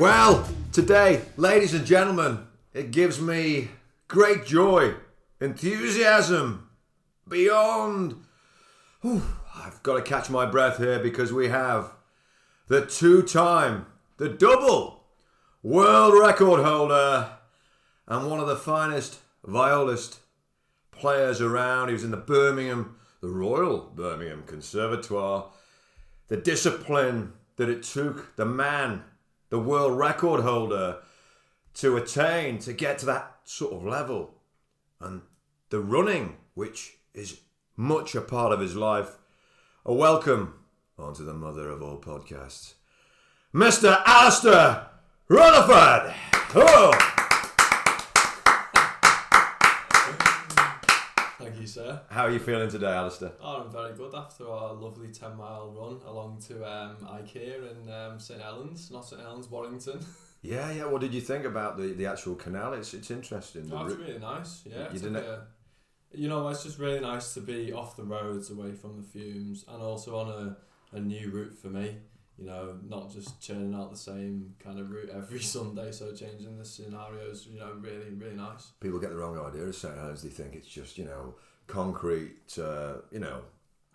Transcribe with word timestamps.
Well, 0.00 0.48
today, 0.72 1.20
ladies 1.36 1.74
and 1.74 1.84
gentlemen, 1.84 2.46
it 2.72 2.90
gives 2.90 3.20
me 3.20 3.68
great 4.08 4.46
joy, 4.46 4.94
enthusiasm, 5.42 6.70
beyond. 7.28 8.14
Whew, 9.02 9.22
I've 9.54 9.82
got 9.82 9.96
to 9.96 10.02
catch 10.02 10.30
my 10.30 10.46
breath 10.46 10.78
here 10.78 11.00
because 11.00 11.34
we 11.34 11.50
have 11.50 11.92
the 12.68 12.86
two 12.86 13.20
time, 13.20 13.84
the 14.16 14.30
double 14.30 15.04
world 15.62 16.14
record 16.18 16.64
holder, 16.64 17.32
and 18.08 18.30
one 18.30 18.40
of 18.40 18.46
the 18.46 18.56
finest 18.56 19.18
violist 19.44 20.20
players 20.92 21.42
around. 21.42 21.88
He 21.88 21.92
was 21.92 22.04
in 22.04 22.10
the 22.10 22.16
Birmingham, 22.16 22.96
the 23.20 23.28
Royal 23.28 23.92
Birmingham 23.94 24.44
Conservatoire. 24.46 25.50
The 26.28 26.38
discipline 26.38 27.34
that 27.56 27.68
it 27.68 27.82
took 27.82 28.34
the 28.36 28.46
man, 28.46 29.04
the 29.50 29.58
world 29.58 29.98
record 29.98 30.40
holder, 30.40 30.98
to 31.74 31.96
attain, 31.96 32.58
to 32.58 32.72
get 32.72 32.98
to 32.98 33.06
that 33.06 33.36
sort 33.44 33.72
of 33.72 33.84
level. 33.84 34.34
And 35.00 35.22
the 35.70 35.80
running, 35.80 36.36
which 36.54 36.98
is 37.14 37.40
much 37.76 38.14
a 38.14 38.20
part 38.20 38.52
of 38.52 38.60
his 38.60 38.76
life. 38.76 39.18
A 39.84 39.92
welcome 39.92 40.54
onto 40.98 41.24
the 41.24 41.34
mother 41.34 41.68
of 41.68 41.82
all 41.82 41.98
podcasts, 41.98 42.74
Mr. 43.54 44.02
Alistair 44.04 44.88
Rutherford. 45.28 46.14
Oh! 46.54 47.29
You, 51.60 51.66
sir. 51.66 52.00
How 52.08 52.24
are 52.24 52.30
you 52.30 52.38
feeling 52.38 52.70
today, 52.70 52.92
Alistair? 52.92 53.32
Oh, 53.40 53.62
I'm 53.64 53.70
very 53.72 53.92
good 53.94 54.14
after 54.14 54.48
our 54.48 54.72
lovely 54.74 55.08
10 55.08 55.36
mile 55.36 55.70
run 55.76 56.00
along 56.06 56.40
to 56.48 56.64
um, 56.64 56.96
IKEA 57.04 57.70
in 57.70 57.92
um, 57.92 58.18
St 58.18 58.40
Helens, 58.40 58.90
not 58.90 59.04
St 59.06 59.20
Helens, 59.20 59.48
Warrington. 59.50 60.00
Yeah, 60.42 60.72
yeah. 60.72 60.86
What 60.86 61.02
did 61.02 61.12
you 61.12 61.20
think 61.20 61.44
about 61.44 61.76
the, 61.76 61.92
the 61.92 62.06
actual 62.06 62.34
canal? 62.34 62.72
It's 62.72 62.94
it's 62.94 63.10
interesting. 63.10 63.68
The 63.68 63.76
route- 63.76 63.98
really 63.98 64.18
nice, 64.18 64.62
yeah. 64.64 64.90
You 64.90 64.98
didn't- 64.98 65.12
like 65.12 65.24
a- 65.24 65.46
you 66.14 66.28
know, 66.30 66.48
it's 66.48 66.64
just 66.64 66.78
really 66.78 66.98
nice 67.00 67.34
to 67.34 67.42
be 67.42 67.74
off 67.74 67.94
the 67.94 68.04
roads, 68.04 68.48
away 68.50 68.72
from 68.72 68.96
the 68.96 69.02
fumes, 69.02 69.66
and 69.68 69.82
also 69.82 70.16
on 70.18 70.28
a, 70.30 70.96
a 70.96 70.98
new 71.00 71.28
route 71.30 71.52
for 71.60 71.66
me. 71.68 71.96
You 72.38 72.46
know, 72.46 72.78
not 72.88 73.12
just 73.12 73.38
churning 73.42 73.74
out 73.74 73.90
the 73.90 73.98
same 73.98 74.54
kind 74.58 74.80
of 74.80 74.90
route 74.90 75.10
every 75.14 75.40
Sunday, 75.56 75.92
so 75.92 76.10
changing 76.14 76.56
the 76.56 76.64
scenarios, 76.64 77.46
you 77.46 77.58
know, 77.60 77.74
really, 77.78 78.08
really 78.16 78.34
nice. 78.34 78.68
People 78.80 78.98
get 78.98 79.10
the 79.10 79.16
wrong 79.16 79.38
idea 79.38 79.64
of 79.64 79.76
St 79.76 79.94
Helens. 79.94 80.22
They 80.22 80.30
think 80.30 80.54
it's 80.54 80.66
just 80.68 80.96
you 80.96 81.04
know 81.04 81.34
concrete, 81.70 82.58
uh, 82.58 82.94
you 83.10 83.20
know, 83.20 83.40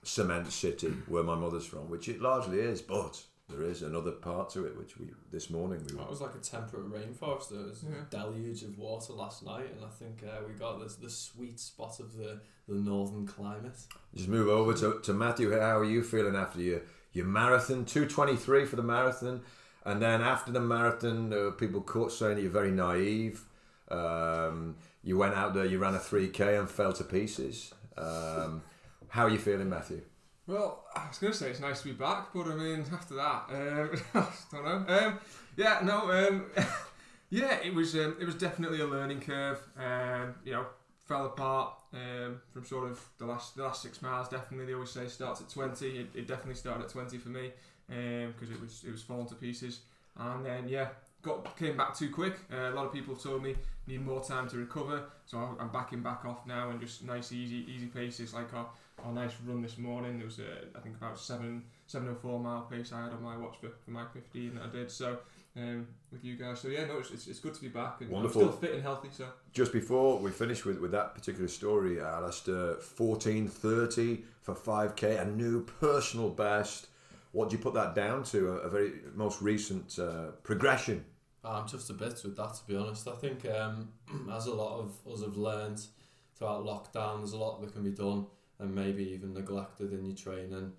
cement 0.04 0.52
city 0.52 0.90
where 1.08 1.24
my 1.24 1.36
mother's 1.36 1.66
from, 1.66 1.90
which 1.90 2.08
it 2.10 2.22
largely 2.22 2.60
is. 2.60 2.82
But 2.82 3.22
there 3.50 3.64
is 3.64 3.82
another 3.84 4.12
part 4.12 4.50
to 4.52 4.66
it, 4.66 4.78
which 4.78 4.98
we 4.98 5.08
this 5.32 5.50
morning 5.50 5.80
we 5.90 5.96
That 5.98 6.10
was 6.10 6.22
like 6.22 6.36
a 6.36 6.40
temperate 6.40 6.90
rainforest. 6.92 7.50
There 7.50 7.60
was 7.62 7.84
Yeah. 7.84 8.02
a 8.02 8.06
deluge 8.10 8.64
of 8.64 8.78
water 8.78 9.14
last 9.14 9.44
night, 9.46 9.70
and 9.76 9.86
I 9.86 9.90
think 9.90 10.24
uh, 10.24 10.42
we 10.48 10.54
got 10.54 10.80
this 10.80 10.96
the 10.96 11.10
sweet 11.10 11.60
spot 11.60 12.00
of 12.00 12.16
the, 12.18 12.40
the 12.68 12.76
northern 12.76 13.28
climate. 13.28 13.78
just 14.16 14.30
move 14.30 14.48
over 14.48 14.74
to, 14.74 15.00
to 15.02 15.14
Matthew. 15.14 15.52
How 15.52 15.78
are 15.80 15.84
you 15.86 16.02
feeling 16.04 16.36
after 16.36 16.62
your 16.62 16.82
your 17.14 17.26
marathon? 17.26 17.86
Two 17.86 18.08
twenty 18.08 18.36
three 18.36 18.66
for 18.66 18.78
the 18.78 18.84
marathon, 18.84 19.42
and 19.84 20.02
then 20.02 20.22
after 20.22 20.52
the 20.52 20.60
marathon, 20.62 21.32
uh, 21.34 21.52
people 21.52 21.82
caught 21.82 22.12
saying 22.12 22.36
that 22.36 22.42
you're 22.42 22.52
very 22.52 22.72
naive. 22.72 23.46
Um, 23.92 24.76
you 25.06 25.18
went 25.18 25.36
out 25.36 25.54
there, 25.54 25.66
you 25.66 25.78
ran 25.78 25.94
a 25.94 26.00
three 26.00 26.28
k 26.28 26.58
and 26.58 26.70
fell 26.70 26.92
to 26.92 27.04
pieces. 27.04 27.74
Um, 27.96 28.64
how 29.08 29.26
are 29.26 29.30
you 29.30 29.38
feeling, 29.38 29.70
Matthew? 29.70 30.02
Well, 30.48 30.84
I 30.96 31.08
was 31.08 31.20
going 31.20 31.32
to 31.32 31.40
say 31.40 31.50
it's 31.52 31.60
nice 31.60 31.82
to 31.82 31.88
be 31.88 31.94
back, 31.94 32.34
but 32.34 32.48
I 32.48 32.56
mean, 32.56 32.86
after 32.92 33.16
that, 33.16 33.46
um, 33.50 33.90
I 34.14 34.28
don't 34.52 34.88
know. 34.88 34.98
Um, 34.98 35.20
yeah, 35.56 35.80
no, 35.84 36.12
um, 36.12 36.46
yeah, 37.30 37.60
it 37.64 37.74
was 37.74 37.96
um, 37.96 38.18
it 38.20 38.26
was 38.26 38.36
definitely 38.36 38.82
a 38.82 38.86
learning 38.86 39.22
curve. 39.22 39.60
Um, 39.78 40.36
you 40.44 40.54
know, 40.54 40.66
fell 41.06 41.28
apart 41.28 41.76
um, 41.94 42.42
from 42.52 42.66
sort 42.66 42.90
of 42.90 43.00
the 43.20 43.26
last 43.26 43.56
the 43.56 43.64
last 43.64 43.84
six 43.84 44.02
miles. 44.02 44.28
Definitely, 44.28 44.66
they 44.66 44.74
always 44.74 44.92
say 44.92 45.08
starts 45.08 45.40
at 45.40 45.50
twenty. 45.50 46.00
It, 46.00 46.08
it 46.16 46.28
definitely 46.28 46.56
started 46.56 46.86
at 46.86 46.90
twenty 46.90 47.20
for 47.20 47.30
me 47.30 47.52
because 47.88 48.50
it 48.50 48.60
was 48.60 48.84
it 48.88 48.92
was 48.92 49.04
falling 49.04 49.28
to 49.28 49.36
pieces. 49.36 49.82
And 50.18 50.46
then 50.46 50.68
yeah, 50.68 50.90
got 51.26 51.58
came 51.58 51.76
back 51.76 51.98
too 51.98 52.10
quick. 52.10 52.36
Uh, 52.54 52.70
a 52.72 52.76
lot 52.78 52.86
of 52.86 52.94
people 52.94 53.16
told 53.16 53.44
me 53.44 53.56
need 53.88 54.02
more 54.06 54.24
time 54.24 54.48
to 54.50 54.58
recover, 54.58 55.04
so 55.26 55.38
I- 55.38 55.62
I'm 55.62 55.70
backing 55.70 56.02
back 56.02 56.24
off 56.26 56.46
now 56.46 56.70
and 56.70 56.80
just 56.80 57.04
nice 57.04 57.32
easy 57.32 57.66
easy 57.74 57.88
paces 57.88 58.34
like 58.34 58.54
our, 58.54 58.68
our 59.04 59.12
nice 59.12 59.34
run 59.46 59.62
this 59.62 59.78
morning. 59.78 60.18
There 60.18 60.26
was 60.26 60.40
uh, 60.40 60.66
I 60.78 60.80
think 60.80 60.96
about 60.98 61.20
seven 61.20 61.64
seven 61.88 62.08
oh 62.10 62.16
four 62.16 62.40
mile 62.40 62.62
pace 62.72 62.92
I 62.94 63.04
had 63.04 63.12
on 63.12 63.22
my 63.24 63.36
watch 63.38 63.56
for, 63.62 63.70
for 63.84 63.92
my 63.92 64.06
fifteen 64.14 64.56
that 64.56 64.64
I 64.64 64.70
did. 64.70 64.90
So 64.92 65.18
um, 65.58 65.88
with 66.12 66.24
you 66.26 66.36
guys, 66.36 66.60
so 66.60 66.68
yeah, 66.68 66.86
no, 66.86 66.98
it's, 67.00 67.12
it's, 67.12 67.28
it's 67.28 67.40
good 67.40 67.54
to 67.54 67.62
be 67.62 67.70
back 67.70 68.02
and 68.02 68.10
Wonderful. 68.10 68.42
I'm 68.42 68.48
still 68.50 68.60
fit 68.60 68.74
and 68.74 68.84
healthy. 68.84 69.08
So 69.12 69.26
Just 69.54 69.72
before 69.72 70.20
we 70.20 70.30
finish 70.32 70.66
with, 70.66 70.80
with 70.82 70.92
that 70.92 71.16
particular 71.16 71.48
story, 71.48 72.02
Alistair, 72.02 72.76
14.30 72.76 74.24
for 74.42 74.54
5k, 74.54 75.22
a 75.22 75.26
new 75.26 75.64
personal 75.80 76.30
best. 76.30 76.88
What 77.32 77.50
do 77.50 77.56
you 77.58 77.62
put 77.64 77.74
that 77.74 77.96
down 77.96 78.24
to? 78.26 78.50
A, 78.50 78.56
a 78.68 78.70
very 78.70 78.92
most 79.14 79.42
recent 79.42 79.98
uh, 80.00 80.32
progression. 80.44 81.06
I'm 81.46 81.68
just 81.68 81.90
a 81.90 81.94
bit 81.94 82.22
with 82.24 82.36
that, 82.38 82.56
to 82.56 82.68
be 82.68 82.76
honest. 82.76 83.08
I 83.08 83.16
think 83.16 83.46
um, 83.46 83.90
as 84.32 84.48
a 84.48 84.54
lot 84.54 84.80
of 84.80 84.94
us 85.12 85.22
have 85.22 85.38
learned 85.38 85.82
throughout 86.36 86.66
lockdown, 86.66 87.20
there's 87.20 87.34
a 87.34 87.38
lot 87.38 87.62
that 87.62 87.74
can 87.74 87.84
be 87.84 87.92
done 87.92 88.26
and 88.60 88.74
maybe 88.74 89.04
even 89.12 89.34
neglected 89.34 89.94
in 89.94 90.06
your 90.06 90.16
training. 90.16 90.74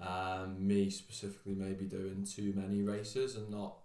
Um, 0.00 0.66
me 0.66 0.90
specifically, 0.90 1.54
maybe 1.54 1.84
doing 1.84 2.24
too 2.24 2.52
many 2.54 2.82
races 2.82 3.36
and 3.36 3.50
not 3.50 3.78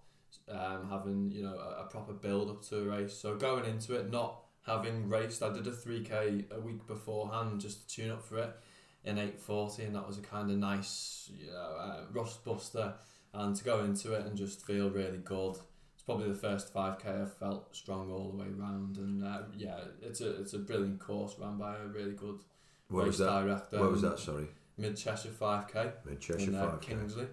um, 0.49 0.87
having 0.89 1.31
you 1.31 1.43
know 1.43 1.55
a, 1.55 1.83
a 1.83 1.87
proper 1.89 2.13
build 2.13 2.49
up 2.49 2.63
to 2.69 2.79
a 2.79 2.83
race. 2.83 3.13
So 3.13 3.35
going 3.35 3.65
into 3.65 3.95
it, 3.95 4.11
not 4.11 4.43
having 4.65 5.09
raced, 5.09 5.41
I 5.41 5.51
did 5.51 5.65
a 5.67 5.71
three 5.71 6.03
k 6.03 6.45
a 6.51 6.59
week 6.59 6.85
beforehand 6.85 7.59
just 7.59 7.89
to 7.89 7.95
tune 7.95 8.11
up 8.11 8.23
for 8.23 8.37
it 8.37 8.55
in 9.03 9.17
eight 9.17 9.39
forty, 9.39 9.83
and 9.83 9.95
that 9.95 10.07
was 10.07 10.17
a 10.17 10.21
kind 10.21 10.51
of 10.51 10.57
nice 10.57 11.31
you 11.37 11.47
know 11.47 11.77
uh, 11.79 12.01
rust 12.11 12.43
buster. 12.45 12.93
And 13.35 13.55
to 13.55 13.63
go 13.63 13.83
into 13.83 14.13
it 14.13 14.27
and 14.27 14.37
just 14.37 14.63
feel 14.63 14.91
really 14.91 15.17
good. 15.17 15.57
It's 16.03 16.07
probably 16.07 16.27
the 16.27 16.35
first 16.37 16.73
five 16.73 16.99
k 16.99 17.07
I've 17.09 17.33
felt 17.37 17.73
strong 17.73 18.11
all 18.11 18.29
the 18.29 18.35
way 18.35 18.49
round, 18.49 18.97
and 18.97 19.23
uh, 19.23 19.43
yeah, 19.57 19.79
it's 20.01 20.19
a 20.19 20.41
it's 20.41 20.53
a 20.53 20.59
brilliant 20.59 20.99
course 20.99 21.35
run 21.39 21.57
by 21.57 21.77
a 21.77 21.85
really 21.87 22.11
good 22.11 22.41
Where 22.89 23.05
race 23.05 23.19
was 23.19 23.19
that? 23.19 23.29
director. 23.45 23.79
Where 23.79 23.87
was 23.87 24.01
that? 24.01 24.19
Sorry, 24.19 24.47
Mid 24.77 24.97
Cheshire 24.97 25.29
five 25.29 25.69
k 25.71 25.91
mid 26.03 26.19
Cheshire 26.19 26.49
in 26.49 26.55
uh, 26.55 26.71
5k. 26.71 26.81
Kingsley. 26.81 27.27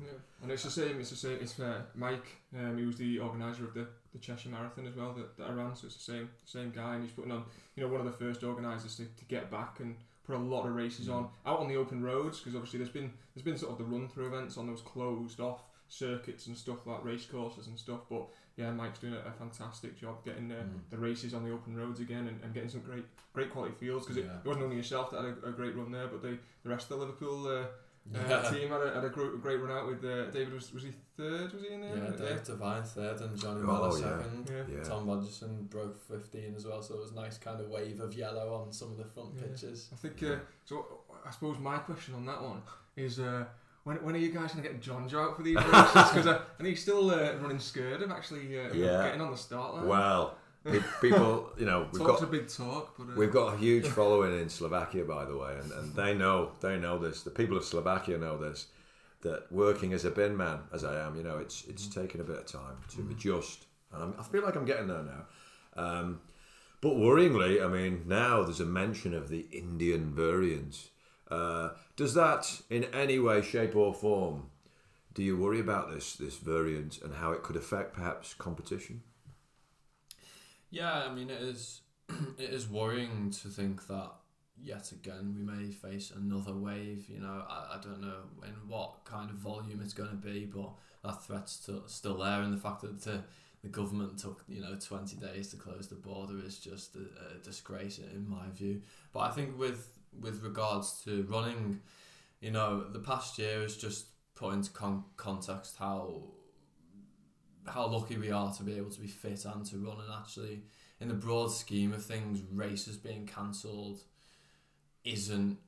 yeah, 0.00 0.06
and 0.42 0.52
it's 0.52 0.62
the 0.62 0.70
same. 0.70 1.00
It's 1.00 1.10
the 1.10 1.16
same. 1.16 1.38
It's 1.40 1.58
uh, 1.58 1.80
Mike. 1.96 2.36
Um, 2.56 2.78
he 2.78 2.84
was 2.86 2.96
the 2.98 3.18
organizer 3.18 3.64
of 3.64 3.74
the, 3.74 3.88
the 4.12 4.20
Cheshire 4.20 4.50
Marathon 4.50 4.86
as 4.86 4.94
well 4.94 5.12
that, 5.14 5.36
that 5.36 5.48
I 5.48 5.52
ran. 5.52 5.74
So 5.74 5.88
it's 5.88 5.96
the 5.96 6.12
same 6.12 6.28
same 6.44 6.70
guy, 6.70 6.94
and 6.94 7.02
he's 7.02 7.10
putting 7.12 7.32
on 7.32 7.42
you 7.74 7.82
know 7.82 7.88
one 7.88 7.98
of 8.00 8.06
the 8.06 8.12
first 8.24 8.44
organisers 8.44 8.94
to, 8.98 9.06
to 9.06 9.24
get 9.24 9.50
back 9.50 9.80
and 9.80 9.96
put 10.24 10.36
a 10.36 10.38
lot 10.38 10.66
of 10.68 10.74
races 10.76 11.08
on 11.08 11.26
out 11.44 11.58
on 11.58 11.66
the 11.66 11.74
open 11.74 12.00
roads 12.00 12.38
because 12.38 12.54
obviously 12.54 12.78
there's 12.78 12.90
been 12.90 13.10
there's 13.34 13.44
been 13.44 13.58
sort 13.58 13.72
of 13.72 13.78
the 13.78 13.84
run 13.84 14.08
through 14.08 14.28
events 14.28 14.56
on 14.56 14.68
those 14.68 14.82
closed 14.82 15.40
off 15.40 15.64
circuits 15.88 16.46
and 16.46 16.56
stuff 16.56 16.86
like 16.86 17.04
race 17.04 17.26
courses 17.26 17.66
and 17.68 17.78
stuff. 17.78 18.00
But 18.10 18.26
yeah, 18.56 18.70
Mike's 18.72 18.98
doing 18.98 19.14
a, 19.14 19.28
a 19.28 19.32
fantastic 19.32 19.98
job 19.98 20.24
getting 20.24 20.50
uh, 20.52 20.56
Mm. 20.56 20.80
the 20.90 20.98
races 20.98 21.34
on 21.34 21.44
the 21.44 21.52
open 21.52 21.76
roads 21.76 22.00
again 22.00 22.28
and, 22.28 22.40
and 22.42 22.54
getting 22.54 22.68
some 22.70 22.80
great 22.80 23.04
great 23.32 23.50
quality 23.50 23.74
fields 23.74 24.06
because 24.06 24.16
it, 24.18 24.26
Yeah. 24.26 24.38
it 24.38 24.46
wasn't 24.46 24.64
only 24.64 24.76
yourself 24.76 25.10
that 25.10 25.24
had 25.24 25.34
a, 25.44 25.48
a 25.48 25.52
great 25.52 25.74
run 25.76 25.90
there, 25.92 26.06
but 26.08 26.22
the 26.22 26.38
the 26.62 26.68
rest 26.70 26.90
of 26.90 26.98
the 26.98 27.04
Liverpool. 27.04 27.46
Uh, 27.46 27.64
uh, 28.14 28.50
team 28.52 28.68
had 28.68 28.82
a, 28.82 28.92
had 28.96 29.02
a 29.04 29.08
great, 29.08 29.40
great 29.40 29.58
run 29.62 29.70
out 29.74 29.86
with 29.86 30.04
uh, 30.04 30.26
David. 30.30 30.52
Was, 30.52 30.70
was 30.74 30.82
he 30.82 30.90
third? 31.16 31.54
Was 31.54 31.62
he 31.62 31.72
in 31.72 31.80
there? 31.80 31.96
Yeah, 31.96 32.10
Dave 32.28 32.44
Devine 32.44 32.82
third 32.82 33.18
and 33.22 33.34
Johnny 33.40 33.62
Oh, 33.62 33.66
Miller 33.66 33.98
yeah. 33.98 34.18
second. 34.22 34.50
Yeah. 34.52 34.76
Yeah. 34.76 34.82
Tom 34.84 35.06
Rogerson 35.06 35.62
broke 35.70 35.98
15 36.06 36.52
as 36.54 36.66
well, 36.66 36.82
so 36.82 36.96
it 36.96 37.00
was 37.00 37.12
a 37.12 37.14
nice 37.14 37.38
kind 37.38 37.58
of 37.62 37.70
wave 37.70 38.00
of 38.00 38.12
yellow 38.12 38.52
on 38.56 38.70
some 38.74 38.90
of 38.90 38.98
the 38.98 39.04
front 39.06 39.30
Yeah. 39.36 39.46
pitches. 39.46 39.88
I 39.90 39.96
think 39.96 40.22
uh, 40.22 40.36
so. 40.66 41.00
I 41.26 41.30
suppose 41.30 41.58
my 41.58 41.78
question 41.78 42.12
on 42.14 42.26
that 42.26 42.42
one 42.42 42.60
is 42.94 43.20
uh, 43.20 43.46
when, 43.84 43.96
when 44.02 44.14
are 44.14 44.18
you 44.18 44.30
guys 44.30 44.52
going 44.52 44.64
to 44.64 44.70
get 44.70 44.80
John 44.82 45.08
Joe 45.08 45.24
out 45.24 45.36
for 45.36 45.42
these 45.42 45.56
races? 45.56 45.92
Because 45.92 46.26
I 46.26 46.40
and 46.58 46.66
he's 46.66 46.80
still 46.82 47.10
uh, 47.10 47.34
running 47.40 47.58
scared 47.58 48.02
of 48.02 48.10
actually 48.10 48.58
uh, 48.58 48.72
Yeah. 48.72 49.04
getting 49.06 49.20
on 49.20 49.30
the 49.30 49.36
start 49.36 49.74
line. 49.74 49.86
Well, 49.86 50.36
people, 51.00 51.50
you 51.58 51.66
know, 51.66 51.88
we've 51.92 52.00
Talk's 52.02 52.20
got 52.20 52.28
a 52.28 52.32
big 52.32 52.48
talk, 52.48 52.94
but 52.98 53.04
uh, 53.12 53.16
We've 53.16 53.32
got 53.32 53.54
a 53.54 53.56
huge 53.56 53.86
following 53.98 54.38
in 54.40 54.48
Slovakia, 54.48 55.04
by 55.04 55.24
the 55.24 55.36
way, 55.36 55.56
and, 55.60 55.70
and 55.72 55.94
they 55.94 56.14
know 56.14 56.52
they 56.60 56.78
know 56.78 56.98
this. 56.98 57.22
The 57.22 57.30
people 57.30 57.56
of 57.56 57.64
Slovakia 57.64 58.18
know 58.18 58.36
this. 58.38 58.66
That 59.22 59.50
working 59.50 59.94
as 59.94 60.04
a 60.04 60.10
bin 60.10 60.36
man, 60.36 60.58
as 60.70 60.84
I 60.84 61.00
am, 61.00 61.16
you 61.16 61.22
know, 61.22 61.38
it's 61.38 61.64
it's 61.64 61.86
taken 61.86 62.20
a 62.20 62.24
bit 62.24 62.36
of 62.36 62.44
time 62.46 62.76
to 62.90 63.08
adjust, 63.10 63.64
and 63.90 64.02
I'm, 64.02 64.14
I 64.20 64.22
feel 64.22 64.42
like 64.42 64.54
I'm 64.54 64.66
getting 64.66 64.86
there 64.86 65.02
now. 65.02 65.82
Um, 65.82 66.20
but 66.82 66.92
worryingly, 66.96 67.64
I 67.64 67.68
mean, 67.68 68.02
now 68.06 68.42
there's 68.42 68.60
a 68.60 68.66
mention 68.66 69.14
of 69.14 69.30
the 69.30 69.46
Indian 69.50 70.14
variant. 70.14 70.88
Uh, 71.30 71.70
does 71.96 72.14
that, 72.14 72.60
in 72.70 72.84
any 72.92 73.18
way, 73.18 73.42
shape, 73.42 73.74
or 73.74 73.94
form, 73.94 74.50
do 75.14 75.22
you 75.22 75.36
worry 75.36 75.60
about 75.60 75.92
this 75.92 76.16
this 76.16 76.36
variant 76.36 77.00
and 77.02 77.14
how 77.14 77.32
it 77.32 77.42
could 77.42 77.56
affect 77.56 77.94
perhaps 77.94 78.34
competition? 78.34 79.02
Yeah, 80.70 80.92
I 80.92 81.14
mean 81.14 81.30
it 81.30 81.40
is 81.40 81.82
it 82.38 82.50
is 82.50 82.68
worrying 82.68 83.30
to 83.42 83.48
think 83.48 83.86
that 83.86 84.10
yet 84.60 84.90
again 84.92 85.34
we 85.36 85.42
may 85.42 85.70
face 85.70 86.12
another 86.14 86.52
wave. 86.52 87.06
You 87.08 87.20
know, 87.20 87.44
I, 87.48 87.76
I 87.76 87.80
don't 87.80 88.00
know 88.00 88.22
in 88.42 88.68
what 88.68 89.04
kind 89.04 89.30
of 89.30 89.36
volume 89.36 89.80
it's 89.82 89.94
going 89.94 90.10
to 90.10 90.16
be, 90.16 90.46
but 90.46 90.70
that 91.04 91.24
threat's 91.24 91.52
still 91.52 91.84
still 91.86 92.18
there, 92.18 92.42
and 92.42 92.52
the 92.52 92.60
fact 92.60 92.82
that 92.82 93.00
the 93.02 93.22
the 93.62 93.68
government 93.68 94.18
took 94.18 94.42
you 94.48 94.60
know 94.60 94.76
20 94.78 95.16
days 95.16 95.48
to 95.48 95.56
close 95.56 95.88
the 95.88 95.94
border 95.94 96.38
is 96.44 96.58
just 96.58 96.96
a, 96.96 97.34
a 97.34 97.38
disgrace 97.38 97.98
in 97.98 98.28
my 98.28 98.50
view. 98.52 98.82
But 99.12 99.20
I 99.20 99.30
think 99.30 99.58
with 99.58 99.90
with 100.20 100.42
regards 100.42 101.02
to 101.04 101.26
running, 101.28 101.80
you 102.40 102.50
know, 102.50 102.84
the 102.84 102.98
past 102.98 103.38
year 103.38 103.62
has 103.62 103.76
just 103.76 104.06
put 104.34 104.54
into 104.54 104.70
con- 104.70 105.04
context 105.16 105.76
how 105.78 106.22
how 107.66 107.86
lucky 107.86 108.18
we 108.18 108.30
are 108.30 108.52
to 108.52 108.62
be 108.62 108.76
able 108.76 108.90
to 108.90 109.00
be 109.00 109.06
fit 109.06 109.44
and 109.46 109.64
to 109.64 109.78
run. 109.78 109.98
And 109.98 110.12
actually 110.12 110.62
in 111.00 111.08
the 111.08 111.14
broad 111.14 111.50
scheme 111.50 111.92
of 111.92 112.04
things 112.04 112.42
races 112.52 112.96
being 112.96 113.26
cancelled 113.26 114.02
isn't 115.04 115.58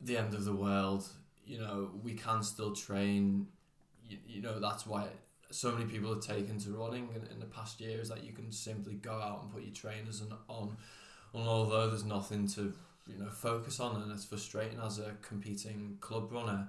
the 0.00 0.16
end 0.16 0.34
of 0.34 0.44
the 0.44 0.54
world. 0.54 1.06
You 1.44 1.58
know 1.58 1.90
we 2.02 2.14
can 2.14 2.42
still 2.42 2.74
train. 2.74 3.48
You, 4.08 4.18
you 4.26 4.42
know 4.42 4.58
that's 4.58 4.86
why 4.86 5.08
so 5.50 5.70
many 5.72 5.84
people 5.84 6.14
have 6.14 6.24
taken 6.24 6.58
to 6.58 6.70
running 6.70 7.08
in, 7.14 7.30
in 7.30 7.38
the 7.38 7.46
past 7.46 7.80
years 7.80 8.08
that 8.08 8.24
you 8.24 8.32
can 8.32 8.50
simply 8.50 8.94
go 8.94 9.12
out 9.20 9.42
and 9.42 9.52
put 9.52 9.62
your 9.62 9.74
trainers 9.74 10.22
on, 10.22 10.38
on 10.48 10.76
and 11.34 11.46
although 11.46 11.88
there's 11.88 12.04
nothing 12.04 12.46
to 12.46 12.72
you 13.06 13.18
know 13.18 13.30
focus 13.30 13.80
on 13.80 14.00
and 14.00 14.12
it's 14.12 14.24
frustrating 14.24 14.78
as 14.80 14.98
a 14.98 15.12
competing 15.22 15.96
club 16.00 16.32
runner 16.32 16.68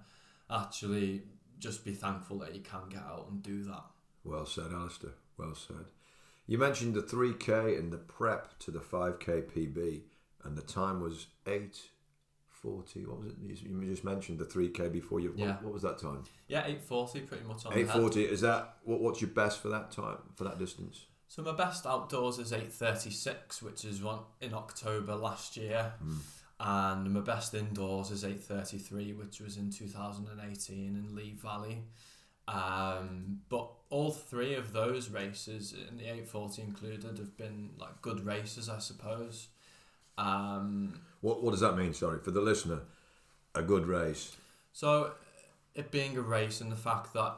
actually 0.52 1.24
just 1.60 1.86
be 1.86 1.94
thankful 1.94 2.40
that 2.40 2.54
you 2.54 2.62
can 2.62 2.90
get 2.90 3.02
out 3.02 3.28
and 3.30 3.42
do 3.44 3.64
that 3.64 3.84
Well 4.24 4.46
said, 4.46 4.72
Alistair. 4.72 5.12
Well 5.38 5.56
said. 5.56 5.86
You 6.48 6.58
mentioned 6.58 6.94
the 6.94 7.02
3K 7.02 7.78
and 7.80 7.92
the 7.92 7.98
prep 7.98 8.58
to 8.60 8.72
the 8.72 8.80
5K 8.80 9.44
PB, 9.52 10.02
and 10.44 10.58
the 10.58 10.62
time 10.62 11.00
was 11.02 11.28
8.40. 11.46 13.08
What 13.08 13.20
was 13.20 13.28
it? 13.32 13.38
You 13.42 13.86
just 13.86 14.04
mentioned 14.04 14.40
the 14.40 14.46
3K 14.46 14.92
before 14.92 15.20
you. 15.20 15.34
Yeah. 15.36 15.48
What, 15.48 15.64
what 15.64 15.74
was 15.74 15.82
that 15.84 16.00
time? 16.00 16.24
yeah 16.48 16.60
840 16.66 17.20
pretty 17.22 17.44
much 17.46 17.66
on 17.66 17.74
the 17.74 17.86
head. 17.86 17.96
8.40. 17.96 18.18
Is 18.30 18.42
that 18.42 18.76
what? 18.84 19.00
What's 19.02 19.22
your 19.22 19.30
best 19.30 19.62
for 19.62 19.70
that 19.70 19.92
time 19.92 20.18
for 20.36 20.44
that 20.44 20.60
distance? 20.60 21.06
So 21.34 21.42
my 21.42 21.54
best 21.54 21.88
outdoors 21.88 22.38
is 22.38 22.54
8:36, 22.54 23.64
which 23.64 23.86
is 23.86 24.04
one 24.04 24.20
in 24.40 24.54
October 24.54 25.16
last 25.16 25.58
year, 25.58 25.94
and 26.60 27.12
my 27.12 27.22
best 27.22 27.56
indoors 27.56 28.12
is 28.12 28.24
8:33, 28.24 29.14
which 29.14 29.40
was 29.40 29.58
in 29.58 29.72
2018 29.72 30.96
in 30.96 31.16
Lee 31.16 31.32
Valley. 31.32 31.86
Um, 32.48 33.42
but 33.50 33.68
all 33.90 34.12
three 34.12 34.54
of 34.54 34.74
those 34.74 35.10
races, 35.10 35.74
in 35.74 35.98
the 35.98 36.04
840 36.04 36.62
included, 36.62 37.18
have 37.18 37.36
been 37.36 37.72
like 37.80 38.00
good 38.04 38.24
races, 38.24 38.70
I 38.70 38.78
suppose. 38.78 39.48
Um, 40.20 41.02
What 41.22 41.42
What 41.42 41.50
does 41.50 41.62
that 41.62 41.76
mean? 41.76 41.96
Sorry 41.96 42.20
for 42.20 42.30
the 42.30 42.42
listener. 42.42 42.82
A 43.56 43.64
good 43.64 43.88
race. 43.88 44.38
So, 44.72 45.16
it 45.74 45.90
being 45.90 46.16
a 46.16 46.22
race 46.22 46.62
and 46.62 46.72
the 46.72 46.84
fact 46.90 47.12
that 47.14 47.38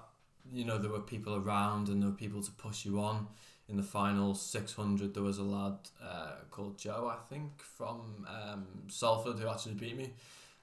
you 0.51 0.65
know 0.65 0.77
there 0.77 0.92
were 0.92 1.00
people 1.00 1.36
around 1.36 1.88
and 1.88 2.01
there 2.01 2.09
were 2.09 2.21
people 2.25 2.44
to 2.44 2.51
push 2.51 2.83
you 2.83 3.00
on. 3.00 3.27
In 3.67 3.77
the 3.77 3.83
final 3.83 4.35
600, 4.35 5.13
there 5.13 5.23
was 5.23 5.39
a 5.39 5.44
lad 5.44 5.77
uh, 6.03 6.33
called 6.51 6.77
Joe, 6.77 7.12
I 7.12 7.17
think, 7.29 7.62
from 7.63 8.27
um, 8.29 8.65
Salford 8.88 9.39
who 9.39 9.47
actually 9.47 9.73
beat 9.73 9.97
me. 9.97 10.13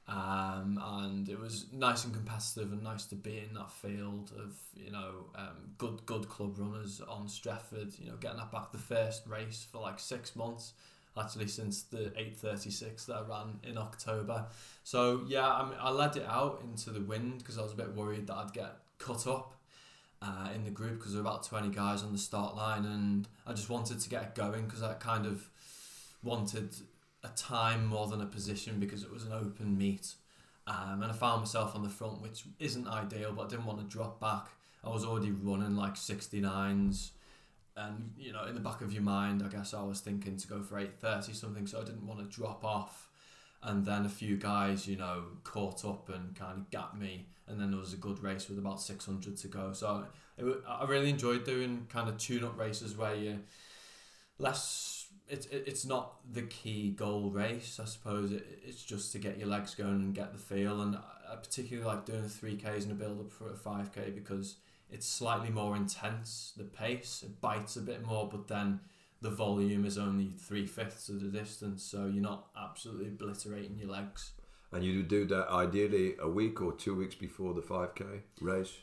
Um, 0.08 0.80
and 0.82 1.28
it 1.28 1.38
was 1.38 1.66
nice 1.72 2.04
and 2.04 2.12
competitive 2.12 2.72
and 2.72 2.82
nice 2.82 3.06
to 3.06 3.14
be 3.14 3.38
in 3.38 3.54
that 3.54 3.70
field 3.70 4.32
of 4.36 4.56
you 4.74 4.90
know 4.90 5.26
um, 5.36 5.74
good 5.78 6.04
good 6.06 6.28
club 6.28 6.58
runners 6.58 7.00
on 7.08 7.26
Stretford. 7.28 7.98
You 8.00 8.10
know, 8.10 8.16
getting 8.16 8.38
that 8.38 8.50
back 8.50 8.72
the 8.72 8.78
first 8.78 9.26
race 9.26 9.66
for 9.70 9.80
like 9.80 10.00
six 10.00 10.34
months 10.34 10.72
actually 11.16 11.46
since 11.46 11.82
the 11.82 12.06
836 12.16 13.04
that 13.06 13.16
I 13.16 13.20
ran 13.22 13.60
in 13.62 13.78
October. 13.78 14.46
So 14.82 15.22
yeah, 15.26 15.48
I 15.48 15.64
mean, 15.64 15.78
I 15.80 15.90
led 15.90 16.16
it 16.16 16.26
out 16.26 16.62
into 16.64 16.90
the 16.90 17.00
wind 17.00 17.38
because 17.38 17.58
I 17.58 17.62
was 17.62 17.72
a 17.72 17.76
bit 17.76 17.94
worried 17.94 18.26
that 18.28 18.36
I'd 18.36 18.52
get 18.52 18.76
cut 18.98 19.26
up 19.26 19.54
uh, 20.22 20.48
in 20.54 20.64
the 20.64 20.70
group 20.70 20.98
because 20.98 21.12
there 21.12 21.22
were 21.22 21.28
about 21.28 21.42
20 21.44 21.68
guys 21.70 22.02
on 22.02 22.12
the 22.12 22.18
start 22.18 22.54
line 22.54 22.84
and 22.84 23.26
I 23.46 23.52
just 23.52 23.68
wanted 23.68 23.98
to 23.98 24.08
get 24.08 24.22
it 24.22 24.34
going 24.34 24.64
because 24.66 24.82
I 24.82 24.94
kind 24.94 25.26
of 25.26 25.48
wanted 26.22 26.74
a 27.24 27.28
time 27.28 27.86
more 27.86 28.06
than 28.06 28.20
a 28.20 28.26
position 28.26 28.78
because 28.78 29.02
it 29.02 29.12
was 29.12 29.24
an 29.24 29.32
open 29.32 29.76
meet. 29.76 30.14
Um, 30.66 31.02
and 31.02 31.10
I 31.10 31.12
found 31.12 31.40
myself 31.40 31.74
on 31.74 31.82
the 31.82 31.88
front, 31.88 32.22
which 32.22 32.44
isn't 32.60 32.86
ideal, 32.86 33.32
but 33.32 33.46
I 33.46 33.48
didn't 33.48 33.66
want 33.66 33.80
to 33.80 33.84
drop 33.84 34.20
back. 34.20 34.46
I 34.84 34.90
was 34.90 35.04
already 35.04 35.32
running 35.32 35.76
like 35.76 35.94
69s, 35.94 37.10
and 37.76 38.12
you 38.16 38.32
know, 38.32 38.44
in 38.44 38.54
the 38.54 38.60
back 38.60 38.80
of 38.80 38.92
your 38.92 39.02
mind, 39.02 39.42
I 39.44 39.48
guess 39.48 39.74
I 39.74 39.82
was 39.82 40.00
thinking 40.00 40.36
to 40.36 40.46
go 40.46 40.62
for 40.62 40.78
8:30 40.78 41.34
something, 41.34 41.66
so 41.66 41.80
I 41.80 41.84
didn't 41.84 42.06
want 42.06 42.20
to 42.20 42.26
drop 42.36 42.64
off. 42.64 43.08
And 43.62 43.84
then 43.84 44.04
a 44.04 44.08
few 44.08 44.36
guys, 44.36 44.88
you 44.88 44.96
know, 44.96 45.24
caught 45.44 45.84
up 45.84 46.08
and 46.08 46.34
kind 46.34 46.58
of 46.58 46.70
got 46.70 46.98
me, 46.98 47.28
and 47.46 47.60
then 47.60 47.70
there 47.70 47.78
was 47.78 47.92
a 47.92 47.96
good 47.96 48.22
race 48.22 48.48
with 48.48 48.58
about 48.58 48.80
600 48.80 49.36
to 49.36 49.48
go. 49.48 49.72
So 49.72 50.04
it, 50.36 50.44
I 50.68 50.84
really 50.86 51.10
enjoyed 51.10 51.44
doing 51.44 51.86
kind 51.88 52.08
of 52.08 52.18
tune-up 52.18 52.58
races 52.58 52.96
where 52.96 53.14
you 53.14 53.40
less 54.38 55.06
it's 55.28 55.46
it, 55.46 55.64
it's 55.66 55.84
not 55.84 56.16
the 56.32 56.42
key 56.42 56.90
goal 56.90 57.30
race 57.30 57.78
I 57.80 57.84
suppose 57.84 58.32
it, 58.32 58.44
it's 58.64 58.82
just 58.82 59.12
to 59.12 59.18
get 59.18 59.38
your 59.38 59.48
legs 59.48 59.74
going 59.74 60.02
and 60.02 60.14
get 60.14 60.32
the 60.32 60.38
feel 60.38 60.80
and 60.82 60.96
I 60.96 61.36
particularly 61.36 61.88
like 61.88 62.04
doing 62.04 62.22
the 62.22 62.28
3Ks 62.28 62.82
and 62.84 62.92
a 62.92 62.94
build 62.94 63.20
up 63.20 63.30
for 63.30 63.48
a 63.48 63.54
5K 63.54 64.14
because 64.14 64.56
it's 64.90 65.06
slightly 65.06 65.50
more 65.50 65.76
intense 65.76 66.52
the 66.56 66.64
pace 66.64 67.22
it 67.24 67.40
bites 67.40 67.76
a 67.76 67.80
bit 67.80 68.04
more 68.04 68.28
but 68.28 68.48
then 68.48 68.80
the 69.22 69.30
volume 69.30 69.84
is 69.84 69.96
only 69.96 70.30
three 70.30 70.66
fifths 70.66 71.08
of 71.08 71.20
the 71.20 71.28
distance 71.28 71.82
so 71.82 72.06
you're 72.06 72.22
not 72.22 72.48
absolutely 72.56 73.06
obliterating 73.06 73.78
your 73.78 73.88
legs 73.88 74.32
And 74.72 74.82
you 74.82 75.02
do 75.02 75.26
that 75.26 75.48
ideally 75.48 76.14
a 76.18 76.28
week 76.28 76.62
or 76.62 76.72
two 76.72 76.94
weeks 76.94 77.14
before 77.14 77.52
the 77.52 77.60
5K 77.60 78.22
race. 78.40 78.78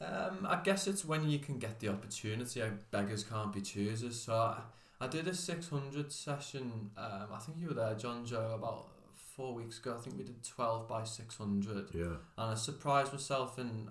Um, 0.00 0.46
I 0.48 0.60
guess 0.62 0.88
it's 0.88 1.04
when 1.04 1.30
you 1.30 1.38
can 1.38 1.58
get 1.58 1.78
the 1.78 1.88
opportunity. 1.88 2.60
Beggars 2.90 3.22
can't 3.22 3.52
be 3.52 3.60
choosers. 3.60 4.20
So 4.20 4.34
I, 4.34 4.58
I 5.00 5.06
did 5.06 5.28
a 5.28 5.34
600 5.34 6.10
session. 6.10 6.90
Um, 6.96 7.28
I 7.32 7.38
think 7.38 7.58
you 7.60 7.68
were 7.68 7.74
there, 7.74 7.94
John 7.94 8.26
Joe, 8.26 8.52
about 8.56 8.88
four 9.14 9.54
weeks 9.54 9.78
ago. 9.78 9.94
I 9.96 10.02
think 10.02 10.18
we 10.18 10.24
did 10.24 10.42
12 10.42 10.88
by 10.88 11.04
600. 11.04 11.94
Yeah. 11.94 12.04
And 12.04 12.16
I 12.36 12.54
surprised 12.54 13.12
myself 13.12 13.60
in 13.60 13.88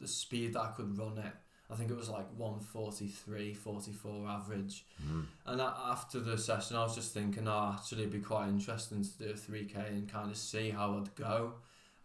the 0.00 0.08
speed 0.08 0.54
that 0.54 0.60
I 0.62 0.68
could 0.76 0.98
run 0.98 1.18
it. 1.18 1.32
I 1.72 1.76
think 1.76 1.90
it 1.90 1.96
was 1.96 2.08
like 2.10 2.26
143, 2.36 3.54
44 3.54 4.28
average. 4.28 4.84
Mm. 5.02 5.24
And 5.46 5.60
after 5.60 6.20
the 6.20 6.36
session, 6.36 6.76
I 6.76 6.82
was 6.82 6.94
just 6.94 7.14
thinking, 7.14 7.48
oh, 7.48 7.74
actually, 7.78 8.02
it'd 8.02 8.12
be 8.12 8.20
quite 8.20 8.48
interesting 8.48 9.02
to 9.02 9.18
do 9.18 9.30
a 9.30 9.34
3K 9.34 9.88
and 9.88 10.08
kind 10.12 10.30
of 10.30 10.36
see 10.36 10.70
how 10.70 10.98
I'd 10.98 11.14
go. 11.14 11.54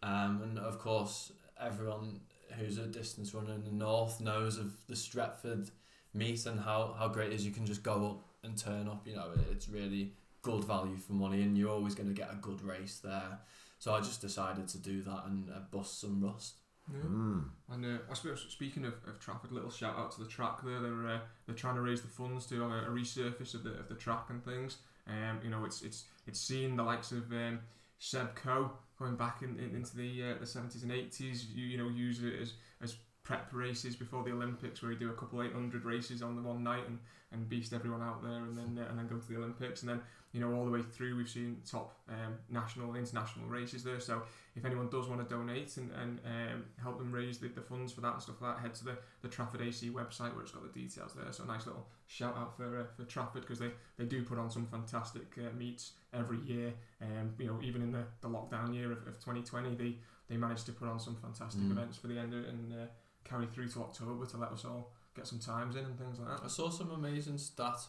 Um, 0.03 0.41
and 0.43 0.59
of 0.59 0.79
course, 0.79 1.31
everyone 1.59 2.21
who's 2.57 2.77
a 2.77 2.85
distance 2.87 3.33
runner 3.33 3.53
in 3.53 3.63
the 3.65 3.71
north 3.71 4.21
knows 4.21 4.57
of 4.57 4.73
the 4.87 4.95
Stretford 4.95 5.69
meet 6.13 6.45
and 6.45 6.59
how, 6.59 6.95
how 6.97 7.07
great 7.09 7.31
it 7.31 7.35
is 7.35 7.45
you 7.45 7.51
can 7.51 7.65
just 7.65 7.83
go 7.83 8.07
up 8.11 8.23
and 8.43 8.57
turn 8.57 8.87
up. 8.87 9.05
You 9.05 9.15
know, 9.15 9.31
it- 9.33 9.47
it's 9.51 9.67
really 9.67 10.13
good 10.43 10.63
value 10.63 10.97
for 10.97 11.11
money, 11.13 11.41
and 11.41 11.57
you're 11.57 11.69
always 11.71 11.93
going 11.93 12.07
to 12.07 12.13
get 12.15 12.31
a 12.31 12.37
good 12.37 12.61
race 12.61 12.99
there. 13.03 13.39
So 13.79 13.93
I 13.93 13.99
just 13.99 14.21
decided 14.21 14.67
to 14.69 14.77
do 14.77 15.01
that 15.03 15.23
and 15.25 15.49
uh, 15.49 15.59
bust 15.71 15.99
some 15.99 16.23
rust. 16.23 16.55
Yeah. 16.93 17.09
Mm. 17.09 17.43
And 17.71 17.85
uh, 17.85 17.97
I 18.09 18.13
suppose 18.13 18.45
speaking 18.49 18.85
of, 18.85 18.93
of 19.07 19.19
Trafford, 19.19 19.51
little 19.51 19.69
shout 19.69 19.97
out 19.97 20.11
to 20.13 20.23
the 20.23 20.29
track 20.29 20.63
there. 20.63 20.79
They're 20.79 21.07
uh, 21.07 21.19
they're 21.45 21.55
trying 21.55 21.75
to 21.75 21.81
raise 21.81 22.01
the 22.01 22.07
funds 22.07 22.45
to 22.47 22.61
have 22.61 22.71
a, 22.71 22.85
a 22.85 22.89
resurface 22.89 23.53
of 23.53 23.63
the 23.63 23.71
of 23.71 23.89
the 23.89 23.95
track 23.95 24.25
and 24.29 24.43
things. 24.43 24.77
Um, 25.07 25.39
you 25.43 25.49
know, 25.49 25.65
it's 25.65 25.81
it's 25.81 26.05
it's 26.25 26.39
seeing 26.39 26.75
the 26.75 26.83
likes 26.83 27.11
of 27.11 27.31
um, 27.31 27.59
Seb 27.99 28.35
Coe 28.35 28.71
going 28.99 29.15
back 29.15 29.41
in, 29.41 29.57
in, 29.59 29.75
into 29.75 29.95
the 29.97 30.23
uh, 30.23 30.39
the 30.39 30.45
seventies 30.45 30.83
and 30.83 30.91
eighties. 30.91 31.47
You 31.53 31.65
you 31.65 31.77
know 31.77 31.89
use 31.89 32.23
it 32.23 32.33
as 32.41 32.53
as 32.81 32.95
prep 33.27 33.49
races 33.51 33.93
before 33.93 34.23
the 34.23 34.31
Olympics, 34.31 34.81
where 34.81 34.93
you 34.93 34.97
do 34.97 35.09
a 35.09 35.13
couple 35.13 35.43
eight 35.43 35.51
hundred 35.51 35.83
races 35.83 36.21
on 36.21 36.37
the 36.37 36.41
one 36.41 36.63
night 36.63 36.87
and, 36.87 36.97
and 37.33 37.49
beast 37.49 37.73
everyone 37.73 38.01
out 38.01 38.23
there, 38.23 38.41
and 38.47 38.57
then 38.57 38.79
uh, 38.81 38.89
and 38.89 38.97
then 38.97 39.07
go 39.07 39.17
to 39.17 39.27
the 39.27 39.35
Olympics, 39.35 39.81
and 39.81 39.89
then 39.89 39.99
you 40.31 40.39
know 40.39 40.53
all 40.53 40.63
the 40.65 40.71
way 40.71 40.81
through 40.81 41.17
we've 41.17 41.27
seen 41.29 41.57
top 41.69 41.99
um, 42.09 42.35
national 42.49 42.95
international 42.95 43.45
races 43.47 43.83
there. 43.83 43.99
So 43.99 44.21
if 44.55 44.63
anyone 44.63 44.87
does 44.89 45.07
want 45.09 45.27
to 45.27 45.35
donate 45.35 45.75
and, 45.75 45.91
and 46.01 46.19
um, 46.25 46.65
help 46.81 46.97
them 46.99 47.11
raise 47.11 47.37
the, 47.37 47.49
the 47.49 47.61
funds 47.61 47.91
for 47.91 47.99
that 48.01 48.13
and 48.13 48.21
stuff 48.21 48.41
like 48.41 48.55
that, 48.55 48.61
head 48.61 48.73
to 48.75 48.85
the, 48.85 48.97
the 49.21 49.27
Trafford 49.27 49.61
AC 49.61 49.89
website 49.89 50.33
where 50.33 50.41
it's 50.43 50.51
got 50.51 50.63
the 50.63 50.79
details 50.79 51.11
there. 51.13 51.31
So 51.31 51.43
a 51.43 51.47
nice 51.47 51.67
little 51.67 51.85
shout 52.07 52.35
out 52.37 52.55
for 52.55 52.79
uh, 52.79 52.83
for 52.95 53.03
Trafford 53.03 53.41
because 53.41 53.59
they, 53.59 53.71
they 53.97 54.05
do 54.05 54.23
put 54.23 54.39
on 54.39 54.49
some 54.49 54.65
fantastic 54.67 55.27
uh, 55.37 55.53
meets 55.57 55.91
every 56.13 56.39
year. 56.45 56.73
Um, 57.01 57.33
you 57.37 57.47
know, 57.47 57.59
even 57.61 57.81
in 57.81 57.91
the, 57.91 58.05
the 58.21 58.29
lockdown 58.29 58.73
year 58.73 58.91
of, 58.93 58.99
of 58.99 59.19
2020, 59.19 59.75
they, 59.75 59.95
they 60.29 60.37
managed 60.37 60.65
to 60.67 60.71
put 60.71 60.87
on 60.87 60.99
some 60.99 61.17
fantastic 61.17 61.61
Mm. 61.61 61.71
events 61.71 61.97
for 61.97 62.07
the 62.07 62.17
end 62.17 62.33
of 62.33 62.39
it 62.45 62.49
and 62.49 62.73
uh, 62.73 62.85
carry 63.27 63.45
through 63.45 63.67
to 63.69 63.79
October 63.79 64.25
to 64.25 64.37
let 64.37 64.51
us 64.51 64.65
all 64.65 64.91
get 65.15 65.27
some 65.27 65.39
times 65.39 65.75
in 65.75 65.85
and 65.85 65.97
things 65.97 66.19
like 66.19 66.27
that. 66.29 66.45
I 66.45 66.47
saw 66.47 66.69
some 66.69 66.91
amazing 66.91 67.37
stat 67.37 67.79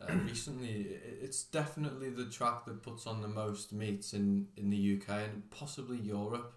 uh, 0.00 0.12
recently. 0.24 0.98
It's 1.22 1.44
definitely 1.44 2.10
the 2.10 2.26
track 2.26 2.64
that 2.66 2.82
puts 2.82 3.06
on 3.06 3.22
the 3.22 3.28
most 3.28 3.72
meets 3.72 4.12
in, 4.12 4.46
in 4.56 4.70
the 4.70 5.00
UK 5.00 5.08
and 5.32 5.50
possibly 5.50 5.98
Europe. 5.98 6.52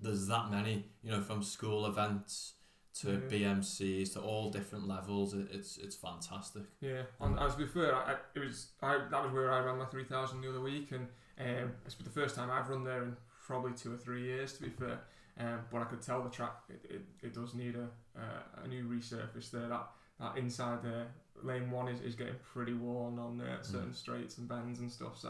There's 0.00 0.26
that 0.28 0.50
many, 0.50 0.84
you 1.02 1.10
know, 1.10 1.20
from 1.20 1.42
school 1.42 1.86
events 1.86 2.54
to 3.00 3.12
Yeah. 3.12 3.54
BMCs 3.54 4.14
to 4.14 4.20
all 4.20 4.50
different 4.50 4.88
levels. 4.88 5.34
It, 5.34 5.48
it's 5.52 5.76
it's 5.76 5.96
fantastic. 5.96 6.62
Yeah, 6.80 7.02
and 7.20 7.38
as 7.38 7.54
before, 7.54 7.94
I, 7.94 8.12
I, 8.12 8.16
it 8.34 8.40
was 8.40 8.68
I 8.82 8.98
that 9.10 9.24
was 9.24 9.32
where 9.32 9.52
I 9.52 9.60
ran 9.60 9.78
my 9.78 9.84
three 9.86 10.04
thousand 10.04 10.40
the 10.40 10.48
other 10.48 10.60
week, 10.60 10.92
and 10.92 11.06
um, 11.38 11.72
it's 11.84 11.94
the 11.94 12.10
first 12.10 12.34
time 12.34 12.50
I've 12.50 12.68
run 12.68 12.84
there 12.84 13.02
in 13.02 13.16
probably 13.46 13.72
two 13.72 13.92
or 13.92 13.96
three 13.96 14.22
years, 14.22 14.52
to 14.54 14.62
be 14.62 14.70
fair. 14.70 15.00
Um, 15.38 15.60
but 15.70 15.82
I 15.82 15.84
could 15.84 16.02
tell 16.02 16.22
the 16.22 16.30
track 16.30 16.54
it, 16.68 16.84
it, 16.90 17.02
it 17.22 17.34
does 17.34 17.54
need 17.54 17.76
a 17.76 17.88
uh, 18.18 18.64
a 18.64 18.68
new 18.68 18.84
resurface 18.84 19.50
there. 19.50 19.68
That 19.68 19.86
that 20.20 20.36
inside 20.36 20.82
there, 20.82 21.06
lane 21.42 21.70
one 21.70 21.88
is, 21.88 22.00
is 22.00 22.14
getting 22.16 22.34
pretty 22.52 22.74
worn 22.74 23.18
on 23.18 23.40
uh, 23.40 23.62
certain 23.62 23.94
straights 23.94 24.38
and 24.38 24.48
bends 24.48 24.80
and 24.80 24.90
stuff. 24.90 25.16
So 25.16 25.28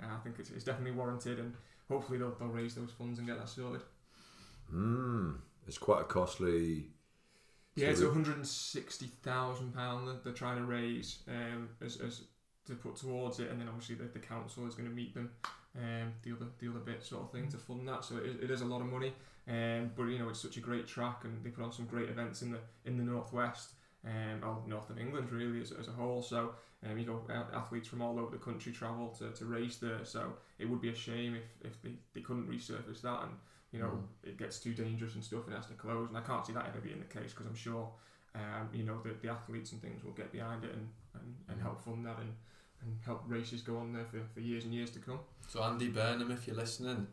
uh, 0.00 0.06
I 0.06 0.18
think 0.22 0.36
it's, 0.38 0.50
it's 0.50 0.64
definitely 0.64 0.92
warranted, 0.92 1.40
and 1.40 1.54
hopefully 1.88 2.18
they'll, 2.18 2.36
they'll 2.38 2.48
raise 2.48 2.74
those 2.74 2.92
funds 2.92 3.18
and 3.18 3.26
get 3.26 3.38
that 3.38 3.48
sorted. 3.48 3.82
Hmm. 4.70 5.32
It's 5.66 5.78
quite 5.78 6.02
a 6.02 6.04
costly. 6.04 6.86
Yeah, 7.74 7.88
it's 7.88 8.00
one 8.00 8.12
hundred 8.12 8.36
and 8.36 8.46
sixty 8.46 9.06
thousand 9.22 9.74
pound 9.74 10.08
that 10.08 10.24
they're 10.24 10.32
trying 10.32 10.56
to 10.58 10.64
raise 10.64 11.18
um, 11.28 11.68
as, 11.84 12.00
as 12.00 12.22
to 12.66 12.74
put 12.74 12.96
towards 12.96 13.40
it, 13.40 13.50
and 13.50 13.60
then 13.60 13.68
obviously 13.68 13.94
the, 13.94 14.04
the 14.04 14.18
council 14.18 14.66
is 14.66 14.74
going 14.74 14.88
to 14.88 14.94
meet 14.94 15.14
them 15.14 15.30
um, 15.76 16.12
the 16.22 16.32
other 16.32 16.46
the 16.58 16.68
other 16.68 16.80
bit 16.80 17.04
sort 17.04 17.22
of 17.24 17.32
thing 17.32 17.48
to 17.48 17.56
fund 17.56 17.86
that. 17.88 18.04
So 18.04 18.16
it, 18.16 18.44
it 18.44 18.50
is 18.50 18.62
a 18.62 18.64
lot 18.64 18.80
of 18.80 18.86
money, 18.86 19.12
um, 19.48 19.90
but 19.96 20.04
you 20.04 20.18
know 20.18 20.28
it's 20.28 20.40
such 20.40 20.56
a 20.56 20.60
great 20.60 20.86
track, 20.86 21.24
and 21.24 21.42
they 21.44 21.50
put 21.50 21.64
on 21.64 21.72
some 21.72 21.86
great 21.86 22.08
events 22.08 22.42
in 22.42 22.50
the 22.52 22.58
in 22.84 22.96
the 22.96 23.04
northwest, 23.04 23.72
um, 24.04 24.42
or 24.42 24.62
north 24.66 24.90
of 24.90 24.98
England 24.98 25.30
really 25.32 25.60
as, 25.60 25.72
as 25.72 25.88
a 25.88 25.92
whole. 25.92 26.22
So 26.22 26.54
um, 26.88 26.98
you 26.98 27.06
know 27.06 27.20
athletes 27.54 27.88
from 27.88 28.02
all 28.02 28.18
over 28.18 28.30
the 28.30 28.42
country 28.42 28.72
travel 28.72 29.08
to, 29.18 29.30
to 29.30 29.44
race 29.44 29.76
there. 29.76 30.04
So 30.04 30.34
it 30.58 30.68
would 30.68 30.80
be 30.80 30.90
a 30.90 30.94
shame 30.94 31.34
if, 31.34 31.70
if 31.70 31.82
they, 31.82 31.92
they 32.14 32.20
couldn't 32.20 32.48
resurface 32.48 33.02
that 33.02 33.22
and 33.22 33.32
you 33.70 33.80
know, 33.80 33.88
Mm. 33.88 34.28
it 34.30 34.38
gets 34.38 34.58
too 34.58 34.72
dangerous 34.72 35.14
and 35.14 35.22
stuff 35.22 35.44
and 35.46 35.54
has 35.54 35.66
to 35.66 35.74
close. 35.74 36.08
And 36.08 36.16
I 36.16 36.22
can't 36.22 36.46
see 36.46 36.54
that 36.54 36.66
ever 36.66 36.80
being 36.80 37.00
the 37.00 37.04
case 37.20 37.32
because 37.34 37.46
I'm 37.46 37.54
sure, 37.54 37.90
um, 38.34 38.70
you 38.72 38.82
know, 38.82 38.98
the, 39.02 39.14
the 39.20 39.28
athletes 39.28 39.72
and 39.72 39.82
things 39.82 40.02
will 40.02 40.12
get 40.12 40.32
behind 40.32 40.64
it 40.64 40.72
and, 40.72 40.88
and, 41.14 41.34
and 41.50 41.60
help 41.60 41.82
fund 41.84 42.06
that 42.06 42.18
and, 42.18 42.32
and 42.80 42.96
help 43.04 43.24
races 43.26 43.60
go 43.60 43.76
on 43.76 43.92
there 43.92 44.06
for, 44.06 44.20
for 44.32 44.40
years 44.40 44.64
and 44.64 44.72
years 44.72 44.90
to 44.92 45.00
come. 45.00 45.18
So 45.48 45.62
Andy 45.62 45.88
Burnham, 45.88 46.30
if 46.30 46.46
you're 46.46 46.56
listening, 46.56 47.08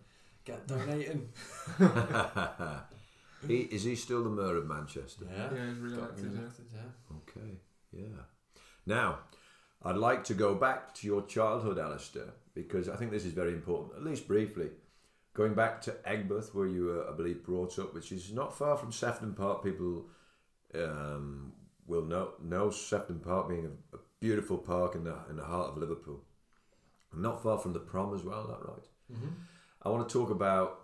get 0.45 0.67
donating. 0.67 1.29
he, 3.47 3.57
is 3.57 3.83
he 3.83 3.95
still 3.95 4.23
the 4.23 4.29
mayor 4.29 4.57
of 4.57 4.67
Manchester? 4.67 5.25
yeah. 5.29 5.49
Yeah, 5.53 5.69
he's 5.69 5.77
Got 5.77 5.81
re-elected. 5.81 6.25
Re-elected, 6.25 6.65
yeah. 6.73 7.17
Okay, 7.17 7.57
yeah. 7.91 8.21
Now, 8.85 9.19
I'd 9.83 9.97
like 9.97 10.23
to 10.25 10.33
go 10.33 10.55
back 10.55 10.93
to 10.95 11.07
your 11.07 11.23
childhood, 11.23 11.79
Alistair, 11.79 12.33
because 12.53 12.87
I 12.87 12.95
think 12.95 13.11
this 13.11 13.25
is 13.25 13.33
very 13.33 13.53
important, 13.53 13.97
at 13.97 14.03
least 14.03 14.27
briefly. 14.27 14.69
Going 15.33 15.53
back 15.53 15.81
to 15.81 15.91
Aigburth, 16.07 16.53
where 16.53 16.67
you 16.67 16.85
were, 16.85 17.09
I 17.09 17.15
believe, 17.15 17.43
brought 17.43 17.77
up, 17.77 17.93
which 17.93 18.11
is 18.11 18.31
not 18.31 18.57
far 18.57 18.77
from 18.77 18.91
Sefton 18.91 19.33
Park. 19.33 19.63
People 19.63 20.05
um, 20.73 21.51
will 21.87 22.03
know, 22.03 22.33
know 22.41 22.69
Sefton 22.69 23.19
Park 23.19 23.49
being 23.49 23.65
a, 23.65 23.97
a 23.97 23.99
beautiful 24.21 24.57
park 24.57 24.95
in 24.95 25.03
the, 25.03 25.15
in 25.29 25.35
the 25.35 25.43
heart 25.43 25.71
of 25.71 25.77
Liverpool. 25.77 26.21
Not 27.13 27.43
far 27.43 27.57
from 27.57 27.73
the 27.73 27.79
prom 27.79 28.13
as 28.13 28.23
well, 28.23 28.41
is 28.41 28.47
that 28.47 28.67
right? 28.67 28.87
Mm-hmm. 29.13 29.27
I 29.85 29.89
want 29.89 30.09
to 30.09 30.13
talk 30.13 30.31
about 30.31 30.81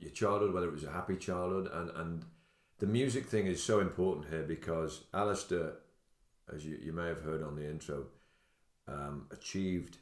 your 0.00 0.10
childhood, 0.10 0.52
whether 0.52 0.66
it 0.66 0.72
was 0.72 0.82
a 0.82 0.90
happy 0.90 1.16
childhood, 1.16 1.70
and, 1.72 1.90
and 1.90 2.24
the 2.80 2.86
music 2.86 3.26
thing 3.26 3.46
is 3.46 3.62
so 3.62 3.78
important 3.78 4.28
here 4.28 4.42
because 4.42 5.04
Alistair, 5.14 5.74
as 6.52 6.66
you, 6.66 6.76
you 6.82 6.92
may 6.92 7.06
have 7.06 7.22
heard 7.22 7.44
on 7.44 7.54
the 7.54 7.68
intro, 7.68 8.06
um, 8.88 9.28
achieved 9.30 9.98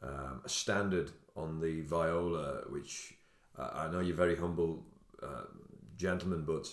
um, 0.00 0.42
a 0.44 0.48
standard 0.48 1.10
on 1.34 1.58
the 1.58 1.80
viola, 1.80 2.60
which 2.68 3.14
uh, 3.58 3.70
I 3.74 3.90
know 3.90 3.98
you're 3.98 4.14
very 4.14 4.36
humble 4.36 4.86
uh, 5.20 5.46
gentleman, 5.96 6.44
but 6.46 6.68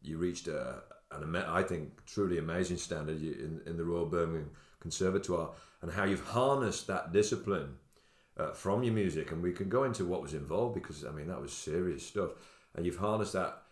you 0.00 0.16
reached 0.16 0.48
a, 0.48 0.82
an 1.10 1.36
I 1.36 1.62
think 1.62 2.06
truly 2.06 2.38
amazing 2.38 2.78
standard 2.78 3.20
in, 3.20 3.60
in 3.66 3.76
the 3.76 3.84
Royal 3.84 4.06
Birmingham 4.06 4.50
Conservatoire, 4.80 5.50
and 5.82 5.90
how 5.90 6.04
you've 6.04 6.24
harnessed 6.24 6.86
that 6.86 7.12
discipline 7.12 7.74
uh, 8.38 8.52
from 8.52 8.82
your 8.82 8.94
music, 8.94 9.32
and 9.32 9.42
we 9.42 9.52
can 9.52 9.68
go 9.68 9.84
into 9.84 10.04
what 10.04 10.22
was 10.22 10.34
involved 10.34 10.74
because 10.74 11.04
I 11.04 11.10
mean 11.10 11.28
that 11.28 11.40
was 11.40 11.52
serious 11.52 12.06
stuff, 12.06 12.30
and 12.74 12.86
you've 12.86 12.98
harnessed 12.98 13.32
that 13.32 13.62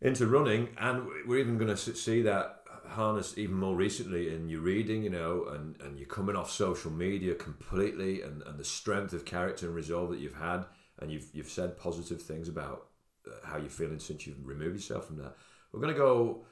into 0.00 0.26
running, 0.26 0.68
and 0.78 1.06
we're 1.26 1.38
even 1.38 1.58
going 1.58 1.74
to 1.74 1.76
see 1.76 2.22
that 2.22 2.60
harnessed 2.86 3.38
even 3.38 3.54
more 3.54 3.74
recently 3.74 4.34
in 4.34 4.48
your 4.48 4.60
reading, 4.60 5.02
you 5.02 5.10
know, 5.10 5.46
and, 5.46 5.80
and 5.80 5.98
you're 5.98 6.06
coming 6.06 6.36
off 6.36 6.50
social 6.50 6.90
media 6.90 7.34
completely, 7.34 8.22
and, 8.22 8.42
and 8.42 8.58
the 8.58 8.64
strength 8.64 9.12
of 9.12 9.24
character 9.24 9.66
and 9.66 9.74
resolve 9.74 10.10
that 10.10 10.20
you've 10.20 10.36
had, 10.36 10.64
and 11.00 11.10
you've 11.10 11.28
you've 11.32 11.48
said 11.48 11.78
positive 11.78 12.22
things 12.22 12.48
about 12.48 12.86
uh, 13.26 13.46
how 13.46 13.56
you're 13.56 13.68
feeling 13.68 13.98
since 13.98 14.26
you've 14.26 14.46
removed 14.46 14.76
yourself 14.76 15.06
from 15.06 15.16
that. 15.16 15.34
We're 15.72 15.80
going 15.80 15.94
to 15.94 15.98
go 15.98 16.44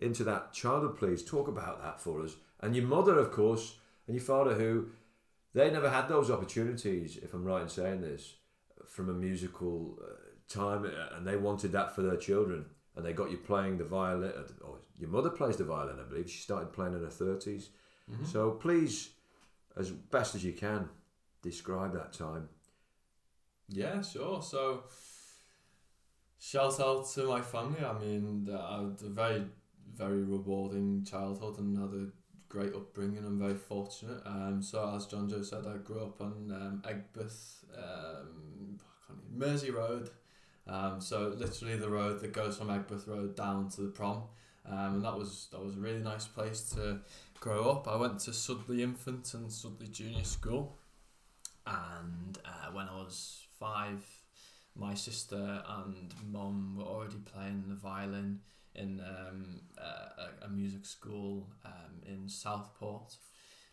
into 0.00 0.24
that 0.24 0.52
childhood, 0.52 0.96
please. 0.96 1.22
Talk 1.22 1.48
about 1.48 1.82
that 1.82 2.00
for 2.00 2.22
us, 2.22 2.36
and 2.60 2.74
your 2.74 2.86
mother, 2.86 3.18
of 3.18 3.32
course, 3.32 3.76
and 4.06 4.16
your 4.16 4.24
father, 4.24 4.54
who 4.54 4.88
they 5.52 5.70
never 5.70 5.90
had 5.90 6.08
those 6.08 6.30
opportunities, 6.30 7.16
if 7.16 7.34
I'm 7.34 7.44
right 7.44 7.62
in 7.62 7.68
saying 7.68 8.02
this, 8.02 8.36
from 8.86 9.08
a 9.08 9.12
musical 9.12 9.98
uh, 10.02 10.06
time, 10.48 10.84
uh, 10.84 11.16
and 11.16 11.26
they 11.26 11.36
wanted 11.36 11.72
that 11.72 11.94
for 11.94 12.02
their 12.02 12.16
children. 12.16 12.66
And 12.96 13.04
they 13.06 13.12
got 13.12 13.30
you 13.30 13.38
playing 13.38 13.78
the 13.78 13.84
violin. 13.84 14.32
uh, 14.36 14.64
Or 14.64 14.78
your 14.98 15.10
mother 15.10 15.30
plays 15.30 15.56
the 15.56 15.64
violin, 15.64 15.98
I 16.00 16.08
believe. 16.08 16.28
She 16.30 16.40
started 16.40 16.72
playing 16.72 16.94
in 16.94 17.00
her 17.00 17.06
30s. 17.06 17.68
Mm-hmm. 18.10 18.24
So 18.24 18.50
please, 18.52 19.10
as 19.76 19.90
best 19.90 20.34
as 20.34 20.44
you 20.44 20.52
can, 20.52 20.88
describe 21.42 21.94
that 21.94 22.12
time. 22.12 22.48
Yeah, 23.68 24.02
sure. 24.02 24.42
So, 24.42 24.82
shout 26.38 26.80
out 26.80 27.08
to 27.14 27.28
my 27.28 27.40
family. 27.40 27.84
I 27.84 27.96
mean, 27.98 28.48
I 28.52 28.82
had 28.82 29.00
a 29.02 29.08
very, 29.08 29.44
very 29.94 30.24
rewarding 30.24 31.04
childhood 31.04 31.58
and 31.58 31.78
had 31.78 31.94
a 31.94 32.08
great 32.50 32.74
upbringing. 32.74 33.24
I'm 33.24 33.38
very 33.38 33.54
fortunate. 33.54 34.20
Um, 34.26 34.60
so 34.60 34.92
as 34.94 35.06
John 35.06 35.28
Joe 35.28 35.42
said, 35.42 35.64
I 35.66 35.78
grew 35.78 36.02
up 36.02 36.20
on 36.20 36.52
um, 36.52 36.82
Aigburth, 36.84 37.64
um, 37.78 38.78
Mersey 39.34 39.70
Road. 39.70 40.10
Um, 40.66 41.00
so 41.00 41.32
literally 41.36 41.76
the 41.76 41.88
road 41.88 42.20
that 42.20 42.32
goes 42.32 42.58
from 42.58 42.68
Aigburth 42.68 43.08
Road 43.08 43.34
down 43.36 43.70
to 43.70 43.82
the 43.82 43.88
prom. 43.88 44.24
Um, 44.68 44.96
and 44.96 45.04
that 45.04 45.16
was 45.16 45.48
that 45.52 45.64
was 45.64 45.76
a 45.76 45.80
really 45.80 46.02
nice 46.02 46.26
place 46.26 46.68
to 46.74 47.00
grow 47.40 47.70
up. 47.70 47.88
I 47.88 47.96
went 47.96 48.18
to 48.20 48.32
Sudley 48.32 48.82
Infant 48.82 49.32
and 49.32 49.50
Sudley 49.50 49.88
Junior 49.88 50.24
School, 50.24 50.76
and 51.66 52.38
uh, 52.44 52.70
when 52.72 52.86
I 52.86 52.96
was 52.96 53.46
five, 53.58 54.04
my 54.76 54.94
sister 54.94 55.62
and 55.66 56.14
mum 56.30 56.76
were 56.76 56.84
already 56.84 57.16
playing 57.24 57.64
the 57.68 57.74
violin 57.74 58.40
in 58.74 59.00
um, 59.00 59.60
a, 59.78 60.46
a 60.46 60.48
music 60.48 60.86
school 60.86 61.48
um, 61.64 62.02
in 62.06 62.28
Southport 62.28 63.16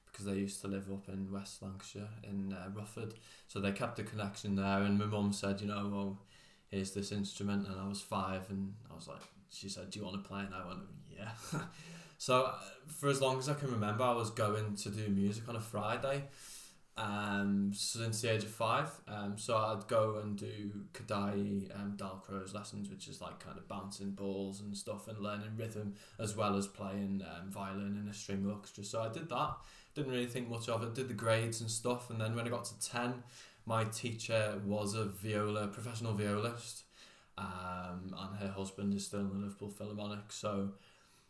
because 0.06 0.26
they 0.26 0.34
used 0.34 0.62
to 0.62 0.68
live 0.68 0.90
up 0.92 1.08
in 1.10 1.32
West 1.32 1.62
Lancashire 1.62 2.10
in 2.24 2.54
uh, 2.54 2.70
Rufford. 2.74 3.14
So 3.48 3.60
they 3.60 3.72
kept 3.72 3.98
the 3.98 4.04
connection 4.04 4.56
there, 4.56 4.82
and 4.82 4.98
my 4.98 5.06
mum 5.06 5.32
said, 5.32 5.62
you 5.62 5.68
know, 5.68 5.90
well, 5.94 6.18
here's 6.70 6.92
this 6.92 7.12
instrument, 7.12 7.68
and 7.68 7.80
I 7.80 7.88
was 7.88 8.02
five, 8.02 8.50
and 8.50 8.74
I 8.90 8.96
was 8.96 9.08
like, 9.08 9.22
she 9.52 9.70
said, 9.70 9.92
do 9.92 10.00
you 10.00 10.06
want 10.06 10.24
to 10.24 10.28
play? 10.28 10.40
And 10.40 10.56
I 10.56 10.66
went, 10.68 10.80
yeah. 11.16 11.60
so 12.18 12.46
uh, 12.46 12.56
for 12.88 13.10
as 13.10 13.22
long 13.22 13.38
as 13.38 13.48
I 13.48 13.54
can 13.54 13.72
remember, 13.72 14.04
I 14.04 14.14
was 14.14 14.32
going 14.32 14.76
to 14.76 14.90
do 14.90 15.08
music 15.10 15.48
on 15.48 15.56
a 15.56 15.62
Friday 15.62 16.24
um, 16.98 17.72
since 17.74 18.22
the 18.22 18.34
age 18.34 18.44
of 18.44 18.50
five. 18.50 18.90
Um, 19.08 19.38
so 19.38 19.56
I'd 19.56 19.88
go 19.88 20.20
and 20.22 20.36
do 20.36 20.72
Kodály 20.94 21.70
um, 21.76 21.96
Dalcroze 21.96 22.54
lessons, 22.54 22.90
which 22.90 23.08
is 23.08 23.22
like 23.22 23.40
kind 23.40 23.58
of 23.58 23.68
bouncing 23.68 24.12
balls 24.12 24.62
and 24.62 24.76
stuff 24.76 25.08
and 25.08 25.20
learning 25.20 25.56
rhythm 25.56 25.96
as 26.20 26.36
well 26.36 26.56
as 26.56 26.68
playing 26.68 27.24
um, 27.24 27.52
violin 27.52 28.00
in 28.02 28.10
a 28.10 28.14
string 28.14 28.50
orchestra. 28.50 28.84
So 28.84 29.02
I 29.02 29.10
did 29.10 29.30
that. 29.30 29.58
Didn't 29.94 30.12
really 30.12 30.26
think 30.26 30.50
much 30.50 30.70
of 30.70 30.84
it. 30.84 30.96
Did 30.96 31.08
the 31.08 31.14
grades 31.14 31.62
and 31.62 31.70
stuff, 31.70 32.10
and 32.10 32.20
then 32.22 32.36
when 32.36 32.46
I 32.46 32.50
got 32.50 32.66
to 32.66 32.80
ten, 32.80 33.24
my 33.66 33.84
teacher 33.86 34.62
was 34.66 34.94
a 34.94 35.06
viola 35.06 35.68
professional 35.68 36.14
violist, 36.14 36.84
um, 37.38 38.16
and 38.18 38.40
her 38.40 38.50
husband 38.50 38.94
is 38.94 39.06
still 39.06 39.22
in 39.22 39.30
the 39.30 39.36
Liverpool 39.36 39.70
Philharmonic. 39.70 40.32
So 40.32 40.70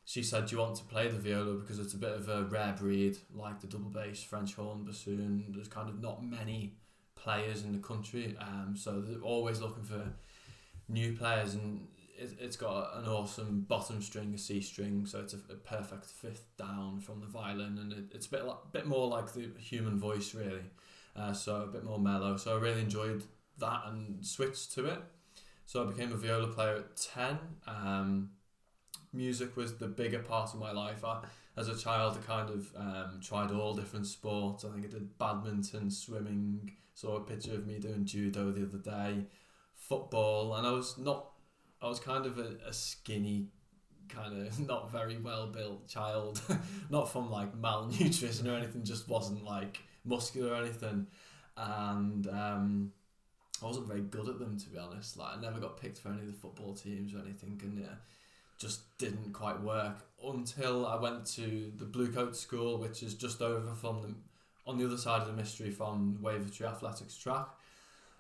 she 0.08 0.24
said, 0.24 0.46
"Do 0.46 0.56
you 0.56 0.62
want 0.62 0.78
to 0.78 0.86
play 0.86 1.10
the 1.10 1.18
viola 1.18 1.56
because 1.56 1.80
it's 1.80 1.94
a 1.94 1.98
bit 1.98 2.14
of 2.14 2.30
a 2.30 2.44
rare 2.44 2.74
breed, 2.80 3.18
like 3.36 3.60
the 3.60 3.68
double 3.68 3.90
bass, 3.90 4.24
French 4.24 4.56
horn, 4.56 4.86
bassoon. 4.86 5.44
There's 5.50 5.68
kind 5.68 5.90
of 5.90 6.02
not 6.02 6.24
many 6.24 6.78
players 7.16 7.64
in 7.64 7.74
the 7.74 7.86
country, 7.86 8.38
um, 8.40 8.74
so 8.78 9.02
they're 9.02 9.20
always 9.20 9.60
looking 9.60 9.84
for 9.84 10.02
new 10.88 11.12
players, 11.12 11.56
and 11.56 11.90
it, 12.18 12.38
it's 12.40 12.56
got 12.56 12.96
an 12.96 13.06
awesome 13.06 13.66
bottom 13.68 14.02
string, 14.02 14.34
a 14.34 14.38
C 14.38 14.62
string, 14.62 15.06
so 15.06 15.20
it's 15.20 15.34
a, 15.34 15.40
a 15.52 15.56
perfect 15.56 16.06
fifth 16.06 16.56
down 16.58 17.02
from 17.02 17.20
the 17.20 17.28
violin, 17.28 17.78
and 17.78 17.92
it, 17.92 18.06
it's 18.16 18.28
a 18.28 18.30
bit 18.30 18.46
like, 18.46 18.60
bit 18.72 18.88
more 18.88 19.10
like 19.10 19.34
the 19.34 19.52
human 19.60 20.00
voice, 20.00 20.34
really. 20.34 20.64
Uh, 21.18 21.34
so 21.34 21.64
a 21.64 21.68
bit 21.68 21.84
more 21.84 22.00
mellow. 22.00 22.38
So 22.38 22.56
I 22.56 22.62
really 22.62 22.82
enjoyed 22.82 23.24
that 23.58 23.82
and 23.88 24.26
switched 24.26 24.72
to 24.76 24.86
it. 24.86 25.00
So 25.66 25.84
I 25.84 25.92
became 25.92 26.14
a 26.14 26.16
viola 26.16 26.48
player 26.48 26.78
at 26.78 26.96
ten. 26.96 27.40
Um, 27.68 28.30
music 29.18 29.58
was 29.58 29.76
the 29.76 29.88
bigger 29.88 30.20
part 30.20 30.54
of 30.54 30.60
my 30.60 30.72
life. 30.72 31.04
I, 31.04 31.24
as 31.58 31.68
a 31.68 31.78
child, 31.78 32.18
I 32.22 32.26
kind 32.26 32.50
of 32.50 32.72
um, 32.78 33.20
tried 33.22 33.52
all 33.52 33.74
different 33.74 34.06
sports. 34.06 34.64
I 34.64 34.70
think 34.70 34.86
I 34.86 34.90
did 34.90 35.18
badminton, 35.18 35.90
swimming. 35.90 36.72
Saw 36.94 37.18
a 37.18 37.22
picture 37.22 37.54
of 37.54 37.68
me 37.68 37.80
doing 37.80 38.06
judo 38.06 38.52
the 38.52 38.64
other 38.64 38.78
day, 38.78 39.26
football, 39.76 40.56
and 40.56 40.66
I 40.66 40.72
was 40.72 40.98
not. 40.98 41.32
I 41.82 41.88
was 41.88 42.00
kind 42.00 42.26
of 42.26 42.40
a, 42.40 42.58
a 42.68 42.74
skinny 42.74 43.50
kind 44.10 44.48
of 44.48 44.60
not 44.68 44.92
very 44.92 45.18
well 45.18 45.48
built 45.48 45.88
child, 45.88 46.42
not 46.90 47.12
from 47.12 47.30
like 47.30 47.56
malnutrition 47.58 48.48
or 48.48 48.56
anything, 48.56 48.84
just 48.84 49.08
wasn't 49.08 49.44
like 49.44 49.80
muscular 50.06 50.54
or 50.54 50.58
anything, 50.58 51.08
and 51.56 52.28
um, 52.28 52.92
I 53.62 53.66
wasn't 53.66 53.88
very 53.88 54.02
good 54.02 54.28
at 54.28 54.40
them 54.40 54.58
to 54.58 54.70
be 54.70 54.78
honest. 54.78 55.18
Like 55.18 55.38
I 55.38 55.42
never 55.42 55.60
got 55.60 55.80
picked 55.80 56.00
for 56.00 56.10
any 56.10 56.22
of 56.22 56.28
the 56.28 56.34
football 56.34 56.74
teams 56.74 57.14
or 57.14 57.20
anything, 57.20 57.60
and 57.64 57.80
yeah, 57.80 57.96
just 58.58 58.98
didn't 58.98 59.34
quite 59.34 59.62
work 59.62 60.06
until 60.24 60.86
I 60.86 61.00
went 61.00 61.26
to 61.36 61.72
the 61.78 61.86
Blue 61.86 62.12
Coat 62.12 62.36
School, 62.36 62.78
which 62.78 63.04
is 63.04 63.14
just 63.14 63.42
over 63.42 63.74
from 63.74 64.02
the 64.02 64.16
on 64.66 64.78
the 64.78 64.86
other 64.86 64.98
side 64.98 65.22
of 65.22 65.28
the 65.28 65.34
mystery 65.34 65.72
from 65.72 66.20
Wavertree 66.22 66.68
Athletics 66.68 67.16
track. 67.16 67.48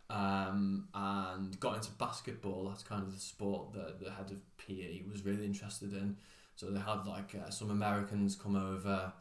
Um, 0.09 0.87
and 0.93 1.59
got 1.59 1.75
into 1.75 1.91
basketball. 1.91 2.69
That's 2.69 2.83
kind 2.83 3.03
of 3.03 3.13
the 3.13 3.19
sport 3.19 3.73
that 3.73 3.99
the 3.99 4.09
head 4.09 4.31
of 4.31 4.37
PE 4.57 5.01
was 5.11 5.25
really 5.25 5.43
interested 5.43 5.91
in. 5.91 6.15
So 6.55 6.67
they 6.67 6.79
had 6.79 7.05
like 7.05 7.35
uh, 7.35 7.49
some 7.49 7.69
Americans 7.69 8.35
come 8.35 8.55
over 8.55 9.11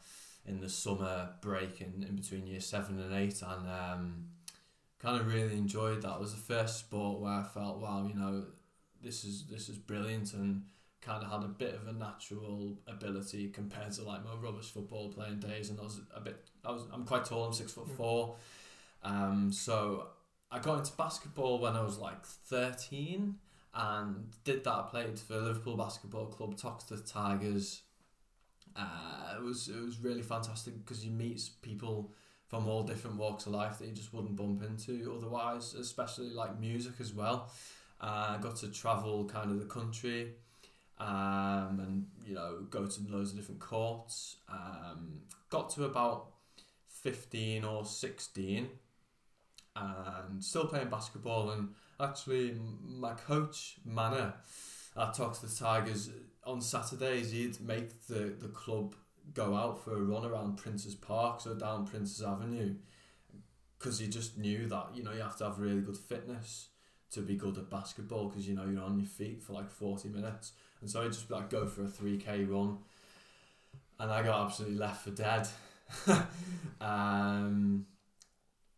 in 0.47 0.61
the 0.61 0.69
summer 0.69 1.31
break 1.41 1.81
in, 1.81 2.07
in 2.09 2.15
between 2.15 2.47
year 2.47 2.61
seven 2.61 3.01
and 3.01 3.13
eight, 3.15 3.43
and 3.43 3.69
um, 3.69 4.27
kind 5.01 5.21
of 5.21 5.27
really 5.27 5.57
enjoyed 5.57 6.03
that. 6.03 6.15
It 6.15 6.21
was 6.21 6.35
the 6.35 6.41
first 6.41 6.79
sport 6.79 7.21
where 7.21 7.33
I 7.33 7.43
felt, 7.43 7.79
wow, 7.79 8.07
you 8.07 8.15
know, 8.15 8.45
this 9.03 9.25
is 9.25 9.45
this 9.51 9.69
is 9.69 9.77
brilliant, 9.77 10.33
and 10.35 10.63
kind 11.07 11.23
of 11.23 11.31
had 11.31 11.45
a 11.45 11.49
bit 11.49 11.75
of 11.75 11.87
a 11.87 11.93
natural 11.93 12.77
ability 12.89 13.49
compared 13.49 13.93
to 13.93 14.03
like 14.03 14.25
my 14.25 14.35
rubbish 14.41 14.71
football 14.71 15.09
playing 15.09 15.39
days. 15.39 15.71
And 15.71 15.79
I 15.79 15.85
was 15.85 16.01
a 16.15 16.21
bit, 16.21 16.37
I 16.65 16.73
was, 16.73 16.83
I'm 16.93 17.05
quite 17.05 17.25
tall. 17.25 17.45
I'm 17.45 17.53
six 17.53 17.73
foot 17.73 17.89
four. 17.89 18.37
Um, 19.05 19.53
so 19.53 20.09
I 20.51 20.59
got 20.59 20.79
into 20.79 20.93
basketball 20.97 21.61
when 21.61 21.75
I 21.75 21.83
was 21.83 21.99
like 21.99 22.25
13 22.25 23.37
and 23.75 24.27
did 24.45 24.65
that. 24.65 24.73
I 24.73 24.83
played 24.91 25.19
for 25.19 25.39
Liverpool 25.39 25.77
Basketball 25.77 26.27
Club, 26.27 26.57
Toxteth 26.57 27.11
Tigers. 27.11 27.83
Uh, 28.75 29.37
it 29.37 29.43
was 29.43 29.69
it 29.69 29.81
was 29.81 30.01
really 30.01 30.23
fantastic 30.23 30.75
because 30.85 31.05
you 31.05 31.11
meet 31.11 31.49
people 31.63 32.13
from 32.47 32.69
all 32.69 32.83
different 32.83 33.17
walks 33.17 33.47
of 33.47 33.53
life 33.53 33.79
that 33.79 33.87
you 33.87 33.95
just 33.95 34.13
wouldn't 34.13 34.37
bump 34.37 34.63
into 34.63 35.15
otherwise, 35.17 35.75
especially 35.75 36.31
like 36.31 36.59
music 36.61 36.95
as 37.01 37.13
well. 37.13 37.51
Uh, 38.01 38.37
I 38.37 38.43
got 38.43 38.57
to 38.57 38.71
travel 38.71 39.25
kind 39.25 39.51
of 39.51 39.59
the 39.59 39.65
country 39.65 40.33
um, 40.99 41.81
and 41.81 42.07
you 42.25 42.35
know 42.35 42.67
go 42.71 42.87
to 42.87 43.01
loads 43.09 43.33
of 43.33 43.37
different 43.37 43.61
courts. 43.61 44.37
Um, 44.49 45.21
got 45.51 45.71
to 45.71 45.85
about 45.85 46.29
15 46.89 47.65
or 47.65 47.85
16 47.85 48.69
and 49.77 50.43
still 50.43 50.67
playing 50.67 50.89
basketball. 50.89 51.51
And 51.51 51.71
actually, 52.01 52.57
my 52.83 53.13
coach, 53.13 53.77
Manor, 53.85 54.35
at 54.97 55.15
the 55.15 55.55
Tigers, 55.59 56.11
on 56.45 56.61
Saturdays, 56.61 57.33
he'd 57.33 57.61
make 57.61 58.07
the, 58.07 58.35
the 58.39 58.49
club 58.49 58.95
go 59.35 59.55
out 59.55 59.83
for 59.83 59.97
a 59.97 60.01
run 60.01 60.25
around 60.25 60.57
Prince's 60.57 60.95
Park, 60.95 61.41
so 61.41 61.55
down 61.55 61.87
Prince's 61.87 62.23
Avenue, 62.23 62.75
because 63.79 63.99
he 63.99 64.09
just 64.09 64.39
knew 64.39 64.67
that, 64.69 64.87
you 64.95 65.03
know, 65.03 65.13
you 65.13 65.21
have 65.21 65.37
to 65.39 65.45
have 65.45 65.59
really 65.59 65.81
good 65.81 65.99
fitness 65.99 66.69
to 67.11 67.21
be 67.21 67.35
good 67.35 67.59
at 67.59 67.71
basketball 67.71 68.29
because, 68.29 68.49
you 68.49 68.55
know, 68.55 68.67
you're 68.67 68.83
on 68.83 68.99
your 68.99 69.07
feet 69.07 69.43
for 69.43 69.53
like 69.53 69.71
40 69.71 70.09
minutes. 70.09 70.53
And 70.81 70.91
so 70.91 71.03
he'd 71.03 71.13
just 71.13 71.31
like 71.31 71.51
go 71.51 71.67
for 71.67 71.83
a 71.83 71.89
3k 71.89 72.51
run. 72.51 72.79
And 73.99 74.11
I 74.11 74.23
got 74.23 74.47
absolutely 74.47 74.77
left 74.77 75.05
for 75.05 75.11
dead. 75.11 75.49
um, 76.81 77.87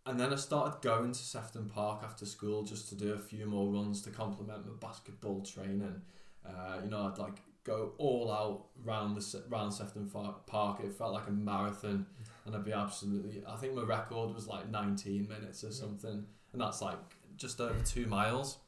and 0.07 0.19
then 0.19 0.33
I 0.33 0.37
started 0.37 0.81
going 0.81 1.12
to 1.12 1.19
Sefton 1.19 1.69
Park 1.69 2.02
after 2.02 2.25
school 2.25 2.62
just 2.62 2.88
to 2.88 2.95
do 2.95 3.12
a 3.12 3.19
few 3.19 3.47
more 3.47 3.71
runs 3.73 4.00
to 4.02 4.11
complement 4.11 4.67
my 4.67 4.73
basketball 4.81 5.43
training. 5.43 6.00
Uh, 6.47 6.78
you 6.83 6.90
know, 6.90 7.11
I'd 7.12 7.19
like 7.19 7.35
go 7.64 7.93
all 7.99 8.33
out 8.33 8.69
round 8.83 9.17
the 9.17 9.43
round 9.49 9.75
Sefton 9.75 10.11
Park. 10.47 10.81
It 10.83 10.95
felt 10.95 11.12
like 11.12 11.28
a 11.28 11.33
marathon, 11.33 12.07
and 12.47 12.57
I'd 12.57 12.64
be 12.64 12.73
absolutely. 12.73 13.43
I 13.47 13.57
think 13.57 13.75
my 13.75 13.83
record 13.83 14.35
was 14.35 14.49
like 14.49 14.71
19 14.71 15.28
minutes 15.28 15.62
or 15.62 15.73
something, 15.73 16.25
and 16.52 16.61
that's 16.61 16.81
like 16.81 16.99
just 17.37 17.61
over 17.61 17.78
two 17.85 18.07
miles. 18.07 18.59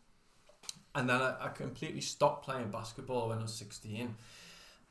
And 0.94 1.08
then 1.08 1.20
I, 1.20 1.36
I 1.40 1.48
completely 1.48 2.00
stopped 2.00 2.44
playing 2.44 2.70
basketball 2.70 3.28
when 3.28 3.38
I 3.38 3.42
was 3.42 3.54
16. 3.54 4.14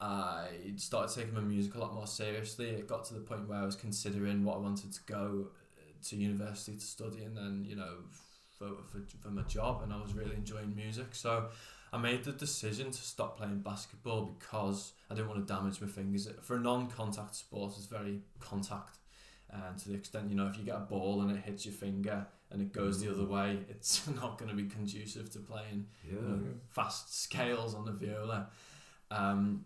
I 0.02 0.48
started 0.78 1.14
taking 1.14 1.34
my 1.34 1.42
music 1.42 1.76
a 1.76 1.80
lot 1.80 1.94
more 1.94 2.08
seriously. 2.08 2.70
It 2.70 2.88
got 2.88 3.04
to 3.06 3.14
the 3.14 3.20
point 3.20 3.50
where 3.50 3.60
I 3.60 3.66
was 3.66 3.76
considering 3.76 4.46
what 4.46 4.56
I 4.56 4.60
wanted 4.60 4.94
to 4.94 5.00
go 5.06 5.48
uh, 5.78 6.08
to 6.08 6.16
university 6.16 6.78
to 6.78 6.86
study 6.86 7.24
and 7.24 7.36
then 7.36 7.66
you 7.68 7.76
know 7.76 7.96
for, 8.58 8.70
for, 8.88 9.02
for 9.20 9.30
my 9.30 9.42
job 9.44 9.82
and 9.84 9.92
I 9.92 10.02
was 10.02 10.14
really 10.14 10.36
enjoying 10.36 10.76
music 10.76 11.08
so 11.16 11.48
I 11.92 11.98
made 11.98 12.24
the 12.24 12.34
decision 12.34 12.92
to 12.92 13.02
stop 13.02 13.38
playing 13.38 13.60
basketball 13.60 14.38
because 14.40 14.94
I 15.10 15.16
didn't 15.16 15.30
want 15.30 15.46
to 15.46 15.54
damage 15.54 15.82
my 15.82 15.88
fingers 15.88 16.28
for 16.44 16.58
a 16.58 16.60
non-contact 16.60 17.36
sport 17.36 17.74
it's 17.78 17.88
very 17.88 18.20
contact 18.40 18.98
and 19.50 19.78
to 19.80 19.90
the 19.90 19.96
extent 19.96 20.30
you 20.30 20.36
know 20.36 20.48
if 20.48 20.58
you 20.58 20.64
get 20.64 20.76
a 20.76 20.82
ball 20.82 21.22
and 21.22 21.32
it 21.32 21.44
hits 21.44 21.66
your 21.66 21.74
finger 21.74 22.28
and 22.52 22.62
it 22.62 22.74
goes 22.74 23.02
the 23.02 23.10
other 23.10 23.24
mm. 23.24 23.30
way 23.30 23.60
it's 23.70 24.08
not 24.22 24.38
going 24.38 24.50
to 24.50 24.56
be 24.56 24.68
conducive 24.68 25.30
to 25.30 25.40
playing 25.40 25.86
yeah. 26.06 26.14
you 26.14 26.22
know, 26.22 26.42
fast 26.70 27.22
scales 27.24 27.76
on 27.76 27.86
the 27.86 27.92
viola 27.92 28.48
um, 29.12 29.66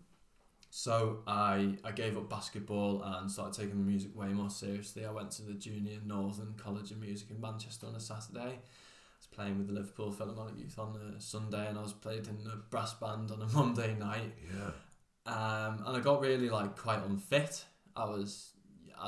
so 0.76 1.20
I, 1.24 1.76
I 1.84 1.92
gave 1.92 2.16
up 2.16 2.28
basketball 2.28 3.00
and 3.04 3.30
started 3.30 3.54
taking 3.54 3.78
the 3.78 3.88
music 3.88 4.10
way 4.16 4.26
more 4.30 4.50
seriously. 4.50 5.06
I 5.06 5.12
went 5.12 5.30
to 5.32 5.42
the 5.42 5.52
Junior 5.52 5.98
Northern 6.04 6.52
College 6.56 6.90
of 6.90 6.98
Music 6.98 7.30
in 7.30 7.40
Manchester 7.40 7.86
on 7.86 7.94
a 7.94 8.00
Saturday. 8.00 8.40
I 8.40 9.16
was 9.16 9.28
playing 9.30 9.56
with 9.56 9.68
the 9.68 9.72
Liverpool 9.72 10.10
Philharmonic 10.10 10.58
Youth 10.58 10.76
on 10.80 10.96
a 11.16 11.20
Sunday 11.20 11.68
and 11.68 11.78
I 11.78 11.82
was 11.82 11.92
played 11.92 12.26
in 12.26 12.42
the 12.42 12.60
brass 12.70 12.92
band 12.94 13.30
on 13.30 13.40
a 13.40 13.46
Monday 13.54 13.94
night. 14.00 14.34
Yeah. 14.52 15.32
Um, 15.32 15.84
and 15.86 15.96
I 15.96 16.00
got 16.00 16.20
really 16.20 16.50
like 16.50 16.76
quite 16.76 17.04
unfit. 17.04 17.64
I 17.94 18.06
was, 18.06 18.54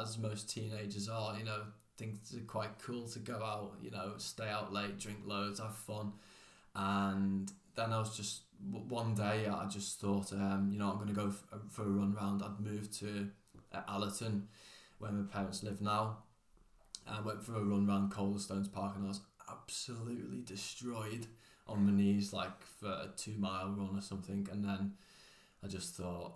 as 0.01 0.19
most 0.19 0.49
teenagers 0.49 1.09
are, 1.09 1.37
you 1.37 1.45
know, 1.45 1.63
think 1.97 2.17
are 2.35 2.41
quite 2.47 2.79
cool 2.79 3.09
to 3.09 3.19
go 3.19 3.37
out, 3.37 3.73
you 3.83 3.91
know, 3.91 4.13
stay 4.19 4.49
out 4.49 4.73
late, 4.73 4.99
drink 4.99 5.19
loads, 5.25 5.61
have 5.61 5.77
fun. 5.77 6.13
And 6.75 7.51
then 7.75 7.93
I 7.93 7.99
was 7.99 8.17
just 8.17 8.43
one 8.61 9.15
day 9.15 9.47
I 9.47 9.67
just 9.67 10.01
thought, 10.01 10.33
um, 10.33 10.69
you 10.73 10.79
know, 10.79 10.91
I'm 10.91 10.97
going 10.97 11.09
to 11.09 11.15
go 11.15 11.31
for, 11.31 11.59
for 11.71 11.83
a 11.83 11.91
run 11.91 12.15
round. 12.15 12.43
I'd 12.43 12.61
moved 12.61 12.93
to 13.01 13.29
uh, 13.73 13.81
Allerton, 13.89 14.49
where 14.99 15.13
my 15.13 15.31
parents 15.31 15.63
live 15.63 15.81
now. 15.81 16.19
I 17.09 17.21
went 17.21 17.43
for 17.43 17.55
a 17.55 17.63
run 17.63 17.87
round 17.87 18.13
Stones 18.41 18.69
Park 18.69 18.97
and 18.97 19.05
I 19.05 19.09
was 19.09 19.21
absolutely 19.49 20.41
destroyed 20.45 21.27
on 21.69 21.87
my 21.87 21.93
knees, 21.93 22.33
like 22.33 22.61
for 22.81 22.89
a 22.89 23.11
two 23.17 23.35
mile 23.39 23.75
run 23.77 23.97
or 23.97 24.01
something. 24.01 24.49
And 24.51 24.65
then 24.65 24.95
I 25.65 25.69
just 25.69 25.95
thought 25.95 26.35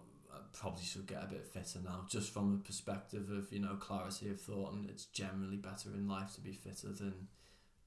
Probably 0.53 0.83
should 0.83 1.07
get 1.07 1.23
a 1.23 1.27
bit 1.27 1.47
fitter 1.47 1.79
now, 1.83 2.05
just 2.09 2.33
from 2.33 2.55
a 2.55 2.67
perspective 2.67 3.31
of 3.31 3.53
you 3.53 3.61
know 3.61 3.77
clarity 3.77 4.31
of 4.31 4.41
thought, 4.41 4.73
and 4.73 4.89
it's 4.91 5.07
generally 5.07 5.57
better 5.57 5.91
in 5.95 6.09
life 6.09 6.35
to 6.35 6.41
be 6.41 6.53
fitter 6.53 6.93
than 6.93 7.29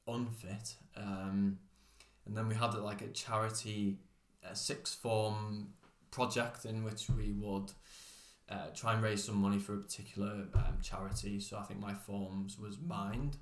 unfit. 0.07 0.75
Um, 0.95 1.59
and 2.25 2.37
then 2.37 2.47
we 2.47 2.55
had 2.55 2.73
like 2.75 3.01
a 3.01 3.09
charity 3.09 3.97
a 4.49 4.55
sixth 4.55 4.95
form 4.95 5.69
project 6.11 6.65
in 6.65 6.83
which 6.83 7.09
we 7.09 7.31
would 7.31 7.71
uh, 8.49 8.67
try 8.75 8.93
and 8.93 9.03
raise 9.03 9.23
some 9.23 9.37
money 9.37 9.59
for 9.59 9.73
a 9.73 9.77
particular 9.77 10.47
um, 10.53 10.77
charity. 10.81 11.39
So 11.39 11.57
I 11.57 11.63
think 11.63 11.79
my 11.79 11.93
forms 11.93 12.59
was 12.59 12.77
Mind, 12.79 13.37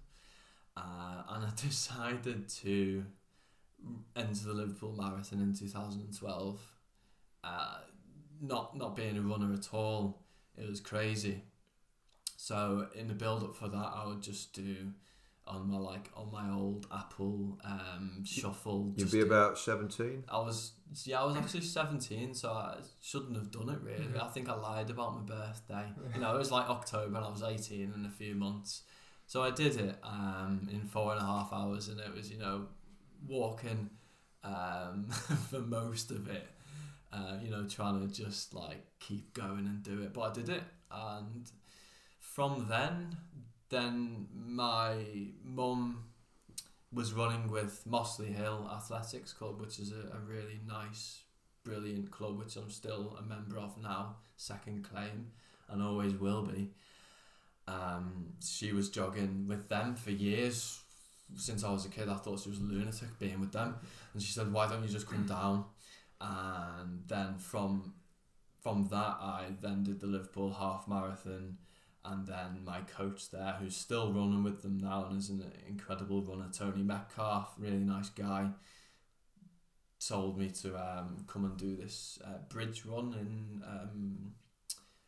uh, 0.77 1.23
and 1.29 1.45
I 1.47 1.51
decided 1.55 2.49
to 2.49 3.05
enter 4.15 4.45
the 4.45 4.53
Liverpool 4.53 4.95
Marathon 4.95 5.39
in 5.39 5.55
2012. 5.55 6.59
Uh, 7.43 7.77
not 8.41 8.75
not 8.75 8.95
being 8.95 9.17
a 9.17 9.21
runner 9.21 9.54
at 9.54 9.73
all, 9.73 10.21
it 10.58 10.67
was 10.67 10.80
crazy. 10.80 11.43
So 12.38 12.88
in 12.95 13.08
the 13.08 13.13
build 13.13 13.43
up 13.43 13.56
for 13.56 13.67
that, 13.67 13.91
I 13.95 14.06
would 14.08 14.21
just 14.21 14.54
do 14.54 14.91
on 15.47 15.69
my 15.69 15.77
like 15.77 16.10
on 16.15 16.32
my 16.32 16.51
old 16.51 16.88
Apple 16.93 17.60
um, 17.63 18.23
shuffle. 18.25 18.93
You'd 18.95 19.12
be 19.12 19.21
about 19.21 19.58
seventeen. 19.58 20.23
I 20.30 20.39
was 20.39 20.73
yeah, 21.06 21.21
I 21.21 21.25
was 21.25 21.36
actually 21.36 21.62
seventeen, 21.62 22.34
so 22.34 22.51
I 22.51 22.77
shouldn't 23.01 23.36
have 23.36 23.51
done 23.51 23.69
it 23.69 23.80
really. 23.82 24.06
Mm-hmm. 24.06 24.21
I 24.21 24.27
think 24.30 24.49
I 24.49 24.56
lied 24.56 24.89
about 24.89 25.15
my 25.15 25.21
birthday. 25.21 25.86
You 26.13 26.21
know, 26.21 26.34
it 26.34 26.38
was 26.38 26.51
like 26.51 26.69
October 26.69 27.17
and 27.17 27.25
I 27.25 27.30
was 27.30 27.43
eighteen 27.43 27.93
in 27.95 28.06
a 28.06 28.10
few 28.10 28.36
months, 28.36 28.84
so 29.27 29.43
I 29.43 29.51
did 29.51 29.80
it 29.80 29.97
um, 30.04 30.67
in 30.71 30.88
four 30.88 31.12
and 31.12 31.21
a 31.21 31.25
half 31.25 31.51
hours, 31.51 31.89
and 31.89 31.99
it 31.99 32.13
was 32.13 32.32
you 32.32 32.39
know 32.39 32.67
walking 33.27 33.89
um, 34.43 35.08
for 35.49 35.60
most 35.60 36.12
of 36.12 36.30
it. 36.30 36.47
Uh, 37.13 37.36
you 37.43 37.52
know, 37.52 37.65
trying 37.67 38.00
to 38.00 38.13
just 38.13 38.54
like 38.54 38.86
keep 39.00 39.34
going 39.34 39.65
and 39.65 39.84
do 39.84 40.02
it, 40.02 40.13
but 40.13 40.21
I 40.21 40.34
did 40.34 40.50
it, 40.50 40.63
and 40.89 41.50
from 42.19 42.67
then 42.69 43.17
then 43.71 44.28
my 44.36 44.97
mum 45.43 46.04
was 46.93 47.13
running 47.13 47.50
with 47.50 47.84
Mossley 47.89 48.34
Hill 48.36 48.69
Athletics 48.71 49.34
Club, 49.34 49.60
which 49.60 49.80
is 49.80 49.91
a, 49.93 50.15
a 50.15 50.19
really 50.19 50.60
nice, 50.67 51.21
brilliant 51.63 52.12
club, 52.12 52.38
which 52.38 52.58
I'm 52.58 52.69
still 52.69 53.17
a 53.17 53.24
member 53.24 53.58
of 53.58 53.82
now, 53.82 54.17
second 54.36 54.84
claim, 54.84 55.32
and 55.69 55.82
always 55.82 56.13
will 56.13 56.43
be. 56.43 56.69
Um, 57.67 58.34
she 58.43 58.74
was 58.74 58.89
jogging 58.89 59.45
with 59.47 59.69
them 59.69 59.95
for 59.95 60.12
years. 60.12 60.82
Since 61.38 61.63
I 61.63 61.71
was 61.71 61.86
a 61.86 61.89
kid, 61.89 62.10
I 62.10 62.15
thought 62.15 62.41
she 62.41 62.50
was 62.50 62.60
a 62.60 62.63
lunatic 62.63 63.17
being 63.19 63.39
with 63.39 63.54
them. 63.54 63.76
And 64.13 64.21
she 64.21 64.34
said, 64.34 64.52
Why 64.52 64.67
don't 64.67 64.84
you 64.84 64.89
just 64.89 65.08
come 65.08 65.26
down? 65.26 65.63
And 66.21 67.01
then 67.07 67.38
from 67.38 67.93
from 68.62 68.88
that 68.91 69.17
I 69.19 69.47
then 69.62 69.84
did 69.84 69.99
the 69.99 70.07
Liverpool 70.07 70.53
half 70.53 70.88
marathon. 70.88 71.57
And 72.03 72.25
then 72.25 72.63
my 72.65 72.81
coach 72.81 73.29
there 73.29 73.57
who's 73.60 73.75
still 73.75 74.12
running 74.12 74.43
with 74.43 74.63
them 74.63 74.79
now 74.79 75.05
and 75.05 75.19
is 75.19 75.29
an 75.29 75.43
incredible 75.67 76.23
runner 76.23 76.49
Tony 76.51 76.81
Metcalf 76.81 77.53
really 77.60 77.77
nice 77.77 78.10
guy 78.10 78.49
told 80.07 80.38
me 80.38 80.49
to 80.49 80.75
um, 80.75 81.23
come 81.27 81.45
and 81.45 81.57
do 81.57 81.75
this 81.75 82.17
uh, 82.25 82.39
bridge 82.49 82.86
run 82.86 83.13
in 83.19 83.63
um, 83.67 84.31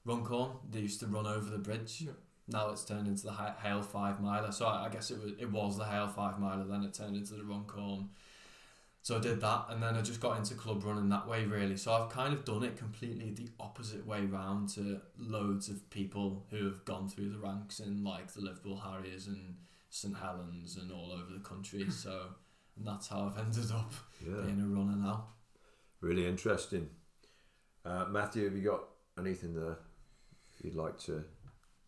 Runcorn. 0.06 0.52
They 0.69 0.82
used 0.82 0.99
to 0.99 1.08
run 1.08 1.26
over 1.26 1.49
the 1.49 1.58
bridge. 1.58 2.02
Yeah. 2.06 2.12
now 2.47 2.69
it's 2.69 2.84
turned 2.86 3.08
into 3.08 3.23
the 3.23 3.32
Ha- 3.32 3.56
Hale 3.62 3.82
five 3.82 4.19
miler. 4.21 4.52
So 4.52 4.67
I, 4.67 4.86
I 4.86 4.89
guess 4.89 5.10
it 5.12 5.19
was 5.21 5.32
it 5.39 5.52
was 5.52 5.78
the 5.78 5.86
Hale 5.86 6.08
five 6.08 6.39
miler 6.39 6.65
then 6.65 6.84
it 6.84 6.93
turned 6.93 7.15
into 7.15 7.34
the 7.34 7.43
Runcorn 7.43 8.10
so 9.04 9.18
I 9.18 9.20
did 9.20 9.39
that, 9.42 9.66
and 9.70 9.84
then 9.84 9.96
I 9.96 10.02
just 10.02 10.20
got 10.22 10.38
into 10.38 10.56
club 10.56 10.84
running 10.84 11.10
that 11.10 11.28
way, 11.28 11.44
really. 11.46 11.78
So 11.78 11.94
I've 11.94 12.10
kind 12.10 12.34
of 12.34 12.44
done 12.46 12.63
it 12.63 12.78
completely 12.78 13.32
the 13.32 13.50
opposite 13.60 14.08
way 14.08 14.22
round 14.22 14.70
to 14.70 15.02
loads 15.20 15.70
of 15.70 15.88
people 15.92 16.46
who 16.50 16.66
have 16.66 16.84
gone 16.86 17.08
through 17.10 17.30
the 17.30 17.38
ranks 17.38 17.80
in 17.80 18.04
like 18.04 18.34
the 18.34 18.42
Liverpool 18.42 18.78
Harriers 18.78 19.28
and 19.28 19.56
St 19.89 20.16
Helens 20.18 20.78
and 20.78 20.92
all 20.92 21.12
over 21.12 21.32
the 21.34 21.44
country. 21.44 21.86
So 21.92 22.28
and 22.78 22.88
that's 22.88 23.08
how 23.10 23.32
I've 23.32 23.38
ended 23.46 23.70
up 23.72 23.94
Yeah, 24.26 24.42
being 24.46 24.60
a 24.62 24.66
runner 24.66 24.96
now. 24.96 25.28
really 26.02 26.26
interesting. 26.26 26.89
Uh, 27.86 28.06
Matthew, 28.10 28.46
have 28.46 28.56
you 28.56 28.63
got 28.63 28.84
anything 29.20 29.54
there 29.54 29.78
you'd 30.63 30.74
like 30.76 30.98
to? 31.02 31.24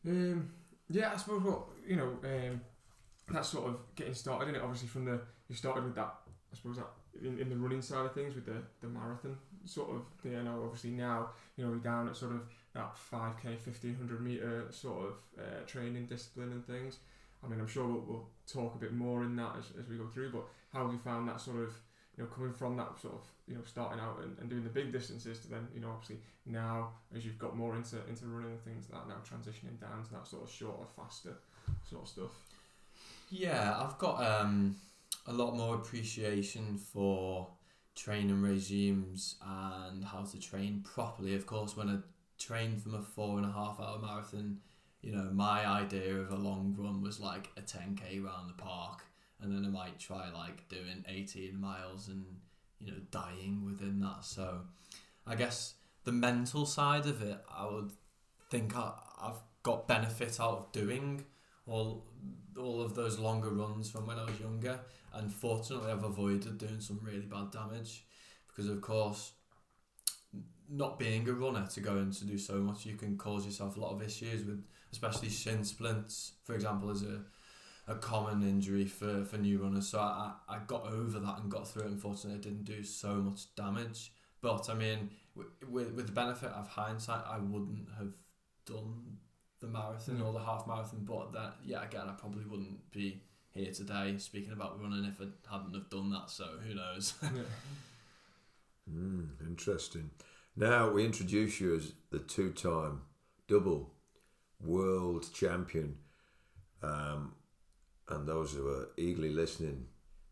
Um, 0.05 0.51
yeah, 0.89 1.13
I 1.13 1.17
suppose 1.17 1.41
what 1.43 1.61
you 1.87 1.95
know, 1.95 2.17
um, 2.23 2.61
that's 3.31 3.49
sort 3.49 3.67
of 3.69 3.79
getting 3.95 4.13
started 4.13 4.49
in 4.49 4.55
it. 4.55 4.61
Obviously, 4.61 4.89
from 4.89 5.05
the 5.05 5.21
you 5.47 5.55
started 5.55 5.85
with 5.85 5.95
that. 5.95 6.13
I 6.53 6.55
suppose 6.57 6.75
that 6.77 6.87
in, 7.23 7.39
in 7.39 7.49
the 7.49 7.55
running 7.55 7.81
side 7.81 8.05
of 8.05 8.13
things 8.13 8.35
with 8.35 8.45
the, 8.45 8.61
the 8.81 8.87
marathon 8.87 9.37
sort 9.65 9.89
of. 9.91 10.01
You 10.23 10.41
know, 10.43 10.61
obviously 10.63 10.91
now 10.91 11.29
you 11.57 11.65
know 11.65 11.71
we're 11.71 11.77
down 11.77 12.07
at 12.07 12.15
sort 12.15 12.33
of 12.33 12.41
that 12.73 12.95
five 12.97 13.33
k, 13.41 13.55
fifteen 13.55 13.95
hundred 13.95 14.21
meter 14.21 14.65
sort 14.71 15.07
of 15.07 15.13
uh, 15.39 15.65
training 15.65 16.05
discipline 16.07 16.51
and 16.51 16.65
things. 16.65 16.97
I 17.43 17.47
mean, 17.47 17.59
I'm 17.59 17.67
sure 17.67 17.85
we'll, 17.85 18.03
we'll 18.07 18.27
talk 18.51 18.75
a 18.75 18.79
bit 18.79 18.93
more 18.93 19.23
in 19.23 19.35
that 19.35 19.55
as, 19.57 19.65
as 19.79 19.87
we 19.87 19.97
go 19.97 20.07
through. 20.07 20.31
But 20.31 20.45
how 20.73 20.83
have 20.85 20.93
you 20.93 20.99
found 20.99 21.27
that 21.29 21.39
sort 21.39 21.57
of 21.57 21.73
you 22.17 22.23
know 22.23 22.29
coming 22.29 22.53
from 22.53 22.77
that 22.77 22.99
sort 22.99 23.13
of 23.13 23.21
you 23.47 23.55
know 23.55 23.61
starting 23.65 23.99
out 23.99 24.19
and, 24.23 24.37
and 24.39 24.49
doing 24.49 24.63
the 24.63 24.69
big 24.69 24.91
distances 24.91 25.39
to 25.39 25.49
then 25.49 25.67
you 25.73 25.81
know 25.81 25.89
obviously 25.89 26.17
now 26.45 26.89
as 27.15 27.25
you've 27.25 27.39
got 27.39 27.55
more 27.55 27.75
into 27.75 27.97
into 28.07 28.25
running 28.25 28.51
and 28.51 28.63
things 28.63 28.85
like 28.91 29.01
that 29.07 29.09
now 29.09 29.21
transitioning 29.23 29.79
down 29.79 30.03
to 30.03 30.11
that 30.11 30.27
sort 30.27 30.43
of 30.43 30.49
shorter 30.49 30.85
faster 30.95 31.33
sort 31.89 32.03
of 32.03 32.07
stuff 32.07 32.31
Yeah, 33.29 33.75
I've 33.79 33.97
got 33.97 34.23
um, 34.23 34.75
a 35.27 35.33
lot 35.33 35.55
more 35.55 35.75
appreciation 35.75 36.77
for 36.77 37.47
training 37.95 38.41
regimes 38.41 39.35
and 39.41 40.03
how 40.03 40.23
to 40.23 40.39
train 40.39 40.83
properly. 40.83 41.35
Of 41.35 41.45
course, 41.45 41.75
when 41.75 41.89
I 41.89 41.97
trained 42.37 42.81
from 42.81 42.95
a 42.95 43.01
four 43.01 43.37
and 43.37 43.45
a 43.45 43.51
half 43.51 43.79
hour 43.79 43.99
marathon, 43.99 44.59
you 45.01 45.11
know, 45.11 45.29
my 45.31 45.65
idea 45.65 46.15
of 46.15 46.31
a 46.31 46.35
long 46.35 46.75
run 46.77 47.01
was 47.01 47.19
like 47.19 47.49
a 47.57 47.61
10k 47.61 48.23
round 48.23 48.49
the 48.49 48.53
park, 48.53 49.03
and 49.41 49.51
then 49.51 49.65
I 49.65 49.69
might 49.69 49.99
try 49.99 50.29
like 50.31 50.67
doing 50.67 51.03
18 51.07 51.59
miles 51.59 52.07
and, 52.07 52.25
you 52.79 52.87
know, 52.87 52.97
dying 53.11 53.63
within 53.65 53.99
that. 54.01 54.25
So 54.25 54.61
I 55.25 55.35
guess 55.35 55.75
the 56.03 56.11
mental 56.11 56.65
side 56.65 57.05
of 57.05 57.21
it, 57.21 57.37
I 57.49 57.65
would 57.65 57.91
think 58.49 58.75
I, 58.75 58.93
I've 59.21 59.41
got 59.63 59.87
benefit 59.87 60.39
out 60.39 60.57
of 60.57 60.71
doing 60.71 61.23
all 61.67 62.05
all 62.57 62.81
of 62.81 62.95
those 62.95 63.19
longer 63.19 63.49
runs 63.49 63.89
from 63.89 64.07
when 64.07 64.17
I 64.17 64.23
was 64.23 64.39
younger. 64.39 64.79
And 65.15 65.33
fortunately, 65.33 65.91
I've 65.91 66.03
avoided 66.03 66.57
doing 66.57 66.79
some 66.79 66.99
really 67.01 67.25
bad 67.25 67.51
damage 67.51 68.05
because, 68.47 68.69
of 68.69 68.81
course, 68.81 69.31
not 70.69 70.99
being 70.99 71.27
a 71.29 71.33
runner 71.33 71.67
to 71.73 71.79
go 71.79 71.97
in 71.97 72.11
to 72.11 72.25
do 72.25 72.37
so 72.37 72.55
much, 72.55 72.85
you 72.85 72.95
can 72.95 73.17
cause 73.17 73.45
yourself 73.45 73.77
a 73.77 73.79
lot 73.79 73.93
of 73.93 74.01
issues 74.01 74.45
with, 74.45 74.63
especially 74.91 75.29
shin 75.29 75.63
splints, 75.63 76.33
for 76.43 76.53
example, 76.53 76.89
is 76.89 77.03
a 77.03 77.21
a 77.87 77.95
common 77.95 78.41
injury 78.41 78.85
for, 78.85 79.23
for 79.25 79.37
new 79.37 79.61
runners. 79.61 79.87
So 79.87 79.99
I, 79.99 80.33
I 80.49 80.59
got 80.65 80.87
over 80.87 81.19
that 81.19 81.39
and 81.39 81.51
got 81.51 81.67
through 81.67 81.83
it. 81.83 81.91
Unfortunately, 81.91 82.39
I 82.39 82.41
didn't 82.41 82.63
do 82.63 82.83
so 82.83 83.15
much 83.15 83.53
damage. 83.55 84.11
But 84.41 84.69
I 84.69 84.73
mean, 84.73 85.11
with, 85.35 85.91
with, 85.93 86.07
the 86.07 86.11
benefit 86.11 86.49
of 86.51 86.67
hindsight, 86.67 87.23
I 87.27 87.37
wouldn't 87.37 87.87
have 87.97 88.11
done 88.65 89.17
the 89.59 89.67
marathon 89.67 90.21
or 90.21 90.33
the 90.33 90.39
half 90.39 90.65
marathon. 90.67 91.05
But 91.05 91.33
that, 91.33 91.55
yeah, 91.63 91.83
again, 91.83 92.03
I 92.07 92.13
probably 92.13 92.45
wouldn't 92.45 92.91
be 92.91 93.21
here 93.55 93.71
today 93.71 94.15
speaking 94.17 94.51
about 94.51 94.79
running 94.81 95.05
if 95.05 95.19
I 95.19 95.25
hadn't 95.51 95.73
have 95.73 95.89
done 95.89 96.11
that. 96.11 96.29
So 96.29 96.45
who 96.67 96.75
knows? 96.75 97.13
yeah. 97.23 97.29
Mm, 98.93 99.29
interesting. 99.47 100.11
Now 100.55 100.91
we 100.91 101.05
introduce 101.05 101.59
you 101.59 101.75
as 101.75 101.93
the 102.11 102.19
two-time 102.19 103.01
double 103.47 103.91
world 104.63 105.25
champion, 105.33 105.97
um, 106.83 107.33
and 108.09 108.27
those 108.27 108.53
who 108.53 108.67
are 108.67 108.89
eagerly 108.97 109.31
listening 109.31 109.87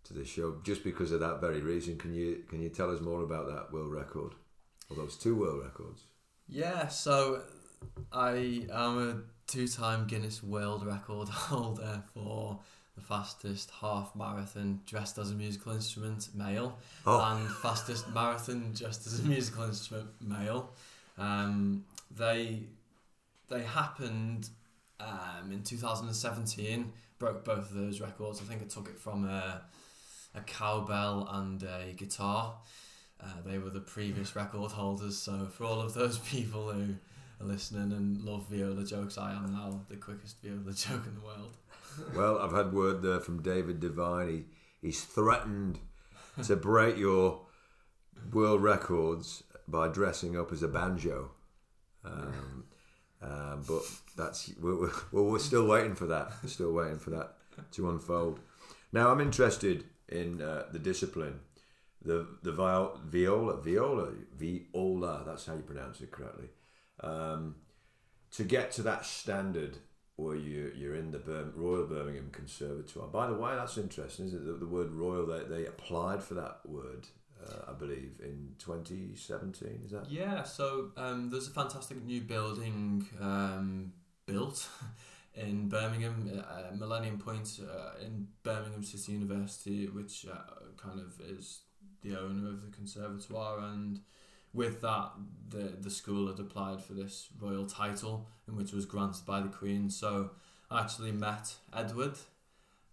to 0.06 0.14
the 0.14 0.26
show, 0.26 0.58
just 0.64 0.84
because 0.84 1.12
of 1.12 1.22
that 1.22 1.42
very 1.42 1.62
reason, 1.62 1.98
can 1.98 2.14
you 2.14 2.44
can 2.50 2.62
you 2.62 2.70
tell 2.70 2.92
us 2.94 3.02
more 3.02 3.24
about 3.24 3.48
that 3.48 3.72
world 3.72 3.92
record, 3.92 4.34
or 4.90 4.96
those 4.96 5.16
two 5.16 5.36
world 5.36 5.64
records? 5.64 6.04
Yeah, 6.48 6.88
so 6.88 7.42
I 8.12 8.68
am 8.72 8.98
a 9.10 9.22
two-time 9.48 10.08
Guinness 10.08 10.44
World 10.44 10.86
Record 10.86 11.28
holder 11.30 12.04
for 12.14 12.60
the 12.96 13.02
fastest 13.02 13.72
half 13.82 14.16
marathon 14.16 14.82
dressed 14.86 15.18
as 15.18 15.32
a 15.32 15.36
musical 15.36 15.72
instrument 15.72 16.28
male 16.36 16.78
Oh, 17.06 17.20
and 17.32 17.50
fastest 17.50 18.08
marathon 18.14 18.72
dressed 18.76 19.08
as 19.08 19.20
a 19.20 19.24
musical 19.24 19.64
instrument 19.64 20.10
male. 20.22 20.72
Um, 21.18 21.86
they 22.16 22.64
they 23.50 23.64
happened 23.64 24.50
um, 25.00 25.52
in 25.52 25.64
2017. 25.64 26.92
Broke 27.20 27.46
both 27.46 27.70
of 27.72 27.74
those 27.74 28.02
records. 28.02 28.42
I 28.42 28.44
think 28.46 28.62
I 28.62 28.66
took 28.66 28.90
it 28.90 29.00
from 29.00 29.26
a 29.26 29.62
a 30.36 30.42
cowbell 30.42 31.28
and 31.32 31.62
a 31.64 31.94
guitar. 31.94 32.56
Uh, 33.22 33.28
they 33.46 33.58
were 33.58 33.70
the 33.70 33.80
previous 33.80 34.36
record 34.36 34.72
holders. 34.72 35.18
So 35.18 35.48
for 35.52 35.64
all 35.66 35.80
of 35.80 35.94
those 35.94 36.18
people 36.20 36.72
who 36.72 36.96
are 37.40 37.46
listening 37.46 37.92
and 37.92 38.22
love 38.22 38.48
viola 38.50 38.84
jokes, 38.86 39.18
I 39.18 39.34
am 39.34 39.54
now 39.54 39.82
the 39.90 39.96
quickest 39.96 40.42
viola 40.42 40.74
joke 40.74 41.06
in 41.08 41.16
the 41.16 41.22
world. 41.22 41.56
well, 42.16 42.40
I've 42.40 42.54
had 42.54 42.74
word 42.74 43.02
there 43.02 43.20
from 43.20 43.42
David 43.42 43.80
Devine. 43.80 44.28
He, 44.82 44.88
he's 44.88 45.04
threatened 45.04 45.80
to 46.44 46.56
break 46.56 46.98
your 46.98 47.42
world 48.32 48.62
records 48.64 49.44
by 49.68 49.88
dressing 49.88 50.38
up 50.38 50.52
as 50.52 50.64
a 50.64 50.68
banjo. 50.68 51.32
Um, 52.06 52.66
um, 53.22 53.64
but 53.68 53.84
that's 54.18 54.52
we're, 54.60 54.92
we're, 55.12 55.24
we're 55.24 55.40
still 55.40 55.68
waiting 55.68 55.96
for 55.96 56.06
that. 56.08 56.32
We're 56.42 56.50
still 56.50 56.74
waiting 56.74 57.00
for 57.00 57.12
that 57.12 57.36
to 57.74 57.90
unfold. 57.90 58.40
Now 58.92 59.12
I'm 59.12 59.22
interested 59.22 59.86
in 60.10 60.42
uh, 60.42 60.66
the 60.72 60.80
discipline, 60.80 61.40
the 62.04 62.28
the 62.44 62.52
viol, 62.52 63.00
viola, 63.06 63.62
viola, 63.62 64.12
viola. 64.36 65.24
That's 65.26 65.46
how 65.46 65.54
you 65.54 65.62
pronounce 65.62 66.02
it 66.02 66.12
correctly. 66.12 66.50
Um, 67.00 67.56
to 68.32 68.44
get 68.44 68.72
to 68.74 68.82
that 68.84 69.06
standard 69.06 69.78
where 70.16 70.36
you 70.36 70.72
you're 70.76 70.96
in 70.96 71.12
the 71.12 71.52
Royal 71.56 71.86
Birmingham 71.86 72.30
Conservatoire. 72.32 73.08
By 73.08 73.28
the 73.28 73.34
way, 73.34 73.56
that's 73.56 73.78
interesting, 73.78 74.28
isn't 74.28 74.42
it? 74.42 74.46
The, 74.46 74.54
the 74.54 74.68
word 74.68 74.92
royal 74.92 75.26
they, 75.26 75.44
they 75.44 75.66
applied 75.66 76.24
for 76.24 76.36
that 76.36 76.60
word, 76.66 77.08
uh, 77.44 77.72
I 77.72 77.74
believe, 77.74 78.20
in 78.24 78.56
2017. 78.60 79.82
Is 79.86 79.92
that? 79.92 80.10
Yeah, 80.10 80.44
so 80.44 80.92
um, 80.98 81.30
there's 81.30 81.48
a 81.48 81.52
fantastic 81.52 82.04
new 82.04 82.22
building 82.22 83.08
um, 83.20 83.94
built 84.26 84.68
in 85.36 85.68
Birmingham, 85.68 86.44
uh, 86.48 86.76
Millennium 86.76 87.18
Point 87.18 87.60
uh, 87.62 88.04
in 88.06 88.28
Birmingham 88.44 88.84
City 88.84 89.14
University, 89.14 89.88
which 89.88 90.28
uh, 90.32 90.38
kind 90.78 91.00
of 91.00 91.20
is 91.28 91.62
the 92.04 92.20
owner 92.20 92.50
of 92.50 92.62
the 92.62 92.76
conservatoire, 92.76 93.60
and 93.60 94.00
with 94.54 94.82
that, 94.82 95.12
the 95.50 95.76
the 95.80 95.90
school 95.90 96.28
had 96.28 96.40
applied 96.40 96.82
for 96.82 96.94
this 96.94 97.28
royal 97.40 97.66
title, 97.66 98.28
and 98.48 98.56
which 98.56 98.72
was 98.72 98.86
granted 98.86 99.26
by 99.26 99.42
the 99.42 99.50
Queen. 99.50 99.90
So 99.90 100.32
I 100.70 100.82
actually 100.82 101.12
met 101.12 101.56
Edward. 101.76 102.18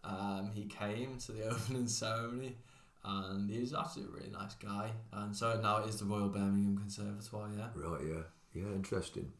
Um, 0.02 0.50
he 0.54 0.64
came 0.64 1.18
to 1.18 1.32
the 1.32 1.44
opening 1.50 1.86
ceremony 1.86 2.56
and 3.04 3.50
he's 3.50 3.74
actually 3.74 4.04
a 4.04 4.08
really 4.08 4.30
nice 4.30 4.54
guy. 4.54 4.90
And 5.12 5.34
so 5.34 5.58
now 5.60 5.78
it 5.78 5.88
is 5.88 5.98
the 5.98 6.04
Royal 6.04 6.28
Birmingham 6.28 6.76
Conservatoire, 6.76 7.48
yeah. 7.56 7.68
Right. 7.74 8.00
Yeah. 8.06 8.22
Yeah. 8.52 8.72
Interesting. 8.74 9.32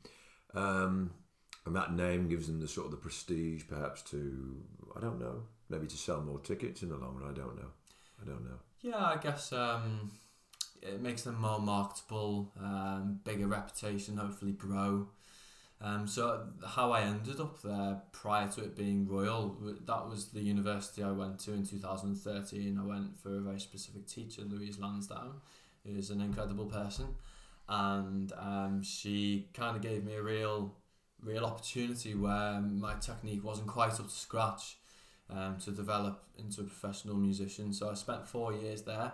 Um, 0.55 1.11
and 1.67 1.77
that 1.77 1.95
name 1.95 2.29
gives 2.29 2.47
them 2.47 2.61
the 2.61 2.69
sort 2.69 2.87
of 2.87 2.91
the 2.93 2.97
prestige, 2.97 3.65
perhaps 3.69 4.03
to 4.11 4.57
I 4.97 5.01
don't 5.01 5.21
know, 5.21 5.43
maybe 5.69 5.87
to 5.87 5.97
sell 5.97 6.21
more 6.21 6.41
tickets 6.41 6.83
in 6.83 6.89
the 6.89 6.97
long 6.97 7.17
run. 7.17 7.31
I 7.31 7.35
don't 7.35 7.57
know. 7.57 7.69
I 8.21 8.25
don't 8.25 8.45
know. 8.45 8.59
Yeah, 8.81 9.05
I 9.05 9.19
guess 9.19 9.53
um, 9.53 10.11
it 10.83 11.01
makes 11.01 11.23
them 11.23 11.41
more 11.41 11.59
marketable, 11.59 12.53
um, 12.59 13.21
bigger 13.25 13.47
reputation, 13.47 14.17
hopefully 14.17 14.53
grow. 14.53 15.09
Um, 15.83 16.07
so 16.07 16.47
how 16.67 16.93
I 16.93 17.03
ended 17.03 17.41
up 17.41 17.63
there 17.63 18.03
prior 18.13 18.49
to 18.49 18.63
it 18.63 18.77
being 18.77 19.09
royal, 19.09 19.57
that 19.87 20.09
was 20.09 20.29
the 20.29 20.41
university 20.41 21.03
I 21.03 21.11
went 21.11 21.39
to 21.41 21.55
in 21.55 21.65
2013. 21.65 22.79
I 22.79 22.87
went 22.87 23.19
for 23.19 23.37
a 23.37 23.41
very 23.41 23.61
specific 23.61 24.07
teacher, 24.07 24.43
Louise 24.43 24.79
Lansdown, 24.79 25.41
is 25.87 26.11
an 26.11 26.21
incredible 26.21 26.67
person, 26.67 27.07
and 27.69 28.33
um, 28.39 28.83
she 28.83 29.49
kind 29.55 29.75
of 29.75 29.81
gave 29.81 30.05
me 30.05 30.17
a 30.17 30.23
real, 30.23 30.75
real 31.23 31.47
opportunity 31.47 32.15
where 32.15 32.61
my 32.61 32.95
technique 32.95 33.43
wasn't 33.43 33.69
quite 33.69 33.93
up 33.93 34.09
to 34.09 34.11
scratch, 34.11 34.77
um, 35.31 35.57
to 35.65 35.71
develop 35.71 36.25
into 36.39 36.61
a 36.61 36.65
professional 36.65 37.17
musician. 37.17 37.73
So 37.73 37.89
I 37.89 37.95
spent 37.95 38.27
four 38.27 38.53
years 38.53 38.83
there, 38.83 39.13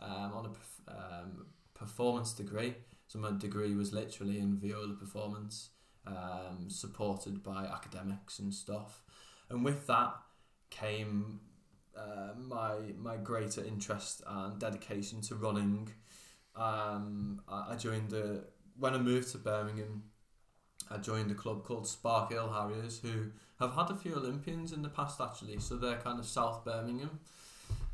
um, 0.00 0.32
on 0.34 0.46
a 0.46 0.50
um, 0.88 1.46
performance 1.74 2.32
degree. 2.32 2.74
So 3.06 3.18
my 3.18 3.30
degree 3.36 3.74
was 3.74 3.92
literally 3.92 4.38
in 4.38 4.58
viola 4.58 4.94
performance, 4.94 5.70
um, 6.06 6.66
supported 6.68 7.42
by 7.42 7.64
academics 7.64 8.38
and 8.38 8.52
stuff. 8.52 9.02
And 9.48 9.64
with 9.64 9.86
that 9.86 10.14
came 10.70 11.40
uh, 11.96 12.34
my 12.36 12.74
my 12.98 13.16
greater 13.16 13.64
interest 13.64 14.22
and 14.26 14.58
dedication 14.58 15.20
to 15.22 15.34
running. 15.34 15.88
Um, 16.54 17.40
I, 17.48 17.72
I 17.72 17.76
joined 17.76 18.10
the 18.10 18.44
when 18.78 18.94
I 18.94 18.98
moved 18.98 19.32
to 19.32 19.38
Birmingham. 19.38 20.04
I 20.90 20.98
joined 20.98 21.30
a 21.30 21.34
club 21.34 21.64
called 21.64 21.84
Sparkhill 21.84 22.52
Harriers, 22.52 23.00
who 23.00 23.30
have 23.58 23.74
had 23.74 23.90
a 23.90 23.96
few 23.96 24.14
Olympians 24.14 24.72
in 24.72 24.82
the 24.82 24.88
past 24.88 25.20
actually. 25.20 25.58
So 25.58 25.76
they're 25.76 25.96
kind 25.96 26.18
of 26.18 26.26
South 26.26 26.64
Birmingham. 26.64 27.20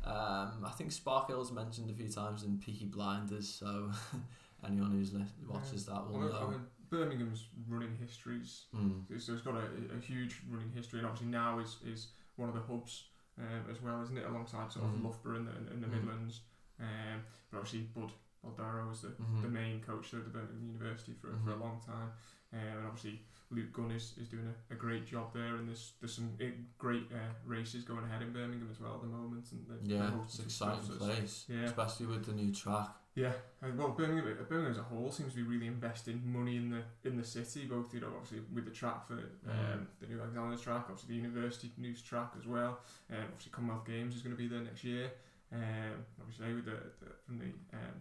Um, 0.05 0.65
I 0.65 0.71
think 0.75 0.89
Sparkhill's 0.91 1.51
mentioned 1.51 1.89
a 1.89 1.93
few 1.93 2.09
times 2.09 2.43
in 2.43 2.57
Peaky 2.57 2.85
Blinders, 2.85 3.47
so 3.47 3.89
anyone 4.67 4.91
who's 4.91 5.13
li- 5.13 5.23
watches 5.47 5.85
that 5.85 6.05
will 6.09 6.19
mean, 6.19 6.29
know. 6.29 6.47
I 6.47 6.51
mean, 6.51 6.61
Birmingham's 6.89 7.45
running 7.69 7.95
histories. 7.99 8.63
Mm. 8.75 9.03
It's, 9.09 9.29
it's 9.29 9.41
got 9.41 9.55
a, 9.55 9.65
a 9.95 9.99
huge 10.01 10.41
running 10.49 10.71
history, 10.75 10.99
and 10.99 11.07
obviously 11.07 11.31
now 11.31 11.59
is, 11.59 11.77
is 11.85 12.07
one 12.35 12.49
of 12.49 12.55
the 12.55 12.61
hubs 12.61 13.05
um, 13.39 13.63
as 13.71 13.81
well, 13.81 14.01
isn't 14.03 14.17
it? 14.17 14.25
Alongside 14.25 14.71
sort 14.71 14.85
of 14.85 14.91
Mhm. 14.91 15.03
Loughborough 15.05 15.37
in 15.37 15.45
the, 15.45 15.51
in 15.73 15.81
the 15.81 15.87
Mhm. 15.87 15.91
Midlands. 16.03 16.41
Um, 16.79 17.21
but 17.51 17.59
obviously 17.59 17.87
Bud 17.95 18.11
Baldaro 18.45 18.89
was 18.89 19.01
the, 19.03 19.07
Mhm. 19.09 19.41
the 19.41 19.47
main 19.47 19.79
coach 19.81 20.11
there 20.11 20.19
at 20.19 20.25
the 20.25 20.31
Birmingham 20.37 20.65
University 20.73 21.13
for, 21.13 21.27
for 21.45 21.51
a 21.51 21.55
Mhm. 21.55 21.61
long 21.61 21.79
time. 21.85 22.09
Um, 22.51 22.59
and 22.59 22.85
obviously 22.85 23.21
Luke 23.55 23.71
Gunn 23.73 23.91
is, 23.91 24.13
is 24.21 24.27
doing 24.27 24.47
a, 24.47 24.73
a 24.73 24.77
great 24.77 25.05
job 25.05 25.33
there, 25.33 25.55
and 25.55 25.67
there's 25.67 25.93
there's 26.01 26.13
some 26.15 26.31
eh, 26.41 26.49
great 26.77 27.07
uh, 27.13 27.17
races 27.45 27.83
going 27.83 28.03
ahead 28.03 28.21
in 28.21 28.31
Birmingham 28.33 28.69
as 28.71 28.79
well 28.79 28.95
at 28.95 29.01
the 29.01 29.07
moment. 29.07 29.45
And 29.51 29.65
the, 29.67 29.93
Yeah, 29.93 29.99
the 29.99 30.05
it's 30.05 30.15
hosting 30.15 30.49
stuff, 30.49 30.77
exciting 30.79 30.99
so 30.99 31.05
place, 31.05 31.45
Yeah. 31.49 31.63
especially 31.63 32.05
with 32.07 32.25
the 32.25 32.33
new 32.33 32.51
track. 32.53 32.89
Yeah, 33.15 33.33
uh, 33.61 33.67
well, 33.77 33.89
Birmingham, 33.89 34.25
uh, 34.27 34.43
Birmingham 34.43 34.71
as 34.71 34.79
a 34.79 34.83
whole 34.83 35.11
seems 35.11 35.33
to 35.33 35.37
be 35.37 35.43
really 35.43 35.67
investing 35.67 36.19
money 36.25 36.57
in 36.57 36.71
the 36.71 36.81
in 37.07 37.15
the 37.15 37.23
city, 37.23 37.65
both 37.65 37.93
you 37.93 37.99
know 38.01 38.07
obviously 38.15 38.39
with 38.53 38.65
the 38.65 38.71
track 38.71 39.07
for 39.07 39.13
um, 39.13 39.19
Mm. 39.47 39.85
the 40.01 40.07
new 40.07 40.19
Alexander's 40.19 40.61
track, 40.61 40.85
obviously 40.89 41.09
the 41.15 41.21
University 41.21 41.71
News 41.77 42.01
track 42.01 42.31
as 42.39 42.47
well. 42.47 42.79
Um, 43.11 43.17
obviously 43.31 43.51
Commonwealth 43.51 43.85
Games 43.85 44.15
is 44.15 44.21
going 44.23 44.35
to 44.35 44.41
be 44.41 44.47
there 44.47 44.61
next 44.61 44.83
year. 44.83 45.11
Um, 45.53 46.05
obviously 46.19 46.53
with 46.55 46.65
the, 46.65 46.71
the 47.01 47.11
from 47.25 47.37
the 47.37 47.45
um, 47.77 47.95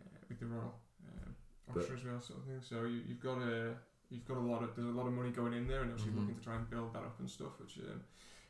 uh, 0.00 0.18
with 0.28 0.40
the 0.40 0.46
Royal 0.46 0.74
um, 1.06 1.34
But- 1.72 1.84
as 1.84 2.04
well, 2.04 2.20
sort 2.20 2.40
of 2.40 2.46
thing. 2.46 2.60
So 2.62 2.84
you, 2.86 3.02
you've 3.06 3.20
got 3.22 3.38
a 3.38 3.74
you've 4.10 4.26
got 4.26 4.36
a 4.36 4.40
lot 4.40 4.62
of 4.62 4.74
there's 4.76 4.88
a 4.88 4.92
lot 4.92 5.06
of 5.06 5.12
money 5.12 5.30
going 5.30 5.52
in 5.54 5.66
there, 5.68 5.82
and 5.82 5.90
obviously 5.92 6.12
Mhm. 6.12 6.20
looking 6.20 6.34
to 6.36 6.42
try 6.44 6.56
and 6.56 6.68
build 6.70 6.92
that 6.94 7.02
up 7.02 7.18
and 7.20 7.28
stuff. 7.30 7.58
Which 7.60 7.78
um, 7.78 8.00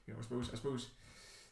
you 0.07 0.14
know 0.14 0.18
I 0.20 0.23
suppose 0.23 0.51
I 0.53 0.57
suppose 0.57 0.88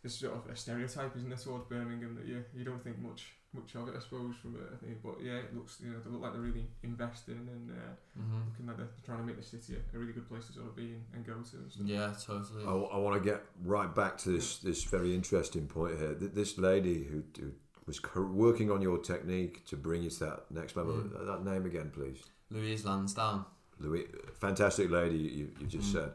there's 0.03 0.17
sort 0.17 0.35
of 0.35 0.47
a 0.51 0.55
stereotype, 0.57 1.17
isn't 1.17 1.29
there, 1.29 1.39
towards 1.39 1.65
Birmingham 1.69 2.15
that 2.17 2.27
you 2.27 2.45
you 2.55 2.65
don't 2.65 2.83
think 2.83 2.99
much 2.99 3.33
much 3.55 3.75
of 3.77 3.89
it, 3.89 3.95
I 3.97 4.01
suppose, 4.01 4.37
from 4.43 4.57
a 4.57 4.77
thing. 4.77 4.99
But 5.03 5.23
yeah, 5.23 5.37
it 5.37 5.57
looks 5.57 5.81
you 5.81 5.91
know 5.91 5.99
they 6.01 6.11
look 6.11 6.21
like 6.23 6.33
they're 6.33 6.43
really 6.43 6.67
investing 6.83 7.49
and 7.55 7.71
uh, 7.71 7.75
Mm-hmm. 8.21 8.41
looking 8.51 8.67
like 8.67 8.77
they're 8.77 8.89
trying 9.05 9.19
to 9.19 9.25
make 9.25 9.37
the 9.37 9.43
city 9.43 9.77
a, 9.77 9.97
a 9.97 9.99
really 9.99 10.13
good 10.13 10.29
place 10.29 10.47
to 10.49 10.53
sort 10.53 10.67
of 10.67 10.77
be 10.77 10.93
and, 10.93 11.05
and 11.15 11.27
go 11.27 11.35
to 11.35 11.57
and 11.57 11.73
stuff. 11.73 11.87
Yeah, 11.87 12.13
totally. 12.21 12.65
I, 12.65 12.99
want 12.99 13.15
to 13.23 13.27
get 13.31 13.45
right 13.65 13.93
back 13.95 14.19
to 14.19 14.31
this 14.31 14.59
this 14.59 14.85
very 14.85 15.15
interesting 15.15 15.67
point 15.67 15.99
here. 15.99 16.15
Th- 16.15 16.33
This 16.33 16.59
lady 16.59 17.05
who, 17.05 17.23
who 17.41 17.53
was 17.87 18.01
working 18.15 18.71
on 18.71 18.83
your 18.83 18.99
technique 18.99 19.65
to 19.67 19.77
bring 19.77 20.03
you 20.03 20.11
to 20.11 20.21
that 20.27 20.51
next 20.51 20.77
level. 20.77 20.93
Mm. 20.95 21.27
That 21.27 21.43
name 21.51 21.65
again, 21.65 21.91
please. 21.91 22.23
Louise 22.51 22.85
Lansdown. 22.85 23.47
Louis, 23.81 24.07
fantastic 24.41 24.91
lady 24.91 25.17
you, 25.17 25.51
you 25.61 25.67
just 25.67 25.89
Mm. 25.89 25.93
said. 25.93 26.13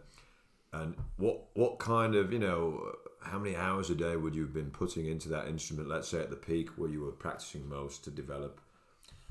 And 0.74 0.96
what 1.18 1.56
what 1.56 1.80
kind 1.80 2.16
of 2.16 2.34
you 2.34 2.40
know 2.40 2.96
how 3.22 3.40
many 3.40 3.56
hours 3.56 3.90
a 3.90 3.96
day 3.96 4.16
would 4.16 4.36
you 4.36 4.42
have 4.42 4.54
been 4.54 4.72
putting 4.72 5.06
into 5.06 5.30
that 5.30 5.48
instrument? 5.48 5.88
Let's 5.88 6.08
say 6.08 6.20
at 6.20 6.30
the 6.30 6.36
peak 6.36 6.70
where 6.78 6.90
you 6.90 7.02
were 7.02 7.12
practicing 7.12 7.68
most 7.70 8.04
to 8.06 8.12
develop 8.12 8.60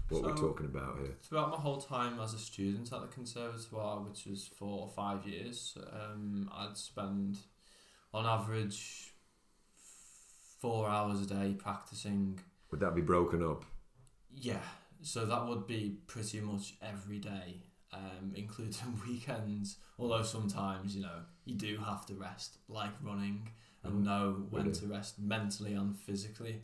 what 0.08 0.22
we're 0.22 0.36
talking 0.36 0.66
about 0.66 0.98
here. 0.98 1.12
Throughout 1.22 1.50
my 1.50 1.56
whole 1.56 1.80
time 1.80 2.20
as 2.20 2.34
a 2.34 2.38
student 2.38 2.92
at 2.92 3.00
the 3.00 3.06
conservatoire, 3.08 4.00
which 4.00 4.26
was 4.26 4.46
four 4.46 4.82
or 4.82 4.88
five 4.88 5.26
years, 5.26 5.76
um, 5.92 6.50
I'd 6.52 6.76
spend 6.76 7.38
on 8.12 8.26
average 8.26 9.14
four 10.60 10.88
hours 10.88 11.20
a 11.22 11.26
day 11.26 11.54
practicing. 11.58 12.38
Would 12.70 12.80
that 12.80 12.94
be 12.94 13.00
broken 13.00 13.42
up? 13.42 13.64
Yeah, 14.34 14.62
so 15.02 15.26
that 15.26 15.46
would 15.46 15.66
be 15.66 15.98
pretty 16.06 16.40
much 16.40 16.74
every 16.82 17.18
day, 17.18 17.62
um, 17.92 18.32
including 18.34 19.00
weekends. 19.06 19.76
Although 19.98 20.22
sometimes, 20.22 20.94
you 20.96 21.02
know, 21.02 21.20
you 21.44 21.54
do 21.54 21.76
have 21.78 22.06
to 22.06 22.14
rest, 22.14 22.58
like 22.68 22.92
running, 23.02 23.48
and 23.84 23.94
Mhm. 24.00 24.04
know 24.04 24.46
when 24.50 24.66
Really? 24.66 24.78
to 24.80 24.86
rest 24.86 25.18
mentally 25.18 25.74
and 25.74 25.98
physically. 25.98 26.62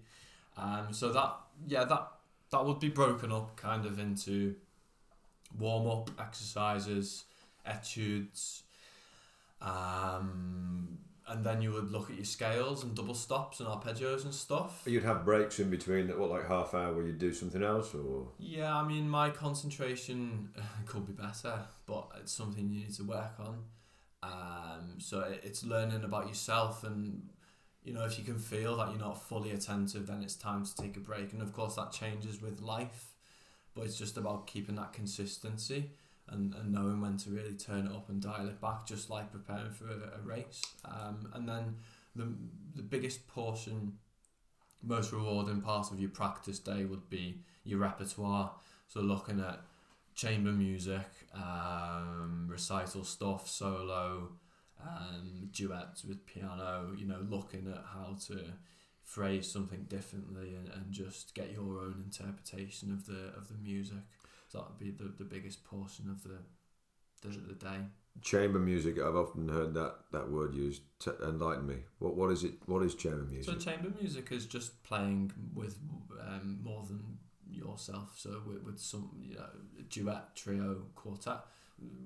Um, 0.56 0.92
so 0.92 1.12
that, 1.12 1.36
yeah, 1.66 1.84
that 1.84 2.12
that 2.50 2.64
would 2.64 2.80
be 2.80 2.88
broken 2.88 3.30
up 3.30 3.56
kind 3.56 3.84
of 3.84 3.98
into 3.98 4.56
warm 5.58 5.86
up 5.86 6.10
exercises, 6.20 7.24
etudes, 7.66 8.62
um, 9.60 10.98
and 11.28 11.44
then 11.44 11.60
you 11.60 11.72
would 11.72 11.90
look 11.90 12.10
at 12.10 12.16
your 12.16 12.24
scales 12.24 12.84
and 12.84 12.94
double 12.94 13.14
stops 13.14 13.60
and 13.60 13.68
arpeggios 13.68 14.24
and 14.24 14.34
stuff. 14.34 14.82
You'd 14.86 15.04
have 15.04 15.24
breaks 15.24 15.60
in 15.60 15.70
between, 15.70 16.06
that, 16.06 16.18
what 16.18 16.30
like 16.30 16.48
half 16.48 16.74
hour 16.74 16.94
where 16.94 17.06
you'd 17.06 17.18
do 17.18 17.32
something 17.32 17.62
else, 17.62 17.94
or 17.94 18.28
Yeah, 18.38 18.74
I 18.74 18.86
mean, 18.86 19.08
my 19.08 19.30
concentration 19.30 20.50
could 20.86 21.06
be 21.06 21.12
better, 21.12 21.60
but 21.86 22.08
it's 22.20 22.32
something 22.32 22.68
you 22.68 22.80
need 22.80 22.94
to 22.94 23.04
work 23.04 23.34
on. 23.38 23.58
Um, 24.22 24.94
so 24.98 25.20
it's 25.42 25.64
learning 25.64 26.04
about 26.04 26.28
yourself, 26.28 26.84
and 26.84 27.28
you 27.84 27.92
know, 27.92 28.04
if 28.04 28.18
you 28.18 28.24
can 28.24 28.38
feel 28.38 28.76
that 28.78 28.90
you're 28.90 28.98
not 28.98 29.22
fully 29.22 29.52
attentive, 29.52 30.06
then 30.06 30.22
it's 30.22 30.34
time 30.34 30.64
to 30.64 30.74
take 30.74 30.96
a 30.96 31.00
break. 31.00 31.32
And 31.32 31.42
of 31.42 31.52
course, 31.52 31.76
that 31.76 31.92
changes 31.92 32.42
with 32.42 32.60
life, 32.60 33.14
but 33.74 33.84
it's 33.84 33.98
just 33.98 34.16
about 34.16 34.46
keeping 34.46 34.74
that 34.76 34.92
consistency 34.92 35.90
and, 36.30 36.54
and 36.54 36.72
knowing 36.72 37.00
when 37.00 37.16
to 37.18 37.30
really 37.30 37.54
turn 37.54 37.86
it 37.86 37.92
up 37.92 38.08
and 38.08 38.20
dial 38.20 38.48
it 38.48 38.60
back, 38.60 38.86
just 38.86 39.10
like 39.10 39.32
preparing 39.32 39.72
for 39.72 39.86
a, 39.86 40.18
a 40.18 40.22
race. 40.24 40.62
Um, 40.84 41.28
and 41.34 41.48
then 41.48 41.76
the 42.14 42.32
the 42.74 42.82
biggest 42.82 43.26
portion, 43.28 43.94
most 44.82 45.12
rewarding 45.12 45.60
part 45.60 45.90
of 45.90 46.00
your 46.00 46.10
practice 46.10 46.58
day 46.58 46.84
would 46.84 47.08
be 47.08 47.40
your 47.64 47.80
repertoire. 47.80 48.52
So 48.88 49.00
looking 49.00 49.40
at 49.40 49.60
chamber 50.14 50.52
music, 50.52 51.06
um, 51.34 52.46
recital 52.50 53.04
stuff, 53.04 53.48
solo, 53.48 54.30
um, 54.82 55.48
duets 55.52 56.04
with 56.04 56.26
piano. 56.26 56.92
You 56.96 57.06
know, 57.06 57.24
looking 57.28 57.68
at 57.68 57.84
how 57.92 58.16
to 58.26 58.52
phrase 59.04 59.50
something 59.50 59.86
differently 59.88 60.54
and, 60.54 60.68
and 60.68 60.92
just 60.92 61.34
get 61.34 61.50
your 61.50 61.78
own 61.78 62.02
interpretation 62.04 62.92
of 62.92 63.06
the 63.06 63.32
of 63.36 63.48
the 63.48 63.58
music. 63.62 64.04
So 64.48 64.58
that 64.58 64.68
would 64.68 64.78
be 64.78 64.90
the, 64.90 65.12
the 65.16 65.24
biggest 65.24 65.64
portion 65.64 66.10
of 66.10 66.22
the 66.22 66.38
the, 67.22 67.28
the 67.28 67.54
day. 67.54 67.78
chamber 68.22 68.58
music. 68.58 68.98
I've 68.98 69.16
often 69.16 69.48
heard 69.48 69.74
that, 69.74 69.94
that 70.12 70.30
word 70.30 70.54
used. 70.54 70.82
T- 71.00 71.10
enlighten 71.22 71.66
me. 71.66 71.76
What 71.98 72.16
what 72.16 72.30
is 72.30 72.44
it? 72.44 72.54
What 72.66 72.82
is 72.82 72.94
chamber 72.94 73.26
music? 73.28 73.52
So 73.52 73.58
chamber 73.58 73.90
music 74.00 74.32
is 74.32 74.46
just 74.46 74.82
playing 74.82 75.32
with 75.54 75.78
um, 76.20 76.60
more 76.62 76.84
than 76.86 77.18
yourself. 77.50 78.14
So 78.16 78.42
with, 78.46 78.62
with 78.62 78.78
some 78.78 79.10
you 79.20 79.36
know 79.36 79.48
duet, 79.90 80.34
trio, 80.34 80.82
quartet. 80.94 81.38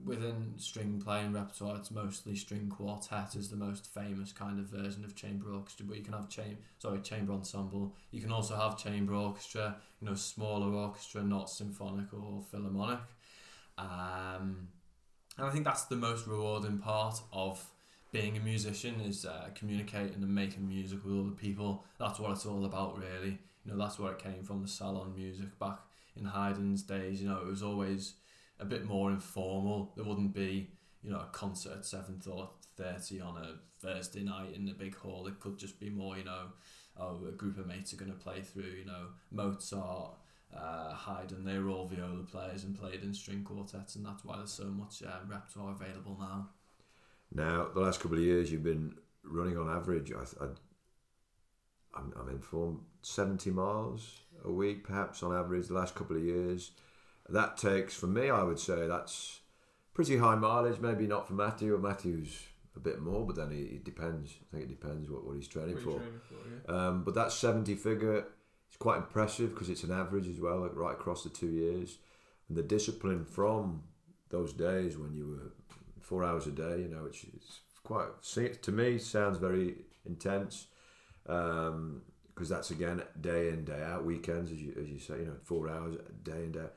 Within 0.05 0.55
string 0.57 1.01
playing 1.03 1.33
repertoire, 1.33 1.77
it's 1.77 1.91
mostly 1.91 2.35
string 2.35 2.69
quartet 2.69 3.37
is 3.37 3.49
the 3.49 3.57
most 3.57 3.87
famous 3.87 4.33
kind 4.33 4.59
of 4.59 4.67
version 4.67 5.05
of 5.05 5.15
chamber 5.15 5.53
orchestra. 5.53 5.87
But 5.87 5.97
you 5.99 6.03
can 6.05 6.13
have 6.13 6.29
chamber, 6.29 6.59
sorry, 6.79 7.01
chamber 7.01 7.33
ensemble. 7.33 7.95
You 8.11 8.21
can 8.21 8.33
also 8.33 8.57
have 8.57 8.77
chamber 8.77 9.15
orchestra. 9.15 9.77
You 10.01 10.09
know, 10.09 10.15
smaller 10.15 10.75
orchestra, 10.75 11.23
not 11.23 11.49
symphonic 11.49 12.13
or 12.13 12.43
philharmonic. 12.51 12.99
Um, 13.79 14.69
and 15.39 15.47
I 15.47 15.51
think 15.51 15.65
that's 15.65 15.85
the 15.85 15.97
most 15.97 16.27
rewarding 16.27 16.79
part 16.79 17.21
of 17.33 17.65
being 18.13 18.37
a 18.37 18.41
musician 18.41 19.01
is 19.01 19.25
uh, 19.25 19.49
communicating 19.55 20.23
and 20.23 20.35
making 20.35 20.69
music 20.69 21.05
with 21.05 21.19
other 21.19 21.31
people. 21.31 21.85
That's 21.99 22.19
what 22.19 22.33
it's 22.33 22.45
all 22.45 22.65
about, 22.67 22.99
really. 22.99 23.39
You 23.65 23.73
know, 23.73 23.79
that's 23.79 23.99
where 23.99 24.13
it 24.13 24.19
came 24.19 24.43
from 24.43 24.63
the 24.63 24.69
salon 24.69 25.15
music 25.17 25.59
back 25.59 25.79
in 26.17 26.27
Haydn's 26.27 26.83
days. 26.83 27.23
You 27.23 27.29
know, 27.31 27.39
it 27.39 27.47
was 27.47 27.63
always 27.63 28.15
a 28.63 28.65
bit 28.65 28.87
more 28.87 29.11
informal. 29.11 29.93
There 29.97 30.05
wouldn't 30.05 30.33
be, 30.33 30.71
you 31.03 31.11
know, 31.11 31.19
a 31.21 31.29
concert 31.33 31.79
at 31.79 31.85
seven 31.85 32.21
or 32.31 32.51
thirty 32.77 33.21
on 33.21 33.37
a 33.37 33.57
Thursday 33.85 34.23
night 34.23 34.55
in 34.55 34.65
the 34.65 34.73
big 34.73 34.97
hall. 34.97 35.27
It 35.27 35.41
could 35.41 35.59
just 35.59 35.79
be 35.79 35.91
more, 35.91 36.17
you 36.17 36.25
know, 36.25 36.47
oh, 36.97 37.21
a 37.29 37.33
group 37.33 37.59
of 37.59 37.67
mates 37.67 37.93
are 37.93 37.97
going 37.97 38.13
to 38.13 38.17
play 38.17 38.41
through, 38.41 38.75
you 38.79 38.87
know, 38.87 39.09
Mozart, 39.31 40.15
uh, 40.57 40.95
Haydn. 40.95 41.45
They 41.45 41.59
were 41.59 41.71
all 41.71 41.87
viola 41.87 42.23
players 42.23 42.65
and 42.65 42.79
played 42.79 43.03
in 43.03 43.13
string 43.13 43.43
quartets, 43.43 43.97
and 43.97 44.07
that's 44.07 44.25
why 44.25 44.37
there's 44.37 44.53
so 44.53 44.67
much 44.67 45.03
uh, 45.03 45.27
repertoire 45.27 45.73
available 45.73 46.17
now. 46.19 46.49
Now, 47.35 47.69
the 47.75 47.81
last 47.81 48.01
couple 48.01 48.19
of 48.19 48.23
years, 48.23 48.53
you've 48.53 48.63
been 48.63 48.95
running 49.25 49.59
on 49.59 49.69
average. 49.69 50.13
I, 50.13 50.45
I, 50.45 50.49
I'm, 51.95 52.13
I'm 52.19 52.29
in 52.29 52.41
form 52.41 52.83
70 53.03 53.51
miles 53.51 54.21
a 54.45 54.53
week, 54.53 54.85
perhaps 54.85 55.23
on 55.23 55.35
average, 55.35 55.69
the 55.69 55.75
last 55.75 55.95
couple 55.95 56.17
of 56.17 56.23
years. 56.23 56.73
That 57.33 57.57
takes, 57.57 57.95
for 57.95 58.07
me, 58.07 58.31
I 58.31 58.43
would 58.43 58.59
say 58.59 58.87
that's 58.87 59.41
pretty 59.95 60.19
high 60.19 60.35
mileage. 60.35 60.81
Maybe 60.81 61.07
not 61.07 61.27
for 61.27 61.35
Matthew, 61.35 61.75
or 61.75 61.79
Matthew's 61.79 62.47
a 62.77 62.81
bit 62.81 63.01
more, 63.01 63.27
but 63.27 63.37
then 63.37 63.53
it, 63.53 63.85
depends. 63.85 64.33
I 64.43 64.57
think 64.57 64.71
it 64.71 64.81
depends 64.81 65.11
what, 65.11 65.25
what 65.27 65.37
he's 65.37 65.49
training 65.49 65.75
What 65.75 65.85
for. 65.85 65.99
training 65.99 66.21
for, 66.29 66.73
yeah. 66.73 66.87
Um, 66.89 67.05
but 67.05 67.15
that 67.15 67.33
70 67.33 67.75
figure 67.77 68.19
is 68.71 68.77
quite 68.79 68.99
impressive 68.99 69.51
because 69.51 69.69
it's 69.69 69.83
an 69.83 69.93
average 69.93 70.29
as 70.29 70.41
well, 70.41 70.61
like 70.61 70.77
right 70.77 70.93
across 70.93 71.23
the 71.23 71.31
two 71.31 71.49
years. 71.51 71.99
And 72.49 72.57
the 72.57 72.63
discipline 72.63 73.25
from 73.25 73.83
those 74.31 74.53
days 74.53 74.97
when 74.97 75.15
you 75.15 75.27
were 75.29 75.53
four 76.01 76.25
hours 76.25 76.47
a 76.47 76.51
day, 76.51 76.81
you 76.81 76.89
know, 76.89 77.07
it's, 77.07 77.25
it's 77.35 77.61
quite, 77.83 78.09
to 78.63 78.73
me, 78.73 78.99
sounds 78.99 79.39
very 79.39 79.77
intense. 80.07 80.67
Because 81.25 82.49
that's 82.49 82.71
again 82.71 83.03
day 83.21 83.49
in, 83.51 83.65
day 83.65 83.83
out, 83.83 84.05
weekends, 84.05 84.51
as 84.51 84.59
you, 84.59 84.75
as 84.81 84.89
you 84.89 84.99
say, 84.99 85.19
you 85.19 85.27
know, 85.27 85.37
four 85.45 85.69
hours 85.69 85.97
day 86.23 86.45
in, 86.45 86.53
day 86.53 86.61
out. 86.61 86.75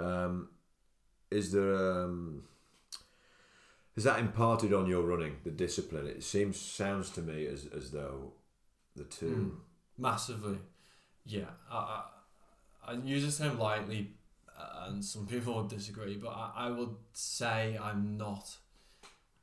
Um, 0.00 0.48
is 1.30 1.52
there, 1.52 1.74
um, 1.74 2.42
is 3.96 4.04
that 4.04 4.18
imparted 4.18 4.72
on 4.72 4.86
your 4.86 5.02
running, 5.02 5.36
the 5.44 5.50
discipline? 5.50 6.06
It 6.06 6.22
seems, 6.22 6.58
sounds 6.58 7.10
to 7.10 7.22
me 7.22 7.46
as, 7.46 7.66
as 7.76 7.90
though 7.90 8.32
the 8.96 9.04
two. 9.04 9.60
Massively, 9.98 10.58
yeah. 11.24 11.50
I, 11.70 12.02
I, 12.86 12.92
I 12.92 12.94
use 12.94 13.36
the 13.36 13.44
term 13.44 13.58
lightly, 13.58 14.12
uh, 14.58 14.86
and 14.88 15.04
some 15.04 15.26
people 15.26 15.54
would 15.54 15.68
disagree, 15.68 16.16
but 16.16 16.30
I, 16.30 16.52
I 16.56 16.70
would 16.70 16.96
say 17.12 17.78
I'm 17.80 18.16
not 18.16 18.56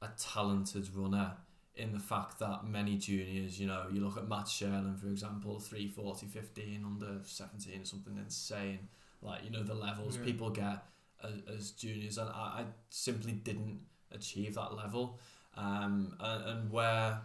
a 0.02 0.10
talented 0.18 0.88
runner 0.96 1.34
in 1.78 1.94
the 1.94 2.00
fact 2.00 2.40
that 2.40 2.66
many 2.66 2.98
juniors, 2.98 3.60
you 3.60 3.68
know, 3.68 3.84
you 3.92 4.02
look 4.02 4.18
at 4.18 4.28
Matt 4.28 4.46
Sherlin, 4.46 5.00
for 5.00 5.08
example, 5.08 5.60
340, 5.60 6.26
15, 6.26 6.84
under 6.84 7.20
17, 7.24 7.86
something 7.86 8.18
insane. 8.18 8.88
Like, 9.22 9.44
you 9.44 9.50
know, 9.50 9.64
the 9.64 9.74
levels 9.74 10.18
Yeah. 10.18 10.24
people 10.24 10.50
get 10.50 10.84
as, 11.24 11.34
as 11.56 11.72
juniors, 11.72 12.18
and 12.18 12.30
I, 12.30 12.62
I 12.62 12.66
simply 12.90 13.34
didn't 13.34 13.82
achieve 14.12 14.56
that 14.56 14.76
level. 14.76 15.20
Um, 15.56 16.16
and, 16.20 16.44
and 16.46 16.72
where 16.72 17.22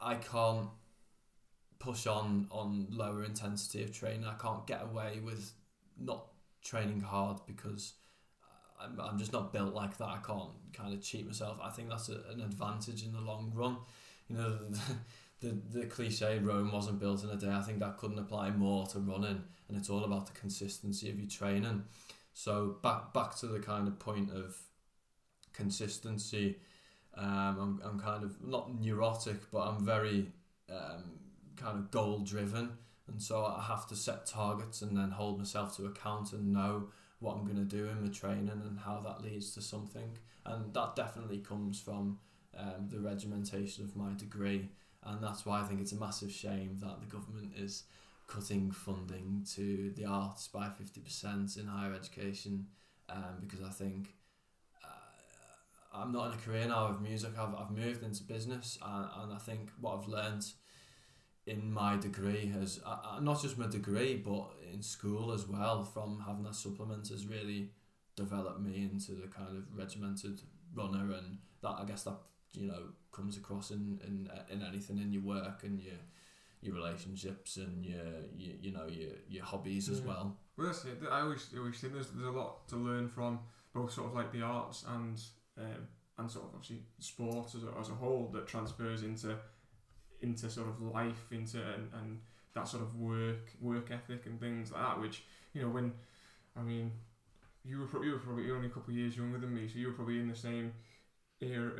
I 0.00 0.14
can't 0.16 0.68
push 1.78 2.06
on 2.06 2.46
on 2.50 2.86
lower 2.90 3.24
intensity 3.24 3.82
of 3.82 3.92
training. 3.92 4.24
I 4.24 4.34
can't 4.34 4.66
get 4.66 4.82
away 4.82 5.20
with 5.22 5.52
not 5.98 6.28
training 6.62 7.00
hard 7.00 7.38
because 7.46 7.94
I'm, 8.80 8.98
I'm 9.00 9.18
just 9.18 9.32
not 9.32 9.52
built 9.52 9.74
like 9.74 9.96
that. 9.98 10.08
I 10.08 10.18
can't 10.24 10.50
kind 10.72 10.94
of 10.94 11.02
cheat 11.02 11.26
myself. 11.26 11.58
I 11.62 11.70
think 11.70 11.88
that's 11.88 12.08
a, 12.08 12.20
an 12.30 12.40
advantage 12.40 13.04
in 13.04 13.12
the 13.12 13.20
long 13.20 13.52
run. 13.54 13.76
You 14.28 14.36
know, 14.36 14.58
the, 15.40 15.56
the, 15.72 15.86
cliche 15.86 16.38
Rome 16.38 16.72
wasn't 16.72 16.98
built 16.98 17.22
in 17.24 17.30
a 17.30 17.36
day. 17.36 17.50
I 17.50 17.60
think 17.60 17.80
that 17.80 17.98
couldn't 17.98 18.18
apply 18.18 18.50
more 18.50 18.86
to 18.88 18.98
running, 18.98 19.42
and 19.68 19.76
it's 19.76 19.90
all 19.90 20.04
about 20.04 20.26
the 20.26 20.32
consistency 20.38 21.10
of 21.10 21.18
your 21.18 21.28
training. 21.28 21.84
So 22.32 22.76
back 22.82 23.12
back 23.12 23.36
to 23.36 23.46
the 23.46 23.60
kind 23.60 23.86
of 23.86 23.98
point 23.98 24.30
of 24.30 24.56
consistency. 25.52 26.56
Um, 27.16 27.80
I'm, 27.84 27.90
I'm 27.90 28.00
kind 28.00 28.24
of 28.24 28.42
not 28.44 28.80
neurotic, 28.80 29.50
but 29.52 29.60
I'm 29.60 29.84
very 29.84 30.26
um, 30.68 31.04
kind 31.56 31.78
of 31.78 31.90
goal 31.90 32.18
driven, 32.18 32.70
and 33.06 33.22
so 33.22 33.44
I 33.44 33.62
have 33.62 33.86
to 33.88 33.96
set 33.96 34.26
targets 34.26 34.82
and 34.82 34.96
then 34.96 35.10
hold 35.10 35.38
myself 35.38 35.76
to 35.76 35.86
account 35.86 36.32
and 36.32 36.52
know 36.52 36.88
what 37.20 37.36
I'm 37.36 37.44
going 37.44 37.56
to 37.56 37.64
do 37.64 37.88
in 37.88 38.02
my 38.02 38.08
training 38.08 38.60
and 38.64 38.78
how 38.78 39.00
that 39.00 39.22
leads 39.22 39.54
to 39.54 39.62
something. 39.62 40.16
And 40.44 40.74
that 40.74 40.94
definitely 40.96 41.38
comes 41.38 41.80
from 41.80 42.18
um, 42.56 42.88
the 42.88 43.00
regimentation 43.00 43.84
of 43.84 43.96
my 43.96 44.12
degree, 44.12 44.68
and 45.06 45.22
that's 45.22 45.44
why 45.44 45.60
I 45.60 45.64
think 45.64 45.80
it's 45.80 45.92
a 45.92 45.96
massive 45.96 46.32
shame 46.32 46.78
that 46.80 47.00
the 47.00 47.06
government 47.06 47.52
is 47.56 47.84
cutting 48.26 48.70
funding 48.70 49.46
to 49.54 49.92
the 49.96 50.06
arts 50.06 50.48
by 50.48 50.66
50% 50.66 51.58
in 51.58 51.66
higher 51.66 51.92
education 51.94 52.66
um, 53.08 53.36
because 53.40 53.60
I 53.62 53.70
think 53.70 54.14
uh, 54.82 54.88
I'm 55.94 56.12
not 56.12 56.28
in 56.28 56.38
a 56.38 56.42
career 56.42 56.66
now 56.66 56.86
of 56.86 57.02
music. 57.02 57.32
I've, 57.38 57.54
I've 57.54 57.70
moved 57.70 58.02
into 58.02 58.22
business, 58.24 58.78
and, 58.84 59.08
and 59.22 59.32
I 59.32 59.38
think 59.38 59.70
what 59.80 59.98
I've 59.98 60.08
learned 60.08 60.46
in 61.46 61.72
my 61.72 61.96
degree 61.96 62.46
has 62.46 62.80
uh, 62.84 62.96
uh, 63.04 63.20
not 63.20 63.42
just 63.42 63.58
my 63.58 63.66
degree, 63.66 64.16
but 64.16 64.50
in 64.72 64.82
school 64.82 65.32
as 65.32 65.46
well, 65.46 65.84
from 65.84 66.22
having 66.26 66.44
that 66.44 66.54
supplement, 66.54 67.08
has 67.08 67.26
really 67.26 67.70
developed 68.16 68.60
me 68.60 68.88
into 68.90 69.12
the 69.12 69.28
kind 69.28 69.56
of 69.56 69.64
regimented 69.76 70.40
runner, 70.74 71.12
and 71.12 71.38
that 71.62 71.76
I 71.78 71.84
guess 71.84 72.04
that 72.04 72.16
you 72.56 72.66
know 72.66 72.82
comes 73.12 73.36
across 73.36 73.70
in 73.70 74.00
in, 74.06 74.28
in 74.50 74.62
anything 74.62 74.98
in 74.98 75.12
your 75.12 75.22
work 75.22 75.62
and 75.62 75.80
your 75.80 75.94
your 76.64 76.74
relationships 76.74 77.58
and 77.58 77.84
your, 77.84 78.04
your 78.36 78.54
you 78.60 78.72
know 78.72 78.86
your 78.88 79.10
your 79.28 79.44
hobbies 79.44 79.88
as 79.88 80.00
well. 80.00 80.36
Well, 80.56 80.68
that's 80.68 80.84
it. 80.84 80.98
I 81.10 81.20
always, 81.20 81.48
I 81.54 81.58
always 81.58 81.78
think 81.78 81.92
there's, 81.92 82.08
there's 82.08 82.28
a 82.28 82.30
lot 82.30 82.66
to 82.68 82.76
learn 82.76 83.08
from 83.08 83.40
both 83.74 83.92
sort 83.92 84.08
of 84.08 84.14
like 84.14 84.32
the 84.32 84.42
arts 84.42 84.84
and 84.88 85.20
um, 85.58 85.88
and 86.18 86.30
sort 86.30 86.46
of 86.46 86.54
obviously 86.54 86.82
sport 87.00 87.54
as 87.54 87.64
a, 87.64 87.78
as 87.78 87.90
a 87.90 87.94
whole 87.94 88.30
that 88.32 88.46
transfers 88.46 89.02
into 89.02 89.36
into 90.22 90.48
sort 90.48 90.68
of 90.68 90.80
life 90.80 91.26
into 91.32 91.58
and, 91.58 91.90
and 92.00 92.20
that 92.54 92.68
sort 92.68 92.82
of 92.82 92.98
work 92.98 93.50
work 93.60 93.90
ethic 93.90 94.26
and 94.26 94.40
things 94.40 94.72
like 94.72 94.80
that. 94.80 95.00
Which 95.00 95.24
you 95.52 95.62
know 95.62 95.68
when 95.68 95.92
I 96.56 96.62
mean 96.62 96.92
you 97.64 97.80
were 97.80 97.86
pro- 97.86 98.02
you 98.02 98.12
were 98.12 98.18
probably 98.18 98.50
only 98.50 98.68
a 98.68 98.70
couple 98.70 98.92
of 98.92 98.96
years 98.96 99.16
younger 99.16 99.38
than 99.38 99.54
me, 99.54 99.68
so 99.68 99.78
you 99.78 99.88
were 99.88 99.94
probably 99.94 100.20
in 100.20 100.28
the 100.28 100.36
same 100.36 100.72
era, 101.52 101.72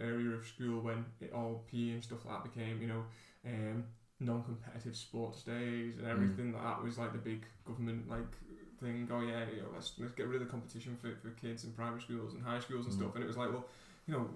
area 0.00 0.34
of 0.34 0.46
school 0.46 0.80
when 0.80 1.04
it 1.20 1.32
all 1.32 1.64
PE 1.70 1.90
and 1.90 2.02
stuff 2.04 2.24
like 2.24 2.42
that 2.42 2.54
became 2.54 2.80
you 2.80 2.88
know. 2.88 3.04
Um, 3.46 3.84
non-competitive 4.20 4.94
sports 4.94 5.42
days 5.42 5.98
and 5.98 6.06
everything 6.06 6.52
like 6.52 6.62
that 6.62 6.80
was 6.80 6.96
like 6.96 7.10
the 7.12 7.18
big 7.18 7.44
government 7.64 8.08
like 8.08 8.36
thing 8.80 9.08
oh 9.12 9.20
yeah 9.20 9.40
you 9.52 9.60
know, 9.62 9.68
let's, 9.74 9.94
let's 9.98 10.12
get 10.12 10.28
rid 10.28 10.40
of 10.40 10.46
the 10.46 10.50
competition 10.50 10.96
for, 11.00 11.08
for 11.20 11.30
kids 11.30 11.64
in 11.64 11.72
primary 11.72 12.00
schools 12.00 12.32
and 12.34 12.40
high 12.44 12.60
schools 12.60 12.86
and 12.86 12.94
Mm. 12.94 12.98
stuff 12.98 13.14
and 13.16 13.24
it 13.24 13.26
was 13.26 13.36
like 13.36 13.50
well 13.52 13.66
you 14.06 14.14
know 14.14 14.28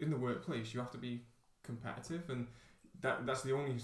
in 0.00 0.08
the 0.10 0.16
workplace 0.16 0.72
you 0.72 0.80
have 0.80 0.90
to 0.90 0.96
be 0.98 1.20
competitive 1.62 2.22
and 2.30 2.46
that 3.02 3.26
that's 3.26 3.42
the 3.42 3.52
only 3.52 3.76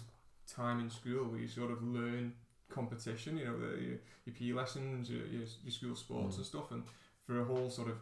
time 0.47 0.81
in 0.81 0.89
school 0.89 1.25
where 1.27 1.39
you 1.41 1.49
sort 1.49 1.71
of 1.71 1.83
learn 1.83 2.33
competition 2.71 3.37
you 3.37 3.45
know 3.45 3.59
the, 3.59 3.79
your, 3.79 3.99
your 4.25 4.35
PE 4.39 4.53
lessons 4.53 5.11
your, 5.11 5.27
your, 5.27 5.43
your 5.65 5.71
school 5.71 5.95
sports 5.97 6.37
Mm. 6.37 6.39
and 6.39 6.47
stuff 6.47 6.71
and 6.71 6.83
for 7.27 7.41
a 7.41 7.45
whole 7.45 7.69
sort 7.69 7.89
of 7.89 7.97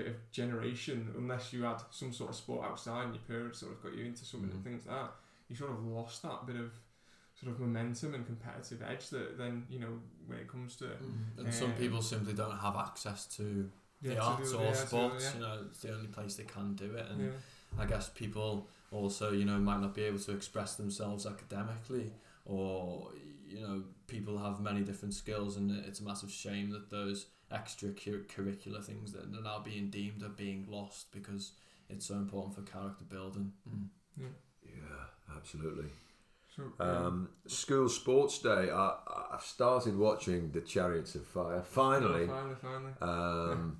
bit 0.00 0.06
of 0.12 0.16
generation 0.40 0.98
unless 1.16 1.52
you 1.52 1.62
had 1.70 1.78
some 1.90 2.12
sort 2.12 2.30
of 2.30 2.36
sport 2.36 2.62
outside 2.68 3.04
and 3.06 3.14
your 3.14 3.24
parents 3.34 3.58
sort 3.60 3.72
of 3.72 3.82
got 3.82 3.92
you 3.96 4.04
into 4.10 4.24
something 4.24 4.50
and 4.50 4.60
Mm. 4.60 4.64
things 4.68 4.86
like 4.86 4.96
that 5.02 5.12
you 5.48 5.54
sort 5.56 5.70
of 5.76 5.84
lost 5.98 6.22
that 6.22 6.40
bit 6.46 6.56
of 6.56 6.70
sort 7.40 7.52
of 7.52 7.60
momentum 7.60 8.14
and 8.14 8.24
competitive 8.26 8.80
edge 8.92 9.04
that 9.14 9.38
then 9.38 9.54
you 9.70 9.78
know 9.82 9.94
when 10.26 10.38
it 10.38 10.48
comes 10.48 10.76
to 10.76 10.86
And 11.38 11.52
some 11.54 11.70
Um, 11.72 11.76
people 11.76 12.02
simply 12.02 12.34
don't 12.42 12.58
have 12.66 12.76
access 12.76 13.20
to 13.38 13.44
yeah, 14.02 14.10
the 14.10 14.14
to 14.16 14.22
arts 14.22 14.50
do- 14.52 14.58
or 14.58 14.64
yeah, 14.64 14.72
to- 14.72 14.86
sports. 14.86 15.24
yeah, 15.24 15.34
You 15.34 15.40
know, 15.40 15.54
it's 15.70 15.80
the 15.82 15.92
only 15.96 16.08
place 16.16 16.32
they 16.36 16.44
can 16.56 16.74
do 16.74 16.88
it, 17.00 17.06
and 17.10 17.20
yeah. 17.24 17.82
I 17.82 17.86
guess 17.92 18.08
people 18.22 18.50
also, 18.90 19.26
you 19.40 19.44
know, 19.44 19.58
might 19.70 19.80
not 19.80 19.94
be 19.94 20.02
able 20.10 20.18
to 20.28 20.32
express 20.32 20.70
themselves 20.76 21.26
academically, 21.26 22.12
or 22.44 23.12
you 23.48 23.60
know, 23.66 23.82
people 24.06 24.38
have 24.38 24.60
many 24.60 24.82
different 24.82 25.12
skills, 25.14 25.56
and 25.56 25.70
it's 25.88 26.00
a 26.00 26.04
massive 26.04 26.30
shame 26.30 26.70
that 26.70 26.88
those 26.90 27.26
extracurricular 27.52 28.82
things 28.82 29.12
that 29.12 29.24
are 29.24 29.42
now 29.42 29.60
being 29.64 29.90
deemed 29.90 30.22
are 30.22 30.28
being 30.28 30.66
lost 30.68 31.12
because 31.12 31.52
it's 31.88 32.06
so 32.06 32.14
important 32.14 32.54
for 32.54 32.62
character 32.62 33.04
building. 33.04 33.52
Mm. 33.68 34.28
Yeah, 34.64 35.36
absolutely. 35.36 35.90
So, 36.56 36.62
yeah. 36.78 37.06
Um, 37.06 37.30
school 37.46 37.88
sports 37.88 38.38
day. 38.38 38.70
I 38.70 38.96
I 39.06 39.38
started 39.40 39.96
watching 39.96 40.50
the 40.50 40.60
Chariots 40.60 41.14
of 41.14 41.26
Fire 41.26 41.62
finally. 41.62 42.24
Oh, 42.24 42.26
finally, 42.28 42.56
finally. 42.60 42.92
Um, 43.00 43.78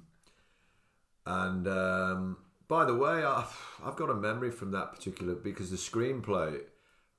and 1.26 1.68
um, 1.68 2.36
by 2.70 2.84
the 2.84 2.94
way, 2.94 3.24
I've, 3.24 3.56
I've 3.84 3.96
got 3.96 4.10
a 4.10 4.14
memory 4.14 4.52
from 4.52 4.70
that 4.70 4.92
particular 4.92 5.34
because 5.34 5.70
the 5.70 5.76
screenplay 5.76 6.60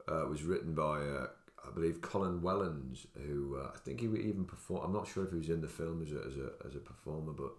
uh, 0.07 0.25
was 0.29 0.43
written 0.43 0.73
by, 0.73 1.01
uh, 1.01 1.27
I 1.71 1.73
believe, 1.73 2.01
Colin 2.01 2.41
Wellens, 2.41 3.05
who 3.25 3.57
uh, 3.57 3.71
I 3.73 3.77
think 3.77 4.01
he 4.01 4.07
even 4.07 4.45
performed. 4.45 4.85
I'm 4.85 4.93
not 4.93 5.07
sure 5.07 5.23
if 5.23 5.31
he 5.31 5.37
was 5.37 5.49
in 5.49 5.61
the 5.61 5.67
film 5.67 6.01
as 6.01 6.11
a, 6.11 6.27
as 6.27 6.37
a, 6.37 6.67
as 6.67 6.75
a 6.75 6.79
performer, 6.79 7.31
but 7.31 7.53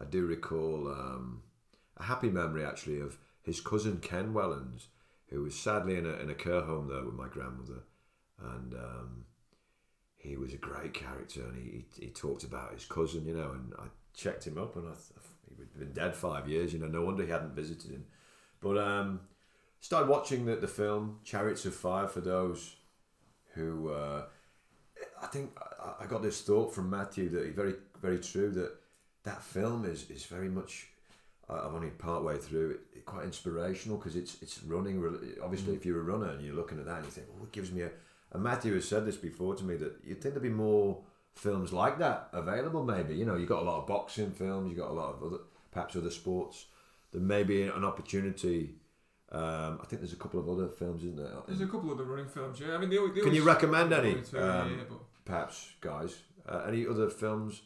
I 0.00 0.04
do 0.04 0.26
recall 0.26 0.88
um, 0.88 1.42
a 1.96 2.04
happy 2.04 2.30
memory 2.30 2.64
actually 2.64 3.00
of 3.00 3.18
his 3.42 3.60
cousin 3.60 3.98
Ken 3.98 4.32
Wellens, 4.32 4.86
who 5.28 5.42
was 5.42 5.54
sadly 5.54 5.96
in 5.96 6.06
a, 6.06 6.14
in 6.14 6.30
a 6.30 6.34
care 6.34 6.62
home 6.62 6.88
there 6.88 7.04
with 7.04 7.14
my 7.14 7.28
grandmother. 7.28 7.82
And 8.42 8.74
um, 8.74 9.24
he 10.16 10.36
was 10.36 10.52
a 10.52 10.58
great 10.58 10.94
character 10.94 11.42
and 11.42 11.56
he, 11.56 11.84
he, 11.96 12.06
he 12.06 12.10
talked 12.10 12.42
about 12.42 12.72
his 12.72 12.84
cousin, 12.84 13.26
you 13.26 13.34
know, 13.34 13.52
and 13.52 13.72
I 13.78 13.84
checked 14.14 14.46
him 14.46 14.58
up 14.58 14.74
and 14.76 14.88
I 14.88 14.94
he'd 15.58 15.78
been 15.78 15.92
dead 15.92 16.16
five 16.16 16.48
years, 16.48 16.72
you 16.72 16.78
know, 16.78 16.88
no 16.88 17.02
wonder 17.04 17.24
he 17.24 17.30
hadn't 17.30 17.54
visited 17.54 17.90
him. 17.90 18.04
But 18.60 18.78
um, 18.78 19.20
started 19.80 20.08
watching 20.08 20.46
the, 20.46 20.56
the 20.56 20.68
film 20.68 21.20
Chariots 21.24 21.64
of 21.64 21.74
Fire 21.74 22.08
for 22.08 22.20
those 22.20 22.76
who 23.54 23.90
uh, 23.90 24.24
I 25.22 25.26
think 25.26 25.56
I, 25.80 26.04
I 26.04 26.06
got 26.06 26.22
this 26.22 26.40
thought 26.42 26.74
from 26.74 26.90
Matthew 26.90 27.28
that 27.30 27.44
he 27.46 27.50
very 27.50 27.74
very 28.00 28.18
true 28.18 28.50
that 28.50 28.72
that 29.24 29.42
film 29.42 29.84
is 29.84 30.10
is 30.10 30.24
very 30.26 30.48
much 30.48 30.88
I'm 31.48 31.74
only 31.74 31.90
part 31.90 32.24
way 32.24 32.38
through. 32.38 32.70
It, 32.70 32.98
it 32.98 33.04
quite 33.04 33.24
inspirational 33.24 33.98
because 33.98 34.16
it's 34.16 34.40
it's 34.42 34.62
running. 34.62 34.96
Obviously, 35.42 35.74
Mm. 35.74 35.76
if 35.76 35.86
you're 35.86 36.00
a 36.00 36.02
runner 36.02 36.30
and 36.30 36.42
you're 36.44 36.54
looking 36.54 36.78
at 36.78 36.86
that 36.86 36.96
and 36.98 37.04
you 37.04 37.10
think, 37.10 37.26
oh, 37.38 37.44
it 37.44 37.52
gives 37.52 37.70
me 37.70 37.82
a. 37.82 37.90
And 38.32 38.42
Matthew 38.42 38.74
has 38.74 38.88
said 38.88 39.04
this 39.06 39.16
before 39.16 39.54
to 39.54 39.62
me 39.64 39.76
that 39.76 39.92
you'd 40.02 40.20
think 40.20 40.34
there'd 40.34 40.42
be 40.42 40.48
more 40.48 41.02
films 41.34 41.72
like 41.72 41.98
that 41.98 42.28
available. 42.32 42.82
Maybe 42.82 43.14
you 43.14 43.24
know 43.26 43.36
you've 43.36 43.48
got 43.48 43.62
a 43.62 43.64
lot 43.64 43.80
of 43.80 43.86
boxing 43.86 44.30
films, 44.30 44.70
you've 44.70 44.78
got 44.78 44.90
a 44.90 44.94
lot 44.94 45.14
of 45.14 45.22
other 45.22 45.38
perhaps 45.70 45.96
other 45.96 46.10
sports. 46.10 46.66
There 47.12 47.20
may 47.20 47.42
be 47.44 47.62
an 47.62 47.84
opportunity. 47.84 48.74
Um, 49.34 49.78
I 49.82 49.86
think 49.86 50.00
there's 50.00 50.12
a 50.12 50.16
couple 50.16 50.38
of 50.40 50.48
other 50.48 50.68
films, 50.68 51.02
isn't 51.02 51.16
there? 51.16 51.32
There's 51.46 51.60
a 51.60 51.66
couple 51.66 51.90
of 51.90 51.98
the 51.98 52.04
running 52.04 52.28
films. 52.28 52.60
Yeah, 52.60 52.74
I 52.74 52.78
mean, 52.78 52.88
they, 52.90 52.98
always- 52.98 53.14
they 53.14 53.20
Can 53.22 53.34
you 53.34 53.42
recommend 53.42 53.92
any, 53.92 54.14
two 54.22 54.38
um, 54.38 54.70
year, 54.70 54.86
but- 54.88 54.98
perhaps 55.24 55.72
guys. 55.80 56.16
Uh, 56.48 56.64
any 56.68 56.86
other 56.86 57.08
films? 57.08 57.62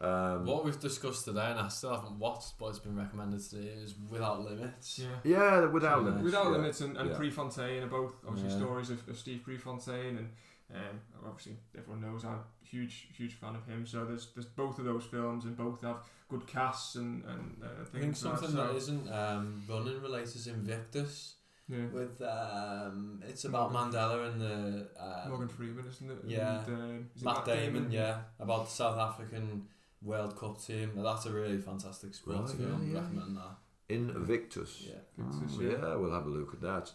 Um, 0.00 0.46
What 0.46 0.64
we've 0.64 0.80
discussed 0.80 1.26
today, 1.26 1.50
and 1.52 1.60
I 1.60 1.68
still 1.68 1.94
haven't 1.94 2.18
watched, 2.18 2.58
but 2.58 2.66
it's 2.70 2.80
been 2.80 2.96
recommended 2.96 3.40
today, 3.40 3.68
is 3.68 3.94
Without 4.10 4.40
Limits. 4.42 4.98
yeah. 4.98 5.06
Yeah, 5.22 5.66
without 5.66 5.98
Yeah. 6.00 6.04
limits. 6.06 6.24
Without 6.24 6.44
yeah. 6.46 6.50
Limits 6.50 6.80
and, 6.80 6.96
and 6.96 7.10
yeah. 7.10 7.16
Prefontaine 7.16 7.82
are 7.84 7.86
both 7.86 8.14
obviously 8.26 8.50
Yeah. 8.50 8.56
stories 8.64 8.90
of, 8.90 9.08
of 9.08 9.16
Steve 9.16 9.42
Prefontaine 9.44 10.16
and 10.18 10.30
um, 10.74 11.00
obviously 11.26 11.56
everyone 11.76 12.00
knows 12.02 12.24
I'm 12.24 12.34
a 12.34 12.44
huge 12.64 13.08
huge 13.16 13.34
fan 13.34 13.54
of 13.54 13.66
him 13.66 13.86
so 13.86 14.04
there's 14.04 14.28
there's 14.34 14.46
both 14.46 14.78
of 14.78 14.84
those 14.84 15.04
films 15.04 15.44
and 15.44 15.56
both 15.56 15.80
have 15.82 15.98
good 16.28 16.46
casts 16.46 16.94
and, 16.96 17.22
and 17.24 17.56
uh, 17.62 17.66
I 17.82 17.84
things 17.84 17.92
think 17.92 18.16
something 18.16 18.56
that, 18.56 18.62
that 18.62 18.70
so, 18.70 18.76
isn't 18.76 19.12
um, 19.12 19.62
running 19.68 20.00
related 20.00 20.34
is 20.36 20.46
Invictus. 20.46 21.34
yeah. 21.68 21.86
With 21.92 22.20
um, 22.22 23.22
it's 23.28 23.44
about 23.44 23.72
Mandela 23.72 24.30
and 24.30 24.40
the 24.40 24.88
uh, 24.98 25.28
Morgan 25.28 25.48
Freeman 25.48 25.84
isn't 25.86 26.10
it 26.10 26.18
yeah. 26.26 26.64
and, 26.64 26.74
um, 26.74 27.10
is 27.14 27.22
it 27.22 27.24
Matt 27.24 27.44
Damon, 27.44 27.90
yeah, 27.90 28.16
about 28.40 28.66
the 28.66 28.70
South 28.72 28.98
African 28.98 29.66
World 30.02 30.36
Cup 30.36 30.60
team. 30.64 30.90
That's 30.96 31.26
a 31.26 31.30
really 31.32 31.58
fantastic 31.58 32.14
sports 32.14 32.52
Right, 32.54 32.60
film. 32.60 32.86
yeah, 32.88 32.94
yeah, 32.94 33.00
Recommend 33.02 33.36
that. 33.36 33.56
Invictus. 33.88 34.84
Yeah. 34.88 34.94
Invictus, 35.18 35.56
Oh, 35.58 35.62
yeah. 35.62 35.70
yeah, 35.88 35.94
we'll 35.96 36.12
have 36.12 36.26
a 36.26 36.30
look 36.30 36.54
at 36.54 36.60
that. 36.62 36.90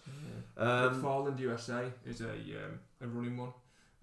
yeah. 0.58 0.64
Um, 0.64 1.02
McFarland 1.02 1.40
USA 1.40 1.86
is 2.06 2.22
a 2.22 2.32
um, 2.32 2.80
a 3.02 3.08
running 3.08 3.38
one 3.38 3.54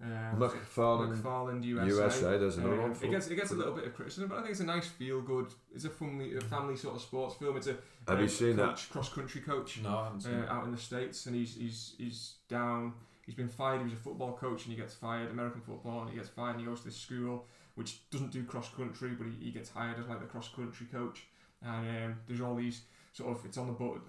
um, 0.01 0.39
McFarlane 0.39 1.21
McFarland 1.21 1.63
USA. 1.63 1.87
USA, 1.87 2.37
there's 2.37 2.57
another 2.57 2.81
Um, 2.81 2.91
one. 2.91 3.03
It 3.03 3.11
gets 3.11 3.27
it 3.27 3.35
gets 3.35 3.51
a 3.51 3.55
little 3.55 3.73
bit 3.73 3.85
of 3.85 3.95
criticism, 3.95 4.27
but 4.29 4.37
I 4.37 4.41
think 4.41 4.51
it's 4.51 4.59
a 4.59 4.65
nice 4.65 4.87
feel 4.87 5.21
good. 5.21 5.47
It's 5.73 5.85
a 5.85 5.89
family 5.89 6.35
a 6.35 6.41
family 6.41 6.75
sort 6.75 6.95
of 6.95 7.01
sports 7.01 7.35
film. 7.35 7.57
It's 7.57 7.67
a 7.67 7.77
have 8.07 8.19
you 8.19 8.27
seen 8.27 8.55
that? 8.57 8.85
cross 8.91 9.09
country 9.09 9.41
coach 9.41 9.79
No, 9.81 9.97
I 9.97 10.03
haven't 10.05 10.21
seen 10.21 10.33
uh, 10.33 10.53
out 10.53 10.65
in 10.65 10.71
the 10.71 10.77
states, 10.77 11.25
and 11.25 11.35
he's 11.35 11.55
he's 11.55 11.95
he's 11.97 12.35
down. 12.49 12.93
He's 13.25 13.35
been 13.35 13.49
fired. 13.49 13.79
He 13.79 13.85
was 13.85 13.93
a 13.93 13.97
football 13.97 14.33
coach, 14.33 14.65
and 14.65 14.73
he 14.73 14.79
gets 14.79 14.93
fired. 14.93 15.31
American 15.31 15.61
football, 15.61 16.01
and 16.01 16.09
he 16.11 16.15
gets 16.17 16.29
fired. 16.29 16.51
and 16.51 16.59
He 16.59 16.65
goes 16.67 16.81
to 16.81 16.85
this 16.87 16.97
school 16.97 17.45
which 17.75 18.09
doesn't 18.09 18.31
do 18.31 18.41
cross 18.43 18.69
country, 18.69 19.09
but 19.17 19.27
he, 19.27 19.45
he 19.47 19.51
gets 19.51 19.69
hired 19.69 19.99
as 19.99 20.07
like 20.07 20.19
the 20.21 20.25
cross 20.25 20.47
country 20.49 20.87
coach. 20.91 21.27
And 21.61 22.05
um, 22.05 22.17
there's 22.25 22.39
all 22.41 22.55
these 22.55 22.81
sort 23.11 23.31
of 23.37 23.45
it's 23.45 23.57
on 23.57 23.67
the 23.67 23.73
border, 23.73 24.01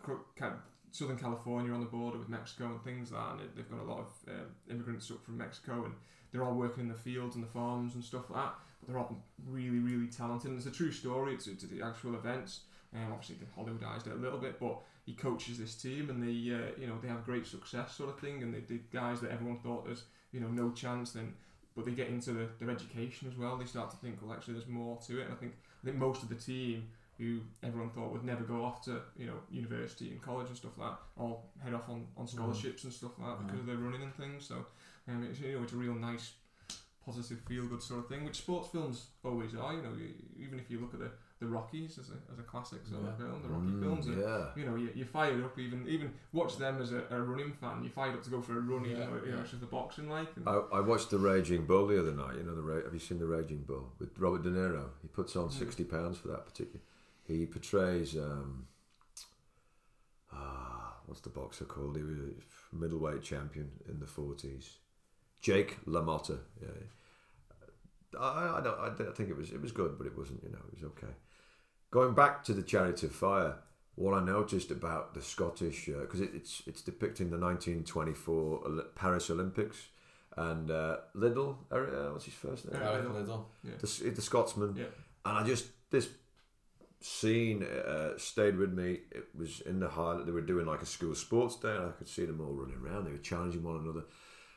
Southern 0.97 1.19
California 1.19 1.73
on 1.73 1.81
the 1.81 1.87
border 1.87 2.19
with 2.19 2.29
Mexico 2.29 2.67
and 2.67 2.83
things 2.83 3.13
like 3.13 3.23
that. 3.23 3.45
And 3.45 3.51
they've 3.55 3.71
got 3.71 3.81
a 3.81 3.91
lot 3.91 3.99
of 3.99 4.09
um, 4.29 4.47
immigrants 4.71 5.11
up 5.11 5.23
from 5.25 5.37
Mexico, 5.37 5.85
and 5.85 5.95
they're 6.33 6.43
all 6.43 6.55
working 6.55 6.85
in 6.85 6.89
the 6.89 6.95
fields 6.95 7.37
and 7.37 7.45
the 7.45 7.49
farms 7.49 7.95
and 7.95 8.03
stuff 8.03 8.31
like 8.31 8.45
that. 8.45 8.55
But 8.81 8.89
they're 8.89 8.99
all 8.99 9.17
really, 9.47 9.79
really 9.79 10.07
talented. 10.07 10.51
And 10.51 10.59
it's 10.59 10.67
a 10.67 10.71
true 10.71 10.93
story. 10.93 11.35
It's, 11.35 11.47
it's 11.47 11.65
the 11.65 11.83
actual 11.83 12.15
events. 12.15 12.61
Um, 12.95 13.13
obviously, 13.13 13.37
they 13.37 13.63
Hollywoodized 13.63 14.07
it 14.07 14.15
a 14.15 14.17
little 14.17 14.39
bit, 14.39 14.59
but 14.59 14.79
he 15.05 15.13
coaches 15.13 15.59
this 15.59 15.75
team, 15.75 16.09
and 16.11 16.23
they, 16.23 16.55
uh, 16.55 16.71
you 16.81 16.87
know, 16.87 16.99
they 17.03 17.09
have 17.09 17.25
great 17.25 17.47
success, 17.47 17.95
sort 17.95 18.11
of 18.11 18.19
thing. 18.19 18.43
And 18.43 18.55
they, 18.55 18.61
the 18.61 18.81
guys 18.93 19.21
that 19.21 19.31
everyone 19.31 19.59
thought 19.59 19.85
there's, 19.85 20.05
you 20.33 20.41
know, 20.41 20.49
no 20.49 20.71
chance, 20.71 21.13
then, 21.13 21.35
but 21.75 21.85
they 21.85 21.93
get 21.93 22.09
into 22.09 22.33
the, 22.33 22.49
their 22.59 22.71
education 22.71 23.29
as 23.29 23.37
well. 23.37 23.57
They 23.57 23.67
start 23.67 23.91
to 23.91 23.97
think, 23.99 24.19
well, 24.23 24.33
actually, 24.33 24.55
there's 24.55 24.69
more 24.69 24.99
to 25.07 25.21
it. 25.21 25.25
And 25.25 25.33
I 25.33 25.37
think, 25.37 25.53
I 25.83 25.87
think 25.87 25.97
most 25.99 26.23
of 26.23 26.29
the 26.29 26.35
team 26.35 26.89
who 27.19 27.41
everyone 27.62 27.91
thought 27.91 28.12
would 28.12 28.25
never 28.25 28.45
go 28.45 28.64
off 28.64 28.83
to, 28.85 29.01
you 29.17 29.27
know, 29.27 29.39
university 29.51 30.11
and 30.11 30.21
college 30.21 30.49
and 30.49 30.57
stuff 30.57 30.73
like 30.77 30.91
that, 30.91 30.99
all 31.17 31.51
head 31.64 31.73
off 31.75 31.89
on, 31.89 32.07
on 32.17 32.27
scholarships 32.27 32.85
and 32.85 32.93
stuff 32.93 33.12
like 33.19 33.29
that 33.39 33.47
because 33.47 33.61
of 33.61 33.67
their 33.67 33.77
running 33.77 34.03
and 34.03 34.14
things. 34.17 34.45
So, 34.47 34.67
um, 35.09 35.27
it's, 35.29 35.41
you 35.41 35.57
know, 35.57 35.62
it's 35.62 35.73
a 35.73 35.77
real 35.77 35.95
nice, 35.95 36.33
positive, 37.05 37.41
feel 37.49 37.64
good 37.67 37.83
sort 37.83 38.01
of 38.01 38.09
thing, 38.09 38.25
which 38.25 38.37
sports 38.37 38.69
films 38.69 39.07
always 39.25 39.55
are. 39.55 39.73
You 39.73 39.83
know, 39.83 39.93
you, 39.97 40.11
even 40.39 40.59
if 40.59 40.71
you 40.71 40.81
look 40.81 40.93
at 40.93 41.01
the, 41.01 41.11
the 41.39 41.47
Rockies 41.47 41.99
as 41.99 42.11
a, 42.11 42.33
as 42.33 42.39
a 42.39 42.43
classic 42.43 42.81
sort 42.87 43.05
of 43.07 43.17
film, 43.17 43.43
the 43.43 43.49
Rocky 43.49 43.67
Mm, 43.67 43.81
films, 43.81 44.07
yeah. 44.09 44.47
you 44.57 44.69
know, 44.69 44.75
you, 44.77 44.91
you're 44.95 45.07
fired 45.07 45.43
up. 45.45 45.59
Even 45.59 45.87
even 45.87 46.11
watch 46.33 46.57
them 46.57 46.81
as 46.81 46.93
a, 46.93 47.03
a 47.11 47.21
running 47.21 47.53
fan. 47.53 47.83
You're 47.83 47.93
fired 47.93 48.14
up 48.14 48.23
to 48.25 48.31
go 48.31 48.41
for 48.41 48.53
a 48.59 48.61
run, 48.61 48.87
even 48.87 49.01
though 49.01 49.17
you 49.25 49.31
know 49.31 49.37
yeah. 49.37 49.41
it's 49.43 49.51
just 49.51 49.61
the 49.61 49.67
boxing 49.67 50.09
like. 50.09 50.29
And, 50.37 50.49
I, 50.49 50.61
I 50.73 50.81
watched 50.81 51.11
the 51.11 51.19
Raging 51.19 51.67
Bull 51.67 51.87
the 51.89 51.99
other 52.01 52.12
night. 52.12 52.37
You 52.39 52.43
know 52.43 52.55
the 52.55 52.83
have 52.85 52.93
you 52.95 52.99
seen 53.01 53.19
the 53.19 53.27
Raging 53.27 53.64
Bull 53.67 53.93
with 53.99 54.19
Robert 54.19 54.43
De 54.45 54.51
Niro? 54.51 54.87
He 55.03 55.09
puts 55.09 55.37
on 55.37 55.49
Mm. 55.49 55.53
sixty 55.53 55.85
pounds 55.85 56.17
for 56.19 56.29
that 56.29 56.45
particular. 56.47 56.81
He 57.27 57.47
portrays 57.47 58.16
um, 58.16 58.66
ah, 60.33 60.95
what's 61.07 61.20
the 61.20 61.29
boxer 61.31 61.64
called? 61.64 61.97
He 61.97 62.03
was 62.03 62.18
a 62.18 62.77
middleweight 62.77 63.22
champion 63.22 63.70
in 63.89 64.01
the 64.01 64.07
forties. 64.07 64.79
Jake 65.41 65.85
LaMotta. 65.87 66.39
Yeah. 66.61 66.68
I, 68.18 68.59
I 68.59 68.61
don't. 68.62 68.79
I 68.81 68.89
don't 68.91 69.16
think 69.16 69.29
it 69.31 69.37
was. 69.37 69.51
It 69.51 69.61
was 69.61 69.72
good, 69.72 69.99
but 69.99 70.07
it 70.07 70.16
wasn't. 70.16 70.43
You 70.43 70.51
know, 70.51 70.59
it 70.72 70.81
was 70.81 70.85
okay. 70.93 71.12
Going 71.91 72.14
back 72.14 72.45
to 72.45 72.53
the 72.55 72.62
Chariot 72.62 73.03
of 73.03 73.12
Fire, 73.12 73.57
what 73.95 74.14
I 74.14 74.24
noticed 74.24 74.70
about 74.70 75.14
the 75.14 75.20
Scottish, 75.22 75.87
because 75.87 76.20
it, 76.20 76.31
it's 76.35 76.62
it's 76.66 76.83
depicting 76.83 77.31
the 77.31 77.39
1924 77.39 78.85
Paris 78.95 79.29
Olympics, 79.31 79.89
and 80.37 80.70
uh, 80.70 80.97
Liddell, 81.14 81.59
uh, 81.70 81.79
what's 82.12 82.24
his 82.24 82.35
first 82.35 82.70
name? 82.70 82.81
Yeah. 82.81 82.91
Eric 82.93 83.12
Liddell. 83.12 83.51
Liddell. 83.64 83.79
The, 83.81 84.11
the 84.11 84.22
Scotsman, 84.22 84.77
Yeah. 84.77 84.85
and 85.27 85.39
I 85.39 85.43
just 85.43 85.66
this 85.91 86.09
scene 87.01 87.63
uh, 87.63 88.17
stayed 88.19 88.57
with 88.57 88.73
me. 88.73 89.01
It 89.11 89.27
was 89.37 89.61
in 89.61 89.81
the 89.81 89.89
Highland. 89.89 90.27
They 90.27 90.33
were 90.33 90.41
doing 90.41 90.67
like 90.67 90.83
a 90.83 90.87
school 90.87 91.15
sports 91.15 91.57
day, 91.57 91.75
and 91.77 91.87
I 91.87 91.91
could 91.91 92.09
see 92.09 92.25
them 92.25 92.41
all 92.41 92.53
running 92.55 92.77
around. 92.83 93.05
They 93.05 93.13
were 93.13 93.19
challenging 93.19 93.63
one 93.63 93.77
another, 93.77 94.05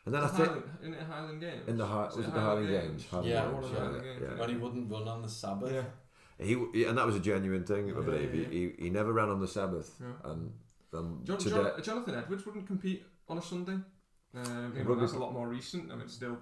and 0.05 0.13
then 0.15 0.23
I 0.23 0.27
think 0.27 0.47
Highland, 0.49 0.63
in 0.83 0.91
the 0.91 1.03
Highland 1.03 1.41
Games. 1.41 1.67
in 1.67 1.77
the 1.77 1.85
High, 1.85 2.05
Was 2.05 2.15
was 2.17 2.25
it 2.25 2.29
it 2.29 2.33
the 2.33 2.41
Highland 2.41 2.67
Games? 2.69 3.05
Highland 3.09 3.29
Yeah, 3.29 3.41
Games, 3.41 3.53
one 3.53 3.63
of 3.63 3.71
the 3.71 3.79
Highland 3.79 4.03
Games, 4.03 4.21
yeah. 4.23 4.39
When 4.39 4.49
he 4.49 4.55
wouldn't 4.55 4.91
run 4.91 5.07
on 5.07 5.21
the 5.21 5.29
Sabbath. 5.29 5.73
Yeah. 5.73 5.83
He, 6.41 6.55
he 6.73 6.85
and 6.85 6.97
that 6.97 7.05
was 7.05 7.15
a 7.17 7.19
genuine 7.19 7.65
thing, 7.65 7.85
I 7.91 7.97
Yeah, 7.99 8.01
believe. 8.05 8.33
yeah, 8.33 8.47
He, 8.49 8.59
he 8.77 8.83
he 8.85 8.89
never 8.89 9.11
ran 9.11 9.29
on 9.29 9.41
the 9.41 9.47
Sabbath, 9.47 9.93
Yeah. 10.01 10.31
and 10.31 10.51
um, 10.93 11.19
John, 11.23 11.37
today. 11.37 11.55
John, 11.55 11.83
Jonathan 11.83 12.15
Edwards 12.15 12.45
wouldn't 12.45 12.65
compete 12.65 13.05
on 13.27 13.37
a 13.37 13.41
Sunday. 13.41 13.77
Um, 14.33 14.73
you 14.77 14.95
that's 14.99 15.13
a 15.13 15.17
lot 15.19 15.33
more 15.33 15.47
recent. 15.47 15.91
I 15.91 15.95
mean, 15.95 16.03
it's 16.05 16.13
still, 16.13 16.37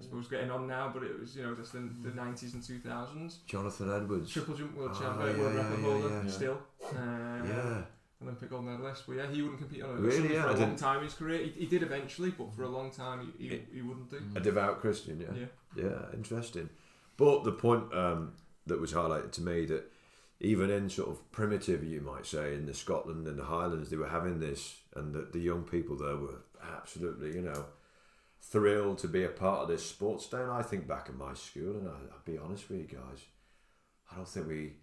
I 0.00 0.04
suppose, 0.04 0.26
getting 0.28 0.50
on 0.50 0.66
now, 0.66 0.90
but 0.92 1.02
it 1.04 1.18
was, 1.20 1.36
you 1.36 1.42
know, 1.44 1.54
just 1.54 1.74
in 1.74 1.94
the 2.02 2.10
Mm. 2.10 2.16
90s 2.16 2.54
and 2.54 2.62
2000s. 2.62 3.38
Jonathan 3.46 3.90
Edwards. 3.92 4.30
Triple 4.32 4.54
jump 4.54 4.76
world 4.76 4.90
Ah, 4.94 4.98
champion, 5.00 5.36
yeah, 5.36 5.42
world 5.42 5.54
yeah, 5.54 5.62
record 5.62 5.78
yeah, 5.80 5.84
holder, 6.00 6.22
yeah. 6.24 6.30
still. 6.30 6.58
Um, 6.96 7.46
Yeah, 7.48 7.82
Olympic 8.22 8.50
gold 8.50 8.64
medalist. 8.64 9.04
But 9.06 9.16
yeah, 9.16 9.26
he 9.30 9.42
wouldn't 9.42 9.60
compete 9.60 9.82
on 9.82 9.90
a 9.90 10.00
Really? 10.00 10.34
Yeah, 10.34 10.42
for 10.42 10.48
I 10.48 10.52
a 10.52 10.56
long 10.56 10.58
didn't- 10.70 10.78
time 10.78 10.98
in 10.98 11.04
his 11.04 11.14
career. 11.14 11.44
He, 11.44 11.50
he 11.50 11.66
did 11.66 11.82
eventually, 11.82 12.30
but 12.30 12.52
for 12.54 12.62
a 12.64 12.68
long 12.68 12.90
time 12.90 13.32
he, 13.38 13.48
he, 13.48 13.54
It- 13.54 13.68
he 13.72 13.82
wouldn't 13.82 14.10
do. 14.10 14.18
Mm. 14.20 14.36
a 14.36 14.40
devout 14.40 14.80
Christian. 14.80 15.20
Yeah, 15.20 15.34
Yeah. 15.76 15.84
yeah, 15.84 16.06
interesting. 16.14 16.68
But 17.16 17.44
the 17.44 17.52
point 17.52 17.92
um, 17.94 18.32
that 18.66 18.80
was 18.80 18.92
highlighted 18.92 19.30
to 19.32 19.42
me 19.42 19.66
that 19.66 19.90
even 20.40 20.70
in 20.70 20.88
sort 20.90 21.10
of 21.10 21.30
primitive, 21.30 21.84
you 21.84 22.00
might 22.00 22.26
say, 22.26 22.54
in 22.54 22.66
the 22.66 22.74
Scotland 22.74 23.28
and 23.28 23.38
the 23.38 23.44
Highlands, 23.44 23.90
they 23.90 23.96
were 23.96 24.08
having 24.08 24.40
this, 24.40 24.80
and 24.96 25.14
the, 25.14 25.28
the 25.32 25.38
young 25.38 25.62
people 25.62 25.94
there 25.96 26.16
were 26.16 26.42
absolutely, 26.60 27.34
you 27.36 27.42
know, 27.42 27.64
thrilled 28.52 28.98
to 28.98 29.08
be 29.08 29.24
a 29.24 29.28
part 29.28 29.62
of 29.62 29.68
this 29.68 29.84
sports 29.84 30.28
day. 30.28 30.42
And 30.42 30.50
I 30.50 30.62
think 30.62 30.86
back 30.86 31.08
in 31.08 31.16
my 31.16 31.34
school, 31.34 31.76
and 31.76 31.88
I, 31.88 31.92
I'll 32.12 32.24
be 32.24 32.38
honest 32.38 32.68
with 32.68 32.80
you 32.80 32.86
guys, 32.86 33.20
I 34.10 34.16
don't 34.16 34.28
think 34.28 34.46
we 34.46 34.74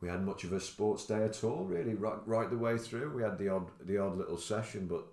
we 0.00 0.08
had 0.08 0.24
much 0.24 0.44
of 0.44 0.52
a 0.52 0.60
sports 0.60 1.06
day 1.06 1.22
at 1.24 1.44
all, 1.44 1.64
really, 1.64 1.94
right 1.94 2.18
right 2.26 2.48
the 2.48 2.56
way 2.56 2.78
through. 2.78 3.14
We 3.14 3.22
had 3.22 3.38
the 3.38 3.48
odd 3.48 3.70
the 3.84 3.98
odd 3.98 4.16
little 4.16 4.38
session, 4.38 4.86
but 4.86 5.04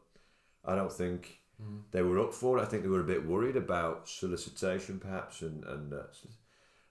I 0.63 0.75
don't 0.75 0.93
think 0.93 1.39
Mm. 1.59 1.81
they 1.89 2.03
were 2.03 2.19
up 2.19 2.35
for 2.35 2.59
it. 2.59 2.61
I 2.61 2.65
think 2.65 2.83
they 2.83 2.89
were 2.89 2.99
a 3.01 3.13
bit 3.15 3.25
worried 3.25 3.55
about 3.55 4.07
solicitation, 4.07 4.99
perhaps, 4.99 5.41
and 5.41 5.63
and 5.63 5.91
uh, 5.91 6.03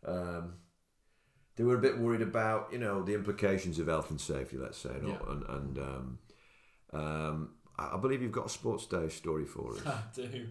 um, 0.05 0.55
they 1.55 1.63
were 1.63 1.77
a 1.77 1.81
bit 1.81 1.99
worried 1.99 2.21
about 2.23 2.73
you 2.73 2.79
know 2.79 3.03
the 3.05 3.15
implications 3.15 3.79
of 3.79 3.87
health 3.87 4.11
and 4.11 4.21
safety, 4.21 4.57
let's 4.57 4.79
say, 4.79 4.91
and, 4.91 5.07
Yeah. 5.09 5.19
and, 5.29 5.43
and 5.45 5.79
um, 5.79 6.19
um, 6.93 7.55
I 7.79 7.97
believe 7.99 8.22
you've 8.22 8.33
got 8.33 8.47
a 8.47 8.51
sports 8.51 8.87
day 8.87 9.09
story 9.09 9.45
for 9.45 9.72
us. 9.72 9.81
I 9.87 9.99
do. 10.14 10.47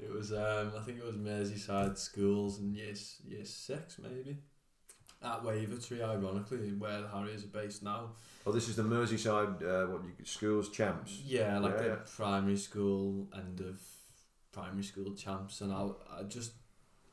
It 0.00 0.12
was 0.12 0.32
um, 0.32 0.72
I 0.78 0.80
think 0.84 0.98
it 0.98 1.04
was 1.04 1.16
Merseyside 1.16 1.96
schools 1.96 2.58
and 2.58 2.74
yes, 2.74 2.90
s- 2.96 3.20
year 3.26 3.44
six 3.44 3.98
maybe. 3.98 4.38
At 5.22 5.42
Wavertree, 5.42 6.00
ironically, 6.02 6.72
where 6.74 7.00
the 7.02 7.08
Harriers 7.08 7.42
are 7.42 7.48
based 7.48 7.82
now. 7.82 8.10
oh, 8.46 8.52
this 8.52 8.68
is 8.68 8.76
the 8.76 8.82
Merseyside 8.84 9.62
uh, 9.62 9.86
what 9.90 10.02
you 10.04 10.12
schools 10.24 10.68
champs. 10.68 11.22
Yeah, 11.24 11.58
like 11.58 11.72
Yeah, 11.72 11.82
the 11.82 11.88
yeah. 11.88 11.96
primary 12.16 12.56
school 12.56 13.26
end 13.34 13.60
of 13.60 13.80
primary 14.52 14.84
school 14.84 15.14
champs, 15.14 15.60
and 15.60 15.72
I, 15.72 15.88
I 16.18 16.22
just 16.24 16.52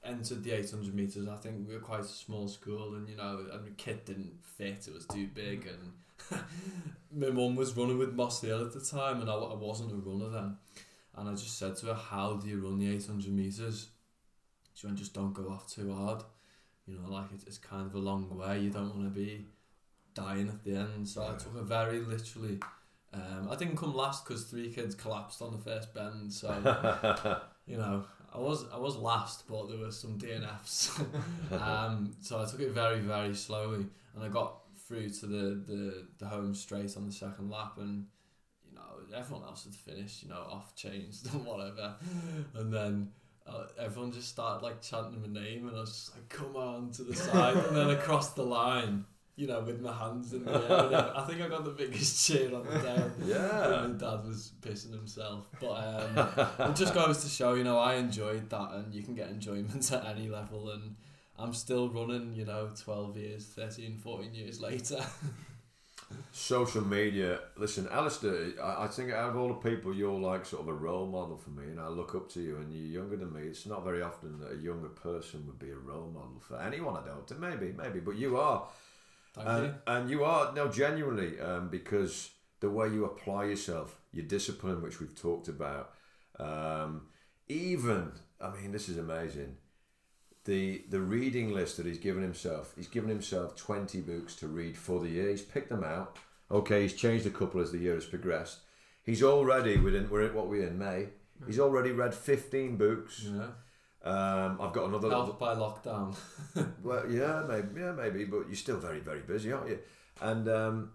entered 0.04 0.44
the 0.44 0.52
800 0.52 0.94
meters. 0.94 1.28
I 1.28 1.36
think 1.38 1.68
we 1.68 1.74
were 1.74 1.80
quite 1.80 2.02
a 2.02 2.04
small 2.04 2.48
school, 2.48 2.94
and 2.96 3.10
you 3.10 3.16
know, 3.16 3.46
and 3.52 3.66
the 3.66 3.72
kit 3.72 4.06
didn't 4.06 4.34
fit; 4.44 4.88
it 4.88 4.94
was 4.94 5.06
too 5.08 5.28
big. 5.34 5.66
And 5.66 5.94
my 7.16 7.30
mum 7.30 7.56
was 7.56 7.76
running 7.76 7.98
with 7.98 8.16
Mossley 8.16 8.50
Hill 8.50 8.66
at 8.66 8.74
the 8.74 8.82
time, 8.82 9.22
and 9.22 9.30
I, 9.30 9.34
I 9.34 9.56
wasn't 9.56 9.92
a 9.92 9.96
runner 9.96 10.30
then. 10.30 10.58
And 11.16 11.30
I 11.30 11.32
just 11.32 11.58
said 11.58 11.76
to 11.78 11.88
her, 11.88 11.94
"How 11.94 12.34
do 12.34 12.48
you 12.48 12.60
run 12.60 12.80
the 12.80 12.94
800 12.94 13.32
meters?" 13.32 13.88
She 14.74 14.88
went, 14.88 15.00
"Just 15.00 15.14
don't 15.14 15.34
go 15.34 15.50
off 15.50 15.70
too 15.74 15.94
hard." 15.94 16.24
You 16.86 16.98
know, 16.98 17.10
like 17.10 17.28
it's, 17.34 17.46
it's 17.46 17.58
kind 17.58 17.86
of 17.86 17.96
a 17.96 18.00
long 18.00 18.30
way. 18.38 18.60
You 18.60 18.70
don't 18.70 18.96
want 18.96 19.14
to 19.14 19.20
be 19.20 19.48
dying 20.14 20.48
at 20.50 20.64
the 20.64 20.76
end. 20.76 21.08
So 21.08 21.24
I 21.24 21.38
took 21.38 21.56
it 21.56 21.64
very 21.64 22.00
literally. 22.00 22.60
Um, 23.14 23.48
I 23.50 23.56
didn't 23.56 23.78
come 23.78 23.96
last 23.96 24.26
because 24.26 24.44
three 24.44 24.72
kids 24.72 24.94
collapsed 24.94 25.42
on 25.42 25.52
the 25.52 25.58
first 25.58 25.94
bend. 25.94 26.34
So 26.34 26.50
you 27.68 27.78
know, 27.78 28.04
I 28.34 28.40
was 28.40 28.66
I 28.74 28.78
was 28.78 28.98
last, 28.98 29.48
but 29.48 29.70
there 29.70 29.78
were 29.78 29.92
some 29.92 30.18
DNFs. 30.18 31.02
um, 31.62 32.12
so 32.22 32.42
I 32.42 32.46
took 32.46 32.60
it 32.60 32.72
very 32.72 33.00
very 33.00 33.34
slowly, 33.34 33.86
and 34.16 34.24
I 34.24 34.28
got 34.28 34.58
through 34.88 35.10
to 35.10 35.26
the, 35.26 35.64
the, 35.68 36.08
the 36.20 36.28
home 36.28 36.54
straight 36.54 36.96
on 36.98 37.06
the 37.06 37.12
second 37.12 37.50
lap, 37.50 37.78
and 37.78 38.06
you 38.68 38.76
know 38.76 39.18
everyone 39.18 39.46
else 39.48 39.64
had 39.64 39.76
finished, 39.76 40.24
you 40.24 40.30
know, 40.30 40.46
off 40.50 40.76
changed 40.76 41.26
and 41.34 41.46
whatever, 41.46 41.96
and 42.56 42.74
then. 42.74 43.12
Uh, 43.48 43.68
everyone 43.80 44.12
just 44.12 44.28
started 44.28 44.64
like 44.64 44.82
chanting 44.82 45.22
my 45.22 45.40
name, 45.40 45.68
and 45.68 45.78
I 45.78 45.82
was 45.82 45.92
just 45.92 46.16
like, 46.16 46.28
"Come 46.30 46.56
on!" 46.56 46.90
to 46.94 47.04
the 47.04 47.16
side, 47.16 47.56
and 47.56 47.78
then 47.78 47.92
across 47.92 48.34
the 48.34 48.42
line, 48.42 49.06
you 49.36 49.48
know, 49.48 49.62
with 49.62 49.82
my 49.82 49.92
hands 49.92 50.34
in 50.34 50.46
the 50.46 50.52
air. 50.52 51.12
I 51.16 51.26
think 51.26 51.42
I 51.42 51.48
got 51.48 51.66
the 51.66 51.72
biggest 51.72 52.26
cheer 52.28 52.56
on 52.56 52.64
the 52.66 52.80
day. 52.80 53.04
Yeah. 53.26 53.84
And 53.84 54.00
my 54.00 54.10
dad 54.10 54.26
was 54.26 54.54
pissing 54.62 54.92
himself. 54.92 55.48
But 55.60 55.74
um, 55.74 56.70
it 56.70 56.76
just 56.76 56.94
goes 56.94 57.22
to 57.24 57.30
show, 57.30 57.54
you 57.54 57.64
know, 57.64 57.78
I 57.78 57.96
enjoyed 57.96 58.50
that 58.50 58.72
and 58.74 58.94
you 58.94 59.04
can 59.04 59.14
get 59.14 59.30
enjoyment 59.30 59.92
at 59.92 60.06
any 60.06 60.30
level 60.30 60.70
and 60.70 60.96
I'm 61.38 61.54
still 61.54 61.90
running, 61.90 62.34
you 62.34 62.46
know, 62.46 62.70
12 62.82 63.18
years, 63.18 63.46
13, 63.46 63.98
14 63.98 64.34
years 64.34 64.62
later. 64.62 65.00
Social 66.32 66.86
media. 66.86 67.40
Listen, 67.58 67.88
Alistair, 67.92 68.54
I, 68.64 68.86
I 68.86 68.88
think 68.88 69.12
out 69.12 69.32
of 69.32 69.38
all 69.38 69.50
the 69.50 69.70
people, 69.70 69.94
you're 69.94 70.20
like 70.20 70.46
sort 70.46 70.62
of 70.62 70.70
a 70.70 70.74
role 70.74 71.08
model 71.08 71.38
for 71.38 71.50
me, 71.50 71.66
and 71.66 71.80
I 71.80 71.88
look 71.88 72.16
up 72.16 72.30
to 72.34 72.42
you. 72.42 72.58
And 72.58 72.72
you're 72.72 73.02
younger 73.02 73.18
than 73.18 73.34
me. 73.34 73.42
It's 73.42 73.66
not 73.66 73.84
very 73.84 74.02
often 74.02 74.40
that 74.40 74.54
a 74.54 74.58
younger 74.58 74.90
person 74.90 75.46
would 75.48 75.60
be 75.60 75.72
a 75.72 75.76
role 75.76 76.12
model 76.14 76.40
for 76.40 76.62
anyone. 76.62 76.96
I 76.96 77.06
don't. 77.06 77.40
Maybe, 77.40 77.74
maybe, 77.76 78.00
but 78.00 78.16
you 78.16 78.38
are. 78.38 78.68
Thank 79.34 79.48
and, 79.48 79.66
you. 79.66 79.74
and 79.88 80.10
you 80.10 80.24
are 80.24 80.54
no 80.54 80.70
genuinely 80.70 81.40
um, 81.42 81.70
because 81.70 82.30
the 82.62 82.70
way 82.70 82.88
you 82.88 83.06
apply 83.06 83.46
yourself, 83.46 84.00
your 84.14 84.26
discipline, 84.26 84.82
which 84.82 85.02
we've 85.02 85.20
talked 85.20 85.50
about, 85.50 85.92
um, 86.40 87.08
even 87.50 88.12
I 88.40 88.52
mean, 88.52 88.72
this 88.72 88.90
is 88.90 88.98
amazing. 88.98 89.58
The 90.46 90.84
the 90.90 91.00
reading 91.00 91.54
list 91.54 91.78
that 91.78 91.86
he's 91.86 91.98
given 91.98 92.22
himself, 92.24 92.74
he's 92.76 92.88
given 92.88 93.10
himself 93.10 93.56
twenty 93.56 94.00
books 94.02 94.36
to 94.38 94.48
read 94.48 94.78
for 94.78 95.00
the 95.00 95.10
year. 95.10 95.30
He's 95.30 95.42
picked 95.42 95.70
them 95.70 95.84
out. 95.84 96.18
Okay, 96.52 96.84
he's 96.84 96.94
changed 96.94 97.26
a 97.26 97.32
couple 97.32 97.60
as 97.62 97.72
the 97.72 97.80
year 97.80 97.96
has 97.96 98.06
progressed. 98.06 98.60
He's 99.04 99.24
already 99.24 99.78
within 99.78 100.10
we're 100.10 100.22
at 100.22 100.36
what 100.36 100.48
we're 100.48 100.68
in 100.68 100.78
May. 100.78 101.10
He's 101.46 101.60
already 101.60 101.92
read 101.92 102.14
fifteen 102.14 102.78
books. 102.78 103.24
Yeah. 103.26 103.48
Um, 104.04 104.60
I've 104.62 104.72
got 104.72 104.88
another. 104.90 105.10
Helped 105.10 105.40
by 105.40 105.56
lockdown. 105.56 106.16
Well, 106.84 107.12
yeah, 107.12 107.44
maybe, 107.48 107.82
yeah, 107.82 107.92
maybe, 107.92 108.24
but 108.26 108.46
you're 108.48 108.56
still 108.56 108.78
very, 108.78 109.00
very 109.00 109.22
busy, 109.22 109.52
aren't 109.52 109.68
you? 109.68 109.80
And 110.22 110.48
um, 110.48 110.92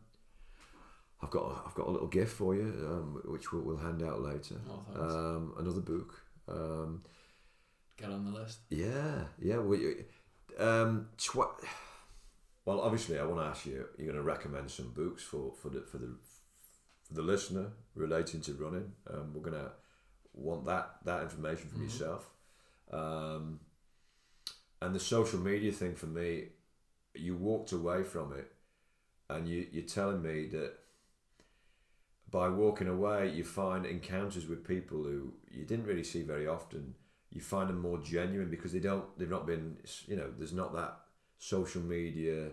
I've 1.20 1.30
got, 1.30 1.64
I've 1.66 1.74
got 1.74 1.88
a 1.88 1.90
little 1.90 2.06
gift 2.06 2.32
for 2.36 2.54
you, 2.54 2.62
um, 2.88 3.20
which 3.24 3.52
we'll, 3.52 3.62
we'll 3.62 3.76
hand 3.76 4.02
out 4.04 4.22
later. 4.22 4.54
Oh. 4.70 5.02
Um, 5.02 5.54
another 5.58 5.80
book. 5.80 6.22
Get 8.00 8.10
on 8.10 8.24
the 8.24 8.30
list. 8.38 8.60
yeah, 8.70 9.24
yeah. 9.38 9.58
We, 9.58 10.04
um, 10.58 11.08
tw- 11.18 11.36
well, 12.64 12.80
obviously, 12.80 13.18
I 13.18 13.24
want 13.24 13.40
to 13.40 13.46
ask 13.46 13.66
you. 13.66 13.86
You're 13.98 14.06
going 14.06 14.16
to 14.16 14.22
recommend 14.22 14.70
some 14.70 14.90
books 14.92 15.22
for 15.22 15.52
for 15.60 15.68
the 15.68 15.82
for 15.82 15.98
the 15.98 16.16
for 17.06 17.14
the 17.14 17.22
listener 17.22 17.72
relating 17.94 18.40
to 18.42 18.54
running. 18.54 18.92
Um, 19.12 19.32
we're 19.34 19.42
going 19.50 19.62
to 19.62 19.72
want 20.32 20.64
that 20.66 20.96
that 21.04 21.22
information 21.22 21.68
from 21.68 21.80
Mhm. 21.80 21.84
yourself. 21.84 22.30
Um, 22.90 23.60
and 24.82 24.94
the 24.94 25.00
social 25.00 25.38
media 25.38 25.72
thing 25.72 25.94
for 25.94 26.06
me, 26.06 26.48
you 27.14 27.36
walked 27.36 27.72
away 27.72 28.02
from 28.02 28.32
it, 28.32 28.50
and 29.28 29.46
you 29.46 29.66
you're 29.70 29.84
telling 29.84 30.22
me 30.22 30.46
that 30.46 30.72
by 32.30 32.48
walking 32.48 32.86
away, 32.88 33.28
you 33.30 33.44
find 33.44 33.84
encounters 33.84 34.46
with 34.46 34.66
people 34.66 35.02
who 35.02 35.34
you 35.50 35.64
didn't 35.64 35.84
really 35.86 36.04
see 36.04 36.22
very 36.22 36.46
often. 36.46 36.94
You 37.32 37.40
find 37.40 37.68
them 37.68 37.80
more 37.80 37.98
genuine 37.98 38.50
because 38.50 38.72
they 38.72 38.80
don't. 38.80 39.04
They've 39.18 39.30
not 39.30 39.46
been. 39.46 39.76
You 40.06 40.16
know, 40.16 40.30
there's 40.36 40.52
not 40.52 40.72
that 40.74 40.96
social 41.38 41.80
media 41.82 42.48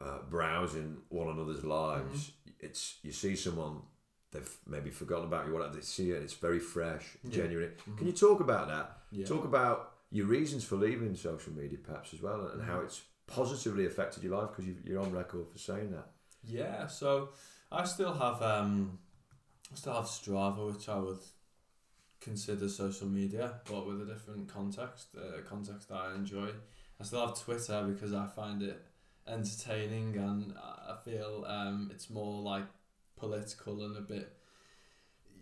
uh, 0.00 0.18
browsing 0.28 0.98
one 1.08 1.28
another's 1.28 1.64
lives. 1.64 2.32
It's 2.60 2.98
you 3.02 3.12
see 3.12 3.34
someone 3.36 3.78
they've 4.30 4.56
maybe 4.66 4.90
forgotten 4.90 5.24
about 5.26 5.46
you. 5.46 5.52
Whatever 5.54 5.74
they 5.76 5.80
see 5.82 6.10
it, 6.10 6.22
it's 6.22 6.34
very 6.34 6.58
fresh, 6.58 7.16
Yeah. 7.24 7.30
genuine. 7.30 7.72
Can 7.96 8.06
you 8.06 8.12
talk 8.12 8.40
about 8.40 8.68
that? 8.68 8.98
Yeah. 9.10 9.26
Talk 9.26 9.44
about 9.44 9.94
your 10.10 10.26
reasons 10.26 10.64
for 10.64 10.76
leaving 10.76 11.14
social 11.16 11.52
media, 11.52 11.78
perhaps 11.82 12.12
as 12.12 12.20
well, 12.22 12.48
and 12.48 12.62
how 12.62 12.80
it's 12.80 13.02
positively 13.26 13.86
affected 13.86 14.22
your 14.22 14.36
life 14.38 14.50
because 14.54 14.66
you're 14.84 15.00
on 15.00 15.12
record 15.12 15.48
for 15.50 15.58
saying 15.58 15.90
that. 15.92 16.08
Yeah, 16.44 16.86
so 16.88 17.30
I 17.70 17.84
still 17.84 18.12
have 18.12 18.42
um, 18.42 18.98
I 19.72 19.76
still 19.76 19.94
have 19.94 20.04
Strava, 20.04 20.72
which 20.74 20.88
I 20.88 20.98
would 20.98 21.20
consider 22.22 22.68
social 22.68 23.08
media, 23.08 23.54
but 23.68 23.86
with 23.86 24.02
a 24.02 24.04
different 24.04 24.48
context, 24.48 25.08
uh, 25.16 25.40
context 25.48 25.88
that 25.88 25.96
I 25.96 26.14
enjoy. 26.14 26.48
I 27.00 27.04
still 27.04 27.26
have 27.26 27.40
Twitter 27.40 27.82
because 27.84 28.14
I 28.14 28.26
find 28.26 28.62
it 28.62 28.80
entertaining 29.26 30.16
and 30.16 30.54
I 30.56 30.96
feel 31.04 31.44
um, 31.48 31.90
it's 31.92 32.10
more 32.10 32.42
like 32.42 32.64
political 33.16 33.84
and 33.84 33.96
a 33.96 34.00
bit. 34.00 34.36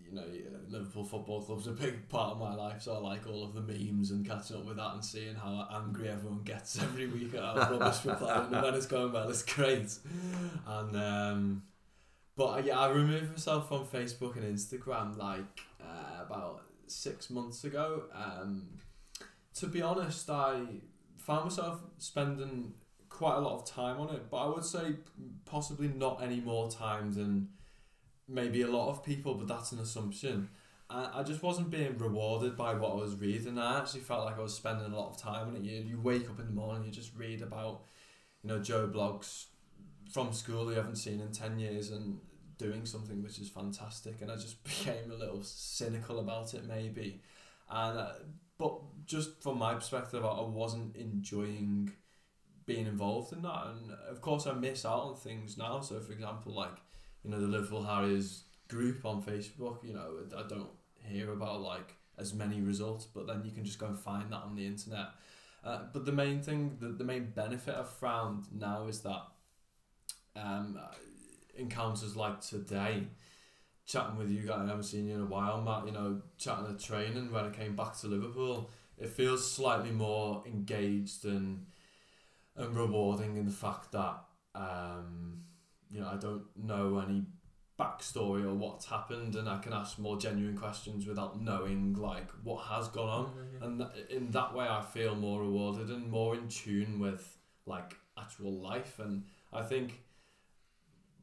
You 0.03 0.17
know, 0.17 0.25
Liverpool 0.67 1.05
Football 1.05 1.41
Club's 1.43 1.67
a 1.67 1.71
big 1.71 2.09
part 2.09 2.33
of 2.33 2.39
my 2.39 2.53
life, 2.53 2.81
so 2.81 2.95
I 2.95 2.97
like 2.97 3.27
all 3.27 3.45
of 3.45 3.53
the 3.53 3.61
memes 3.61 4.11
and 4.11 4.27
catching 4.27 4.57
up 4.57 4.65
with 4.65 4.75
that 4.75 4.93
and 4.93 5.05
seeing 5.05 5.35
how 5.35 5.67
angry 5.73 6.09
everyone 6.09 6.41
gets 6.43 6.77
every 6.81 7.07
week 7.07 7.33
at 7.33 7.39
how 7.39 7.71
rubbish 7.71 8.03
we're. 8.03 8.17
And 8.19 8.51
when 8.51 8.73
it's 8.73 8.87
going 8.87 9.13
well, 9.13 9.29
it's 9.29 9.43
great. 9.43 9.97
And 10.67 10.97
um, 10.97 11.63
but 12.35 12.65
yeah, 12.65 12.79
I 12.79 12.89
removed 12.89 13.31
myself 13.31 13.69
from 13.69 13.85
Facebook 13.85 14.35
and 14.35 14.43
Instagram 14.43 15.17
like 15.17 15.61
uh, 15.79 16.25
about 16.25 16.63
six 16.91 17.29
months 17.29 17.63
ago. 17.63 18.03
Um, 18.13 18.67
to 19.55 19.67
be 19.67 19.81
honest, 19.81 20.29
I 20.29 20.63
found 21.17 21.45
myself 21.45 21.81
spending 21.97 22.73
quite 23.09 23.35
a 23.35 23.39
lot 23.39 23.55
of 23.55 23.65
time 23.65 23.99
on 23.99 24.13
it, 24.15 24.29
but 24.29 24.37
I 24.37 24.47
would 24.47 24.65
say 24.65 24.95
possibly 25.45 25.87
not 25.89 26.21
any 26.23 26.39
more 26.39 26.69
time 26.69 27.13
than 27.13 27.49
maybe 28.27 28.61
a 28.61 28.67
lot 28.67 28.89
of 28.89 29.03
people, 29.03 29.35
but 29.35 29.47
that's 29.47 29.71
an 29.71 29.79
assumption. 29.79 30.49
I, 30.93 31.23
just 31.23 31.41
wasn't 31.41 31.69
being 31.69 31.97
rewarded 31.97 32.57
by 32.57 32.73
what 32.73 32.91
I 32.91 32.95
was 32.95 33.15
reading. 33.15 33.57
I 33.57 33.79
actually 33.79 34.01
felt 34.01 34.25
like 34.25 34.37
I 34.37 34.41
was 34.41 34.53
spending 34.53 34.91
a 34.91 34.99
lot 34.99 35.09
of 35.09 35.17
time 35.17 35.47
on 35.47 35.55
it. 35.55 35.61
You, 35.61 35.81
you 35.81 36.01
wake 36.01 36.29
up 36.29 36.37
in 36.37 36.47
the 36.47 36.51
morning, 36.51 36.83
you 36.83 36.91
just 36.91 37.15
read 37.15 37.41
about, 37.41 37.83
you 38.43 38.49
know, 38.49 38.59
Joe 38.59 38.89
Bloggs 38.93 39.45
from 40.11 40.33
school 40.33 40.69
you 40.69 40.75
haven't 40.75 40.97
seen 40.97 41.21
in 41.21 41.31
10 41.31 41.59
years 41.59 41.91
and 41.91 42.19
doing 42.61 42.85
something 42.85 43.23
which 43.23 43.39
is 43.39 43.49
fantastic. 43.49 44.21
And 44.21 44.31
I 44.31 44.35
just 44.35 44.63
became 44.63 45.11
a 45.11 45.15
little 45.15 45.43
cynical 45.43 46.19
about 46.19 46.53
it, 46.53 46.65
maybe. 46.67 47.21
And 47.69 47.97
uh, 47.97 48.11
but 48.57 48.79
just 49.05 49.41
from 49.41 49.57
my 49.57 49.73
perspective, 49.73 50.23
I 50.23 50.41
wasn't 50.41 50.95
enjoying 50.95 51.91
being 52.65 52.85
involved 52.85 53.33
in 53.33 53.41
that. 53.41 53.67
And 53.67 53.91
of 54.09 54.21
course, 54.21 54.45
I 54.45 54.53
miss 54.53 54.85
out 54.85 55.01
on 55.01 55.15
things 55.15 55.57
now. 55.57 55.81
So, 55.81 55.99
for 55.99 56.11
example, 56.11 56.53
like 56.53 56.77
you 57.23 57.31
know 57.31 57.39
the 57.39 57.47
Liverpool 57.47 57.83
Harriers 57.83 58.43
group 58.67 59.05
on 59.05 59.23
Facebook. 59.23 59.83
You 59.83 59.93
know, 59.93 60.17
I 60.37 60.47
don't 60.47 60.69
hear 61.03 61.31
about 61.31 61.61
like 61.61 61.95
as 62.17 62.33
many 62.33 62.61
results, 62.61 63.05
but 63.05 63.25
then 63.25 63.41
you 63.43 63.51
can 63.51 63.65
just 63.65 63.79
go 63.79 63.87
and 63.87 63.97
find 63.99 64.31
that 64.31 64.43
on 64.43 64.55
the 64.55 64.65
internet. 64.65 65.07
Uh, 65.63 65.79
but 65.93 66.05
the 66.05 66.11
main 66.11 66.41
thing, 66.41 66.77
the, 66.79 66.87
the 66.87 67.03
main 67.03 67.31
benefit 67.35 67.75
I've 67.75 67.89
found 67.89 68.45
now 68.51 68.87
is 68.87 69.01
that 69.01 69.21
um, 70.35 70.79
encounters 71.55 72.15
like 72.15 72.41
today, 72.41 73.07
chatting 73.85 74.17
with 74.17 74.29
you 74.29 74.41
guys, 74.41 74.61
I 74.61 74.67
haven't 74.67 74.83
seen 74.83 75.07
you 75.07 75.15
in 75.15 75.21
a 75.21 75.25
while, 75.25 75.61
Matt, 75.61 75.85
you 75.85 75.91
know, 75.91 76.21
chatting 76.37 76.67
at 76.67 76.79
training 76.79 77.31
when 77.31 77.45
I 77.45 77.49
came 77.49 77.75
back 77.75 77.97
to 77.99 78.07
Liverpool, 78.07 78.69
it 78.97 79.09
feels 79.09 79.49
slightly 79.51 79.91
more 79.91 80.43
engaged 80.45 81.25
and 81.25 81.65
and 82.55 82.75
rewarding 82.75 83.37
in 83.37 83.45
the 83.45 83.51
fact 83.51 83.91
that 83.93 84.23
um, 84.55 85.41
you 85.89 85.99
know 86.01 86.09
I 86.11 86.17
don't 86.17 86.43
know 86.55 86.99
any 86.99 87.23
backstory 87.79 88.43
or 88.43 88.53
what's 88.53 88.85
happened, 88.85 89.35
and 89.35 89.49
I 89.49 89.57
can 89.57 89.73
ask 89.73 89.97
more 89.97 90.17
genuine 90.17 90.57
questions 90.57 91.07
without 91.07 91.41
knowing 91.41 91.93
like 91.93 92.29
what 92.43 92.65
has 92.65 92.87
gone 92.89 93.09
on, 93.09 93.31
and 93.61 93.79
that, 93.79 93.93
in 94.09 94.29
that 94.31 94.53
way 94.53 94.67
I 94.67 94.81
feel 94.81 95.15
more 95.15 95.41
rewarded 95.41 95.89
and 95.89 96.09
more 96.09 96.35
in 96.35 96.47
tune 96.47 96.99
with 96.99 97.37
like 97.65 97.95
actual 98.17 98.51
life, 98.61 98.99
and 98.99 99.23
I 99.51 99.63
think 99.63 100.01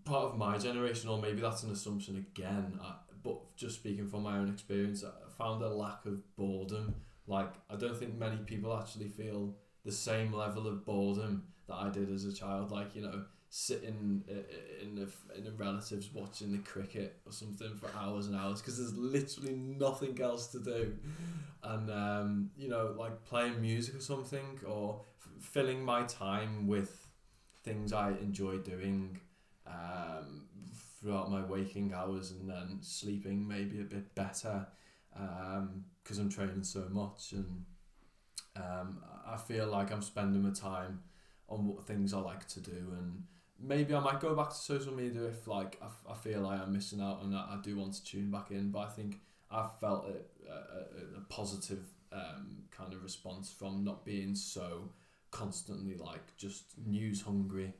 part 0.09 0.33
of 0.33 0.39
my 0.39 0.59
generation, 0.59 1.09
or 1.11 1.21
maybe 1.21 1.41
that's 1.41 1.63
an 1.63 1.71
assumption 1.71 2.17
again, 2.17 2.79
uh, 2.83 2.95
but 3.23 3.57
just 3.57 3.77
speaking 3.77 4.09
from 4.09 4.23
my 4.23 4.39
own 4.39 4.49
experience, 4.49 5.05
I 5.05 5.31
found 5.37 5.63
a 5.63 5.69
lack 5.69 6.05
of 6.07 6.37
boredom. 6.37 6.95
Like, 7.27 7.53
I 7.71 7.77
don't 7.77 7.97
think 7.97 8.17
many 8.19 8.39
people 8.39 8.77
actually 8.77 9.09
feel 9.09 9.55
the 9.85 9.93
same 9.93 10.33
level 10.33 10.67
of 10.67 10.85
boredom 10.85 11.45
that 11.67 11.75
I 11.75 11.91
did 11.91 12.11
as 12.13 12.25
a 12.25 12.33
child. 12.33 12.71
Like, 12.71 12.95
you 12.97 13.03
know, 13.03 13.25
sitting 13.51 14.23
in 14.29 14.99
a, 14.99 15.39
in 15.39 15.47
a 15.47 15.51
relatives 15.53 16.11
watching 16.13 16.53
the 16.53 16.59
cricket 16.59 17.21
or 17.27 17.33
something 17.33 17.75
for 17.77 17.91
hours 17.99 18.27
and 18.27 18.37
hours 18.37 18.61
because 18.61 18.79
there's 18.79 18.95
literally 18.95 19.55
nothing 19.55 20.21
else 20.21 20.49
to 20.49 20.61
do. 20.61 20.95
And, 21.63 21.91
um, 21.91 22.51
you 22.57 22.69
know, 22.69 22.95
like 22.99 23.25
playing 23.25 23.61
music 23.61 23.97
or 23.97 24.01
something 24.01 24.61
or 24.67 25.01
f- 25.21 25.45
filling 25.45 25.85
my 25.85 26.05
time 26.05 26.67
with 26.67 27.07
things 27.65 27.93
I 27.93 28.11
enjoy 28.11 28.59
doing 28.59 29.19
um, 29.69 30.47
throughout 31.01 31.31
my 31.31 31.43
waking 31.45 31.93
hours 31.95 32.31
and 32.33 32.49
then 32.49 32.79
sleeping 32.81 33.47
maybe 33.47 33.81
a 33.81 33.85
bit 33.85 34.15
better 34.15 34.67
because 36.03 36.19
I'm 36.19 36.31
training 36.31 36.63
so 36.65 36.85
much 36.91 37.33
and 37.33 37.65
um, 38.57 38.99
I 39.27 39.37
feel 39.37 39.67
like 39.69 39.93
I'm 39.93 40.03
spending 40.03 40.43
my 40.43 40.51
time 40.51 41.01
on 41.49 41.67
what 41.67 41.87
things 41.87 42.13
I 42.13 42.19
like 42.19 42.47
to 42.49 42.61
do 42.61 42.77
and 42.99 43.25
maybe 43.61 43.95
I 43.95 44.01
might 44.01 44.21
go 44.21 44.35
back 44.35 44.51
to 44.51 44.57
social 44.57 44.93
media 44.95 45.25
if 45.25 45.47
like 45.47 45.79
I, 45.83 45.87
f- 45.87 46.05
I 46.11 46.15
feel 46.15 46.41
like 46.41 46.61
I'm 46.61 46.73
missing 46.73 47.01
out 47.01 47.23
and 47.23 47.35
I, 47.35 47.41
I 47.55 47.59
do 47.63 47.77
want 47.77 47.95
to 47.95 48.05
tune 48.05 48.31
back 48.31 48.51
in 48.51 48.71
but 48.71 48.81
I 48.81 48.89
think 48.91 49.21
I've 49.51 49.79
felt 49.81 50.09
it, 50.09 50.31
a, 50.49 50.53
a, 50.53 51.19
a 51.19 51.21
positive 51.29 51.85
um, 52.13 52.59
kind 52.71 52.93
of 52.93 53.03
response 53.03 53.51
from 53.51 53.85
not 53.85 54.05
being 54.05 54.35
so 54.35 54.91
constantly 55.31 55.95
like 55.97 56.37
just 56.37 56.65
news 56.87 57.23
hungry 57.23 57.73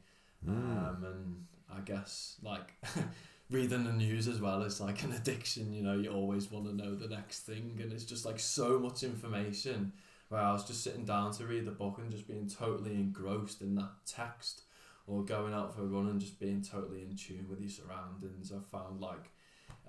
Mm. 0.47 0.53
um, 0.55 1.05
and 1.05 1.47
I 1.75 1.81
guess 1.81 2.37
like 2.43 2.73
reading 3.51 3.85
the 3.85 3.93
news 3.93 4.29
as 4.29 4.41
well 4.41 4.63
is 4.63 4.81
like 4.81 5.03
an 5.03 5.13
addiction 5.13 5.73
you 5.73 5.83
know 5.83 5.95
you 5.95 6.11
always 6.11 6.51
want 6.51 6.67
to 6.67 6.75
know 6.75 6.95
the 6.95 7.09
next 7.09 7.41
thing 7.41 7.79
and 7.81 7.93
it's 7.93 8.05
just 8.05 8.27
like 8.27 8.39
so 8.39 8.79
much 8.79 9.03
information 9.03 9.93
where 10.29 10.41
I 10.41 10.53
was 10.53 10.65
just 10.65 10.85
sitting 10.85 11.05
down 11.05 11.33
to 11.33 11.47
read 11.47 11.65
the 11.65 11.71
book 11.71 11.99
and 11.99 12.11
just 12.11 12.29
being 12.29 12.49
totally 12.49 12.95
engrossed 12.95 13.63
in 13.63 13.75
that 13.77 13.93
text 14.07 14.63
or 15.07 15.25
going 15.25 15.55
out 15.55 15.75
for 15.75 15.83
a 15.83 15.87
run 15.87 16.09
and 16.09 16.21
just 16.21 16.39
being 16.39 16.63
totally 16.63 17.03
in 17.03 17.17
tune 17.17 17.47
with 17.49 17.61
your 17.61 17.71
surroundings 17.71 18.53
I 18.53 18.61
found 18.71 19.01
like 19.01 19.31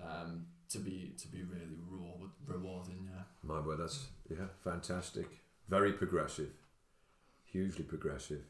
um, 0.02 0.46
to 0.70 0.78
be 0.78 1.12
to 1.18 1.28
be 1.28 1.42
really 1.42 1.76
reward, 1.88 2.30
rewarding 2.46 3.08
yeah 3.12 3.22
My 3.42 3.60
word, 3.60 3.80
that's 3.80 4.06
yeah, 4.30 4.46
fantastic. 4.62 5.26
Very 5.68 5.92
progressive, 5.92 6.50
hugely 7.44 7.84
progressive. 7.84 8.42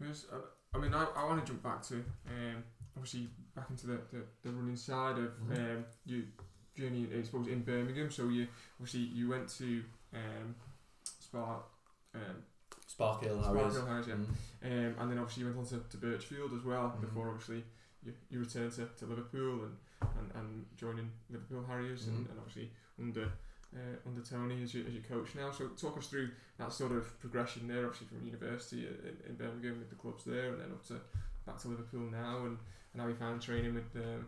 Yes, 0.00 0.26
I, 0.32 0.36
I 0.74 0.78
mean, 0.78 0.94
I, 0.94 1.06
I 1.16 1.24
want 1.24 1.44
to 1.44 1.50
jump 1.50 1.62
back 1.62 1.82
to 1.88 1.94
um, 2.28 2.62
obviously 2.96 3.28
back 3.54 3.70
into 3.70 3.86
the, 3.86 3.98
the, 4.12 4.22
the 4.42 4.50
running 4.50 4.76
side 4.76 5.18
of 5.18 5.30
Mhm. 5.40 5.56
um, 5.76 5.84
your 6.04 6.22
journey, 6.76 7.08
I 7.16 7.22
suppose, 7.22 7.48
in 7.48 7.62
Birmingham. 7.62 8.10
So 8.10 8.28
you 8.28 8.46
obviously 8.78 9.00
you 9.00 9.28
went 9.28 9.48
to 9.58 9.82
um, 10.14 10.54
Spark, 11.20 11.64
um, 12.14 12.42
Sparkhill 12.86 13.40
Spark 13.42 13.56
Harriers 13.56 13.74
Hill 13.76 13.86
Harriers, 13.86 14.06
yeah. 14.08 14.14
Mm. 14.14 14.26
um, 14.94 15.00
and 15.00 15.10
then 15.10 15.18
obviously 15.18 15.42
you 15.44 15.46
went 15.48 15.58
on 15.58 15.66
to, 15.66 15.78
to 15.90 15.96
Birchfield 15.96 16.52
as 16.54 16.62
well 16.64 16.94
Mhm. 16.96 17.00
before 17.02 17.28
obviously 17.28 17.64
you, 18.02 18.12
you 18.30 18.40
returned 18.40 18.72
to, 18.72 18.86
to 18.86 19.06
Liverpool 19.06 19.64
and, 19.64 19.76
and, 20.18 20.30
and 20.34 20.66
joining 20.76 21.10
Liverpool 21.30 21.64
Harriers 21.66 22.06
and, 22.06 22.26
Mhm. 22.26 22.30
and 22.30 22.38
obviously 22.38 22.70
under 23.00 23.32
uh, 23.74 24.08
under 24.08 24.22
Tony 24.22 24.62
as 24.62 24.74
your, 24.74 24.86
as 24.86 24.92
your 24.92 25.02
coach 25.02 25.34
now. 25.34 25.50
So 25.50 25.68
talk 25.68 25.98
us 25.98 26.06
through 26.06 26.30
that 26.58 26.72
sort 26.72 26.92
of 26.92 27.18
progression 27.20 27.68
there, 27.68 27.86
obviously 27.86 28.08
from 28.08 28.24
university 28.26 28.86
in, 28.86 29.16
in 29.28 29.34
Birmingham 29.36 29.78
with 29.78 29.90
the 29.90 29.96
clubs 29.96 30.24
there, 30.24 30.52
and 30.52 30.60
then 30.60 30.70
up 30.72 30.86
to 30.88 30.94
back 31.46 31.58
to 31.58 31.68
Liverpool 31.68 32.08
now, 32.10 32.44
and, 32.44 32.58
and 32.92 33.02
how 33.02 33.08
you 33.08 33.14
found 33.14 33.40
training 33.42 33.74
with 33.74 33.94
um, 33.96 34.26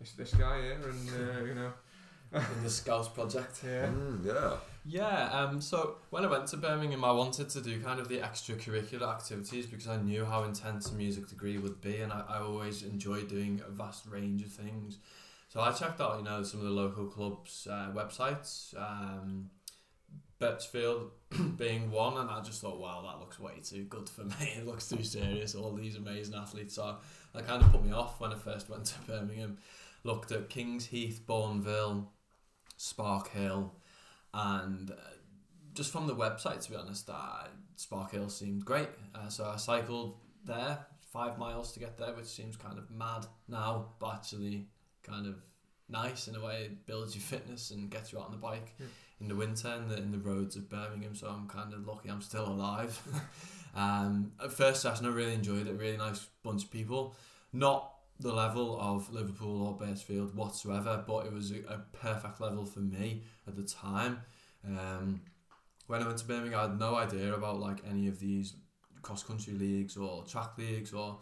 this 0.00 0.12
this 0.12 0.34
guy 0.34 0.60
here, 0.62 0.80
and 0.84 1.08
uh, 1.10 1.44
you 1.44 1.54
know, 1.54 1.72
in 2.34 2.62
the 2.62 2.70
Scouts 2.70 3.08
project 3.08 3.60
yeah, 3.64 3.86
Mm, 3.86 4.24
yeah. 4.24 4.56
Yeah, 4.88 5.30
um, 5.32 5.60
so 5.60 5.96
when 6.10 6.24
I 6.24 6.28
went 6.28 6.46
to 6.48 6.56
Birmingham, 6.56 7.04
I 7.04 7.10
wanted 7.10 7.48
to 7.50 7.60
do 7.60 7.80
kind 7.80 7.98
of 7.98 8.08
the 8.08 8.18
extracurricular 8.18 9.08
activities 9.12 9.66
because 9.66 9.88
I 9.88 9.96
knew 9.96 10.24
how 10.24 10.44
intense 10.44 10.92
a 10.92 10.94
music 10.94 11.28
degree 11.28 11.58
would 11.58 11.80
be, 11.80 11.96
and 11.96 12.12
I, 12.12 12.22
I 12.28 12.38
always 12.38 12.84
enjoyed 12.84 13.28
doing 13.28 13.60
a 13.66 13.70
vast 13.70 14.06
range 14.06 14.42
of 14.42 14.52
things. 14.52 14.98
So 15.48 15.60
I 15.60 15.72
checked 15.72 16.00
out, 16.00 16.18
you 16.18 16.24
know, 16.24 16.42
some 16.42 16.60
of 16.60 16.66
the 16.66 16.72
local 16.72 17.06
clubs' 17.06 17.68
uh, 17.70 17.90
websites, 17.94 18.74
um, 18.76 19.50
being 21.56 21.90
one, 21.90 22.18
and 22.18 22.30
I 22.30 22.40
just 22.42 22.60
thought, 22.60 22.78
wow, 22.78 23.02
that 23.06 23.20
looks 23.20 23.38
way 23.40 23.54
too 23.62 23.84
good 23.84 24.08
for 24.08 24.24
me. 24.24 24.54
It 24.56 24.66
looks 24.66 24.88
too 24.88 25.02
serious. 25.02 25.54
All 25.54 25.72
these 25.72 25.96
amazing 25.96 26.34
athletes. 26.34 26.78
are. 26.78 26.98
that 27.32 27.46
kind 27.46 27.62
of 27.62 27.70
put 27.72 27.84
me 27.84 27.92
off 27.92 28.20
when 28.20 28.32
I 28.32 28.36
first 28.36 28.68
went 28.68 28.86
to 28.86 29.00
Birmingham. 29.06 29.58
Looked 30.04 30.32
at 30.32 30.48
Kings 30.48 30.86
Heath, 30.86 31.22
Bournville, 31.26 32.06
Spark 32.76 33.30
Hill, 33.30 33.72
and 34.34 34.90
uh, 34.90 34.94
just 35.74 35.92
from 35.92 36.06
the 36.06 36.14
website, 36.14 36.64
to 36.64 36.70
be 36.70 36.76
honest, 36.76 37.08
uh, 37.10 37.44
Sparkhill 37.76 38.30
seemed 38.30 38.64
great. 38.64 38.88
Uh, 39.14 39.28
so 39.28 39.44
I 39.44 39.56
cycled 39.56 40.16
there, 40.44 40.78
five 41.12 41.38
miles 41.38 41.72
to 41.72 41.80
get 41.80 41.98
there, 41.98 42.14
which 42.14 42.26
seems 42.26 42.56
kind 42.56 42.78
of 42.78 42.90
mad 42.90 43.26
now, 43.48 43.94
but 43.98 44.14
actually 44.14 44.68
kind 45.06 45.26
of 45.26 45.36
nice 45.88 46.28
in 46.28 46.34
a 46.36 46.40
way. 46.44 46.62
It 46.64 46.86
builds 46.86 47.14
your 47.14 47.22
fitness 47.22 47.70
and 47.70 47.90
gets 47.90 48.12
you 48.12 48.18
out 48.18 48.26
on 48.26 48.32
the 48.32 48.36
bike 48.38 48.74
Yeah. 48.78 48.86
in 49.20 49.28
the 49.28 49.36
winter 49.36 49.72
in 49.72 49.88
the, 49.88 49.96
in 49.96 50.10
the 50.10 50.18
roads 50.18 50.56
of 50.56 50.68
Birmingham. 50.68 51.14
So 51.14 51.28
I'm 51.28 51.46
kind 51.48 51.72
of 51.72 51.86
lucky 51.86 52.08
I'm 52.08 52.22
still 52.22 52.46
alive. 52.46 53.00
um, 53.74 54.32
at 54.42 54.52
first 54.52 54.82
session, 54.82 55.06
I 55.06 55.10
really 55.10 55.34
enjoyed 55.34 55.66
it. 55.66 55.78
Really 55.78 55.96
nice 55.96 56.26
bunch 56.42 56.64
of 56.64 56.70
people. 56.70 57.16
Not 57.52 57.92
the 58.18 58.32
level 58.32 58.78
of 58.80 59.12
Liverpool 59.12 59.66
or 59.66 59.76
Birchfield 59.76 60.34
whatsoever, 60.34 61.04
but 61.06 61.26
it 61.26 61.32
was 61.32 61.52
a, 61.52 61.60
a 61.68 61.78
perfect 61.92 62.40
level 62.40 62.64
for 62.64 62.80
me 62.80 63.22
at 63.46 63.54
the 63.56 63.62
time. 63.62 64.20
Um, 64.66 65.20
when 65.86 66.02
I 66.02 66.06
went 66.06 66.18
to 66.18 66.24
Birmingham, 66.24 66.58
I 66.58 66.62
had 66.62 66.78
no 66.78 66.96
idea 66.96 67.32
about 67.34 67.60
like 67.60 67.78
any 67.88 68.08
of 68.08 68.18
these 68.18 68.54
cross 69.02 69.22
country 69.22 69.52
leagues 69.52 69.96
or 69.96 70.24
track 70.24 70.58
leagues 70.58 70.92
or 70.92 71.18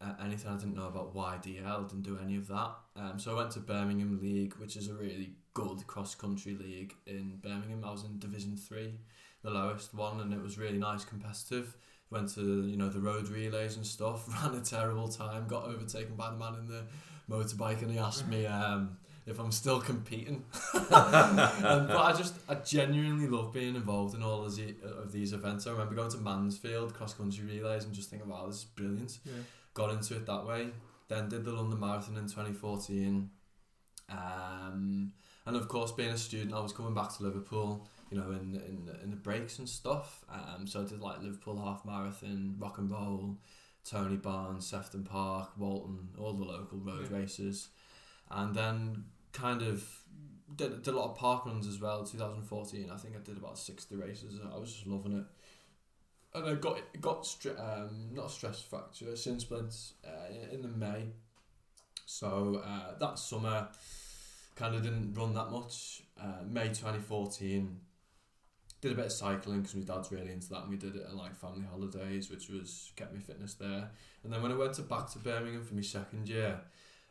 uh, 0.00 0.14
anything. 0.24 0.50
I 0.50 0.56
didn't 0.56 0.74
know 0.74 0.88
about 0.88 1.14
YDL. 1.14 1.88
Didn't 1.88 2.02
do 2.02 2.18
any 2.20 2.36
of 2.36 2.48
that. 2.48 2.70
Um, 2.98 3.18
so 3.18 3.32
I 3.32 3.36
went 3.36 3.50
to 3.52 3.60
Birmingham 3.60 4.18
League, 4.22 4.54
which 4.54 4.76
is 4.76 4.88
a 4.88 4.94
really 4.94 5.32
good 5.54 5.86
cross 5.86 6.14
country 6.14 6.54
league 6.54 6.94
in 7.06 7.38
Birmingham. 7.42 7.82
I 7.84 7.90
was 7.90 8.04
in 8.04 8.18
Division 8.18 8.56
Three, 8.56 8.94
the 9.42 9.50
lowest 9.50 9.94
one, 9.94 10.20
and 10.20 10.32
it 10.32 10.42
was 10.42 10.58
really 10.58 10.78
nice, 10.78 11.04
competitive. 11.04 11.76
Went 12.10 12.32
to 12.34 12.66
you 12.66 12.76
know 12.76 12.88
the 12.88 13.00
road 13.00 13.28
relays 13.28 13.76
and 13.76 13.86
stuff. 13.86 14.28
Ran 14.42 14.54
a 14.54 14.60
terrible 14.60 15.08
time. 15.08 15.46
Got 15.46 15.64
overtaken 15.64 16.14
by 16.14 16.30
the 16.30 16.36
man 16.36 16.54
in 16.54 16.66
the 16.66 16.84
motorbike, 17.30 17.82
and 17.82 17.90
he 17.90 17.98
asked 17.98 18.28
me 18.28 18.46
um, 18.46 18.96
if 19.26 19.38
I'm 19.40 19.52
still 19.52 19.80
competing. 19.80 20.44
Um, 20.88 21.88
but 21.88 21.96
I 21.96 22.12
just 22.16 22.36
I 22.48 22.54
genuinely 22.54 23.26
love 23.26 23.52
being 23.52 23.74
involved 23.74 24.14
in 24.14 24.22
all 24.22 24.44
of, 24.44 24.54
the, 24.54 24.76
of 24.84 25.10
these 25.10 25.32
events. 25.32 25.66
I 25.66 25.72
remember 25.72 25.94
going 25.96 26.10
to 26.12 26.18
Mansfield 26.18 26.94
cross 26.94 27.12
country 27.12 27.44
relays 27.44 27.84
and 27.84 27.92
just 27.92 28.08
thinking, 28.08 28.28
wow, 28.28 28.46
this 28.46 28.58
is 28.58 28.64
brilliant. 28.64 29.18
yeah, 29.24 29.32
Got 29.74 29.90
into 29.90 30.14
it 30.14 30.26
that 30.26 30.46
way. 30.46 30.68
Then 31.08 31.28
did 31.28 31.44
the 31.44 31.52
London 31.52 31.78
Marathon 31.80 32.16
in 32.16 32.24
2014. 32.24 33.30
Um, 34.08 35.12
and 35.44 35.56
of 35.56 35.68
course, 35.68 35.92
being 35.92 36.10
a 36.10 36.18
student, 36.18 36.54
I 36.54 36.60
was 36.60 36.72
coming 36.72 36.94
back 36.94 37.16
to 37.16 37.22
Liverpool, 37.22 37.88
you 38.10 38.18
know, 38.18 38.30
in 38.30 38.54
in, 38.66 38.90
in 39.02 39.10
the 39.10 39.16
breaks 39.16 39.58
and 39.58 39.68
stuff. 39.68 40.24
Um, 40.28 40.66
so 40.66 40.82
I 40.82 40.84
did 40.84 41.00
like 41.00 41.22
Liverpool 41.22 41.60
half 41.64 41.84
marathon, 41.84 42.56
rock 42.58 42.78
and 42.78 42.90
roll, 42.90 43.36
Tony 43.84 44.16
Barnes, 44.16 44.66
Sefton 44.66 45.04
Park, 45.04 45.50
Walton, 45.56 46.08
all 46.18 46.32
the 46.32 46.44
local 46.44 46.78
road 46.78 47.08
Yeah. 47.10 47.18
races, 47.18 47.68
and 48.30 48.54
then 48.54 49.04
kind 49.32 49.62
of 49.62 49.84
did, 50.54 50.82
did 50.82 50.94
a 50.94 50.96
lot 50.96 51.10
of 51.10 51.16
park 51.16 51.44
runs 51.46 51.66
as 51.66 51.80
well. 51.80 52.04
2014, 52.04 52.90
I 52.90 52.96
think 52.96 53.16
I 53.16 53.18
did 53.20 53.36
about 53.36 53.58
60 53.58 53.94
races. 53.96 54.40
I 54.52 54.56
was 54.58 54.72
just 54.72 54.86
loving 54.86 55.12
it. 55.18 55.24
And 56.36 56.46
I 56.46 56.54
got 56.54 56.78
got 57.00 57.22
stre- 57.24 57.58
um, 57.58 58.10
not 58.12 58.26
a 58.26 58.28
stress 58.28 58.60
fracture, 58.60 59.16
shin 59.16 59.40
splint 59.40 59.74
uh, 60.06 60.52
in, 60.52 60.62
the 60.62 60.68
May. 60.68 61.06
So 62.04 62.62
uh, 62.64 62.98
that 62.98 63.18
summer, 63.18 63.68
kind 64.54 64.74
of 64.74 64.82
didn't 64.82 65.14
run 65.14 65.34
that 65.34 65.50
much. 65.50 66.02
Uh, 66.20 66.42
May 66.46 66.68
2014, 66.68 67.80
did 68.80 68.92
a 68.92 68.94
bit 68.94 69.06
of 69.06 69.12
cycling 69.12 69.62
because 69.62 69.74
my 69.74 69.82
dad's 69.82 70.12
really 70.12 70.32
into 70.32 70.48
that, 70.50 70.62
and 70.62 70.70
we 70.70 70.76
did 70.76 70.96
it 70.96 71.06
on 71.10 71.16
like 71.16 71.34
family 71.34 71.64
holidays, 71.68 72.30
which 72.30 72.48
was 72.48 72.92
kept 72.96 73.12
me 73.12 73.20
fitness 73.20 73.54
there. 73.54 73.90
And 74.22 74.32
then 74.32 74.42
when 74.42 74.52
I 74.52 74.56
went 74.56 74.74
to 74.74 74.82
back 74.82 75.10
to 75.12 75.18
Birmingham 75.18 75.64
for 75.64 75.74
my 75.74 75.80
second 75.80 76.28
year, 76.28 76.60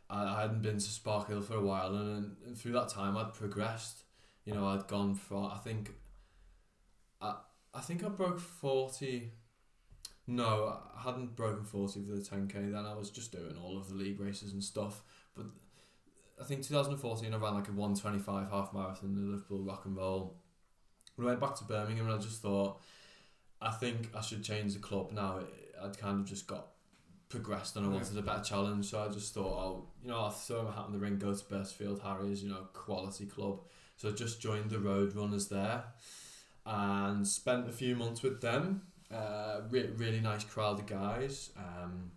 I, 0.08 0.24
I 0.24 0.42
hadn't 0.42 0.62
been 0.62 0.78
to 0.78 0.84
Sparkhill 0.84 1.44
for 1.44 1.54
a 1.54 1.60
while, 1.60 1.94
and, 1.94 2.36
and 2.46 2.56
through 2.56 2.72
that 2.72 2.88
time 2.88 3.16
I'd 3.16 3.34
progressed. 3.34 4.04
You 4.44 4.54
know, 4.54 4.68
I'd 4.68 4.86
gone 4.86 5.14
from 5.14 5.46
I 5.46 5.58
think, 5.58 5.90
I 7.76 7.80
think 7.80 8.02
I 8.02 8.08
broke 8.08 8.40
forty. 8.40 9.32
No, 10.26 10.78
I 10.96 11.00
hadn't 11.02 11.36
broken 11.36 11.64
forty 11.64 12.02
for 12.02 12.12
the 12.12 12.22
ten 12.22 12.48
k. 12.48 12.58
Then 12.58 12.86
I 12.86 12.94
was 12.94 13.10
just 13.10 13.32
doing 13.32 13.56
all 13.62 13.76
of 13.76 13.88
the 13.88 13.94
league 13.94 14.18
races 14.18 14.52
and 14.52 14.64
stuff. 14.64 15.02
But 15.34 15.46
I 16.40 16.44
think 16.44 16.62
2014 16.62 17.32
I 17.32 17.36
ran 17.36 17.54
like 17.54 17.68
a 17.68 17.72
125 17.72 18.50
half 18.50 18.72
marathon 18.72 19.10
in 19.10 19.30
Liverpool 19.30 19.62
rock 19.62 19.84
and 19.84 19.96
roll. 19.96 20.36
We 21.18 21.24
went 21.24 21.40
back 21.40 21.54
to 21.56 21.64
Birmingham, 21.64 22.06
and 22.06 22.18
I 22.18 22.18
just 22.18 22.40
thought, 22.40 22.80
I 23.60 23.70
think 23.70 24.10
I 24.14 24.20
should 24.22 24.42
change 24.42 24.72
the 24.72 24.80
club 24.80 25.12
now. 25.12 25.40
I'd 25.82 25.98
kind 25.98 26.20
of 26.20 26.26
just 26.26 26.46
got 26.46 26.68
progressed 27.28 27.76
and 27.76 27.84
I 27.84 27.88
wanted 27.88 28.16
a 28.16 28.22
better 28.22 28.42
challenge. 28.42 28.86
So 28.86 29.02
I 29.02 29.08
just 29.08 29.34
thought, 29.34 29.44
oh, 29.46 29.88
you 30.02 30.08
know, 30.08 30.18
I'll 30.18 30.30
throw 30.30 30.62
my 30.62 30.72
hat 30.72 30.86
in 30.86 30.92
the 30.92 30.98
ring, 30.98 31.18
go 31.18 31.34
to 31.34 31.44
Birchfield 31.44 32.00
Harriers, 32.00 32.42
you 32.42 32.48
know, 32.48 32.68
quality 32.72 33.26
club. 33.26 33.60
So 33.96 34.08
I 34.08 34.12
just 34.12 34.40
joined 34.40 34.70
the 34.70 34.78
road 34.78 35.14
runners 35.14 35.48
there 35.48 35.84
and 36.66 37.26
spent 37.26 37.68
a 37.68 37.72
few 37.72 37.94
months 37.94 38.22
with 38.22 38.40
them. 38.40 38.82
Uh, 39.10 39.60
re- 39.70 39.90
really 39.96 40.20
nice 40.20 40.44
crowd 40.44 40.80
of 40.80 40.86
guys. 40.86 41.50
Um, 41.56 42.10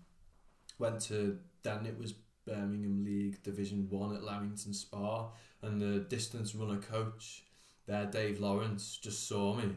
went 0.80 1.00
to 1.02 1.38
then 1.62 1.86
it 1.86 1.98
was 2.00 2.14
Birmingham 2.46 3.04
League 3.06 3.44
Division 3.44 3.88
One 3.90 4.16
at 4.16 4.24
Leamington 4.24 4.74
Spa, 4.74 5.30
and 5.62 5.80
the 5.80 6.00
distance 6.00 6.56
runner 6.56 6.80
coach 6.80 7.44
there, 7.86 8.06
Dave 8.06 8.40
Lawrence, 8.40 8.98
just 9.02 9.28
saw 9.28 9.56
me, 9.56 9.76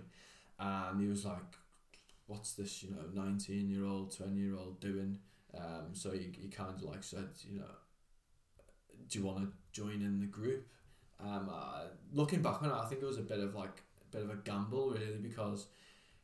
and 0.58 1.00
he 1.00 1.06
was 1.06 1.24
like, 1.24 1.38
what's 2.26 2.52
this, 2.52 2.82
you 2.82 2.90
know, 2.90 3.22
19 3.22 3.68
year 3.68 3.84
old, 3.84 4.16
20 4.16 4.34
year 4.36 4.56
old 4.56 4.80
doing? 4.80 5.18
Um, 5.54 5.90
so 5.92 6.12
you, 6.12 6.32
you 6.40 6.48
kind 6.48 6.70
of 6.70 6.82
like 6.82 7.02
said, 7.02 7.28
you 7.46 7.58
know, 7.58 7.74
do 9.08 9.18
you 9.18 9.24
want 9.24 9.38
to 9.38 9.48
join 9.72 10.00
in 10.00 10.18
the 10.20 10.26
group? 10.26 10.66
Um, 11.20 11.50
uh, 11.52 11.84
looking 12.12 12.40
back 12.40 12.62
on 12.62 12.70
it, 12.70 12.74
I 12.74 12.86
think 12.86 13.02
it 13.02 13.06
was 13.06 13.18
a 13.18 13.22
bit 13.22 13.38
of 13.38 13.54
like 13.54 13.82
bit 14.12 14.22
of 14.22 14.30
a 14.30 14.36
gamble 14.36 14.90
really 14.90 15.18
because 15.20 15.66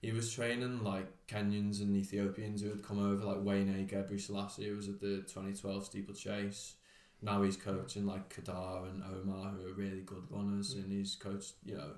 he 0.01 0.13
was 0.13 0.33
training 0.33 0.85
like 0.85 1.07
Kenyans 1.27 1.81
and 1.81 1.97
Ethiopians 1.97 2.63
who 2.63 2.69
had 2.69 2.85
come 2.85 2.99
over, 2.99 3.25
like 3.25 3.43
Wayne 3.43 3.69
A. 3.69 3.93
Gebri 3.93 4.21
Selassie, 4.21 4.69
who 4.69 4.77
was 4.77 4.89
at 4.89 5.01
the 5.01 5.19
2012 5.27 5.87
steeplechase. 5.87 6.75
Now 7.21 7.43
he's 7.43 7.57
coaching 7.57 8.07
like 8.07 8.33
Kadar 8.33 8.89
and 8.89 9.03
Omar, 9.03 9.51
who 9.51 9.69
are 9.69 9.75
really 9.75 10.03
good 10.03 10.23
runners, 10.31 10.75
and 10.75 10.93
he's 10.93 11.17
coached, 11.17 11.55
you 11.65 11.77
know, 11.77 11.95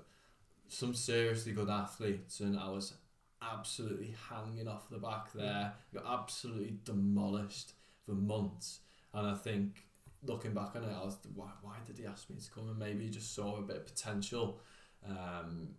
some 0.67 0.95
seriously 0.95 1.51
good 1.51 1.69
athletes. 1.69 2.39
And 2.39 2.57
I 2.57 2.69
was 2.69 2.95
absolutely 3.39 4.15
hanging 4.29 4.67
off 4.67 4.89
the 4.89 4.97
back 4.97 5.31
there, 5.33 5.73
got 5.93 6.21
absolutely 6.21 6.79
demolished 6.83 7.73
for 8.03 8.13
months. 8.13 8.79
And 9.13 9.27
I 9.27 9.35
think 9.35 9.83
looking 10.23 10.53
back 10.55 10.75
on 10.75 10.83
it, 10.83 10.95
I 10.99 11.05
was 11.05 11.17
why, 11.35 11.49
why 11.61 11.75
did 11.85 11.99
he 11.99 12.07
ask 12.07 12.31
me 12.31 12.37
to 12.37 12.51
come? 12.51 12.67
And 12.67 12.79
maybe 12.79 13.03
he 13.03 13.11
just 13.11 13.35
saw 13.35 13.57
a 13.57 13.61
bit 13.61 13.77
of 13.77 13.85
potential 13.85 14.59
um, 15.07 15.69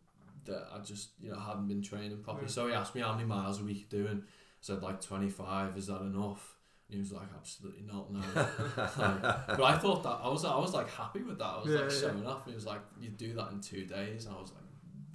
that 0.45 0.66
I 0.74 0.78
just 0.80 1.11
you 1.20 1.30
know 1.30 1.38
hadn't 1.38 1.68
been 1.68 1.82
training 1.82 2.22
properly. 2.22 2.49
So 2.49 2.66
he 2.68 2.74
asked 2.74 2.95
me 2.95 3.01
how 3.01 3.12
many 3.14 3.26
miles 3.26 3.61
a 3.61 3.64
week 3.64 3.88
doing. 3.88 4.22
I 4.24 4.28
said 4.61 4.82
like 4.82 5.01
twenty 5.01 5.28
five. 5.30 5.76
Is 5.76 5.86
that 5.88 6.01
enough? 6.01 6.57
And 6.88 6.95
he 6.97 7.01
was 7.01 7.12
like, 7.12 7.28
absolutely 7.34 7.84
not. 7.90 8.12
No. 8.12 8.20
Like, 8.76 9.22
but 9.22 9.62
I 9.62 9.78
thought 9.78 10.03
that 10.03 10.18
I 10.22 10.28
was 10.28 10.45
I 10.45 10.57
was 10.59 10.74
like 10.74 10.90
happy 10.90 11.22
with 11.22 11.38
that. 11.38 11.45
I 11.47 11.59
was 11.62 11.68
Yeah, 11.72 11.80
like 11.80 11.90
yeah. 11.93 11.99
showing 12.01 12.26
off. 12.26 12.45
And 12.45 12.53
he 12.53 12.55
was 12.55 12.66
like, 12.66 12.80
you 13.01 13.09
do 13.11 13.32
that 13.34 13.51
in 13.53 13.61
two 13.61 13.86
days. 13.86 14.26
And 14.26 14.34
I 14.36 14.40
was 14.40 14.53
like, 14.53 14.62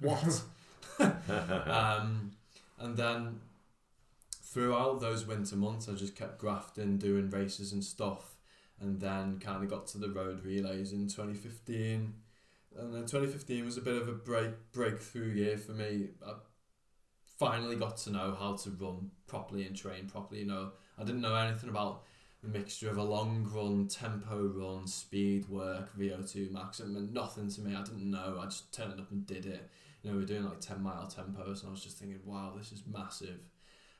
what? 0.00 0.42
um, 1.68 2.32
and 2.78 2.96
then 2.96 3.40
throughout 4.42 5.00
those 5.00 5.26
winter 5.26 5.56
months, 5.56 5.88
I 5.88 5.92
just 5.94 6.16
kept 6.16 6.38
grafting, 6.38 6.98
doing 6.98 7.30
races 7.30 7.72
and 7.72 7.84
stuff, 7.84 8.36
and 8.80 8.98
then 9.00 9.38
kind 9.38 9.62
of 9.62 9.68
got 9.70 9.86
to 9.88 9.98
the 9.98 10.08
road 10.10 10.44
relays 10.44 10.92
in 10.92 11.06
2015. 11.08 12.14
And 12.78 12.94
then 12.94 13.02
2015 13.02 13.64
was 13.64 13.76
a 13.76 13.80
bit 13.80 14.00
of 14.00 14.08
a 14.08 14.12
break 14.12 14.50
breakthrough 14.72 15.32
year 15.32 15.58
for 15.58 15.72
me. 15.72 16.10
I 16.24 16.34
finally 17.38 17.76
got 17.76 17.96
to 17.98 18.10
know 18.10 18.36
how 18.38 18.54
to 18.54 18.70
run 18.70 19.10
properly 19.26 19.66
and 19.66 19.76
train 19.76 20.06
properly. 20.06 20.40
You 20.40 20.46
know, 20.46 20.70
I 20.96 21.04
didn't 21.04 21.20
know 21.20 21.34
anything 21.34 21.70
about 21.70 22.04
the 22.42 22.48
mixture 22.48 22.88
of 22.88 22.98
a 22.98 23.02
long 23.02 23.48
run, 23.52 23.88
tempo 23.88 24.46
run, 24.46 24.86
speed 24.86 25.48
work, 25.48 25.96
VO2 25.98 26.52
max. 26.52 26.78
It 26.78 26.88
meant 26.88 27.12
nothing 27.12 27.50
to 27.50 27.60
me. 27.60 27.74
I 27.74 27.82
didn't 27.82 28.08
know. 28.08 28.38
I 28.40 28.44
just 28.44 28.72
turned 28.72 29.00
up 29.00 29.10
and 29.10 29.26
did 29.26 29.46
it. 29.46 29.68
You 30.02 30.10
know, 30.10 30.16
we 30.16 30.22
were 30.22 30.28
doing 30.28 30.44
like 30.44 30.60
10 30.60 30.80
mile 30.80 31.12
tempos, 31.12 31.60
and 31.60 31.68
I 31.68 31.70
was 31.72 31.82
just 31.82 31.98
thinking, 31.98 32.20
wow, 32.24 32.52
this 32.56 32.70
is 32.70 32.84
massive. 32.86 33.40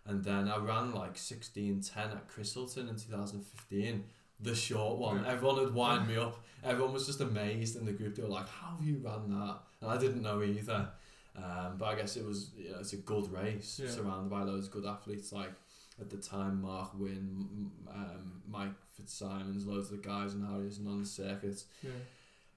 And 0.06 0.24
then 0.24 0.48
I 0.48 0.56
ran 0.58 0.94
like 0.94 1.16
16.10 1.16 1.96
at 1.96 2.28
Christleton 2.28 2.88
in 2.88 2.94
2015, 2.94 4.04
the 4.40 4.54
short 4.54 4.98
one. 4.98 5.24
Yeah. 5.24 5.32
Everyone 5.32 5.58
had 5.64 5.74
wind 5.74 6.08
me 6.08 6.16
up. 6.16 6.44
Everyone 6.64 6.92
was 6.92 7.06
just 7.06 7.20
amazed 7.20 7.76
in 7.76 7.84
the 7.84 7.92
group. 7.92 8.14
They 8.16 8.22
were 8.22 8.28
like, 8.28 8.48
how 8.48 8.76
have 8.76 8.84
you 8.86 8.98
ran 8.98 9.30
that? 9.30 9.58
And 9.80 9.90
I 9.90 9.96
didn't 9.98 10.22
know 10.22 10.42
either. 10.42 10.88
Um, 11.36 11.76
but 11.78 11.84
I 11.86 11.94
guess 11.94 12.16
it 12.16 12.24
was, 12.26 12.50
you 12.56 12.70
know, 12.72 12.78
it's 12.80 12.92
a 12.92 12.96
good 12.96 13.30
race, 13.32 13.80
Yeah. 13.82 13.90
surrounded 13.90 14.28
by 14.30 14.42
loads 14.42 14.66
of 14.66 14.72
good 14.72 14.86
athletes. 14.86 15.32
Like 15.32 15.52
at 16.00 16.10
the 16.10 16.16
time, 16.16 16.62
Mark 16.62 16.98
Wynn, 16.98 17.70
um, 17.92 18.42
Mike 18.48 18.72
Fitzsimons, 18.96 19.64
loads 19.66 19.90
of 19.90 20.02
the 20.02 20.08
guys 20.08 20.34
and 20.34 20.44
Harry's 20.48 20.78
and 20.78 20.88
on 20.88 21.00
the 21.00 21.06
circuit 21.06 21.62
Yeah. 21.82 21.90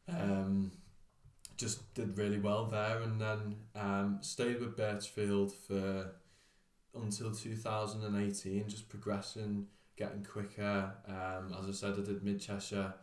um, 0.08 0.72
just 1.58 1.94
did 1.94 2.18
really 2.18 2.40
well 2.40 2.66
there 2.66 3.02
and 3.02 3.22
then 3.22 3.56
um, 3.76 4.18
stayed 4.22 4.60
with 4.60 4.76
Birchfield 4.76 5.54
for 5.54 6.12
until 6.96 7.32
2018 7.32 8.68
just 8.68 8.90
progressing 8.90 9.68
getting 9.98 10.24
quicker. 10.24 10.94
Um, 11.08 11.54
as 11.60 11.68
I 11.70 11.72
said 11.72 11.94
I 12.00 12.04
did 12.04 12.24
mid 12.24 12.39
Cheshire 12.42 12.94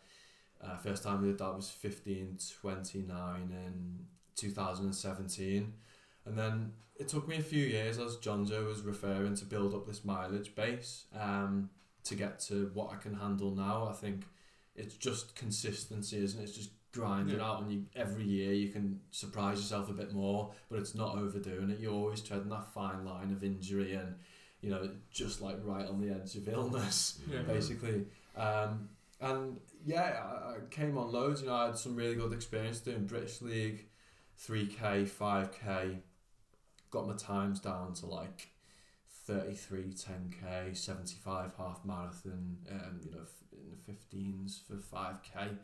uh, 0.61 0.77
first 0.79 1.05
time 1.05 1.23
I 1.23 1.27
did 1.27 1.39
that 1.39 1.55
was 1.55 1.71
15.29 1.83 3.51
in 3.51 3.99
2017 4.35 5.73
and 6.27 6.39
then 6.39 6.73
it 6.97 7.09
took 7.09 7.29
me 7.29 7.37
a 7.37 7.43
few 7.43 7.65
years 7.65 7.99
as 7.99 8.17
Johnzo 8.17 8.67
was 8.67 8.83
referring 8.83 9.35
to 9.37 9.45
build 9.45 9.73
up 9.75 9.87
this 9.87 10.05
mileage 10.05 10.55
base 10.57 11.05
um, 11.19 11.71
to 12.05 12.15
get 12.17 12.41
to 12.41 12.71
what 12.75 12.91
I 12.93 12.97
can 12.97 13.15
handle 13.15 13.53
now. 13.55 13.87
I 13.89 13.93
think 13.93 14.25
it's 14.75 14.97
just 14.97 15.37
consistency 15.37 16.23
isn't 16.25 16.41
it? 16.41 16.45
It's 16.45 16.57
just 16.57 16.71
grind 16.93 17.31
it 17.31 17.37
Yeah. 17.39 17.45
out 17.49 17.63
and 17.63 17.71
you 17.73 17.85
every 17.95 18.25
year 18.25 18.53
you 18.53 18.71
can 18.71 19.01
surprise 19.11 19.59
yourself 19.59 19.91
a 19.91 19.93
bit 19.93 20.13
more 20.13 20.53
but 20.69 20.79
it's 20.81 20.95
not 20.95 21.17
overdoing 21.17 21.71
it. 21.71 21.79
You're 21.79 21.93
always 21.95 22.21
treading 22.21 22.49
that 22.49 22.73
fine 22.75 23.05
line 23.05 23.31
of 23.31 23.45
injury 23.45 23.95
and 23.95 24.17
you 24.61 24.71
know 24.71 24.89
just 25.11 25.41
like 25.41 25.57
right 25.65 25.87
on 25.87 26.01
the 26.01 26.11
edge 26.15 26.35
of 26.37 26.49
illness 26.49 27.21
Yeah. 27.33 27.43
basically. 27.43 28.07
Um, 28.37 28.89
and 29.21 29.59
yeah 29.85 30.23
I, 30.25 30.53
I 30.53 30.57
came 30.71 30.97
on 30.99 31.13
loads 31.13 31.41
you 31.43 31.49
know 31.49 31.55
I 31.55 31.67
had 31.67 31.79
some 31.79 31.95
really 31.97 32.15
good 32.15 32.33
experience 32.33 32.81
doing 32.81 33.07
British 33.07 33.41
League 33.43 33.87
3k 34.47 35.09
5k 35.09 35.99
got 36.91 37.07
my 37.07 37.15
times 37.15 37.61
down 37.61 37.93
to 37.95 38.07
like 38.07 38.49
33 39.27 39.93
10k 39.93 40.77
75 40.77 41.53
half 41.59 41.85
marathon 41.85 42.57
um, 42.71 43.01
you 43.05 43.11
know 43.11 43.23
f- 43.23 43.43
in 43.53 43.71
the 43.71 44.17
15s 44.17 44.61
for 44.67 44.75
5k 44.75 45.57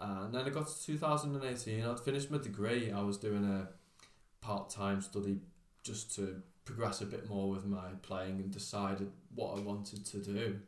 and 0.00 0.34
then 0.34 0.44
I 0.46 0.48
got 0.50 0.66
to 0.68 0.84
2018 0.86 1.84
I'd 1.84 2.00
finished 2.00 2.30
my 2.30 2.38
degree. 2.38 2.90
I 2.90 3.02
was 3.02 3.18
doing 3.18 3.44
a 3.44 3.68
part-time 4.44 5.02
study 5.02 5.38
just 5.82 6.14
to 6.16 6.42
progress 6.64 7.00
a 7.00 7.06
bit 7.06 7.28
more 7.28 7.50
with 7.50 7.64
my 7.64 7.88
playing 8.02 8.40
and 8.40 8.50
decided 8.50 9.10
what 9.34 9.58
I 9.58 9.60
wanted 9.60 10.04
to 10.06 10.18
do. 10.18 10.58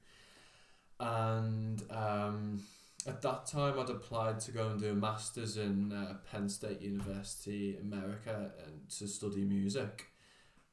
And 0.98 1.82
um, 1.90 2.62
at 3.06 3.22
that 3.22 3.46
time 3.46 3.78
I'd 3.78 3.90
applied 3.90 4.40
to 4.40 4.52
go 4.52 4.68
and 4.68 4.80
do 4.80 4.90
a 4.90 4.94
master's 4.94 5.56
in 5.56 5.92
uh, 5.92 6.16
Penn 6.30 6.48
State 6.48 6.80
University 6.80 7.76
America 7.76 8.52
and 8.64 8.88
to 8.98 9.06
study 9.06 9.44
music. 9.44 10.06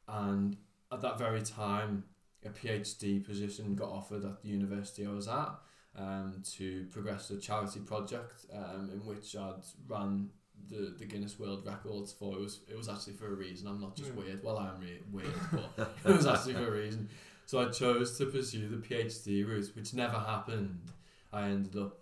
And 0.07 0.57
at 0.91 1.01
that 1.01 1.17
very 1.17 1.41
time 1.41 2.03
a 2.45 2.49
PhD 2.49 3.25
position 3.25 3.75
got 3.75 3.89
offered 3.89 4.23
at 4.23 4.41
the 4.41 4.49
university 4.49 5.05
I 5.05 5.11
was 5.11 5.27
at 5.27 5.51
um, 5.97 6.41
to 6.53 6.85
progress 6.91 7.29
a 7.31 7.37
charity 7.37 7.79
project 7.81 8.45
um, 8.53 8.89
in 8.93 9.05
which 9.05 9.35
I'd 9.35 9.63
ran 9.87 10.29
the, 10.69 10.93
the 10.97 11.05
Guinness 11.05 11.39
World 11.39 11.65
Records 11.65 12.11
for 12.11 12.35
it 12.35 12.41
was 12.41 12.59
it 12.69 12.77
was 12.77 12.89
actually 12.89 13.13
for 13.13 13.27
a 13.27 13.35
reason 13.35 13.67
I'm 13.67 13.79
not 13.81 13.95
just 13.95 14.09
Yeah. 14.09 14.23
weird. 14.23 14.43
Well 14.43 14.57
I'm 14.57 14.79
re- 14.81 15.01
weird 15.11 15.33
but 15.77 15.95
it 16.05 16.15
was 16.15 16.25
actually 16.27 16.53
for 16.55 16.67
a 16.67 16.71
reason. 16.71 17.09
So 17.45 17.59
I 17.59 17.69
chose 17.71 18.17
to 18.19 18.25
pursue 18.27 18.67
the 18.67 18.77
PhD 18.77 19.47
route 19.47 19.71
which 19.75 19.93
never 19.93 20.17
happened. 20.19 20.91
I 21.33 21.43
ended 21.49 21.75
up 21.75 21.97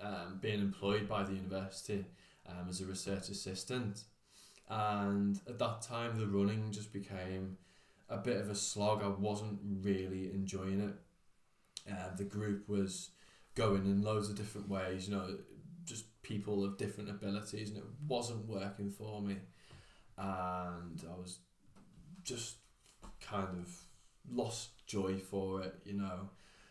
um, 0.00 0.38
being 0.40 0.60
employed 0.60 1.08
by 1.08 1.22
the 1.24 1.32
university 1.34 2.04
um, 2.48 2.68
as 2.68 2.80
a 2.80 2.86
research 2.86 3.28
assistant. 3.28 4.04
And 4.68 5.40
at 5.48 5.58
that 5.58 5.82
time 5.82 6.18
the 6.18 6.26
running 6.26 6.70
just 6.70 6.92
became 6.92 7.56
a 8.08 8.18
bit 8.18 8.36
of 8.36 8.50
a 8.50 8.54
slog. 8.54 9.02
I 9.02 9.08
wasn't 9.08 9.58
really 9.82 10.30
enjoying 10.32 10.80
it. 10.80 10.94
Uh, 11.92 12.14
the 12.16 12.24
group 12.24 12.68
was 12.68 13.10
going 13.54 13.84
in 13.86 14.02
loads 14.02 14.30
of 14.30 14.34
different 14.36 14.66
ways 14.68 15.08
you 15.08 15.14
know 15.14 15.26
people 16.32 16.64
of 16.64 16.78
different 16.78 17.10
abilities 17.10 17.68
and 17.70 17.78
it 17.78 17.84
wasn't 18.08 18.48
working 18.48 18.90
for 18.90 19.20
me 19.20 19.36
and 20.16 21.02
I 21.10 21.14
was 21.18 21.38
just 22.24 22.56
kind 23.20 23.48
of 23.58 23.68
lost 24.30 24.70
joy 24.86 25.18
for 25.18 25.62
it 25.62 25.74
you 25.84 25.94
know 25.94 26.28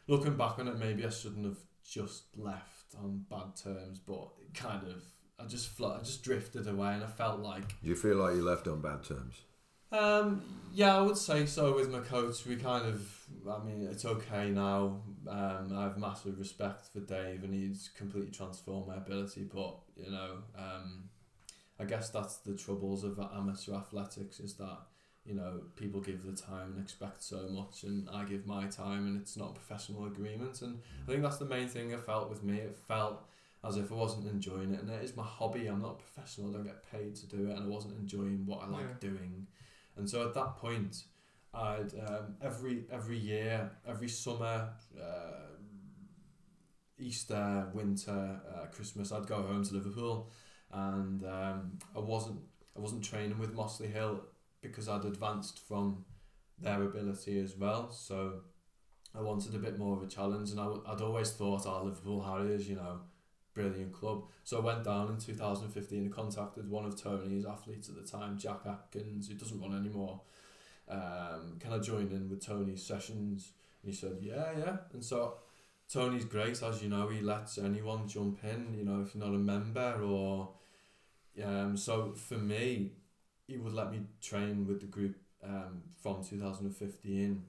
looking 0.07 0.36
back 0.36 0.57
on 0.59 0.68
it 0.68 0.80
maybe 0.80 1.05
I 1.05 1.09
shouldn't 1.09 1.45
have 1.45 1.59
just 1.84 2.24
left 2.38 2.95
on 3.03 3.26
bad 3.30 3.55
terms 3.62 3.99
but 3.99 4.30
kind 4.53 4.88
of 4.88 5.03
I 5.39 5.45
just 5.45 5.70
flo- 5.70 5.97
I 5.99 5.99
just 5.99 6.24
drifted 6.24 6.68
away 6.68 6.93
and 6.93 7.03
I 7.03 7.07
felt 7.07 7.39
like 7.39 7.76
you 7.84 7.95
feel 7.95 8.18
like 8.18 8.36
you 8.36 8.43
left 8.43 8.68
on 8.68 8.82
bad 8.82 9.03
terms? 9.03 9.41
Um, 9.92 10.42
yeah, 10.74 10.98
I 10.98 11.02
would 11.02 11.18
say 11.18 11.46
so 11.46 11.76
with 11.76 11.89
my 11.89 12.00
coach. 12.00 12.46
We 12.46 12.56
kind 12.56 12.86
of, 12.86 13.08
I 13.50 13.64
mean, 13.64 13.88
it's 13.92 14.06
okay 14.06 14.50
now. 14.50 15.02
Um, 15.28 15.74
I 15.76 15.84
have 15.84 15.98
massive 15.98 16.39
respect 16.39 16.88
for 16.94 17.00
Dave 17.02 17.44
and 17.44 17.54
he's 17.54 17.89
completely 17.98 18.32
transformed 18.32 18.88
my 18.88 18.96
ability. 18.98 19.50
But, 19.54 19.76
you 19.96 20.12
know, 20.12 20.38
um, 20.58 21.10
I 21.80 21.86
guess 21.86 22.10
that's 22.10 22.38
the 22.38 22.56
troubles 22.56 23.04
of 23.04 23.20
amateur 23.20 23.76
athletics 23.76 24.39
is 24.39 24.54
that, 24.56 24.78
you 25.26 25.36
know, 25.36 25.62
people 25.76 26.00
give 26.00 26.24
the 26.24 26.34
time 26.39 26.74
and 26.74 26.82
expect 26.82 27.22
so 27.22 27.48
much 27.50 27.84
and 27.84 28.08
I 28.14 28.24
give 28.24 28.46
my 28.48 28.66
time 28.68 29.06
and 29.08 29.22
it's 29.22 29.36
not 29.36 29.52
a 29.52 29.54
professional 29.54 30.06
agreement. 30.06 30.62
And 30.62 30.80
I 31.08 31.12
think 31.12 31.22
that's 31.24 31.38
the 31.38 31.46
main 31.46 31.68
thing 31.68 31.94
I 31.94 31.98
felt 31.98 32.30
with 32.30 32.44
me. 32.44 32.58
It 32.58 32.78
felt 32.88 33.22
as 33.64 33.78
if 33.78 33.92
I 33.92 33.96
wasn't 33.96 34.28
enjoying 34.28 34.74
it. 34.74 34.80
And 34.82 34.89
it 34.89 35.04
is 35.04 35.16
my 35.16 35.24
hobby. 35.24 35.68
I'm 35.68 35.82
not 35.82 36.00
a 36.00 36.04
professional. 36.04 36.50
I 36.50 36.54
don't 36.54 36.64
get 36.64 36.89
paid 36.92 37.16
to 37.18 37.28
do 37.28 37.50
it. 37.50 37.58
And 37.58 37.66
I 37.66 37.68
wasn't 37.68 37.98
enjoying 38.00 38.46
what 38.46 38.64
I 38.64 38.68
like 38.68 38.86
Yeah. 39.02 39.10
doing. 39.10 39.48
And 39.98 40.10
so 40.10 40.26
at 40.28 40.34
that 40.34 40.58
point, 40.58 41.04
I'd 41.54 41.94
um, 42.08 42.36
every 42.42 42.86
every 42.92 43.18
year, 43.18 43.72
every 43.88 44.08
summer, 44.10 44.70
uh, 45.00 45.58
Easter, 46.98 47.68
winter, 47.74 48.39
uh, 48.54 48.68
Christmas, 48.68 49.12
I'd 49.12 49.28
go 49.28 49.42
home 49.42 49.64
to 49.64 49.74
Liverpool, 49.74 50.30
and 50.72 51.24
um, 51.26 51.78
I 51.96 52.00
wasn't 52.00 52.39
I 52.78 52.80
wasn't 52.80 53.04
training 53.04 53.39
with 53.39 53.56
Mossley 53.56 53.92
Hill 53.92 54.22
because 54.62 54.88
I'd 54.88 55.06
advanced 55.06 55.60
from 55.68 56.06
their 56.60 56.84
ability 56.84 57.39
as 57.39 57.58
well. 57.58 57.92
So 57.92 58.42
I 59.16 59.22
wanted 59.22 59.56
a 59.56 59.60
bit 59.60 59.78
more 59.80 59.98
of 59.98 60.04
a 60.04 60.08
challenge, 60.08 60.52
and 60.52 60.60
I, 60.60 60.66
w- 60.66 60.84
I'd 60.88 61.02
always 61.02 61.32
thought, 61.32 61.66
oh, 61.66 61.84
Liverpool 61.84 62.22
Harriers, 62.24 62.70
you 62.70 62.76
know, 62.76 63.02
brilliant 63.54 63.93
club. 63.93 64.24
So 64.43 64.58
I 64.58 64.62
went 64.62 64.84
down 64.84 65.10
in 65.10 65.18
2015 65.18 65.99
and 65.99 66.14
contacted 66.14 66.70
one 66.70 66.86
of 66.86 67.02
Tony's 67.02 67.45
athletes 67.45 67.89
at 67.89 67.95
the 67.95 68.10
time, 68.10 68.38
Jack 68.38 68.62
Atkins, 68.66 69.28
who 69.28 69.36
doesn't 69.36 69.60
run 69.62 69.78
anymore. 69.78 70.22
Um, 70.89 71.58
can 71.60 71.74
I 71.74 71.80
join 71.80 72.12
in 72.12 72.30
with 72.30 72.45
Tony's 72.45 72.84
sessions? 72.84 73.52
And 73.84 73.93
he 73.93 73.97
said, 73.97 74.18
yeah, 74.22 74.52
yeah. 74.58 74.78
And 74.93 75.04
so 75.04 75.36
Tony's 75.91 76.26
great, 76.26 76.62
as 76.62 76.82
you 76.82 76.89
know, 76.89 77.08
he 77.10 77.22
lets 77.22 77.58
anyone 77.58 78.08
jump 78.08 78.43
in, 78.43 78.74
you 78.78 78.84
know, 78.86 79.02
if 79.02 79.16
you're 79.16 79.24
not 79.24 79.36
a 79.36 79.39
member 79.39 80.02
or. 80.04 80.49
Um, 81.43 81.78
so 81.78 82.14
for 82.14 82.38
me, 82.38 82.91
he 83.47 83.58
would 83.58 83.74
let 83.74 83.91
me 83.91 84.02
train 84.22 84.68
with 84.68 84.82
the 84.82 84.88
group 84.88 85.16
um, 85.43 85.82
from 86.02 86.24
2015 86.24 87.43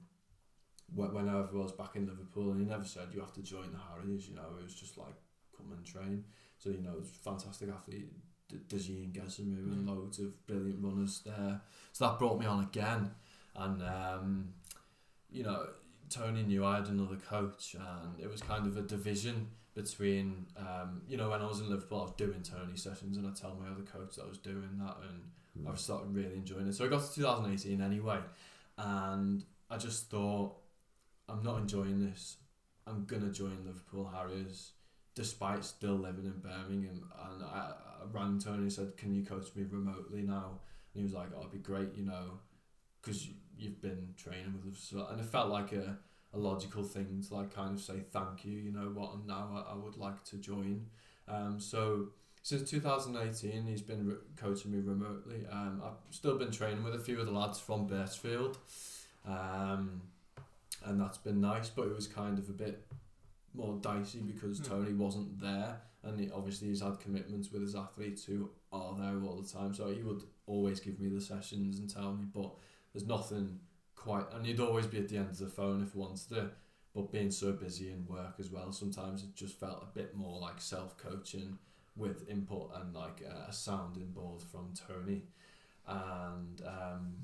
wh- 0.95 1.13
whenever 1.13 1.49
I 1.53 1.57
was 1.57 1.71
back 1.73 1.95
in 1.95 2.07
Liverpool, 2.07 2.51
and 2.51 2.61
he 2.61 2.65
never 2.65 2.85
said 2.85 3.09
you 3.13 3.19
have 3.19 3.33
to 3.33 3.41
join 3.41 3.71
the 3.71 3.79
Harriers. 3.79 4.27
You 4.27 4.35
know, 4.35 4.47
it 4.59 4.63
was 4.63 4.75
just 4.75 4.97
like 4.97 5.15
come 5.57 5.71
and 5.71 5.85
train. 5.85 6.23
So 6.59 6.69
you 6.69 6.81
know, 6.81 6.95
it's 6.99 7.09
fantastic 7.11 7.69
athlete, 7.69 8.11
D- 8.49 8.57
Dajin 8.69 9.11
Gesamu, 9.13 9.57
and 9.71 9.85
Mm. 9.85 9.87
loads 9.87 10.19
of 10.19 10.45
brilliant 10.47 10.83
runners 10.83 11.21
there. 11.25 11.61
So 11.91 12.07
that 12.07 12.19
brought 12.19 12.39
me 12.39 12.45
on 12.45 12.63
again, 12.63 13.11
and 13.55 13.81
um, 13.83 14.53
you 15.29 15.43
know, 15.43 15.67
Tony 16.09 16.43
knew 16.43 16.65
I 16.65 16.75
had 16.77 16.87
another 16.87 17.17
coach, 17.17 17.75
and 17.75 18.19
it 18.19 18.29
was 18.29 18.41
kind 18.41 18.67
of 18.67 18.77
a 18.77 18.81
division 18.81 19.49
between 19.73 20.45
um, 20.55 21.01
you 21.07 21.17
know 21.17 21.29
when 21.29 21.41
I 21.41 21.47
was 21.47 21.59
in 21.59 21.69
Liverpool, 21.69 21.99
I 21.99 22.03
was 22.03 22.11
doing 22.11 22.41
Tony 22.43 22.77
sessions, 22.77 23.17
and 23.17 23.27
I 23.27 23.31
tell 23.31 23.55
my 23.55 23.67
other 23.69 23.81
coach 23.83 24.15
that 24.15 24.23
I 24.23 24.27
was 24.27 24.37
doing 24.37 24.77
that, 24.79 24.97
and 25.09 25.67
I 25.67 25.75
started 25.75 26.13
really 26.15 26.35
enjoying 26.35 26.67
it. 26.67 26.73
So 26.75 26.85
I 26.85 26.87
got 26.87 27.01
to 27.07 27.13
2018 27.15 27.81
anyway, 27.81 28.19
and 28.77 29.43
I 29.69 29.77
just 29.77 30.09
thought, 30.09 30.55
I'm 31.27 31.41
not 31.43 31.57
enjoying 31.59 31.99
this. 31.99 32.37
I'm 32.85 33.05
gonna 33.05 33.29
join 33.31 33.57
Liverpool 33.65 34.05
Harriers, 34.13 34.71
despite 35.15 35.63
still 35.63 35.95
living 35.95 36.25
in 36.25 36.39
Birmingham. 36.39 37.09
And 37.31 37.43
I, 37.43 37.71
I 38.01 38.05
rang 38.11 38.39
Tony 38.39 38.63
and 38.63 38.73
said, 38.73 38.97
"Can 38.97 39.13
you 39.13 39.23
coach 39.23 39.47
me 39.55 39.65
remotely 39.69 40.21
now?" 40.21 40.59
And 40.93 41.01
he 41.01 41.03
was 41.03 41.13
like, 41.13 41.29
"Oh, 41.35 41.39
it'd 41.39 41.51
be 41.51 41.59
great, 41.59 41.95
you 41.95 42.05
know, 42.05 42.39
because 43.01 43.27
you've 43.57 43.81
been 43.81 44.13
training 44.17 44.53
with 44.63 44.73
us." 44.73 44.93
And 45.09 45.19
it 45.19 45.25
felt 45.25 45.49
like 45.49 45.71
a, 45.73 45.97
a 46.33 46.37
logical 46.37 46.83
thing 46.83 47.23
to 47.27 47.33
like 47.33 47.53
kind 47.53 47.73
of 47.73 47.81
say 47.81 48.01
thank 48.11 48.45
you, 48.45 48.57
you 48.57 48.71
know 48.71 48.91
what, 48.93 49.13
and 49.15 49.27
now 49.27 49.65
I, 49.67 49.73
I 49.73 49.75
would 49.75 49.97
like 49.97 50.23
to 50.25 50.37
join. 50.37 50.87
Um, 51.27 51.59
so 51.59 52.09
since 52.41 52.69
2018, 52.69 53.65
he's 53.65 53.81
been 53.81 54.05
re- 54.05 54.15
coaching 54.35 54.71
me 54.71 54.79
remotely. 54.79 55.45
Um, 55.49 55.81
I've 55.83 56.13
still 56.13 56.37
been 56.37 56.51
training 56.51 56.83
with 56.83 56.95
a 56.95 56.99
few 56.99 57.19
of 57.19 57.25
the 57.25 57.31
lads 57.31 57.59
from 57.59 57.87
Birchfield, 57.87 58.57
um, 59.25 60.01
and 60.83 60.99
that's 60.99 61.17
been 61.17 61.39
nice. 61.39 61.69
But 61.69 61.87
it 61.87 61.95
was 61.95 62.07
kind 62.07 62.37
of 62.37 62.49
a 62.49 62.53
bit 62.53 62.83
more 63.53 63.77
dicey 63.81 64.19
because 64.21 64.59
Hmm. 64.59 64.65
Tony 64.65 64.93
wasn't 64.93 65.39
there, 65.39 65.81
and 66.03 66.19
he, 66.19 66.29
obviously 66.31 66.69
he's 66.69 66.81
had 66.81 66.99
commitments 66.99 67.51
with 67.51 67.61
his 67.61 67.75
athletes 67.75 68.23
who 68.25 68.49
are 68.71 68.95
there 68.97 69.21
all 69.23 69.41
the 69.41 69.47
time. 69.47 69.73
So 69.73 69.89
he 69.89 70.01
would 70.03 70.23
always 70.45 70.79
give 70.79 70.99
me 70.99 71.09
the 71.09 71.21
sessions 71.21 71.79
and 71.79 71.89
tell 71.89 72.13
me, 72.13 72.25
but 72.33 72.53
there's 72.91 73.07
nothing 73.07 73.59
quite. 73.95 74.25
And 74.33 74.45
he'd 74.45 74.59
always 74.59 74.87
be 74.87 74.97
at 74.99 75.09
the 75.09 75.17
end 75.17 75.29
of 75.29 75.37
the 75.37 75.47
phone 75.47 75.81
if 75.83 75.93
he 75.93 75.99
wanted 75.99 76.29
to. 76.29 76.49
But 76.93 77.11
being 77.11 77.31
so 77.31 77.53
busy 77.53 77.91
in 77.91 78.05
work 78.05 78.35
as 78.39 78.51
well, 78.51 78.71
sometimes 78.71 79.23
it 79.23 79.33
just 79.33 79.59
felt 79.59 79.81
a 79.81 79.97
bit 79.97 80.15
more 80.15 80.39
like 80.39 80.61
self 80.61 80.95
coaching 80.97 81.57
with 81.95 82.27
input 82.29 82.71
and 82.75 82.93
like 82.93 83.21
a, 83.21 83.49
a 83.49 83.53
sounding 83.53 84.11
board 84.11 84.41
from 84.41 84.73
Tony. 84.87 85.23
And 85.87 86.61
um, 86.65 87.15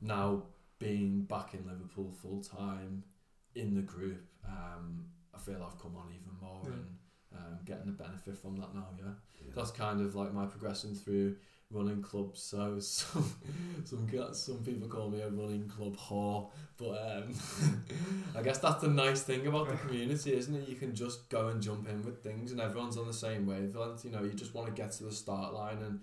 now 0.00 0.42
being 0.78 1.22
back 1.22 1.54
in 1.54 1.66
Liverpool 1.66 2.12
full 2.12 2.42
time 2.42 3.02
in 3.54 3.74
the 3.74 3.80
group, 3.82 4.24
um, 4.46 5.06
I 5.38 5.40
feel 5.44 5.62
I've 5.62 5.80
come 5.80 5.96
on 5.96 6.08
even 6.10 6.34
more 6.40 6.60
Yeah. 6.64 6.72
and 6.72 6.86
um, 7.36 7.58
getting 7.64 7.86
the 7.86 7.92
benefit 7.92 8.36
from 8.36 8.56
that 8.56 8.74
now. 8.74 8.86
Yeah, 8.98 9.04
Yeah. 9.44 9.52
that's 9.54 9.70
kind 9.70 10.00
of 10.00 10.14
like 10.14 10.32
my 10.32 10.46
progression 10.46 10.94
through 10.94 11.36
running 11.70 12.00
clubs. 12.02 12.42
So 12.42 12.78
some 12.80 13.30
some 13.84 14.08
some 14.32 14.64
people 14.64 14.88
call 14.88 15.10
me 15.10 15.20
a 15.20 15.28
running 15.28 15.68
club 15.68 15.96
whore, 15.96 16.50
but 16.78 16.92
um, 17.16 17.34
I 18.36 18.42
guess 18.42 18.58
that's 18.58 18.80
the 18.80 18.88
nice 18.88 19.22
thing 19.22 19.46
about 19.46 19.68
the 19.68 19.76
community, 19.76 20.32
isn't 20.34 20.54
it? 20.54 20.68
You 20.68 20.76
can 20.76 20.94
just 20.94 21.28
go 21.28 21.48
and 21.48 21.62
jump 21.62 21.88
in 21.88 22.04
with 22.04 22.22
things, 22.22 22.52
and 22.52 22.60
everyone's 22.60 22.96
on 22.96 23.06
the 23.06 23.12
same 23.12 23.46
wavelength. 23.46 24.04
You 24.04 24.10
know, 24.12 24.22
you 24.22 24.32
just 24.32 24.54
want 24.54 24.66
to 24.68 24.72
get 24.82 24.92
to 24.92 25.04
the 25.04 25.12
start 25.12 25.52
line 25.52 25.78
and 25.82 26.00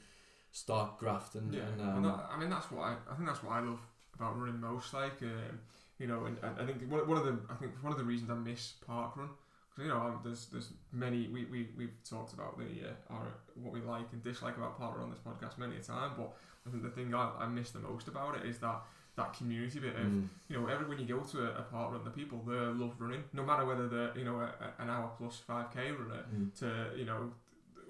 start 0.52 1.00
grafting. 1.00 1.50
Yeah, 1.52 1.62
and, 1.74 1.82
and 1.82 1.98
um, 1.98 2.04
that, 2.04 2.30
I 2.32 2.40
mean 2.40 2.50
that's 2.52 2.70
what 2.72 2.82
I, 2.84 2.96
I 3.12 3.16
think 3.16 3.28
that's 3.28 3.44
what 3.44 3.54
I 3.54 3.60
love 3.62 3.80
about 4.14 4.38
running 4.40 4.62
most. 4.62 4.94
Like, 4.94 5.22
um, 5.24 5.60
you 6.00 6.08
know, 6.08 6.26
and, 6.26 6.38
and 6.44 6.60
I 6.60 6.66
think 6.66 6.90
one, 6.92 7.08
one 7.08 7.18
of 7.18 7.26
the 7.26 7.38
I 7.50 7.56
think 7.56 7.72
one 7.82 7.92
of 7.92 7.98
the 7.98 8.04
reasons 8.04 8.30
I 8.30 8.36
miss 8.36 8.74
park 8.86 9.16
run 9.18 9.30
because 9.70 9.88
you 9.88 9.94
know 9.94 10.00
um, 10.02 10.20
there's 10.24 10.46
there's 10.48 10.70
many 10.92 11.28
we 11.28 11.46
we 11.46 11.70
we've 11.78 11.94
talked 12.10 12.34
about 12.34 12.58
the 12.58 12.66
uh, 12.90 13.14
our 13.14 13.28
what 13.56 13.74
we 13.74 13.82
like 13.82 14.06
and 14.14 14.24
dislike 14.24 14.58
about 14.58 14.78
park 14.78 14.96
run 14.96 15.06
on 15.06 15.10
this 15.12 15.20
podcast 15.20 15.58
many 15.58 15.76
a 15.78 15.80
time, 15.82 16.12
but 16.18 16.34
I 16.68 16.72
think 16.72 16.84
the 16.84 16.90
thing 16.90 17.14
I, 17.14 17.32
I 17.40 17.48
miss 17.48 17.72
the 17.72 17.80
most 17.80 18.08
about 18.08 18.36
it 18.38 18.46
is 18.46 18.58
that 18.60 18.82
that 19.18 19.32
community 19.34 19.80
bit 19.80 19.96
of 19.96 20.02
mm, 20.08 20.28
you 20.50 20.60
know, 20.60 20.68
every 20.68 20.86
when 20.88 21.00
you 21.00 21.06
go 21.06 21.22
to 21.22 21.44
a, 21.44 21.60
a 21.60 21.62
park 21.62 21.94
run, 21.94 22.04
the 22.04 22.10
people 22.10 22.42
there 22.46 22.72
love 22.72 22.96
running, 23.00 23.24
no 23.32 23.44
matter 23.46 23.64
whether 23.66 23.88
they're 23.88 24.18
you 24.18 24.26
know 24.26 24.36
a, 24.42 24.46
a- 24.60 24.82
an 24.84 24.90
hour 24.90 25.10
plus 25.18 25.40
five 25.48 25.72
k 25.74 25.92
runner 25.92 26.26
mm. 26.36 26.54
to 26.60 26.98
you 26.98 27.06
know 27.06 27.32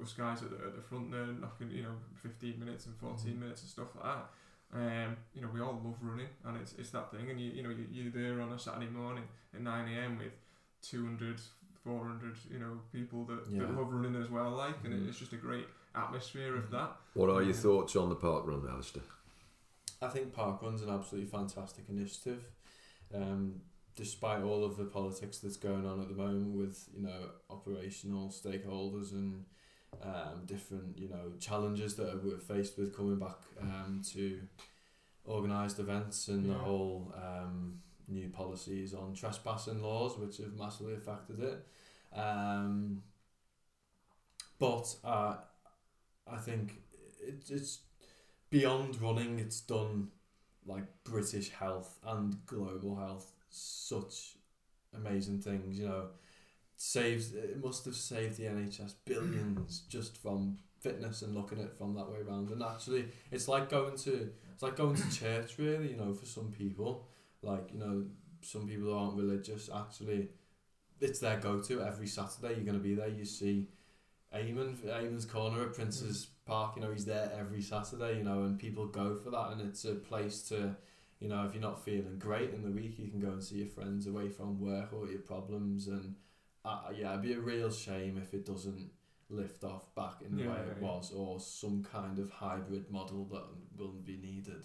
us 0.03 0.13
guys 0.13 0.43
at 0.43 0.49
the, 0.51 0.57
at 0.57 0.75
the 0.75 0.81
front 0.81 1.09
there 1.09 1.25
knocking 1.25 1.71
you 1.71 1.81
know 1.83 1.95
15 2.21 2.59
minutes 2.59 2.85
and 2.85 2.95
14 2.97 3.31
Mhm. 3.33 3.39
minutes 3.39 3.61
and 3.61 3.69
stuff 3.71 3.87
like 3.95 4.03
that. 4.03 4.25
Um, 4.75 5.15
you 5.33 5.41
know, 5.41 5.47
we 5.53 5.61
all 5.61 5.79
love 5.83 5.95
running, 6.01 6.27
and 6.43 6.57
it's, 6.57 6.73
it's 6.77 6.89
that 6.89 7.09
thing. 7.09 7.29
And 7.29 7.39
you 7.39 7.51
you 7.51 7.63
know 7.63 7.69
you, 7.69 7.85
you're 7.91 8.11
there 8.11 8.41
on 8.41 8.51
a 8.51 8.59
Saturday 8.59 8.89
morning 8.91 9.23
at 9.53 9.61
9 9.61 9.93
a.m. 9.93 10.17
with 10.17 10.33
200, 10.81 11.39
400 11.83 12.35
you 12.51 12.59
know 12.59 12.79
people 12.91 13.23
that, 13.25 13.43
Yeah. 13.49 13.59
that 13.61 13.77
love 13.77 13.91
running 13.91 14.21
as 14.21 14.29
well. 14.29 14.51
Like, 14.51 14.75
and 14.83 14.93
it, 14.93 15.07
it's 15.07 15.17
just 15.17 15.31
a 15.33 15.37
great 15.37 15.65
atmosphere 15.95 16.55
of 16.57 16.65
Mhm. 16.65 16.71
that. 16.71 16.91
What 17.13 17.29
are 17.29 17.41
your 17.41 17.53
thoughts 17.53 17.95
on 17.95 18.09
the 18.09 18.15
park 18.15 18.45
run, 18.45 18.67
Alistair? 18.69 19.03
I 20.01 20.09
think 20.09 20.33
Park 20.33 20.61
Run's 20.61 20.81
an 20.81 20.89
absolutely 20.89 21.29
fantastic 21.29 21.85
initiative. 21.87 22.43
Um, 23.13 23.61
despite 23.95 24.43
all 24.43 24.65
of 24.65 24.75
the 24.75 24.83
politics 24.83 25.37
that's 25.37 25.55
going 25.55 25.85
on 25.85 26.01
at 26.01 26.09
the 26.09 26.15
moment 26.15 26.53
with 26.57 26.89
you 26.93 27.01
know 27.03 27.29
operational 27.49 28.27
stakeholders 28.27 29.13
and 29.13 29.45
um, 30.03 30.45
different 30.45 30.97
you 30.97 31.09
know 31.09 31.33
challenges 31.39 31.95
that 31.95 32.23
we're 32.23 32.37
faced 32.37 32.77
with 32.77 32.95
coming 32.95 33.17
back 33.17 33.37
um, 33.61 34.01
to 34.13 34.41
organised 35.27 35.79
events 35.79 36.27
and 36.27 36.49
the 36.49 36.53
whole 36.53 37.13
um, 37.15 37.79
new 38.07 38.29
policies 38.29 38.93
on 38.93 39.13
trespassing 39.13 39.81
laws 39.81 40.17
which 40.17 40.37
have 40.37 40.55
massively 40.55 40.93
affected 40.93 41.39
it. 41.39 41.65
Um, 42.15 43.01
but 44.59 44.95
uh, 45.03 45.35
I 46.31 46.37
think 46.37 46.81
it, 47.21 47.43
it's 47.49 47.79
beyond 48.49 49.01
running. 49.01 49.39
It's 49.39 49.61
done 49.61 50.09
like 50.65 50.83
British 51.03 51.49
health 51.49 51.97
and 52.05 52.37
global 52.45 52.95
health 52.95 53.31
such 53.49 54.35
amazing 54.95 55.39
things. 55.39 55.79
You 55.79 55.87
know, 55.87 56.05
saves 56.77 57.33
it 57.33 57.63
must 57.63 57.85
have 57.85 57.95
saved 57.95 58.37
the 58.37 58.43
NHS 58.43 58.95
billions 59.05 59.79
just 59.89 60.17
from 60.17 60.57
fitness 60.79 61.21
and 61.21 61.33
looking 61.33 61.59
at 61.59 61.65
it 61.65 61.77
from 61.77 61.95
that 61.95 62.09
way 62.09 62.19
around. 62.19 62.49
And 62.49 62.61
actually, 62.61 63.05
it's 63.31 63.47
like 63.47 63.69
going 63.69 63.97
to 63.99 64.29
it's 64.53 64.63
like 64.63 64.75
going 64.75 64.95
to 64.95 65.11
church. 65.11 65.57
Really, 65.57 65.91
you 65.91 65.97
know, 65.97 66.13
for 66.13 66.25
some 66.25 66.51
people, 66.51 67.07
like 67.41 67.69
you 67.73 67.79
know, 67.79 68.05
some 68.41 68.67
people 68.67 68.85
who 68.85 68.93
aren't 68.93 69.15
religious 69.15 69.69
actually. 69.73 70.29
It's 71.01 71.19
their 71.19 71.37
go-to 71.37 71.81
every 71.81 72.07
Saturday. 72.07 72.55
You're 72.55 72.63
going 72.63 72.77
to 72.77 72.83
be 72.83 72.95
there. 72.95 73.09
You 73.09 73.25
see 73.25 73.67
Eamon, 74.35 74.75
Eamon's 74.85 75.25
Corner 75.25 75.63
at 75.63 75.73
Prince's 75.73 76.25
mm. 76.25 76.29
Park, 76.45 76.75
you 76.75 76.81
know, 76.81 76.91
he's 76.91 77.05
there 77.05 77.31
every 77.37 77.61
Saturday, 77.61 78.17
you 78.17 78.23
know, 78.23 78.43
and 78.43 78.59
people 78.59 78.85
go 78.85 79.15
for 79.15 79.29
that, 79.31 79.51
and 79.51 79.61
it's 79.61 79.85
a 79.85 79.95
place 79.95 80.41
to, 80.49 80.75
you 81.19 81.27
know, 81.27 81.45
if 81.45 81.53
you're 81.53 81.61
not 81.61 81.83
feeling 81.83 82.17
great 82.19 82.53
in 82.53 82.61
the 82.61 82.69
week, 82.69 82.99
you 82.99 83.09
can 83.09 83.19
go 83.19 83.29
and 83.29 83.43
see 83.43 83.57
your 83.57 83.67
friends 83.67 84.07
away 84.07 84.29
from 84.29 84.59
work 84.59 84.93
or 84.93 85.07
your 85.07 85.21
problems, 85.21 85.87
and 85.87 86.15
uh, 86.65 86.79
yeah, 86.97 87.11
it'd 87.11 87.21
be 87.21 87.33
a 87.33 87.39
real 87.39 87.71
shame 87.71 88.17
if 88.21 88.33
it 88.33 88.45
doesn't 88.45 88.89
lift 89.29 89.63
off 89.63 89.93
back 89.95 90.15
in 90.25 90.35
the 90.35 90.43
Yeah, 90.43 90.49
way 90.51 90.57
it 90.59 90.77
yeah. 90.81 90.87
was, 90.87 91.11
or 91.11 91.39
some 91.39 91.83
kind 91.91 92.19
of 92.19 92.29
hybrid 92.31 92.89
model 92.91 93.25
that 93.31 93.43
will 93.77 93.93
be 94.03 94.17
needed. 94.17 94.63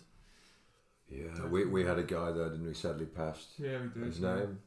Yeah, 1.08 1.46
we, 1.46 1.64
we 1.64 1.84
had 1.84 1.98
a 1.98 2.02
guy 2.04 2.30
there, 2.30 2.50
didn't 2.50 2.66
we? 2.66 2.74
Sadly 2.74 3.06
passed. 3.06 3.48
Yeah, 3.58 3.78
we 3.82 3.88
did. 4.00 4.04
His 4.08 4.20
name? 4.20 4.58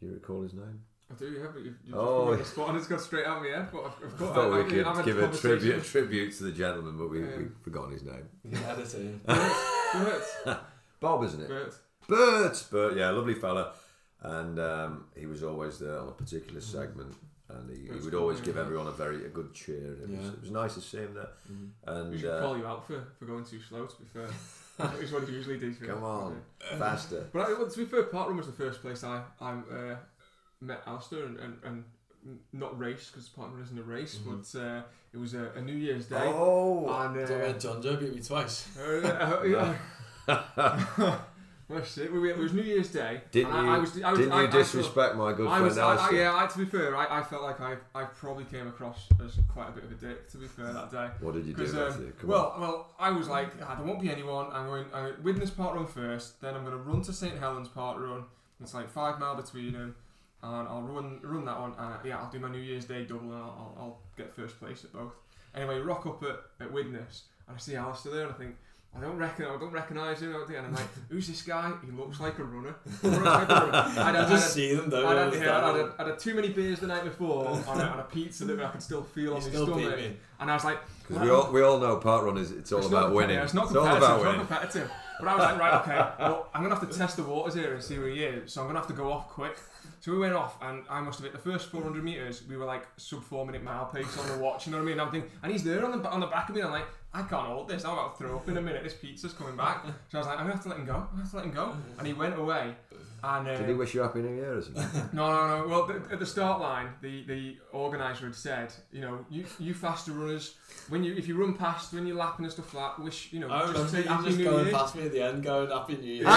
You 0.00 0.12
recall 0.14 0.42
his 0.42 0.54
name? 0.54 0.80
I 1.10 1.14
do, 1.14 1.26
yeah, 1.26 1.46
but 1.52 1.62
you've, 1.62 1.76
you've 1.84 1.94
Oh, 1.96 2.34
just 2.36 2.54
put 2.54 2.62
me 2.62 2.64
on 2.64 2.64
the 2.64 2.64
spot 2.64 2.68
and 2.70 2.78
it's 2.78 2.86
gone 2.88 2.98
straight 2.98 3.26
out 3.26 3.36
of 3.38 3.42
my 3.42 3.48
head. 3.50 3.68
But 3.70 3.84
I've, 3.84 3.92
I've 4.04 4.14
I 4.14 4.18
got. 4.18 4.34
thought 4.34 4.52
I, 4.52 4.56
we 4.56 4.60
I, 4.60 4.68
could 4.68 4.86
I've 4.86 4.96
had 4.96 5.04
give 5.04 5.18
a 5.18 5.20
conversations- 5.22 5.60
tribute 5.62 5.84
tribute 5.84 6.32
to 6.38 6.44
the 6.44 6.52
gentleman, 6.52 6.96
but 6.98 7.10
we 7.10 7.22
Um, 7.22 7.30
we've 7.38 7.52
forgotten 7.62 7.92
his 7.92 8.02
name. 8.04 8.28
Yeah, 8.50 8.74
that's 8.74 8.94
it. 8.94 9.26
Bert, 9.26 10.58
Bob, 11.00 11.24
isn't 11.24 11.42
it? 11.42 11.48
Bert. 11.48 11.74
Bert, 12.08 12.66
Bert, 12.70 12.96
yeah, 12.96 13.10
lovely 13.10 13.34
fella, 13.34 13.74
and 14.24 14.58
um, 14.58 15.04
he 15.16 15.26
was 15.26 15.42
always 15.42 15.78
there 15.78 15.98
on 15.98 16.08
a 16.08 16.12
particular 16.12 16.60
Mm. 16.60 16.72
segment, 16.76 17.14
and 17.50 17.70
he, 17.70 17.84
he 17.92 18.00
would 18.04 18.14
always 18.14 18.40
give 18.40 18.56
everyone 18.56 18.86
a 18.88 18.96
very 19.04 19.24
a 19.24 19.28
good 19.28 19.52
cheer. 19.54 19.92
And 20.02 20.14
it, 20.14 20.18
was, 20.20 20.28
it 20.30 20.40
was 20.40 20.50
nice 20.50 20.74
to 20.74 20.80
see 20.80 20.98
him 20.98 21.14
there. 21.14 21.28
We 21.48 21.92
and 21.92 22.18
should 22.20 22.30
uh, 22.30 22.40
call 22.40 22.56
you 22.58 22.66
out 22.66 22.86
for, 22.86 22.98
for 23.18 23.26
going 23.26 23.44
too 23.44 23.60
slow. 23.60 23.84
To 23.86 23.96
be 24.02 24.06
fair, 24.12 24.28
Is 25.00 25.12
what 25.12 25.22
he 25.28 25.34
usually 25.34 25.58
does. 25.58 25.76
Come 25.78 26.02
on, 26.02 26.40
faster. 26.78 27.28
But 27.32 27.40
I, 27.48 27.52
well, 27.52 27.68
to 27.70 27.78
be 27.78 27.84
fair, 27.84 28.04
Parkrun 28.04 28.36
was 28.36 28.46
the 28.46 28.52
first 28.64 28.80
place 28.82 29.04
I 29.04 29.22
I 29.40 29.52
uh, 29.52 29.96
met 30.60 30.82
Alistair 30.86 31.26
and, 31.26 31.38
and, 31.38 31.54
and 31.64 31.84
not 32.52 32.76
race 32.78 33.10
because 33.10 33.28
Parkrun 33.28 33.62
isn't 33.62 33.78
a 33.78 33.82
race, 33.82 34.16
Mhm. 34.16 34.26
but 34.30 34.58
uh, 34.60 34.82
it 35.12 35.18
was 35.18 35.34
a, 35.34 35.52
a 35.54 35.60
New 35.60 35.76
Year's 35.76 36.06
Day. 36.06 36.16
Oh, 36.24 36.88
And, 36.88 37.18
uh, 37.30 37.52
John 37.58 37.80
Joe 37.82 37.96
beat 37.96 38.14
me 38.16 38.22
twice. 38.22 38.66
uh, 38.76 39.06
uh, 39.06 39.42
yeah. 39.44 39.74
We, 41.68 41.76
we- 42.08 42.30
it 42.30 42.36
was 42.36 42.52
New 42.52 42.62
Year's 42.62 42.90
Day. 42.90 43.22
didn't 43.30 43.52
you? 43.52 43.58
I, 43.58 43.76
I 43.76 43.78
was, 43.78 44.02
I 44.02 44.10
was, 44.10 44.18
didn't 44.18 44.32
I, 44.34 44.42
you 44.42 44.48
disrespect 44.48 45.16
my 45.16 45.32
good 45.32 45.48
friend 45.48 45.64
was, 45.64 45.78
Alistair? 45.78 46.18
yeah. 46.18 46.36
I, 46.36 46.46
to 46.46 46.58
be 46.58 46.66
fair, 46.66 46.94
I, 46.94 47.20
I 47.20 47.22
felt 47.22 47.42
like 47.42 47.60
I, 47.60 47.76
I 47.94 48.04
probably 48.04 48.44
came 48.44 48.66
across 48.66 49.08
as 49.24 49.38
quite 49.48 49.70
a 49.70 49.72
bit 49.72 49.84
of 49.84 49.92
a 49.92 49.94
dick. 49.94 50.28
To 50.32 50.36
be 50.36 50.46
fair, 50.46 50.72
that 50.74 50.90
day. 50.90 51.08
What 51.20 51.34
did 51.34 51.46
you 51.46 51.54
do, 51.54 51.64
um, 51.64 52.12
well, 52.24 52.54
well, 52.58 52.90
I 52.98 53.10
was 53.10 53.28
like, 53.28 53.58
there 53.58 53.78
won't 53.82 54.00
be 54.00 54.10
anyone. 54.10 54.48
I'm 54.52 54.66
going, 54.66 54.84
I'm 54.92 55.04
going 55.04 55.22
Widnes 55.22 55.50
Park 55.50 55.74
Run 55.74 55.86
first. 55.86 56.40
Then 56.42 56.54
I'm 56.54 56.64
going 56.64 56.76
to 56.76 56.82
run 56.82 57.00
to 57.02 57.12
St 57.12 57.38
Helens 57.38 57.68
Park 57.68 57.98
Run. 57.98 58.24
It's 58.60 58.74
like 58.74 58.90
five 58.90 59.18
mile 59.18 59.34
between 59.34 59.72
them, 59.72 59.94
and 60.42 60.68
I'll 60.68 60.82
run 60.82 61.18
run 61.22 61.44
that 61.46 61.58
one. 61.58 61.72
Uh, 61.74 61.98
yeah, 62.04 62.18
I'll 62.18 62.30
do 62.30 62.38
my 62.40 62.48
New 62.50 62.60
Year's 62.60 62.84
Day 62.84 63.04
double, 63.04 63.32
and 63.32 63.34
I'll, 63.34 63.40
I'll, 63.42 63.76
I'll 63.78 63.98
get 64.16 64.34
first 64.36 64.60
place 64.60 64.84
at 64.84 64.92
both. 64.92 65.14
Anyway, 65.54 65.78
rock 65.80 66.04
up 66.06 66.22
at, 66.22 66.40
at 66.60 66.72
Widnes, 66.72 67.22
and 67.48 67.56
I 67.56 67.58
see 67.58 67.74
Alistair 67.74 68.12
there, 68.12 68.22
and 68.26 68.32
I 68.32 68.36
think. 68.36 68.56
I 68.96 69.00
don't 69.00 69.16
reckon. 69.18 69.46
I 69.46 69.56
don't 69.58 69.72
recognise 69.72 70.20
him. 70.22 70.30
I 70.30 70.32
don't 70.34 70.46
think- 70.46 70.58
And 70.58 70.66
I'm 70.68 70.74
like, 70.74 70.86
"Who's 71.08 71.26
this 71.26 71.42
guy? 71.42 71.72
He 71.84 71.90
looks 71.90 72.20
like 72.20 72.38
a 72.38 72.44
runner." 72.44 72.74
He 73.02 73.08
like 73.08 73.48
a 73.48 73.54
runner. 73.54 73.72
I'd- 73.74 73.98
I 74.00 74.22
I'd- 74.24 74.30
just 74.32 74.54
see 74.54 74.74
them 74.74 74.88
though. 74.90 75.06
I'd 75.08 75.18
all 75.18 75.24
had, 75.24 75.32
the 75.32 75.38
yeah, 75.44 75.66
I'd, 75.66 75.76
had, 75.76 75.90
I'd 75.98 76.06
had 76.08 76.18
too 76.18 76.34
many 76.34 76.48
beers 76.50 76.80
the 76.80 76.86
night 76.86 77.04
before 77.04 77.48
on 77.48 77.80
a, 77.80 77.84
on 77.84 77.98
a 78.00 78.04
pizza 78.04 78.44
that 78.44 78.60
I 78.62 78.68
could 78.70 78.82
still 78.82 79.02
feel 79.02 79.24
You 79.24 79.34
on 79.34 79.42
my 79.42 79.48
still 79.48 79.66
beat 79.66 79.82
stomach. 79.86 79.98
me. 79.98 80.16
And 80.40 80.50
I 80.50 80.54
was 80.54 80.64
like, 80.64 80.78
Because 81.08 81.22
we 81.22 81.30
all 81.30 81.50
we 81.52 81.62
all 81.62 81.78
know 81.80 81.96
park 81.96 82.24
run 82.24 82.38
is 82.38 82.52
it's 82.52 82.70
all 82.72 82.78
it's 82.78 82.88
about 82.88 83.08
not 83.08 83.14
winning. 83.14 83.36
competitive, 83.38 83.44
It's 83.44 83.54
not 83.54 83.62
all 83.62 83.68
competitive. 83.72 84.02
about 84.02 84.14
It's 84.16 84.24
not 84.24 84.32
winning. 84.32 84.46
competitive. 84.46 84.90
But 85.20 85.28
I 85.28 85.34
was 85.36 85.44
like, 85.44 85.58
right, 85.60 85.74
okay. 85.82 86.22
Well, 86.24 86.48
I'm 86.54 86.62
gonna 86.62 86.74
have 86.74 86.88
to 86.88 86.96
test 86.98 87.16
the 87.16 87.22
waters 87.22 87.54
here 87.54 87.72
and 87.74 87.82
see 87.82 87.98
where 87.98 88.08
he 88.08 88.22
is. 88.24 88.52
So 88.52 88.60
I'm 88.62 88.66
gonna 88.66 88.80
have 88.80 88.88
to 88.88 88.94
go 88.94 89.12
off 89.12 89.28
quick. 89.28 89.56
So 90.00 90.12
we 90.12 90.18
went 90.18 90.34
off, 90.34 90.56
and 90.62 90.82
I 90.90 91.00
must 91.00 91.18
have 91.20 91.24
hit 91.24 91.32
the 91.32 91.50
first 91.50 91.70
400 91.70 92.04
meters. 92.04 92.42
We 92.48 92.56
were 92.58 92.66
like 92.66 92.86
sub 92.98 93.22
four 93.24 93.46
minute 93.46 93.62
mile 93.62 93.86
pace 93.86 94.18
on 94.18 94.26
the 94.28 94.38
watch. 94.44 94.66
You 94.66 94.72
know 94.72 94.78
what 94.78 94.84
I 94.84 94.86
mean? 94.90 95.00
I'm 95.00 95.10
thinking, 95.10 95.30
and 95.42 95.50
he's 95.50 95.64
there 95.64 95.84
on 95.84 96.02
the 96.02 96.08
on 96.10 96.20
the 96.20 96.26
back 96.26 96.48
of 96.50 96.54
me. 96.54 96.60
And 96.60 96.68
I'm 96.68 96.74
like, 96.74 96.88
I 97.14 97.22
can't 97.22 97.46
hold 97.46 97.68
this. 97.68 97.84
I'm 97.84 97.92
about 97.92 98.18
to 98.18 98.24
throw 98.24 98.36
up 98.36 98.48
in 98.48 98.56
a 98.56 98.60
minute. 98.60 98.82
This 98.82 98.94
pizza's 98.94 99.32
coming 99.32 99.56
back. 99.56 99.84
So 100.10 100.18
I 100.18 100.20
was 100.20 100.26
like, 100.26 100.38
I'm 100.38 100.44
gonna 100.44 100.54
have 100.54 100.62
to 100.64 100.68
let 100.70 100.78
him 100.78 100.84
go. 100.86 100.94
I'm 100.94 101.06
gonna 101.10 101.22
have 101.22 101.30
to 101.30 101.36
let 101.36 101.44
him 101.46 101.52
go. 101.52 101.76
And 101.98 102.06
he 102.06 102.12
went 102.12 102.36
away. 102.38 102.74
And 103.22 103.48
uh, 103.48 103.56
Did 103.56 103.68
he 103.68 103.74
wish 103.74 103.94
you 103.94 104.02
happy 104.02 104.20
New 104.20 104.34
Year 104.34 104.58
or 104.58 104.62
something? 104.62 105.08
no, 105.14 105.30
no, 105.32 105.58
no. 105.62 105.68
Well, 105.68 105.86
th- 105.86 106.00
at 106.12 106.18
the 106.18 106.26
start 106.26 106.60
line, 106.60 106.88
the, 107.00 107.24
the 107.24 107.56
organizer 107.72 108.26
had 108.26 108.34
said, 108.34 108.72
you 108.92 109.00
know, 109.00 109.24
you 109.30 109.46
you 109.58 109.72
faster 109.72 110.12
runners, 110.12 110.56
when 110.90 111.02
you 111.02 111.14
if 111.14 111.26
you 111.26 111.40
run 111.40 111.54
past 111.54 111.94
when 111.94 112.06
you're 112.06 112.16
lapping 112.18 112.44
and 112.44 112.52
stuff 112.52 112.74
like 112.74 112.96
that, 112.96 113.02
wish 113.02 113.32
you 113.32 113.40
know, 113.40 113.50
I 113.50 113.72
just 113.72 113.90
say 113.92 114.02
Happy 114.02 114.24
just 114.26 114.38
New 114.38 114.44
going 114.44 114.64
Year. 114.66 114.74
past 114.74 114.94
me 114.96 115.06
at 115.06 115.12
the 115.12 115.22
end 115.22 115.42
going 115.42 115.70
Happy 115.70 115.96
New 115.96 116.12
Year. 116.14 116.24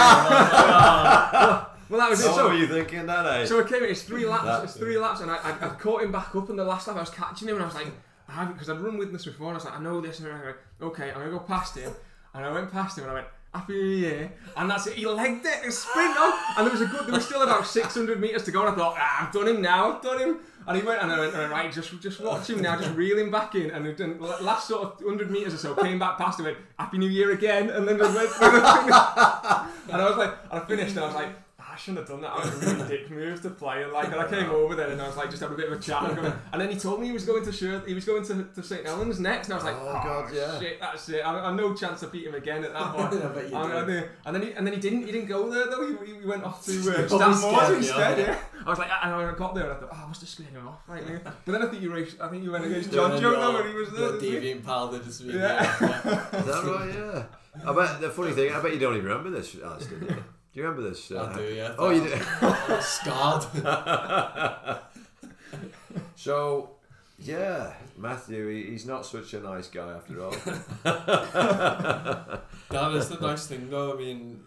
Well, 1.90 2.00
that 2.00 2.10
was 2.10 2.20
it. 2.20 2.24
So 2.24 2.28
what 2.32 2.36
So, 2.36 2.48
were 2.48 2.54
you 2.54 2.66
thinking 2.66 3.06
then, 3.06 3.26
eh? 3.26 3.46
so 3.46 3.64
I 3.64 3.66
came. 3.66 3.82
It's 3.84 4.02
three 4.02 4.26
laps. 4.26 4.44
That- 4.44 4.64
it's 4.64 4.74
three 4.74 4.98
laps, 4.98 5.20
and 5.20 5.30
I, 5.30 5.36
I, 5.36 5.50
I 5.52 5.68
caught 5.70 6.02
him 6.02 6.12
back 6.12 6.34
up 6.36 6.50
in 6.50 6.56
the 6.56 6.64
last 6.64 6.86
lap. 6.86 6.98
I 6.98 7.00
was 7.00 7.08
catching 7.08 7.48
him, 7.48 7.54
and 7.54 7.62
I 7.64 7.66
was 7.66 7.74
like, 7.74 7.86
I 8.28 8.32
haven't 8.32 8.54
because 8.54 8.68
I'd 8.70 8.80
run 8.80 8.98
with 8.98 9.12
this 9.12 9.24
before, 9.24 9.48
and 9.48 9.54
I 9.54 9.58
was 9.58 9.64
like, 9.64 9.78
I 9.78 9.82
know 9.82 10.00
this. 10.00 10.20
And 10.20 10.28
I 10.28 10.44
went, 10.44 10.56
okay, 10.82 11.08
I'm 11.10 11.18
gonna 11.18 11.30
go 11.30 11.38
past 11.40 11.76
him, 11.76 11.92
and 12.34 12.44
I 12.44 12.52
went 12.52 12.70
past 12.70 12.98
him, 12.98 13.04
and 13.04 13.10
I 13.12 13.14
went. 13.14 13.26
Happy 13.54 13.72
New 13.72 13.88
Year, 13.88 14.30
and 14.58 14.68
that's 14.70 14.86
it. 14.86 14.92
He 14.92 15.06
legged 15.06 15.44
it 15.46 15.64
and 15.64 15.72
sprint 15.72 16.14
on, 16.18 16.32
and 16.58 16.66
there 16.66 16.70
was 16.72 16.82
a 16.82 16.86
good. 16.86 17.06
There 17.06 17.14
was 17.14 17.24
still 17.24 17.42
about 17.42 17.66
600 17.66 18.20
meters 18.20 18.44
to 18.44 18.50
go, 18.50 18.60
and 18.60 18.70
I 18.70 18.74
thought, 18.76 18.94
ah, 18.98 19.26
I've 19.26 19.32
done 19.32 19.48
him 19.48 19.62
now. 19.62 19.90
I've 19.96 20.02
done 20.02 20.18
him. 20.18 20.40
And 20.66 20.76
he 20.76 20.82
went, 20.86 21.00
and 21.02 21.10
I 21.10 21.18
went, 21.18 21.34
all 21.34 21.48
right, 21.48 21.72
just 21.72 21.98
just 22.02 22.20
watch 22.20 22.50
him 22.50 22.60
now, 22.60 22.78
just 22.78 22.94
reel 22.94 23.16
him 23.16 23.30
back 23.30 23.54
in. 23.54 23.70
And 23.70 23.96
then 23.96 24.20
last 24.20 24.68
sort 24.68 24.82
of 24.82 25.00
100 25.00 25.30
meters 25.30 25.54
or 25.54 25.56
so, 25.56 25.74
came 25.74 25.98
back 25.98 26.18
past 26.18 26.38
him, 26.38 26.44
and 26.44 26.56
went, 26.56 26.66
Happy 26.78 26.98
New 26.98 27.08
Year 27.08 27.30
again, 27.32 27.70
and 27.70 27.88
then 27.88 27.96
we 27.96 28.02
went. 28.02 28.30
and 28.42 28.42
I 28.42 29.66
was 29.88 30.18
like, 30.18 30.34
and 30.50 30.60
I 30.60 30.64
finished, 30.66 30.90
and 30.90 31.00
I 31.00 31.06
was 31.06 31.14
like, 31.14 31.28
"Ah, 31.30 31.42
shouldn't 31.78 31.98
have 31.98 32.08
done 32.08 32.20
that. 32.20 32.30
I 32.32 32.38
was 32.44 32.62
a 32.62 32.74
really 32.74 32.88
dick 32.88 33.10
move 33.10 33.40
to 33.42 33.50
play. 33.50 33.82
And 33.82 33.92
like, 33.92 34.06
and 34.12 34.16
I 34.16 34.28
came 34.28 34.50
over 34.50 34.74
there, 34.74 34.88
and 34.90 35.00
I 35.00 35.06
was 35.06 35.16
like, 35.16 35.30
just 35.30 35.40
having 35.42 35.54
a 35.54 35.58
bit 35.58 35.70
of 35.72 35.78
a 35.78 35.82
chat. 35.82 36.02
And, 36.04 36.16
going, 36.16 36.32
and 36.52 36.60
then 36.60 36.70
he 36.70 36.76
told 36.76 37.00
me 37.00 37.06
he 37.06 37.12
was 37.12 37.24
going 37.24 37.44
to 37.44 37.52
Sher- 37.52 37.82
he 37.86 37.94
was 37.94 38.04
going 38.04 38.24
to, 38.24 38.44
to 38.44 38.62
St 38.62 38.84
Helens 38.84 39.18
next, 39.20 39.46
and 39.48 39.54
I 39.54 39.56
was 39.56 39.64
like, 39.64 39.76
Oh, 39.76 39.88
oh, 39.88 39.92
God, 40.04 40.24
ah, 40.28 40.32
yeah. 40.34 40.58
shit, 40.58 40.80
that's 40.80 41.08
it. 41.08 41.20
I, 41.20 41.38
I 41.48 41.52
no 41.54 41.74
chance 41.74 42.00
to 42.00 42.08
beat 42.08 42.26
him 42.26 42.34
again 42.34 42.64
at 42.64 42.72
that 42.72 42.92
point. 42.94 43.14
I 43.24 43.28
bet 43.28 43.48
you 43.50 43.56
And, 43.56 43.70
did. 43.70 43.78
and, 43.78 43.88
then- 43.88 44.08
and 44.26 44.34
then 44.36 44.42
he 44.42 44.52
and 44.52 44.66
then 44.66 44.74
he 44.74 44.80
didn't 44.80 45.06
he 45.06 45.12
didn't 45.12 45.28
go 45.28 45.50
there 45.50 45.66
though. 45.66 45.86
He, 46.04 46.20
he 46.20 46.26
went 46.26 46.44
off 46.44 46.64
to 46.66 46.72
uh, 46.80 47.06
Probably 47.08 47.34
Stanmore 47.34 47.36
scared 47.64 47.76
instead. 47.78 48.20
off. 48.20 48.26
Yeah. 48.54 48.64
I 48.66 48.70
was 48.70 48.78
like, 48.78 48.90
and 49.02 49.14
I 49.14 49.34
got 49.34 49.54
there 49.54 49.64
and 49.64 49.72
I 49.72 49.76
thought, 49.80 49.90
oh, 49.92 50.02
I 50.04 50.06
must 50.08 50.20
have 50.20 50.28
scared 50.30 50.50
him 50.50 50.68
off. 50.68 50.80
Right, 50.86 51.02
yeah. 51.08 51.18
But 51.22 51.52
then 51.52 51.62
I 51.62 51.66
think 51.66 51.82
you 51.82 51.92
raced. 51.92 52.20
I 52.20 52.28
think 52.28 52.42
you 52.44 52.50
went 52.52 52.64
against 52.66 52.92
John 52.92 53.12
Yeah, 53.12 53.20
Joe 53.20 53.30
your- 53.32 53.40
though 53.40 53.54
when 53.54 53.68
he 53.68 53.74
was 53.74 53.90
there. 53.90 54.00
Your 54.00 54.22
you? 54.42 54.56
deviant 54.56 54.64
pal 54.64 54.88
did 54.90 55.04
this 55.04 55.18
to. 55.18 55.24
Yeah. 55.26 55.72
Is 55.72 55.78
that 55.80 56.64
right? 56.64 56.94
Yeah. 56.94 57.24
I 57.70 57.74
bet 57.74 58.00
the 58.00 58.10
funny 58.10 58.32
thing. 58.32 58.52
I 58.52 58.60
bet 58.60 58.72
you 58.72 58.78
don't 58.78 58.94
even 58.94 59.06
remember 59.06 59.30
this, 59.30 59.56
uh, 59.62 59.66
Alistair. 59.66 59.98
Do 60.58 60.64
you? 60.64 60.68
Remember 60.70 60.90
this? 60.90 61.12
uh, 61.12 61.30
I 61.32 61.36
do, 61.38 61.44
yeah. 61.54 61.72
Oh, 61.78 61.90
you 61.90 62.00
did. 62.02 62.20
Scarred. 62.82 63.44
So, 66.16 66.70
yeah, 67.20 67.72
Matthew, 67.96 68.48
he, 68.48 68.70
he's 68.72 68.84
not 68.84 69.06
such 69.06 69.32
a 69.34 69.40
nice 69.40 69.68
guy 69.68 69.92
after 69.92 70.24
all. 70.24 70.32
That 72.70 72.92
is 72.92 73.08
the 73.08 73.18
nice 73.20 73.46
thing 73.46 73.70
though. 73.70 73.94
I 73.94 73.96
mean, 73.96 74.40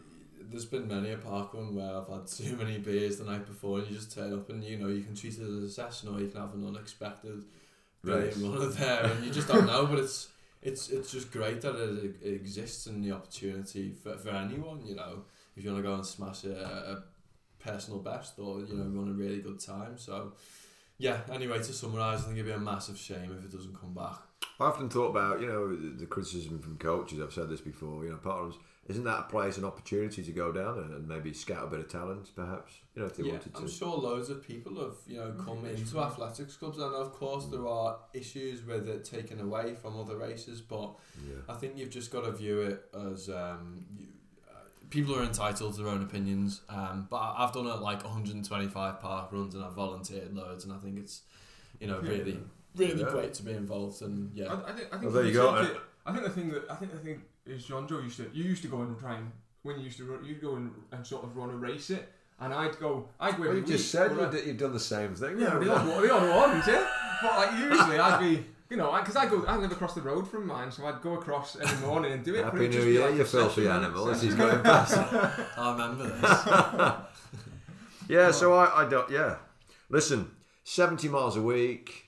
there's 0.51 0.65
been 0.65 0.87
many 0.89 1.11
a 1.13 1.17
park 1.17 1.53
run 1.53 1.73
where 1.75 1.95
I've 1.97 2.07
had 2.09 2.27
too 2.27 2.55
many 2.57 2.77
beers 2.77 3.17
the 3.17 3.23
night 3.23 3.47
before, 3.47 3.79
and 3.79 3.87
you 3.87 3.95
just 3.95 4.13
turn 4.13 4.33
up 4.33 4.49
and 4.49 4.61
you 4.63 4.77
know 4.77 4.89
you 4.89 5.01
can 5.03 5.15
treat 5.15 5.37
it 5.37 5.41
as 5.43 5.63
a 5.63 5.69
session, 5.69 6.09
or 6.13 6.19
you 6.19 6.27
can 6.27 6.41
have 6.41 6.53
an 6.53 6.67
unexpected 6.67 7.45
brilliant 8.03 8.35
Right. 8.35 8.51
runner 8.51 8.65
there, 8.67 9.03
and 9.05 9.23
you 9.25 9.31
just 9.31 9.47
don't 9.47 9.65
know. 9.65 9.85
But 9.87 9.99
it's 9.99 10.27
it's 10.61 10.89
it's 10.89 11.11
just 11.11 11.31
great 11.31 11.61
that 11.61 11.75
it, 11.75 12.15
it 12.21 12.33
exists 12.33 12.85
and 12.85 13.03
the 13.03 13.13
opportunity 13.13 13.93
for, 14.03 14.17
for 14.17 14.29
anyone. 14.29 14.85
You 14.85 14.95
know, 14.95 15.23
if 15.61 15.65
you 15.65 15.71
want 15.71 15.83
to 15.83 15.89
go 15.89 15.95
and 15.95 16.05
smash 16.05 16.43
a, 16.43 16.53
a 16.53 17.03
personal 17.63 17.99
best 17.99 18.37
or 18.39 18.59
you 18.61 18.75
know 18.75 18.85
run 18.85 19.09
a 19.09 19.13
really 19.13 19.41
good 19.41 19.59
time. 19.59 19.97
So. 19.97 20.33
Yeah, 20.97 21.21
anyway, 21.31 21.57
to 21.57 21.73
summarise, 21.73 22.19
I 22.19 22.23
think 22.25 22.35
it'd 22.35 22.45
be 22.45 22.51
a 22.51 22.59
massive 22.59 22.95
shame 22.95 23.35
if 23.35 23.43
it 23.43 23.51
doesn't 23.51 23.73
come 23.73 23.95
back. 23.95 24.19
I 24.59 24.65
often 24.65 24.87
thought 24.87 25.09
about, 25.09 25.41
you 25.41 25.47
know, 25.47 25.75
the, 25.75 25.97
the 25.97 26.05
criticism 26.05 26.59
from 26.59 26.77
coaches. 26.77 27.19
I've 27.19 27.33
said 27.33 27.49
this 27.49 27.61
before. 27.61 28.03
You 28.03 28.11
know, 28.11 28.17
part 28.17 28.43
of 28.43 28.57
isn't 28.87 29.03
that 29.03 29.19
a 29.19 29.23
place 29.23 29.57
an 29.57 29.65
opportunity 29.65 30.21
to 30.21 30.31
go 30.31 30.51
down 30.51 30.77
and, 30.77 30.93
and 30.93 31.07
maybe 31.07 31.33
scout 31.33 31.63
a 31.63 31.67
bit 31.67 31.79
of 31.79 31.89
talent, 31.89 32.29
perhaps? 32.35 32.73
You 32.93 33.01
know, 33.01 33.07
if 33.07 33.15
they 33.15 33.23
yeah, 33.23 33.31
wanted 33.31 33.55
to. 33.55 33.61
I'm 33.61 33.69
sure 33.69 33.97
loads 33.97 34.29
of 34.29 34.45
people 34.45 34.75
have 34.79 34.95
you 35.07 35.17
know 35.17 35.31
come 35.43 35.65
into 35.65 35.99
athletics 35.99 36.57
clubs, 36.57 36.77
and 36.77 36.93
of 36.93 37.13
course 37.13 37.45
there 37.45 37.67
are 37.67 37.97
issues 38.13 38.63
with 38.63 38.87
it 38.87 39.03
taken 39.03 39.39
away 39.39 39.75
from 39.75 39.99
other 39.99 40.17
races. 40.17 40.61
But 40.61 40.95
Yeah. 41.25 41.35
I 41.49 41.53
think 41.53 41.77
you've 41.77 41.89
just 41.89 42.11
got 42.11 42.25
to 42.25 42.31
view 42.31 42.61
it 42.61 42.83
as 42.93 43.29
um, 43.29 43.85
you, 43.97 44.07
people 44.91 45.15
are 45.17 45.23
entitled 45.23 45.73
to 45.75 45.81
their 45.81 45.91
own 45.91 46.03
opinions. 46.03 46.61
Um, 46.69 47.07
but 47.09 47.17
I- 47.17 47.43
I've 47.45 47.53
done 47.53 47.65
it 47.65 47.79
like 47.79 48.03
125 48.03 49.01
park 49.01 49.31
runs, 49.31 49.55
and 49.55 49.63
I've 49.63 49.73
volunteered 49.73 50.35
loads, 50.35 50.63
and 50.65 50.71
I 50.73 50.77
think 50.77 50.99
it's 50.99 51.21
you 51.79 51.87
know 51.87 51.99
really 51.99 52.39
really 52.75 53.01
Yeah. 53.01 53.09
great 53.09 53.33
to 53.35 53.43
be 53.43 53.51
involved. 53.53 54.01
And 54.03 54.31
yeah, 54.35 54.45
I, 54.53 54.69
I 54.69 54.73
think, 54.73 54.87
I 54.87 54.97
think 54.97 55.01
Well, 55.03 55.11
there 55.11 55.25
you 55.25 55.33
go. 55.33 55.55
It, 55.55 55.77
I 56.05 56.11
think 56.13 56.23
the 56.23 56.29
thing 56.29 56.49
that 56.49 56.69
I 56.69 56.75
think 56.75 56.91
the 56.91 56.99
thing 56.99 57.21
is 57.45 57.65
John 57.65 57.87
Joe 57.87 57.99
used 57.99 58.17
to 58.17 58.29
you 58.33 58.43
used 58.43 58.61
to 58.61 58.67
go 58.67 58.81
and 58.81 58.97
try 58.99 59.15
and 59.15 59.31
when 59.63 59.77
you 59.79 59.85
used 59.85 59.97
to 59.97 60.05
run, 60.05 60.23
you'd 60.23 60.41
go 60.41 60.55
and, 60.55 60.71
and 60.91 61.05
sort 61.05 61.23
of 61.23 61.35
run 61.35 61.49
a 61.49 61.55
race 61.55 61.89
it, 61.89 62.07
and 62.39 62.53
I'd 62.53 62.77
go 62.79 63.07
I'd 63.19 63.35
go 63.37 63.41
Well, 63.41 63.49
every 63.49 63.61
you 63.61 63.67
just 63.67 63.83
week, 63.93 64.01
said 64.01 64.09
but 64.09 64.19
you 64.21 64.27
I- 64.27 64.31
did, 64.31 64.45
you've 64.47 64.57
done 64.57 64.73
the 64.73 64.79
same 64.79 65.15
thing. 65.15 65.39
Yeah, 65.39 65.57
the 65.59 65.73
odd 65.73 65.87
one, 65.87 66.01
the 66.01 66.13
odd 66.13 66.51
ones, 66.53 66.67
yeah. 66.67 66.87
But 67.21 67.37
like 67.37 67.51
usually 67.59 67.99
I'd 67.99 68.19
be, 68.19 68.45
you 68.71 68.77
know, 68.77 68.97
because 68.97 69.17
I 69.17 69.25
go, 69.25 69.43
I 69.45 69.57
live 69.57 69.73
across 69.73 69.95
the 69.95 70.01
road 70.01 70.25
from 70.25 70.47
mine, 70.47 70.71
so 70.71 70.85
I'd 70.85 71.01
go 71.01 71.15
across 71.15 71.57
every 71.57 71.85
morning 71.87 72.13
and 72.13 72.23
do 72.23 72.35
it. 72.35 72.45
Happy 72.45 72.69
New 72.69 72.83
Year, 72.83 73.09
like 73.09 73.15
you 73.15 73.25
filthy 73.25 73.67
animal. 73.67 74.05
This 74.05 74.21
Session. 74.21 74.29
is 74.31 74.35
going 74.35 74.63
fast. 74.63 74.97
I 75.57 75.71
remember 75.73 76.07
this. 76.07 76.93
Yeah, 78.07 78.31
so 78.31 78.53
oh. 78.53 78.57
I, 78.57 78.81
I 78.85 78.89
don't. 78.89 79.09
Yeah, 79.09 79.37
listen, 79.89 80.31
seventy 80.65 81.07
miles 81.07 81.37
a 81.37 81.41
week. 81.41 82.07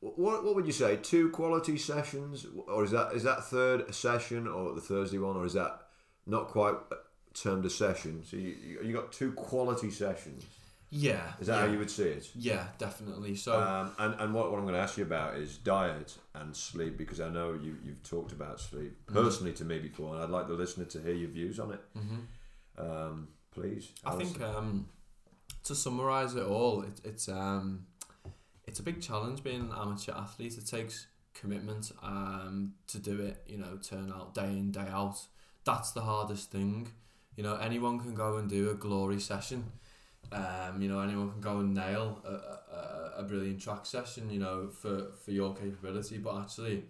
What 0.00 0.44
what 0.44 0.54
would 0.54 0.66
you 0.66 0.72
say? 0.72 0.96
Two 0.96 1.28
quality 1.30 1.76
sessions, 1.76 2.46
or 2.66 2.84
is 2.84 2.92
that 2.92 3.12
is 3.12 3.22
that 3.24 3.44
third 3.44 3.94
session, 3.94 4.46
or 4.46 4.74
the 4.74 4.80
Thursday 4.80 5.18
one, 5.18 5.36
or 5.36 5.44
is 5.44 5.52
that 5.52 5.80
not 6.26 6.48
quite 6.48 6.76
termed 7.34 7.66
a 7.66 7.70
session? 7.70 8.22
So 8.24 8.36
you 8.38 8.56
you, 8.64 8.80
you 8.84 8.92
got 8.94 9.12
two 9.12 9.32
quality 9.32 9.90
sessions. 9.90 10.44
Yeah, 10.94 11.32
Is 11.40 11.46
that 11.46 11.54
yeah. 11.54 11.66
how 11.66 11.72
you 11.72 11.78
would 11.78 11.90
see 11.90 12.02
it? 12.04 12.28
Yeah, 12.34 12.66
definitely. 12.76 13.34
So 13.34 13.58
Um, 13.58 13.92
and 13.98 14.14
and 14.20 14.34
what, 14.34 14.50
what 14.50 14.58
I'm 14.58 14.64
going 14.64 14.74
to 14.74 14.80
ask 14.80 14.98
you 14.98 15.04
about 15.04 15.36
is 15.36 15.56
diet 15.56 16.18
and 16.34 16.54
sleep 16.54 16.98
because 16.98 17.18
I 17.18 17.30
know 17.30 17.54
you 17.54 17.78
you've 17.82 18.02
talked 18.02 18.32
about 18.32 18.60
sleep 18.60 18.92
personally 19.06 19.54
to 19.54 19.64
me 19.64 19.78
before, 19.78 20.14
and 20.14 20.22
I'd 20.22 20.28
like 20.30 20.48
the 20.48 20.54
listener 20.54 20.84
to 20.84 21.00
hear 21.00 21.14
your 21.14 21.30
views 21.30 21.58
on 21.58 21.72
it. 21.72 21.80
mhm. 21.96 22.20
Um, 22.76 23.28
please. 23.54 23.88
I 24.04 24.16
think 24.16 24.40
um, 24.42 24.88
to 25.64 25.74
summarise 25.74 26.34
it 26.34 26.44
all, 26.44 26.82
it, 26.82 27.00
it's 27.04 27.26
um, 27.28 27.86
it's 28.66 28.78
a 28.78 28.82
big 28.82 29.00
challenge 29.00 29.42
being 29.42 29.62
an 29.62 29.72
amateur 29.74 30.12
athlete. 30.12 30.58
It 30.58 30.66
takes 30.66 31.06
commitment 31.32 31.90
um, 32.02 32.74
to 32.88 32.98
do 32.98 33.18
it. 33.22 33.42
You 33.46 33.58
know, 33.58 33.78
turn 33.82 34.12
out 34.14 34.34
day 34.34 34.48
in 34.58 34.72
day 34.72 34.88
out. 34.90 35.18
That's 35.64 35.92
the 35.92 36.02
hardest 36.02 36.50
thing. 36.50 36.92
You 37.36 37.42
know, 37.44 37.56
anyone 37.56 37.98
can 37.98 38.14
go 38.14 38.36
and 38.36 38.46
do 38.50 38.68
a 38.70 38.74
glory 38.74 39.20
session. 39.20 39.72
Um, 40.32 40.80
you 40.82 40.88
know, 40.88 41.00
anyone 41.00 41.30
can 41.30 41.40
go 41.40 41.58
and 41.58 41.74
nail 41.74 42.20
a, 42.24 42.28
a, 42.30 43.12
a- 43.18 43.22
brilliant 43.24 43.60
track 43.60 43.86
session. 43.86 44.30
You 44.30 44.40
know, 44.40 44.68
for 44.70 45.12
for 45.24 45.30
your 45.32 45.54
capability, 45.54 46.18
but 46.18 46.40
actually. 46.40 46.84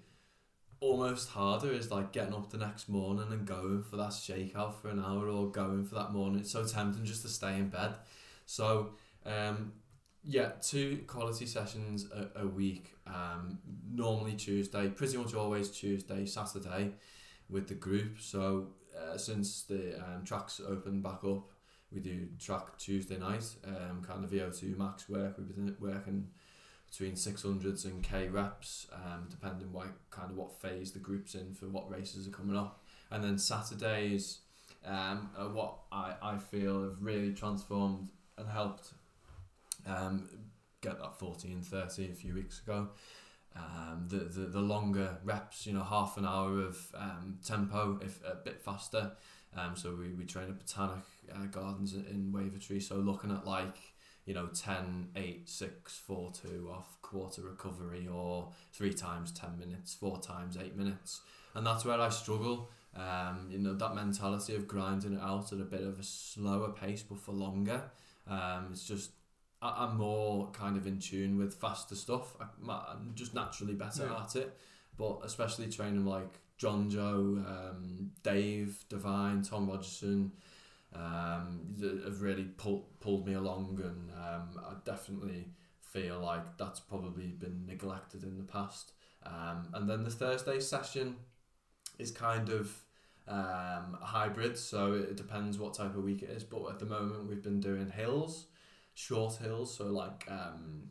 almost 0.81 1.31
harder 1.31 1.73
is 1.73 1.91
like 1.91 2.13
getting 2.13 2.35
up 2.35 2.51
the 2.51 2.59
next 2.59 2.89
morning 2.89 3.33
and 3.33 3.47
going 3.47 3.83
for 3.83 3.97
that 3.97 4.11
shakeout 4.11 4.75
for 4.75 4.89
an 4.89 4.99
hour 5.01 5.29
or 5.29 5.51
going 5.51 5.85
for 5.85 5.95
that 5.95 6.13
morning. 6.13 6.41
It's 6.41 6.51
so 6.51 6.65
tempting 6.65 7.05
just 7.05 7.23
to 7.23 7.29
stay 7.29 7.55
in 7.57 7.69
bed. 7.69 7.95
So, 8.47 8.91
um, 9.25 9.73
yeah, 10.25 10.53
two 10.61 11.05
quality 11.07 11.47
sessions 11.47 12.07
a, 12.13 12.43
a 12.43 12.47
week. 12.47 12.95
Um, 13.07 13.59
normally 13.93 14.35
Tuesday, 14.35 14.89
pretty 14.89 15.17
much 15.17 15.35
always 15.35 15.71
Tuesday, 15.71 16.27
Saturday 16.27 16.93
with 17.49 17.69
the 17.69 17.75
group. 17.75 18.21
So, 18.21 18.69
uh, 18.97 19.17
since 19.19 19.63
the 19.63 19.99
um, 19.99 20.25
tracks 20.25 20.61
open 20.67 21.01
back 21.03 21.25
up, 21.25 21.49
we 21.95 22.01
do 22.01 22.27
track 22.39 22.79
Tuesday 22.79 23.19
night, 23.19 23.45
um, 23.67 24.03
kind 24.03 24.25
of 24.25 24.31
VO2 24.31 24.77
max 24.77 25.09
work. 25.09 25.37
We've 25.39 25.55
been 25.55 25.77
working 25.81 26.29
between 26.91 27.13
600s 27.13 27.85
and 27.85 28.03
K 28.03 28.29
reps, 28.29 28.87
um, 28.93 29.27
depending 29.31 29.73
what 29.73 29.89
kind 30.11 30.31
of 30.31 30.37
what 30.37 30.61
phase 30.61 30.93
the 30.93 30.99
group's 30.99 31.35
in 31.35 31.55
for 31.55 31.67
what 31.67 31.91
races 31.91 32.27
are 32.27 32.31
coming 32.31 32.57
up. 32.57 32.83
And 33.11 33.25
then 33.25 33.39
Saturdays, 33.39 34.41
um, 34.87 35.31
what 35.53 35.79
I, 35.91 36.15
I 36.23 36.39
feel 36.39 36.83
have 36.83 36.97
really 37.01 37.33
transformed 37.33 38.09
and 38.37 38.49
helped 38.49 38.89
um, 39.87 40.29
get 40.81 40.99
that 40.99 41.21
1430 41.21 42.11
a 42.11 42.15
few 42.15 42.35
weeks 42.35 42.61
ago. 42.61 42.89
Um, 43.55 44.07
the, 44.09 44.17
the, 44.17 44.47
the 44.47 44.61
longer 44.61 45.19
reps, 45.25 45.67
you 45.67 45.75
know, 45.75 45.83
half 45.83 46.17
an 46.17 46.27
hour 46.27 46.61
of 46.61 46.79
um, 46.95 47.39
tempo, 47.45 47.99
if 48.03 48.21
a 48.25 48.35
bit 48.35 48.63
faster. 48.63 49.13
Um, 49.57 49.77
so 49.77 49.95
we, 49.95 50.09
we 50.15 50.25
train 50.25 50.49
at 50.49 50.59
Botanic 50.59 51.05
uh, 51.35 51.47
Gardens 51.51 51.95
in 51.95 52.33
Wavertree. 52.35 52.83
So 52.83 52.97
looking 52.97 53.31
at 53.31 53.47
like, 53.47 53.77
you 54.25 54.35
know, 54.35 54.47
10, 54.47 55.09
8, 55.15 55.49
6, 55.49 55.99
4, 56.07 56.33
2 56.43 56.71
off 56.73 57.01
quarter 57.03 57.43
recovery 57.43 58.09
or 58.11 58.51
three 58.73 58.95
times 58.95 59.31
10 59.33 59.59
minutes, 59.59 59.95
four 59.95 60.19
times 60.21 60.57
8 60.57 60.77
minutes. 60.77 61.21
And 61.55 61.67
that's 61.67 61.85
where 61.85 62.01
I 62.01 62.09
struggle. 62.09 62.71
Um, 62.97 63.49
you 63.51 63.59
know, 63.59 63.75
that 63.75 63.95
mentality 63.95 64.55
of 64.55 64.69
grinding 64.69 65.15
it 65.15 65.21
out 65.23 65.53
at 65.53 65.61
a 65.61 65.65
bit 65.65 65.83
of 65.83 65.99
a 65.99 66.03
slower 66.03 66.71
pace 66.71 67.03
but 67.03 67.19
for 67.19 67.33
longer. 67.33 67.83
Um, 68.29 68.69
it's 68.73 68.85
just 68.87 69.11
I, 69.61 69.85
I'm 69.85 69.97
more 69.97 70.51
kind 70.53 70.77
of 70.77 70.87
in 70.87 70.99
tune 70.99 71.37
with 71.37 71.55
faster 71.55 71.95
stuff. 71.95 72.37
I, 72.41 72.47
I'm 72.93 73.13
just 73.15 73.35
naturally 73.35 73.75
better 73.75 74.07
Yeah. 74.07 74.23
at 74.23 74.37
it. 74.37 74.59
But 74.97 75.21
especially 75.25 75.69
training 75.69 76.05
like 76.05 76.39
John 76.63 76.89
Joe, 76.89 77.43
um, 77.45 78.13
Dave, 78.23 78.85
Devine, 78.89 79.43
Tom 79.43 79.69
Rogerson, 79.69 80.31
um, 80.95 81.75
have 82.05 82.23
really 82.23 82.45
pulled 82.45 82.85
pulled 83.01 83.27
me 83.27 83.33
along, 83.35 83.81
and 83.83 84.11
um, 84.13 84.61
I 84.65 84.75
definitely 84.85 85.49
feel 85.81 86.21
like 86.21 86.57
that's 86.59 86.79
probably 86.79 87.27
been 87.27 87.67
neglected 87.67 88.23
in 88.23 88.39
the 88.39 88.45
past. 88.45 88.93
Um, 89.27 89.71
and 89.75 89.91
then 89.91 90.05
the 90.05 90.11
Thursday 90.11 90.61
session 90.61 91.17
is 91.99 92.13
kind 92.13 92.49
of 92.49 92.81
um, 93.27 93.99
a 94.01 94.05
hybrid, 94.05 94.57
so 94.57 94.93
it 94.93 95.17
depends 95.17 95.59
what 95.59 95.75
type 95.75 95.97
of 95.97 96.05
week 96.05 96.23
it 96.23 96.31
is. 96.31 96.45
But 96.45 96.65
at 96.71 96.79
the 96.79 96.87
moment, 96.87 97.29
we've 97.29 97.43
been 97.43 97.59
doing 97.59 97.91
hills, 97.91 98.47
short 98.95 99.35
hills, 99.35 99.77
so 99.77 99.87
like 99.87 100.29
um, 100.31 100.91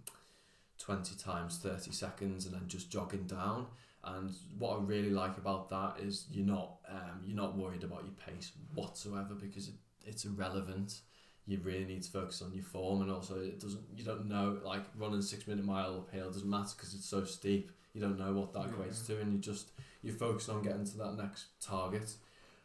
20 0.79 1.15
times 1.15 1.59
30 1.59 1.91
seconds 1.91 2.45
and 2.45 2.53
then 2.53 2.67
just 2.67 2.91
jogging 2.91 3.25
down. 3.25 3.67
And 4.03 4.31
what 4.57 4.77
I 4.77 4.81
really 4.81 5.11
like 5.11 5.37
about 5.37 5.69
that 5.69 5.97
is 6.03 6.25
you're 6.31 6.45
not 6.45 6.77
um, 6.89 7.21
you're 7.25 7.35
not 7.35 7.55
worried 7.57 7.83
about 7.83 8.03
your 8.03 8.13
pace 8.13 8.51
whatsoever 8.73 9.35
because 9.35 9.67
it, 9.67 9.75
it's 10.03 10.25
irrelevant. 10.25 11.01
You 11.47 11.59
really 11.63 11.85
need 11.85 12.03
to 12.03 12.11
focus 12.11 12.41
on 12.41 12.53
your 12.53 12.63
form, 12.63 13.01
and 13.01 13.11
also 13.11 13.39
it 13.39 13.59
doesn't. 13.59 13.81
You 13.95 14.03
don't 14.03 14.27
know 14.27 14.59
like 14.63 14.83
running 14.97 15.21
six 15.21 15.47
minute 15.47 15.65
mile 15.65 15.97
uphill 16.07 16.31
doesn't 16.31 16.49
matter 16.49 16.73
because 16.75 16.93
it's 16.93 17.05
so 17.07 17.23
steep. 17.25 17.71
You 17.93 18.01
don't 18.01 18.17
know 18.17 18.33
what 18.33 18.53
that 18.53 18.65
Yeah. 18.65 18.71
equates 18.85 19.05
to, 19.07 19.19
and 19.19 19.33
you 19.33 19.39
just 19.39 19.71
you 20.01 20.11
focus 20.13 20.49
on 20.49 20.63
getting 20.63 20.85
to 20.85 20.97
that 20.97 21.15
next 21.17 21.45
target, 21.61 22.13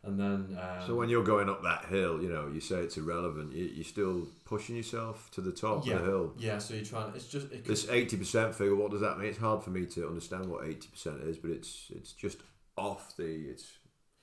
and 0.07 0.18
then. 0.18 0.59
Um, 0.59 0.86
So 0.86 0.94
when 0.94 1.09
you're 1.09 1.24
going 1.24 1.48
up 1.48 1.62
that 1.64 1.84
hill, 1.86 2.22
you 2.22 2.28
know, 2.28 2.48
you 2.48 2.61
say 2.61 2.76
it's 2.80 2.96
irrelevant. 2.96 3.52
You, 3.52 3.64
you're 3.64 3.84
still 3.84 4.26
pushing 4.44 4.76
yourself 4.76 5.30
to 5.32 5.40
the 5.40 5.52
top 5.52 5.86
Yeah. 5.86 5.94
of 5.94 6.00
the 6.00 6.11
hill. 6.11 6.32
yeah, 6.38 6.59
so 6.59 6.74
you're 6.74 6.84
trying. 6.84 7.12
It's 7.14 7.26
just 7.26 7.50
it, 7.52 7.64
This 7.64 7.88
eighty 7.90 8.16
percent 8.16 8.54
figure, 8.54 8.74
what 8.76 8.90
does 8.90 9.00
that 9.00 9.18
mean? 9.18 9.28
It's 9.28 9.38
hard 9.38 9.62
for 9.62 9.70
me 9.70 9.86
to 9.86 10.07
understand 10.07 10.48
what 10.50 10.64
eighty 10.66 10.88
percent 10.88 11.20
is, 11.22 11.36
but 11.38 11.50
it's 11.50 11.86
it's 11.90 12.12
just 12.12 12.38
off 12.76 13.16
the. 13.16 13.24
It's 13.24 13.66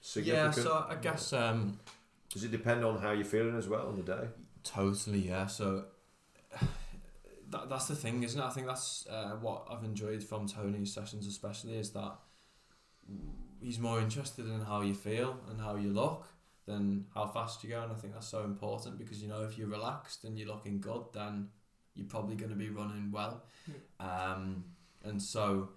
significant. 0.01 0.57
yeah. 0.57 0.63
So 0.63 0.85
I 0.89 0.95
guess 0.95 1.33
um, 1.33 1.79
Does 2.29 2.43
it 2.43 2.51
depend 2.51 2.83
on 2.83 2.99
how 2.99 3.11
you're 3.11 3.25
feeling 3.25 3.57
as 3.57 3.67
well 3.67 3.87
on 3.87 3.95
the 3.95 4.03
day? 4.03 4.27
Totally, 4.63 5.27
yeah. 5.27 5.47
So 5.47 5.85
that, 7.51 7.69
that's 7.69 7.87
the 7.87 7.95
thing, 7.95 8.23
isn't 8.23 8.39
it? 8.39 8.43
I 8.45 8.49
think 8.49 8.67
that's 8.67 9.05
uh, 9.07 9.35
what 9.41 9.67
I've 9.71 9.83
enjoyed 9.83 10.23
from 10.23 10.47
Tony's 10.47 10.93
sessions, 10.93 11.27
especially, 11.27 11.75
is 11.77 11.91
that 11.91 12.13
he's 13.63 13.79
more 13.79 13.99
interested 13.99 14.45
in 14.45 14.61
how 14.61 14.81
you 14.81 14.93
feel 14.93 15.39
and 15.49 15.59
how 15.59 15.75
you 15.75 15.89
look 15.89 16.27
than 16.65 17.05
how 17.13 17.27
fast 17.27 17.63
you 17.63 17.69
go. 17.69 17.81
And 17.81 17.91
I 17.91 17.95
think 17.95 18.13
that's 18.13 18.27
so 18.27 18.43
important 18.43 18.97
because, 18.97 19.21
you 19.21 19.29
know, 19.29 19.43
if 19.43 19.57
you're 19.57 19.67
relaxed 19.67 20.23
and 20.23 20.37
you're 20.37 20.47
looking 20.47 20.79
good, 20.79 21.03
then 21.13 21.49
you're 21.95 22.07
probably 22.07 22.35
going 22.35 22.51
to 22.51 22.57
be 22.57 22.69
running 22.69 23.11
well. 23.11 23.43
Um, 23.99 24.65
and 25.03 25.21
so 25.21 25.69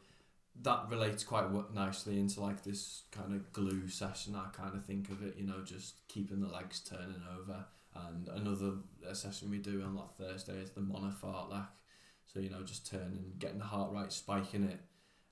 that 0.63 0.87
relates 0.91 1.23
quite 1.23 1.47
nicely 1.75 2.19
into 2.19 2.41
like 2.41 2.65
this 2.65 3.03
kind 3.11 3.35
of 3.35 3.53
glue 3.53 3.89
session. 3.89 4.35
I 4.35 4.49
kind 4.57 4.75
of 4.75 4.85
think 4.85 5.11
of 5.11 5.23
it, 5.23 5.37
you 5.37 5.47
know, 5.47 5.63
just 5.65 6.07
keeping 6.09 6.41
the 6.41 6.49
legs 6.49 6.81
turning 6.81 7.23
over. 7.39 7.65
And 7.95 8.29
another 8.29 8.73
session 9.13 9.51
we 9.51 9.59
do 9.59 9.83
on 9.83 9.95
that 9.97 10.17
Thursday 10.17 10.55
is 10.55 10.71
the 10.71 10.81
Mona 10.81 11.15
fartlek. 11.23 11.69
So 12.33 12.41
you 12.41 12.51
know, 12.51 12.63
just 12.63 12.91
turning, 12.91 13.33
getting 13.39 13.59
the 13.59 13.65
heart 13.65 13.93
rate, 13.95 14.13
spiking 14.13 14.65
it, 14.65 14.81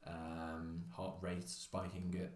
um, 0.07 0.85
heart 0.91 1.17
rate, 1.21 1.49
spiking 1.49 2.15
it, 2.17 2.33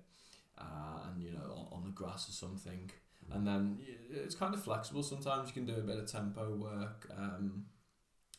uh, 0.59 1.09
and 1.09 1.23
you 1.23 1.33
know, 1.33 1.53
on, 1.55 1.79
on 1.79 1.85
the 1.85 1.91
grass 1.91 2.29
or 2.29 2.33
something. 2.33 2.91
And 3.31 3.47
then 3.47 3.79
it's 4.11 4.35
kind 4.35 4.55
of 4.55 4.63
flexible. 4.63 5.03
Sometimes 5.03 5.49
you 5.49 5.53
can 5.53 5.67
do 5.67 5.79
a 5.79 5.83
bit 5.85 5.99
of 5.99 6.11
tempo 6.11 6.55
work, 6.55 7.11
um, 7.17 7.67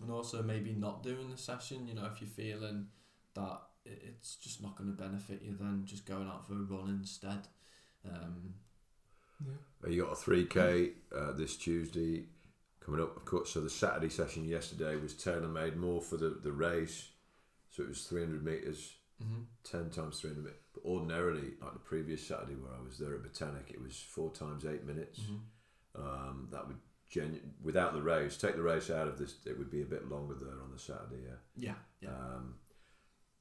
and 0.01 0.11
also 0.11 0.41
maybe 0.41 0.73
not 0.73 1.03
doing 1.03 1.29
the 1.29 1.37
session. 1.37 1.87
You 1.87 1.93
know, 1.93 2.05
if 2.11 2.19
you're 2.21 2.29
feeling 2.29 2.87
that 3.35 3.61
it's 3.85 4.35
just 4.35 4.63
not 4.63 4.75
going 4.75 4.89
to 4.89 4.95
benefit 4.95 5.41
you, 5.43 5.55
then 5.59 5.83
just 5.85 6.05
going 6.07 6.27
out 6.27 6.47
for 6.47 6.53
a 6.53 6.63
run 6.63 6.89
instead. 6.89 7.47
Um, 8.03 8.55
Yeah. 9.45 9.89
You 9.89 10.03
got 10.03 10.11
a 10.11 10.15
three 10.15 10.45
k 10.45 10.91
uh, 11.15 11.31
this 11.33 11.55
Tuesday 11.55 12.25
coming 12.79 13.01
up, 13.01 13.15
of 13.15 13.25
course. 13.25 13.51
So 13.51 13.61
the 13.61 13.69
Saturday 13.69 14.09
session 14.09 14.45
yesterday 14.45 14.95
was 14.95 15.13
tailor 15.13 15.47
made 15.47 15.77
more 15.77 16.01
for 16.01 16.17
the, 16.17 16.39
the 16.43 16.51
race, 16.51 17.09
so 17.69 17.83
it 17.83 17.89
was 17.89 18.03
three 18.03 18.21
hundred 18.21 18.43
meters, 18.43 18.95
mhm. 19.23 19.45
ten 19.63 19.89
times 19.89 20.19
three 20.19 20.31
hundred 20.31 20.45
meters. 20.45 20.59
But 20.83 20.89
ordinarily, 20.89 21.53
like 21.61 21.73
the 21.73 21.79
previous 21.79 22.25
Saturday 22.27 22.55
where 22.55 22.73
I 22.73 22.81
was 22.83 22.97
there 22.97 23.13
at 23.15 23.23
Botanic, 23.23 23.69
it 23.71 23.81
was 23.81 23.97
four 23.97 24.31
times 24.31 24.65
eight 24.65 24.83
minutes. 24.85 25.19
Mhm. 25.19 25.39
Um, 25.95 26.47
that 26.51 26.67
would 26.67 26.77
genu- 27.09 27.41
without 27.61 27.93
the 27.93 28.01
race, 28.01 28.37
take 28.37 28.55
the 28.55 28.61
race 28.61 28.89
out 28.89 29.07
of 29.07 29.17
this, 29.17 29.45
it 29.45 29.57
would 29.57 29.71
be 29.71 29.81
a 29.81 29.85
bit 29.85 30.07
longer 30.09 30.35
there 30.35 30.61
on 30.61 30.71
the 30.71 30.79
Saturday. 30.79 31.23
Yeah. 31.23 31.37
Yeah, 31.55 31.75
yeah. 32.01 32.15
Um, 32.35 32.59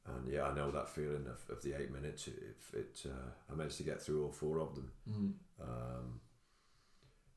and 0.06 0.28
yeah, 0.28 0.44
I 0.48 0.54
know 0.54 0.70
that 0.70 0.88
feeling 0.88 1.26
of, 1.26 1.48
of 1.50 1.62
the 1.62 1.74
eight 1.74 1.90
minutes. 1.90 2.28
If 2.28 2.74
it, 2.74 3.02
uh, 3.06 3.30
I 3.50 3.54
managed 3.54 3.76
to 3.76 3.82
get 3.82 4.00
through 4.02 4.24
all 4.24 4.32
four 4.32 4.58
of 4.58 4.74
them, 4.74 4.90
Mhm. 5.06 5.34
um, 5.60 6.20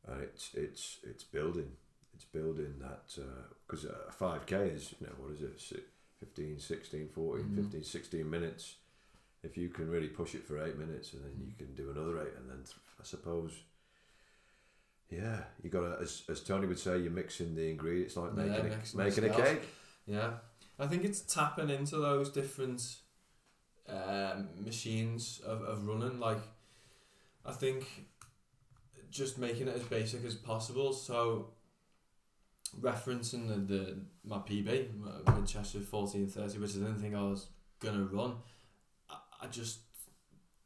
and 0.06 0.22
it's 0.24 0.54
it's 0.54 1.00
it's 1.04 1.24
building. 1.26 1.76
It's 2.14 2.24
building 2.26 2.80
that 2.80 3.14
because 3.68 3.86
uh, 3.86 4.06
a 4.08 4.12
five 4.12 4.46
k 4.46 4.70
is 4.70 4.94
you 5.00 5.08
know 5.08 5.14
what 5.18 5.32
is 5.34 5.42
it, 5.42 5.60
si- 5.60 5.84
15, 6.20 6.60
16, 6.60 7.10
14, 7.10 7.46
Mhm. 7.50 7.56
15, 7.56 7.84
16 7.84 8.30
minutes. 8.30 8.78
If 9.44 9.58
you 9.58 9.70
can 9.70 9.90
really 9.90 10.08
push 10.08 10.36
it 10.36 10.46
for 10.46 10.64
eight 10.64 10.78
minutes, 10.78 11.14
and 11.14 11.24
then 11.24 11.32
you 11.44 11.54
can 11.58 11.74
do 11.74 11.90
another 11.90 12.22
eight, 12.22 12.34
and 12.38 12.50
then 12.50 12.58
th- 12.58 12.76
I 13.00 13.04
suppose. 13.04 13.52
Yeah, 15.10 15.40
you 15.62 15.70
got 15.70 15.82
to, 15.82 15.98
as, 16.02 16.24
as 16.30 16.40
Tony 16.42 16.68
would 16.68 16.80
say, 16.80 16.98
you're 17.00 17.12
mixing 17.12 17.54
the 17.54 17.70
ingredients 17.70 18.16
like 18.16 18.32
Yeah, 18.38 18.44
making 18.44 18.72
a, 18.72 18.98
making 18.98 19.24
a 19.26 19.30
cake. 19.30 19.62
Yeah, 20.06 20.30
I 20.80 20.88
think 20.88 21.04
it's 21.04 21.22
tapping 21.22 21.70
into 21.70 21.98
those 21.98 22.30
different 22.30 22.82
um, 23.90 24.48
machines 24.64 25.42
of, 25.46 25.64
of 25.64 25.86
running. 25.86 26.20
Like, 26.20 26.40
I 27.46 27.52
think 27.52 27.88
just 29.10 29.38
making 29.38 29.68
it 29.68 29.76
as 29.76 29.84
basic 29.84 30.24
as 30.24 30.36
possible. 30.36 30.94
So, 30.94 31.50
referencing 32.80 33.48
the, 33.50 33.56
the 33.56 33.98
my 34.24 34.38
PB, 34.38 35.84
fourteen 35.84 36.28
thirty, 36.28 36.58
which 36.58 36.72
I 36.72 36.80
didn't 36.80 37.00
think 37.00 37.16
I 37.16 37.22
was 37.24 37.48
gonna 37.80 38.04
run. 38.04 38.36
I, 39.42 39.48
just 39.48 39.80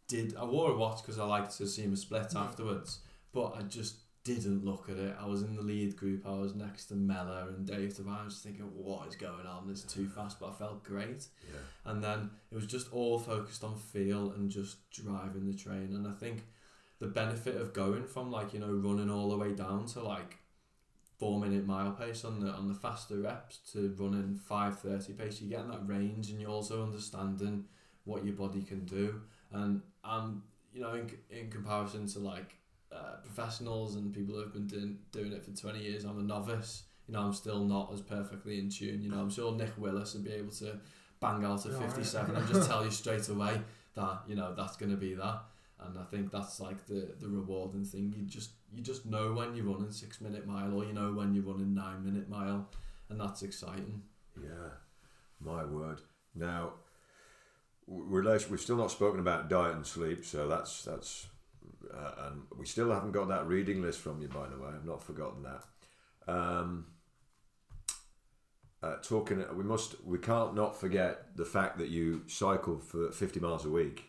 did. 0.07 0.35
I 0.35 0.43
wore 0.45 0.72
a 0.72 0.77
watch 0.77 1.02
because 1.02 1.19
I 1.19 1.26
liked 1.26 1.57
to 1.57 1.68
see 1.68 1.85
my 1.88 1.95
split 1.95 2.35
afterwards, 2.35 2.99
but 3.34 3.56
I 3.57 3.64
just 3.64 3.95
didn't 4.23 4.65
look 4.65 4.89
at 4.89 4.97
it. 4.97 5.15
I 5.19 5.26
was 5.27 5.43
in 5.43 5.56
the 5.56 5.61
lead 5.61 5.95
group. 5.95 6.26
I 6.26 6.34
was 6.34 6.56
next 6.56 6.85
to 6.85 6.95
Mella 6.95 7.47
and 7.47 7.65
Dave 7.65 7.95
Devine. 7.95 8.22
I 8.22 8.26
was 8.26 8.39
thinking, 8.39 8.65
what 8.73 9.07
is 9.07 9.15
going 9.15 9.45
on? 9.45 9.69
It's 9.69 9.84
too 9.84 10.07
fast, 10.07 10.39
but 10.39 10.49
I 10.49 10.53
felt 10.53 10.84
great. 10.84 11.27
Yeah. 11.47 11.91
And 11.91 12.03
then 12.03 12.31
it 12.52 12.56
was 12.56 12.65
just 12.65 12.91
all 12.91 13.19
focused 13.19 13.64
on 13.64 13.76
feel 13.76 14.31
and 14.31 14.49
just 14.49 14.89
driving 14.89 15.45
the 15.45 15.57
train. 15.57 15.93
And 15.93 16.07
I 16.07 16.11
think 16.11 16.43
the 16.99 17.07
benefit 17.07 17.57
of 17.57 17.73
going 17.73 18.06
from 18.06 18.31
like 18.31 18.53
you 18.53 18.60
know 18.60 18.72
running 18.72 19.10
all 19.10 19.30
the 19.30 19.38
way 19.38 19.53
down 19.53 19.85
to 19.85 20.02
like 20.02 20.38
four 21.19 21.39
minute 21.39 21.65
mile 21.65 21.91
pace 21.91 22.26
on 22.26 22.39
the 22.39 22.52
on 22.52 22.68
the 22.68 22.73
faster 22.73 23.18
reps 23.18 23.60
to 23.73 23.95
running 23.97 24.35
five 24.35 24.80
thirty 24.80 25.14
pace, 25.14 25.41
you're 25.41 25.49
getting 25.49 25.72
that 25.72 25.88
range, 25.88 26.30
and 26.30 26.41
you're 26.41 26.49
also 26.49 26.84
understanding 26.84 27.65
what 28.06 28.23
your 28.26 28.36
body 28.36 28.61
can 28.64 28.86
do, 28.86 29.22
and 29.52 29.82
and 30.03 30.41
you 30.73 30.82
know 30.82 30.94
in 30.94 31.10
in 31.30 31.49
comparison 31.52 32.07
to 32.07 32.19
like 32.19 32.56
uh, 32.91 33.18
professionals 33.23 33.95
and 33.95 34.14
people 34.14 34.36
who 34.36 34.41
have 34.41 34.53
been 34.53 34.68
doing 34.68 34.98
doing 35.11 35.34
it 35.34 35.44
for 35.44 35.52
twenty 35.52 35.84
years, 35.84 36.06
I'm 36.06 36.19
a 36.19 36.23
novice. 36.23 36.84
You 37.07 37.14
know, 37.14 37.22
I'm 37.22 37.34
still 37.34 37.64
not 37.64 37.91
as 37.94 38.02
perfectly 38.02 38.57
in 38.57 38.69
tune. 38.69 39.03
You 39.03 39.10
know, 39.11 39.19
I'm 39.19 39.30
sure 39.30 39.52
Nick 39.56 39.77
Willis 39.77 40.15
would 40.15 40.23
be 40.23 40.32
able 40.32 40.52
to 40.53 40.80
bang 41.19 41.45
out 41.45 41.65
a 41.65 41.69
Yeah, 41.69 41.76
right. 41.76 41.91
57 41.91 42.36
and 42.36 42.48
just 42.48 42.68
tell 42.68 42.84
you 42.84 42.91
straight 42.91 43.27
away 43.30 43.61
that 43.95 44.22
you 44.27 44.36
know 44.36 44.53
that's 44.56 44.76
going 44.76 44.91
to 44.91 44.98
be 44.98 45.14
that. 45.14 45.41
And 45.80 45.99
I 45.99 46.03
think 46.03 46.32
that's 46.32 46.60
like 46.60 46.86
the 46.88 47.14
the 47.19 47.27
rewarding 47.27 47.84
thing. 47.86 48.14
You 48.15 48.23
just 48.23 48.52
you 48.73 48.82
just 48.82 49.06
know 49.06 49.34
when 49.34 49.56
you're 49.56 49.65
running 49.65 49.91
six 49.91 50.22
minute 50.22 50.48
mile, 50.48 50.73
or 50.73 50.86
you 50.86 50.94
know 50.94 51.11
when 51.14 51.34
you're 51.34 51.44
running 51.44 51.73
nine 51.73 52.03
minute 52.03 52.30
mile, 52.30 52.69
and 53.10 53.19
that's 53.19 53.44
exciting. 53.44 54.02
Yeah, 54.41 54.69
my 55.40 55.64
word. 55.65 56.02
Now, 56.34 56.73
we've 57.87 58.59
still 58.59 58.77
not 58.77 58.91
spoken 58.91 59.19
about 59.19 59.49
diet 59.49 59.75
and 59.75 59.85
sleep, 59.85 60.25
so 60.25 60.47
that's 60.47 60.83
that's, 60.83 61.27
uh, 61.93 62.27
and 62.27 62.41
we 62.57 62.65
still 62.65 62.91
haven't 62.91 63.11
got 63.11 63.27
that 63.27 63.47
reading 63.47 63.81
list 63.81 63.99
from 63.99 64.21
you, 64.21 64.27
by 64.27 64.47
the 64.47 64.57
way. 64.57 64.69
I've 64.73 64.85
not 64.85 65.03
forgotten 65.03 65.43
that. 65.43 65.63
Um, 66.27 66.87
uh, 68.81 68.97
talking, 69.01 69.43
we 69.55 69.63
must, 69.63 70.03
we 70.03 70.17
can't 70.17 70.55
not 70.55 70.79
forget 70.79 71.35
the 71.35 71.45
fact 71.45 71.77
that 71.77 71.89
you 71.89 72.23
cycle 72.27 72.79
for 72.79 73.11
fifty 73.11 73.39
miles 73.39 73.65
a 73.65 73.69
week. 73.69 74.05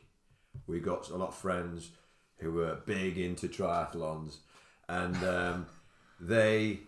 We 0.66 0.80
got 0.80 1.10
a 1.10 1.16
lot 1.16 1.28
of 1.28 1.34
friends 1.34 1.90
who 2.38 2.52
were 2.52 2.78
big 2.86 3.18
into 3.18 3.48
triathlons, 3.48 4.38
and 4.88 5.16
um, 5.24 5.66
they. 6.20 6.80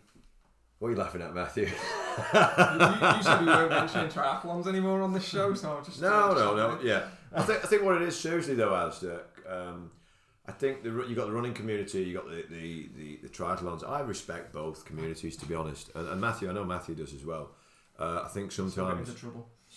What 0.79 0.89
are 0.89 0.91
you 0.93 0.97
laughing 0.97 1.23
at, 1.23 1.35
Matthew? 1.35 1.65
you, 1.65 1.71
you, 3.17 3.23
said 3.23 3.41
we 3.41 3.47
weren't 3.47 3.71
mentioning 3.71 4.09
triathlons 4.09 4.67
anymore 4.67 5.03
on 5.03 5.13
this 5.13 5.25
show, 5.25 5.53
so 5.55 5.71
I'll 5.71 5.83
just 5.83 6.01
No, 6.01 6.31
uh, 6.31 6.35
no, 6.35 6.57
no. 6.57 6.79
Yeah, 6.83 7.09
I 7.33 7.43
think 7.43 7.65
I 7.65 7.67
think 7.67 7.83
what 7.83 7.97
it 7.97 8.03
is 8.03 8.19
seriously 8.19 8.55
though, 8.55 8.75
Alistair. 8.75 9.23
Um, 9.49 9.91
I 10.47 10.53
think 10.53 10.83
the 10.83 10.91
you've 10.91 11.17
got 11.17 11.27
the 11.27 11.33
running 11.33 11.53
community, 11.53 12.05
you've 12.05 12.23
got 12.23 12.31
the 12.31 12.45
the, 12.49 12.89
the, 12.97 13.19
the 13.23 13.29
triathlons. 13.29 13.89
I 13.89 14.01
respect 14.01 14.53
both 14.53 14.85
communities 14.85 15.37
to 15.39 15.47
be 15.47 15.55
honest, 15.55 15.91
and, 15.97 16.09
and 16.09 16.21
Matthew, 16.21 16.49
I 16.49 16.53
know 16.53 16.65
Matthew 16.65 16.95
does 16.95 17.13
as 17.13 17.25
well. 17.25 17.51
Uh, 17.99 18.23
I 18.25 18.29
think 18.29 18.53
sometimes 18.53 19.13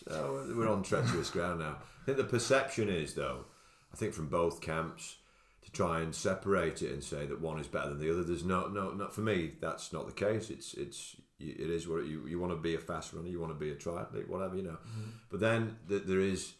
so 0.07 0.45
we're 0.55 0.69
on 0.69 0.83
treacherous 0.83 1.31
ground 1.31 1.59
now. 1.59 1.77
I 2.01 2.05
think 2.05 2.17
the 2.17 2.23
perception 2.23 2.89
is 2.89 3.15
though, 3.15 3.45
I 3.91 3.97
think 3.97 4.13
from 4.13 4.27
both 4.27 4.61
camps 4.61 5.17
to 5.63 5.71
try 5.71 6.01
and 6.01 6.13
separate 6.13 6.81
it 6.81 6.91
and 6.91 7.03
say 7.03 7.25
that 7.25 7.41
one 7.41 7.59
is 7.59 7.67
better 7.67 7.89
than 7.89 7.99
the 7.99 8.11
other. 8.11 8.23
There's 8.23 8.43
no 8.43 8.67
no 8.67 8.91
not 8.91 9.13
for 9.13 9.21
me. 9.21 9.53
That's 9.59 9.93
not 9.93 10.07
the 10.07 10.13
case. 10.13 10.49
It's 10.49 10.73
it's 10.73 11.15
it 11.39 11.69
is 11.69 11.87
what 11.87 12.05
you 12.05 12.25
you 12.27 12.39
want 12.39 12.51
to 12.51 12.57
be 12.57 12.75
a 12.75 12.79
fast 12.79 13.13
runner. 13.13 13.29
You 13.29 13.39
want 13.39 13.51
to 13.51 13.59
be 13.59 13.71
a 13.71 13.75
triathlete, 13.75 14.27
whatever 14.27 14.55
you 14.55 14.63
know. 14.63 14.77
But 15.29 15.39
then 15.39 15.77
th- 15.87 16.03
there 16.05 16.19
is 16.19 16.53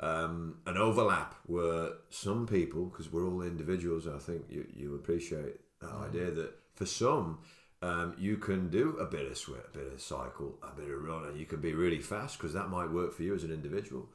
um, 0.00 0.56
an 0.66 0.76
overlap 0.76 1.34
where 1.46 1.90
some 2.08 2.46
people, 2.46 2.86
because 2.86 3.12
we're 3.12 3.26
all 3.26 3.42
individuals, 3.42 4.06
I 4.08 4.18
think 4.18 4.46
you, 4.48 4.66
you 4.74 4.94
appreciate 4.94 5.60
that 5.80 5.92
idea 5.92 6.30
that 6.30 6.54
for 6.74 6.86
some, 6.86 7.38
um, 7.82 8.14
you 8.18 8.36
can 8.36 8.70
do 8.70 8.96
a 8.98 9.04
bit 9.04 9.30
of 9.30 9.36
sweat, 9.36 9.64
a 9.72 9.78
bit 9.78 9.92
of 9.92 10.00
cycle, 10.00 10.58
a 10.62 10.74
bit 10.74 10.90
of 10.90 11.02
run, 11.02 11.26
and 11.26 11.38
you 11.38 11.46
can 11.46 11.60
be 11.60 11.74
really 11.74 12.00
fast 12.00 12.38
because 12.38 12.54
that 12.54 12.68
might 12.68 12.90
work 12.90 13.12
for 13.12 13.22
you 13.22 13.34
as 13.34 13.44
an 13.44 13.50
individual. 13.50 14.08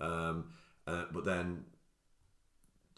Um, 0.00 0.52
uh, 0.86 1.04
but 1.12 1.24
then 1.24 1.64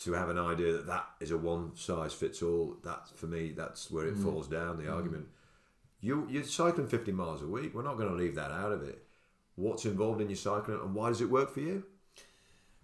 to 0.04 0.12
have 0.12 0.28
an 0.28 0.38
idea 0.38 0.72
that 0.72 0.86
that 0.86 1.06
is 1.20 1.30
a 1.30 1.38
one 1.38 1.74
size 1.76 2.12
fits 2.12 2.42
all, 2.42 2.76
that 2.84 3.08
for 3.16 3.26
me, 3.26 3.52
that's 3.56 3.90
where 3.90 4.06
it 4.06 4.16
falls 4.16 4.48
down. 4.48 4.78
The 4.78 4.90
argument. 4.90 5.26
You 6.00 6.26
you're 6.30 6.44
cycling 6.44 6.88
50 6.88 7.12
miles 7.12 7.42
a 7.42 7.46
week. 7.46 7.74
We're 7.74 7.82
not 7.82 7.96
going 7.96 8.10
to 8.10 8.14
leave 8.14 8.34
that 8.34 8.50
out 8.50 8.72
of 8.72 8.82
it. 8.82 9.04
What's 9.56 9.84
involved 9.84 10.20
in 10.20 10.28
your 10.28 10.36
cycling, 10.36 10.80
and 10.80 10.94
why 10.94 11.08
does 11.08 11.20
it 11.20 11.30
work 11.30 11.52
for 11.54 11.60
you? 11.60 11.84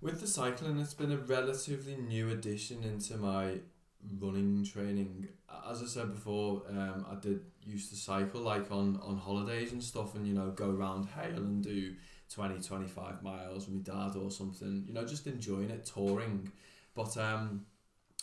With 0.00 0.20
the 0.20 0.26
cycling, 0.26 0.78
it's 0.78 0.94
been 0.94 1.12
a 1.12 1.18
relatively 1.18 1.96
new 1.96 2.30
addition 2.30 2.84
into 2.84 3.16
my 3.18 3.58
running 4.18 4.64
training. 4.64 5.28
As 5.68 5.82
I 5.82 5.86
said 5.86 6.14
before, 6.14 6.62
um, 6.70 7.04
I 7.10 7.16
did 7.20 7.40
used 7.66 7.90
to 7.90 7.96
cycle 7.96 8.40
like 8.40 8.70
on, 8.70 8.98
on 9.02 9.18
holidays 9.18 9.72
and 9.72 9.82
stuff 9.82 10.14
and, 10.14 10.26
you 10.26 10.34
know, 10.34 10.50
go 10.50 10.70
around 10.70 11.06
Hale 11.06 11.36
and 11.36 11.62
do 11.62 11.94
20, 12.34 12.60
25 12.60 13.22
miles 13.22 13.68
with 13.68 13.86
my 13.86 13.94
dad 13.94 14.16
or 14.16 14.30
something, 14.30 14.84
you 14.86 14.94
know, 14.94 15.04
just 15.04 15.26
enjoying 15.26 15.70
it, 15.70 15.84
touring. 15.84 16.50
But 16.94 17.16
um, 17.16 17.66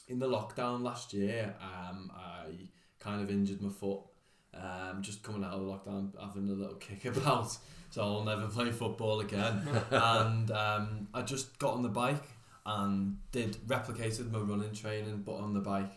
in 0.07 0.19
the 0.19 0.27
lockdown 0.27 0.81
last 0.83 1.13
year, 1.13 1.55
um, 1.61 2.11
I 2.15 2.51
kind 2.99 3.21
of 3.21 3.29
injured 3.29 3.61
my 3.61 3.69
foot. 3.69 3.99
Um, 4.53 5.01
just 5.01 5.21
coming 5.21 5.43
out 5.43 5.53
of 5.53 5.61
lockdown, 5.61 6.09
having 6.19 6.49
a 6.49 6.53
little 6.53 6.75
kick 6.79 7.05
about, 7.05 7.55
so 7.91 8.01
I'll 8.01 8.23
never 8.23 8.47
play 8.47 8.71
football 8.71 9.19
again. 9.19 9.61
and 9.91 10.49
um, 10.51 11.07
I 11.13 11.21
just 11.21 11.59
got 11.59 11.73
on 11.75 11.83
the 11.83 11.89
bike 11.89 12.23
and 12.65 13.17
did 13.31 13.53
replicated 13.67 14.31
my 14.31 14.39
running 14.39 14.73
training, 14.73 15.21
but 15.25 15.35
on 15.35 15.53
the 15.53 15.59
bike 15.61 15.91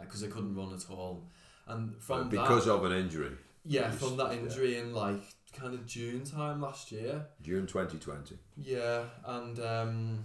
because 0.00 0.22
I 0.22 0.28
couldn't 0.28 0.54
run 0.54 0.72
at 0.74 0.88
all. 0.90 1.28
And 1.66 1.96
from 2.00 2.28
because 2.28 2.66
that, 2.66 2.72
of 2.74 2.84
an 2.84 2.92
injury, 2.92 3.32
yeah, 3.64 3.88
Just- 3.88 3.98
from 4.04 4.16
that 4.18 4.32
yeah. 4.32 4.38
injury 4.40 4.78
in 4.78 4.92
like 4.92 5.22
kind 5.52 5.74
of 5.74 5.86
June 5.86 6.24
time 6.24 6.60
last 6.60 6.92
year, 6.92 7.26
June 7.42 7.66
2020. 7.66 8.36
yeah, 8.56 9.04
and 9.24 9.58
um, 9.60 10.24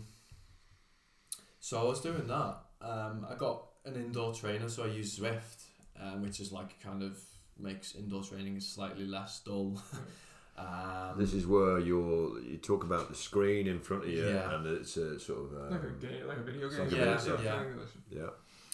so 1.60 1.80
I 1.80 1.84
was 1.84 2.02
doing 2.02 2.27
that. 2.27 2.57
Um, 2.81 3.26
I 3.30 3.36
got 3.36 3.65
an 3.86 3.95
indoor 3.95 4.34
trainer, 4.34 4.69
so 4.69 4.84
I 4.84 4.88
use 4.88 5.19
Zwift, 5.19 5.64
um, 5.99 6.22
which 6.22 6.40
is 6.40 6.52
like 6.52 6.80
kind 6.81 7.03
of 7.03 7.18
makes 7.57 7.95
indoor 7.95 8.23
training 8.23 8.60
slightly 8.60 9.06
less 9.06 9.41
dull. 9.41 9.81
um, 10.57 11.15
This 11.18 11.34
is 11.34 11.45
where 11.48 11.80
you're 11.80 12.40
you 12.41 12.57
talk 12.57 12.84
about 12.84 13.10
the 13.10 13.15
screen 13.15 13.68
in 13.68 13.80
front 13.80 14.03
of 14.03 14.10
you, 14.10 14.27
Yeah. 14.27 14.56
and 14.56 14.65
it's 14.68 14.98
a 14.98 15.19
sort 15.19 15.40
of 15.45 15.53
um, 15.57 15.72
Like 15.72 15.84
a, 15.84 15.91
game, 16.06 16.27
like 16.27 16.38
a 16.38 16.44
video 16.44 16.69
game. 16.69 16.80
like 16.80 16.91
a 16.91 16.95
Yeah, 16.95 17.18
video 17.18 17.41
yeah. 17.44 17.64
English. 17.65 17.90
yeah. 18.10 18.30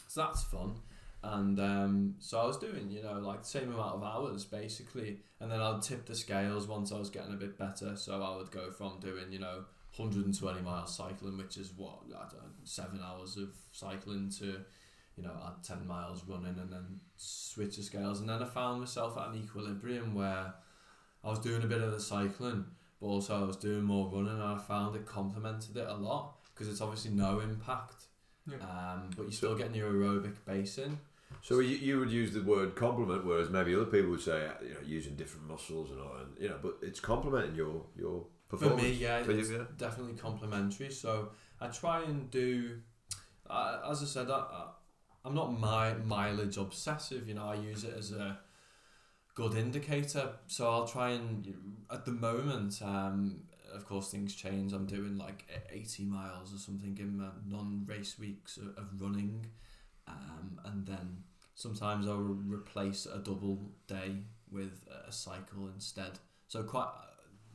So 0.08 0.22
that's 0.22 0.44
fun. 0.44 0.76
And 1.24 1.60
um, 1.60 2.16
so 2.20 2.40
I 2.40 2.46
was 2.46 2.58
doing, 2.58 2.92
you 2.92 3.02
know, 3.02 3.14
like 3.20 3.42
the 3.42 3.48
same 3.48 3.74
amount 3.74 3.96
of 3.96 4.04
hours 4.04 4.46
basically. 4.46 5.22
And 5.40 5.52
then 5.52 5.60
I'd 5.60 5.82
tip 5.82 6.06
the 6.06 6.14
scales 6.16 6.68
once 6.68 6.92
I 6.92 7.00
was 7.00 7.10
getting 7.10 7.34
a 7.34 7.38
bit 7.38 7.58
better. 7.58 7.96
So 7.96 8.22
I 8.22 8.38
would 8.38 8.52
go 8.52 8.70
from 8.72 9.00
doing, 9.00 9.32
you 9.32 9.40
know, 9.40 9.66
120 9.98 10.62
miles 10.62 10.96
cycling, 10.96 11.38
which 11.38 11.58
is 11.58 11.72
what, 11.76 12.00
I 12.10 12.22
don't 12.30 12.34
know, 12.34 12.50
seven 12.64 13.00
hours 13.04 13.38
of 13.38 13.50
cycling 13.72 14.32
to, 14.40 14.62
you 15.16 15.24
know, 15.24 15.32
add 15.46 15.64
10 15.64 15.88
miles 15.88 16.24
running 16.28 16.58
and 16.60 16.72
then 16.72 17.00
switch 17.16 17.78
the 17.78 17.84
scales. 17.84 18.20
And 18.20 18.30
then 18.30 18.42
I 18.42 18.46
found 18.46 18.80
myself 18.80 19.18
at 19.18 19.30
an 19.30 19.42
equilibrium 19.42 20.14
where 20.14 20.54
I 21.24 21.30
was 21.30 21.40
doing 21.40 21.64
a 21.64 21.68
bit 21.68 21.82
of 21.82 21.92
the 21.92 22.00
cycling, 22.00 22.66
but 23.00 23.08
also 23.08 23.42
I 23.42 23.46
was 23.46 23.58
doing 23.58 23.84
more 23.84 24.10
running 24.10 24.34
and 24.34 24.44
I 24.44 24.58
found 24.58 24.96
it 24.96 25.06
complemented 25.06 25.78
it 25.78 25.88
a 25.88 25.96
lot 25.96 26.36
because 26.54 26.68
it's 26.68 26.82
obviously 26.82 27.12
no 27.12 27.40
impact. 27.40 28.06
Yeah. 28.48 28.58
Um, 28.58 29.10
but 29.16 29.24
you're 29.24 29.32
still 29.32 29.56
getting 29.56 29.76
your 29.76 29.92
aerobic 29.92 30.36
base 30.46 30.78
in. 30.78 30.98
So 31.42 31.60
you, 31.60 31.78
you 31.78 32.00
would 32.00 32.10
use 32.10 32.34
the 32.34 32.42
word 32.42 32.76
complement, 32.76 33.26
whereas 33.26 33.50
maybe 33.50 33.76
other 33.76 33.86
people 33.86 34.12
would 34.12 34.22
say 34.22 34.48
you 34.62 34.70
know 34.70 34.80
using 34.86 35.16
different 35.16 35.48
muscles 35.48 35.92
and 35.92 36.00
all, 36.00 36.16
and 36.18 36.40
you 36.40 36.50
know, 36.50 36.58
but 36.62 36.78
it's 36.82 37.00
complementing 37.00 37.56
your 37.56 37.84
your 37.98 38.26
For 38.58 38.76
me, 38.76 38.92
yeah, 38.92 39.24
For 39.24 39.32
you, 39.32 39.40
it's 39.40 39.52
yeah. 39.52 39.64
definitely 39.78 40.16
complementary. 40.16 40.92
So 40.92 41.30
I 41.60 41.68
try 41.68 42.04
and 42.04 42.30
do, 42.32 42.80
uh, 43.50 43.80
as 43.90 44.02
I 44.02 44.06
said, 44.06 44.30
I, 44.30 44.68
I'm 45.24 45.34
not 45.34 45.60
my 45.60 45.94
mileage 45.94 46.58
obsessive. 46.58 47.28
You 47.28 47.36
know, 47.36 47.46
I 47.46 47.56
use 47.56 47.84
it 47.84 47.94
as 47.98 48.12
a 48.12 48.40
good 49.34 49.56
indicator. 49.56 50.30
So 50.48 50.70
I'll 50.70 50.88
try 50.88 51.12
and 51.12 51.54
at 51.92 52.06
the 52.06 52.12
moment, 52.12 52.82
um, 52.82 53.42
of 53.74 53.86
course, 53.86 54.10
things 54.10 54.36
change. 54.36 54.74
I'm 54.74 54.86
doing 54.86 55.18
like 55.18 55.46
80 55.72 56.06
miles 56.06 56.54
or 56.54 56.58
something 56.58 56.98
in 57.00 57.18
my 57.18 57.30
non-race 57.48 58.18
weeks 58.18 58.58
of, 58.58 58.68
of 58.78 59.02
running, 59.02 59.46
um, 60.08 60.60
and 60.66 60.86
then 60.86 61.24
sometimes 61.56 62.08
I'll 62.08 62.18
replace 62.18 63.06
a 63.06 63.20
double 63.20 63.72
day 63.88 64.24
with 64.52 64.86
a 65.08 65.12
cycle 65.12 65.68
instead. 65.74 66.20
So 66.48 66.64
quite 66.64 66.88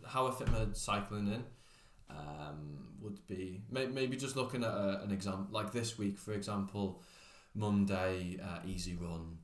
how 0.07 0.27
I 0.27 0.31
fit 0.33 0.49
my 0.51 0.67
cycling 0.73 1.29
in 1.29 1.45
um, 2.11 2.89
would 3.01 3.27
be 3.27 3.63
may, 3.71 3.87
maybe 3.87 4.17
just 4.17 4.37
looking 4.37 4.65
at 4.65 4.71
a, 4.71 5.01
an 5.03 5.11
example 5.11 5.47
like 5.51 5.73
this 5.73 5.99
week, 5.99 6.19
for 6.19 6.33
example, 6.33 7.03
Monday 7.55 8.39
uh, 8.43 8.59
easy 8.67 8.97
run, 8.97 9.39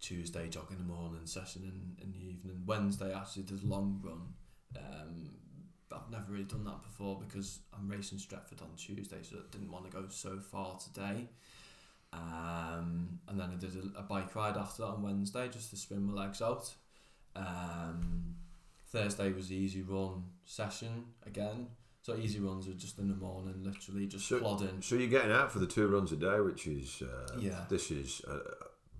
Tuesday 0.00 0.48
jog 0.48 0.70
in 0.70 0.78
the 0.78 0.84
morning, 0.84 1.26
session 1.26 1.62
in, 1.62 2.04
in 2.04 2.12
the 2.12 2.18
evening. 2.18 2.62
Wednesday 2.66 3.12
actually 3.12 3.44
did 3.44 3.64
long 3.64 4.00
run. 4.02 4.34
Um, 4.76 5.30
I've 5.92 6.10
never 6.10 6.32
really 6.32 6.44
done 6.44 6.64
that 6.64 6.82
before 6.82 7.20
because 7.20 7.60
I'm 7.72 7.88
racing 7.88 8.18
Stretford 8.18 8.62
on 8.62 8.74
Tuesday, 8.76 9.18
so 9.22 9.36
I 9.36 9.50
didn't 9.50 9.70
want 9.70 9.84
to 9.84 9.90
go 9.90 10.04
so 10.08 10.38
far 10.38 10.76
today. 10.78 11.28
Um, 12.12 13.18
and 13.28 13.38
then 13.38 13.50
I 13.50 13.56
did 13.56 13.74
a, 13.76 14.00
a 14.00 14.02
bike 14.02 14.34
ride 14.34 14.56
after 14.56 14.82
that 14.82 14.88
on 14.88 15.02
Wednesday 15.02 15.48
just 15.48 15.70
to 15.70 15.76
spin 15.76 16.04
my 16.04 16.22
legs 16.22 16.40
out. 16.40 16.72
Um, 17.36 18.36
Thursday 18.94 19.32
was 19.32 19.48
the 19.48 19.56
easy 19.56 19.82
run 19.82 20.22
session 20.44 21.04
again. 21.26 21.66
So 22.02 22.14
easy 22.16 22.38
runs 22.38 22.68
are 22.68 22.74
just 22.74 22.98
in 22.98 23.08
the 23.08 23.14
morning, 23.14 23.54
literally 23.62 24.06
just 24.06 24.28
So- 24.28 24.38
plodding. 24.38 24.80
So 24.82 24.94
you're 24.94 25.08
getting 25.08 25.32
out 25.32 25.50
for 25.50 25.58
the 25.58 25.66
two 25.66 25.86
runs 25.88 26.12
a 26.12 26.16
day, 26.16 26.38
which 26.40 26.66
is 26.66 27.02
uh, 27.02 27.36
Yeah. 27.38 27.64
This 27.68 27.90
is 27.90 28.20
uh, 28.28 28.38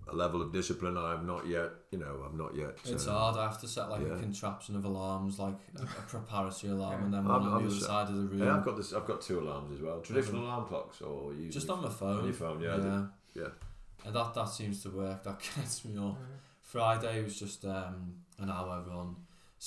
a 0.07 0.15
level 0.15 0.41
of 0.41 0.51
discipline 0.51 0.97
I 0.97 1.11
have 1.11 1.23
not 1.25 1.47
yet. 1.47 1.69
You 1.91 1.99
know, 1.99 2.23
I'm 2.27 2.35
not 2.37 2.55
yet. 2.55 2.77
It's 2.83 3.07
uh, 3.07 3.11
hard. 3.11 3.37
I 3.37 3.43
have 3.43 3.61
to 3.61 3.67
set 3.67 3.89
like 3.89 4.01
yeah. 4.01 4.15
a 4.15 4.19
contraption 4.19 4.75
of 4.75 4.85
alarms, 4.85 5.37
like 5.39 5.55
a, 5.79 5.83
a 5.83 5.85
preparatory 5.85 6.73
alarm, 6.73 7.03
and 7.05 7.13
then 7.13 7.19
I'm- 7.21 7.29
one 7.29 7.41
on 7.43 7.53
I'm 7.53 7.63
the 7.63 7.69
the 7.69 7.75
other 7.75 7.79
sa- 7.79 7.87
side 7.87 8.09
of 8.09 8.15
the 8.15 8.23
room. 8.23 8.39
Yeah, 8.39 8.57
I've 8.57 8.65
got 8.65 8.75
this. 8.75 8.91
I've 8.91 9.05
got 9.07 9.21
two 9.21 9.39
alarms 9.39 9.71
as 9.75 9.81
well. 9.81 10.01
Traditional 10.01 10.41
alarm 10.43 10.65
clocks, 10.65 11.01
or 11.01 11.33
you 11.33 11.49
just 11.49 11.69
on 11.69 11.83
my 11.83 11.89
phone. 11.89 12.17
on 12.19 12.23
your 12.25 12.33
phone. 12.33 12.59
Yeah, 12.59 12.77
yeah. 12.77 13.05
yeah. 13.35 13.49
And 14.05 14.15
that 14.15 14.33
that 14.33 14.49
seems 14.49 14.81
to 14.83 14.89
work. 14.89 15.23
That 15.23 15.39
gets 15.55 15.85
me 15.85 15.95
up. 15.97 16.17
Friday 16.63 17.23
was 17.23 17.39
just 17.39 17.63
um, 17.65 18.15
an 18.39 18.49
hour 18.49 18.83
run. 18.87 19.15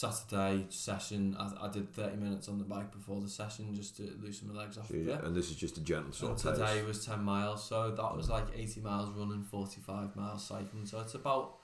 Saturday 0.03 0.65
session, 0.69 1.37
I, 1.41 1.67
I 1.67 1.69
did 1.69 1.93
30 1.93 2.19
minutes 2.19 2.49
on 2.49 2.59
the 2.59 2.65
bike 2.65 2.93
before 2.93 3.21
the 3.21 3.29
session 3.29 3.75
just 3.75 3.97
to 3.97 4.05
loosen 4.23 4.47
my 4.47 4.61
legs 4.63 4.79
off 4.79 4.93
Yeah, 4.95 5.19
and 5.25 5.35
this 5.35 5.51
is 5.51 5.57
just 5.57 5.77
a 5.77 5.81
gentle 5.81 6.13
sort 6.13 6.31
And 6.31 6.39
of 6.39 6.57
pace. 6.61 6.69
today 6.69 6.87
was 6.87 7.05
10 7.05 7.25
miles, 7.25 7.65
so 7.69 7.91
that 7.91 8.17
was 8.17 8.31
like 8.31 8.45
80 8.55 8.81
miles 8.83 9.11
running, 9.17 9.43
45 9.43 10.15
miles 10.15 10.45
cycling. 10.47 10.87
So 10.87 11.01
it's 11.01 11.15
about 11.15 11.57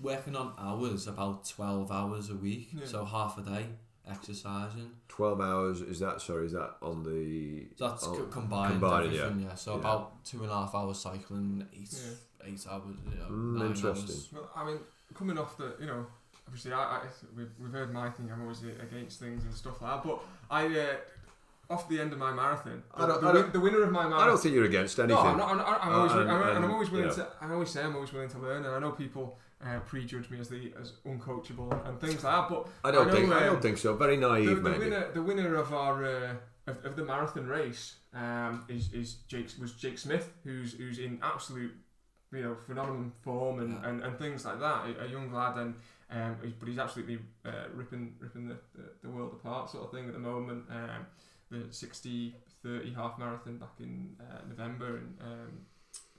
working 0.00 0.34
on 0.34 0.52
hours, 0.58 1.06
about 1.06 1.48
12 1.48 1.92
hours 1.92 2.28
a 2.28 2.34
week. 2.34 2.70
Yeah. 2.72 2.86
So 2.86 3.04
half 3.04 3.38
a 3.38 3.42
day 3.42 3.66
exercising. 4.10 4.90
Twelve 5.06 5.40
hours. 5.40 5.80
Is 5.80 6.00
that 6.00 6.20
sorry? 6.20 6.46
Is 6.46 6.52
that 6.52 6.76
on 6.82 7.02
the? 7.04 7.66
That's 7.78 8.04
co- 8.04 8.26
combined, 8.26 8.72
combined, 8.80 9.12
yeah. 9.12 9.22
everything, 9.22 9.46
yeah. 9.48 9.54
So 9.54 9.72
Yeah. 9.74 9.78
about 9.80 10.24
two 10.24 10.42
and 10.42 10.50
a 10.50 10.54
half 10.54 10.74
hours 10.74 10.98
cycling, 10.98 11.66
eight, 11.72 11.92
Yeah. 11.92 12.48
eight 12.48 12.66
hours, 12.68 12.96
you 13.10 13.18
know, 13.18 13.26
Mm, 13.28 13.66
interesting. 13.66 14.08
hours. 14.08 14.28
Well, 14.32 14.50
I 14.56 14.64
mean, 14.64 14.78
coming 15.14 15.38
off 15.38 15.56
the, 15.56 15.76
you 15.80 15.86
know, 15.86 16.06
obviously, 16.46 16.72
I, 16.72 16.78
I 16.78 17.00
we've, 17.36 17.50
we've 17.60 17.72
heard 17.72 17.92
my 17.92 18.08
thing. 18.10 18.30
I'm 18.32 18.42
always 18.42 18.62
against 18.62 19.20
things 19.20 19.44
and 19.44 19.52
stuff 19.54 19.80
like 19.82 20.02
that. 20.02 20.08
But 20.08 20.22
I, 20.50 20.66
uh, 20.78 20.86
off 21.68 21.88
the 21.88 22.00
end 22.00 22.12
of 22.12 22.18
my 22.18 22.32
marathon, 22.32 22.82
the, 22.96 23.02
I 23.02 23.06
don't- 23.08 23.20
the, 23.20 23.26
I 23.28 23.32
win- 23.32 23.52
the 23.52 23.60
winner 23.60 23.82
of 23.82 23.90
my 23.90 24.04
marathon. 24.04 24.22
I 24.22 24.26
don't 24.26 24.38
think 24.40 24.54
you're 24.54 24.64
against 24.64 24.98
anything. 24.98 25.16
No, 25.16 25.20
I'm, 25.30 25.36
not, 25.38 25.50
I'm, 25.50 25.56
not, 25.58 25.84
I'm, 25.84 25.92
always, 25.94 26.12
Uh, 26.12 26.16
I'm, 26.18 26.28
and- 26.42 26.56
and 26.56 26.64
I'm 26.64 26.70
always 26.70 26.90
willing 26.90 27.08
know. 27.08 27.14
to. 27.14 27.28
I 27.40 27.50
always 27.52 27.70
say 27.70 27.82
I'm 27.82 27.94
always 27.94 28.12
willing 28.12 28.28
to 28.30 28.38
learn, 28.38 28.64
and 28.64 28.74
I 28.74 28.78
know 28.78 28.92
people 28.92 29.38
uh, 29.64 29.78
prejudge 29.80 30.30
me 30.30 30.38
as 30.38 30.48
the 30.48 30.72
as 30.80 30.92
uncoachable 31.06 31.88
and 31.88 31.98
things 32.00 32.22
like 32.22 32.34
that. 32.34 32.48
But 32.48 32.68
I 32.84 32.90
don't 32.92 33.08
I 33.08 33.10
know, 33.10 33.16
think. 33.16 33.32
I 33.32 33.38
um, 33.38 33.44
don't 33.54 33.62
think 33.62 33.78
so. 33.78 33.94
Very 33.94 34.16
the, 34.16 34.28
naive, 34.28 34.62
the 34.62 34.70
maybe. 34.70 34.84
winner, 34.84 35.10
the 35.12 35.22
winner 35.22 35.54
of 35.56 35.72
our 35.74 36.04
uh, 36.04 36.34
of, 36.68 36.84
of 36.84 36.96
the 36.96 37.04
marathon 37.04 37.46
race 37.46 37.96
um, 38.14 38.64
is 38.68 38.92
is 38.92 39.14
Jake 39.26 39.48
was 39.60 39.72
Jake 39.72 39.98
Smith, 39.98 40.32
who's 40.44 40.74
who's 40.74 40.98
in 40.98 41.18
absolute 41.22 41.72
you 42.32 42.42
know 42.42 42.54
phenomenal 42.66 43.10
form 43.22 43.58
and, 43.60 43.72
Yeah. 43.82 43.88
and, 43.88 44.02
and 44.04 44.18
things 44.18 44.44
like 44.44 44.60
that. 44.60 44.84
A, 45.00 45.04
a 45.04 45.08
young 45.08 45.32
lad 45.32 45.56
and. 45.56 45.74
Um, 46.10 46.36
he's- 46.42 46.54
but 46.58 46.68
he's 46.68 46.78
absolutely 46.78 47.18
uh, 47.44 47.68
ripping 47.74 48.14
ripping 48.20 48.48
the, 48.48 48.56
the, 48.74 48.84
the 49.02 49.08
world 49.08 49.32
apart 49.32 49.70
sort 49.70 49.84
of 49.84 49.90
thing 49.92 50.06
at 50.06 50.12
the 50.12 50.18
moment. 50.20 50.64
Um, 50.70 51.06
the 51.50 51.72
60 51.72 52.34
30 52.64 52.92
half 52.94 53.18
marathon 53.18 53.58
back 53.58 53.74
in 53.80 54.16
uh, 54.20 54.38
November 54.48 54.98
in, 54.98 55.14
um, 55.20 55.52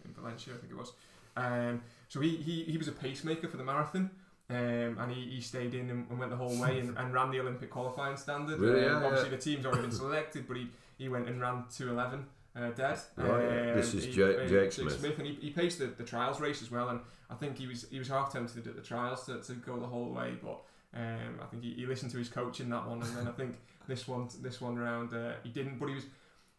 in 0.05 0.13
Valencia, 0.13 0.53
I 0.53 0.57
think 0.57 0.71
it 0.71 0.77
was. 0.77 0.93
Um, 1.35 1.81
so 2.07 2.19
he, 2.21 2.37
he, 2.37 2.63
he 2.63 2.77
was 2.77 2.87
a 2.87 2.91
pacemaker 2.93 3.47
for 3.49 3.57
the 3.57 3.63
marathon. 3.63 4.09
Um, 4.49 4.97
and 4.99 5.11
he, 5.11 5.25
he 5.29 5.41
stayed 5.41 5.73
in 5.75 5.89
and, 5.89 6.09
and 6.09 6.17
went 6.17 6.31
the 6.31 6.37
whole 6.37 6.57
way 6.57 6.79
and, 6.79 6.97
and 6.97 7.13
ran 7.13 7.31
the 7.31 7.39
Olympic 7.41 7.69
qualifying 7.69 8.15
standard. 8.15 8.59
Really? 8.59 8.85
Um, 8.85 9.01
Yeah, 9.01 9.07
obviously, 9.07 9.29
the 9.31 9.37
team's 9.37 9.65
already 9.65 9.81
been 9.81 9.91
selected, 9.91 10.47
but 10.47 10.55
he, 10.55 10.67
he 10.97 11.09
went 11.09 11.27
and 11.27 11.41
ran 11.41 11.65
211 11.75 12.25
uh, 12.57 12.69
dead. 12.71 12.99
Right, 13.15 13.43
yeah. 13.43 13.73
This 13.73 13.93
is 13.93 14.05
he- 14.05 14.11
Jake- 14.11 14.47
Jake 14.49 14.71
Smith. 14.71 15.17
and 15.19 15.27
he, 15.27 15.33
he 15.35 15.49
paced 15.51 15.79
the, 15.79 15.85
the 15.87 16.03
trials 16.03 16.39
race 16.39 16.61
as 16.61 16.71
well. 16.71 16.89
And 16.89 16.99
I 17.29 17.35
think 17.35 17.57
he 17.57 17.67
was 17.67 17.85
he 17.89 17.99
was 17.99 18.07
half 18.07 18.31
tempted 18.33 18.65
at 18.67 18.75
the 18.75 18.81
trials 18.81 19.25
to, 19.25 19.41
to 19.41 19.53
go 19.53 19.79
the 19.79 19.87
whole 19.87 20.09
way, 20.11 20.33
but 20.41 20.59
um, 20.95 21.39
I 21.41 21.45
think 21.45 21.63
he, 21.63 21.73
he 21.73 21.85
listened 21.85 22.11
to 22.11 22.17
his 22.17 22.29
coach 22.29 22.59
in 22.59 22.69
that 22.69 22.87
one, 22.87 23.01
and 23.01 23.15
then 23.17 23.27
I 23.27 23.31
think 23.31 23.55
this 23.87 24.07
one 24.07 24.27
this 24.41 24.59
one 24.61 24.77
round 24.77 25.13
uh, 25.13 25.33
he 25.43 25.49
didn't. 25.49 25.77
But 25.79 25.89
he 25.89 25.95
was 25.95 26.05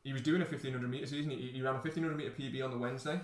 he 0.05 0.12
was 0.12 0.23
doing 0.23 0.41
a 0.43 0.45
1500 0.45 0.89
meter 0.91 1.07
season. 1.07 1.31
He, 1.31 1.51
he 1.55 1.62
ran 1.62 1.75
a 1.75 1.79
1500 1.79 2.16
meter 2.16 2.31
PB 2.31 2.65
on 2.65 2.70
the 2.70 2.79
Wednesday. 2.79 3.20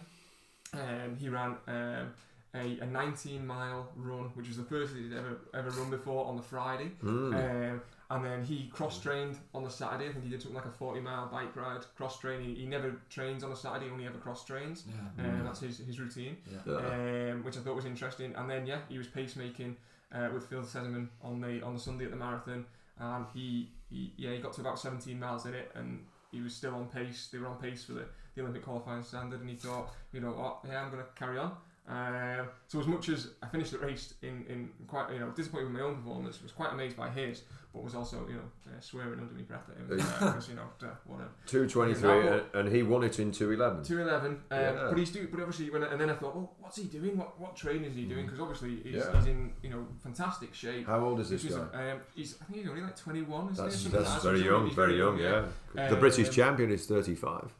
Um, 0.72 1.16
he 1.18 1.28
ran 1.28 1.56
um, 1.68 2.12
a, 2.54 2.78
a 2.80 2.86
19 2.86 3.46
mile 3.46 3.88
run, 3.96 4.30
which 4.34 4.48
was 4.48 4.56
the 4.56 4.64
first 4.64 4.94
he'd 4.94 5.12
ever 5.12 5.38
ever 5.54 5.70
run 5.70 5.90
before 5.90 6.26
on 6.26 6.36
the 6.36 6.42
Friday. 6.42 6.90
Mm. 7.02 7.70
Um, 7.72 7.82
and 8.14 8.24
then 8.24 8.44
he 8.44 8.68
cross 8.72 9.00
trained 9.00 9.38
on 9.54 9.64
the 9.64 9.70
Saturday. 9.70 10.08
I 10.08 10.12
think 10.12 10.24
he 10.24 10.30
did 10.30 10.40
something 10.40 10.54
like 10.56 10.66
a 10.66 10.70
40 10.70 11.00
mile 11.00 11.26
bike 11.26 11.54
ride, 11.56 11.80
cross 11.96 12.18
training. 12.18 12.54
He 12.56 12.66
never 12.66 12.96
trains 13.10 13.42
on 13.42 13.50
a 13.52 13.56
Saturday, 13.56 13.90
only 13.90 14.06
ever 14.06 14.18
cross 14.18 14.44
trains. 14.44 14.84
Yeah. 15.18 15.24
And 15.24 15.46
that's 15.46 15.60
his, 15.60 15.78
his 15.78 15.98
routine, 15.98 16.36
Yeah. 16.52 16.60
Yeah. 16.74 17.32
um, 17.32 17.44
which 17.44 17.56
I 17.56 17.60
thought 17.60 17.76
was 17.76 17.84
interesting. 17.86 18.34
And 18.36 18.48
then, 18.48 18.66
yeah, 18.66 18.78
he 18.88 18.98
was 18.98 19.08
pacemaking 19.08 19.74
uh, 20.12 20.28
with 20.32 20.46
Phil 20.46 20.62
Sesemann 20.62 21.08
on 21.22 21.40
the 21.40 21.60
on 21.62 21.74
the 21.74 21.80
Sunday 21.80 22.04
at 22.04 22.10
the 22.12 22.16
marathon. 22.16 22.64
And 22.98 23.26
he, 23.34 23.70
he, 23.90 24.12
yeah, 24.16 24.32
he 24.32 24.38
got 24.38 24.52
to 24.54 24.60
about 24.60 24.78
17 24.78 25.18
miles 25.18 25.46
in 25.46 25.54
it 25.54 25.72
and 25.74 26.04
he 26.30 26.40
was 26.40 26.54
still 26.54 26.74
on 26.74 26.86
pace. 26.86 27.28
They 27.32 27.38
were 27.38 27.48
on 27.48 27.56
pace 27.58 27.84
for 27.84 27.92
the, 27.94 28.04
the 28.34 28.42
Olympic 28.42 28.64
qualifying 28.64 29.02
standard. 29.02 29.40
And 29.40 29.50
he 29.50 29.56
thought, 29.56 29.92
you 30.12 30.20
know 30.20 30.30
what, 30.30 30.58
yeah, 30.68 30.82
I'm 30.82 30.90
going 30.90 31.02
to 31.02 31.08
carry 31.16 31.38
on. 31.38 31.52
Um, 31.86 32.48
so 32.66 32.80
as 32.80 32.86
much 32.86 33.10
as 33.10 33.32
I 33.42 33.46
finished 33.48 33.72
the 33.72 33.78
race 33.78 34.14
in, 34.22 34.46
in 34.48 34.70
quite 34.86 35.12
you 35.12 35.18
know 35.18 35.28
disappointed 35.32 35.64
with 35.66 35.74
my 35.74 35.80
own 35.80 35.96
performance, 35.96 36.42
was 36.42 36.50
quite 36.50 36.72
amazed 36.72 36.96
by 36.96 37.10
his, 37.10 37.42
but 37.74 37.84
was 37.84 37.94
also 37.94 38.26
you 38.26 38.36
know 38.36 38.40
uh, 38.66 38.80
swearing 38.80 39.20
under 39.20 39.34
my 39.34 39.42
breath 39.42 39.68
at 39.68 39.76
him 39.76 39.88
because 39.88 40.48
you 40.48 40.54
know 40.54 40.62
uh, 40.82 40.86
whatever. 41.06 41.28
Two 41.46 41.68
twenty 41.68 41.92
three, 41.92 42.26
and, 42.26 42.42
and 42.54 42.68
he 42.74 42.82
won 42.82 43.04
it 43.04 43.18
in 43.18 43.30
two 43.32 43.52
eleven. 43.52 43.84
Two 43.84 44.00
eleven, 44.00 44.30
um, 44.50 44.58
Yeah. 44.58 44.86
but 44.88 44.96
he's 44.96 45.10
doing. 45.10 45.28
But 45.30 45.40
obviously, 45.40 45.68
when 45.68 45.84
I, 45.84 45.88
and 45.92 46.00
then 46.00 46.08
I 46.08 46.14
thought, 46.14 46.34
well, 46.34 46.54
what's 46.58 46.78
he 46.78 46.84
doing? 46.84 47.18
What 47.18 47.38
what 47.38 47.54
training 47.54 47.84
is 47.84 47.96
he 47.96 48.04
doing? 48.06 48.22
Mm. 48.22 48.28
Because 48.28 48.40
obviously 48.40 48.76
he's, 48.82 49.04
Yeah. 49.04 49.14
he's 49.18 49.26
in 49.26 49.52
you 49.62 49.68
know 49.68 49.86
fantastic 50.02 50.54
shape. 50.54 50.86
How 50.86 51.04
old 51.04 51.20
is 51.20 51.28
this 51.28 51.44
guy? 51.44 51.90
um, 51.90 52.00
he's 52.14 52.38
I 52.40 52.46
think 52.46 52.60
he's 52.60 52.68
only 52.70 52.80
like 52.80 52.96
twenty 52.96 53.20
one. 53.20 53.52
That's 53.52 53.82
he? 53.82 53.90
That's 53.90 54.22
very 54.22 54.42
young, 54.42 54.74
very 54.74 54.96
young. 54.96 55.18
Yeah. 55.18 55.44
The 55.74 55.92
Um, 55.92 56.00
British 56.00 56.30
champion 56.30 56.70
is 56.70 56.86
thirty 56.86 57.14
five. 57.14 57.52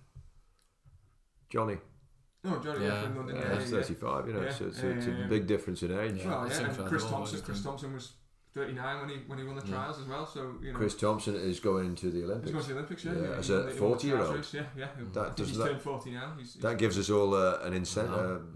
Johnny, 1.50 1.76
No, 2.44 2.58
Johnny 2.58 2.84
Yeah. 2.84 2.92
yeah. 2.94 3.02
from 3.02 3.16
London. 3.16 3.36
yeah, 3.36 3.42
Yeah, 3.54 3.60
he's 3.60 3.72
yeah. 3.72 3.78
thirty 3.80 3.94
five. 3.94 4.26
You 4.28 4.32
know, 4.34 4.40
Yeah. 4.42 4.46
it's, 4.48 4.60
it's, 4.60 4.78
it's 4.80 5.06
a 5.06 5.26
big 5.28 5.46
difference 5.46 5.82
in 5.82 5.98
age. 5.98 6.16
Yeah. 6.18 6.28
Well, 6.28 6.48
yeah, 6.48 6.58
and 6.60 6.86
Chris 6.86 7.04
Thompson. 7.06 7.40
Chris 7.40 7.62
Thompson 7.62 7.94
was 7.94 8.12
thirty 8.52 8.72
nine 8.74 9.00
when 9.00 9.08
he 9.08 9.16
when 9.26 9.38
he 9.38 9.44
won 9.44 9.56
the 9.56 9.62
Yeah. 9.66 9.74
trials 9.74 9.98
as 10.00 10.06
well. 10.06 10.26
So 10.26 10.54
you 10.62 10.72
know. 10.72 10.78
Chris 10.78 10.94
Thompson 10.94 11.34
is 11.36 11.58
going 11.60 11.86
into 11.86 12.10
the 12.10 12.20
He's 12.20 12.24
Olympics. 12.24 12.52
going 12.52 12.62
to 12.64 12.68
the 12.68 12.74
Olympics, 12.76 13.04
yeah. 13.04 13.12
Yeah, 13.14 13.20
yeah. 13.22 13.28
as 13.36 13.50
a 13.50 13.54
won 13.56 13.66
the- 13.66 13.72
he 13.74 13.80
won 13.80 13.90
the 13.90 13.96
40-year-old. 13.96 14.36
race, 14.36 14.54
Yeah, 14.54 14.62
yeah. 14.76 14.88
That 15.14 15.36
does 15.36 15.48
he's 15.48 15.58
that 15.58 15.66
turned 15.68 15.80
40 15.82 16.10
now. 16.12 16.34
He's, 16.38 16.52
he's, 16.54 16.62
that 16.62 16.78
gives 16.78 16.98
us 16.98 17.10
all 17.10 17.34
uh, 17.34 17.58
an 17.62 17.72
incentive. 17.72 18.12
No, 18.12 18.34
Um, 18.36 18.52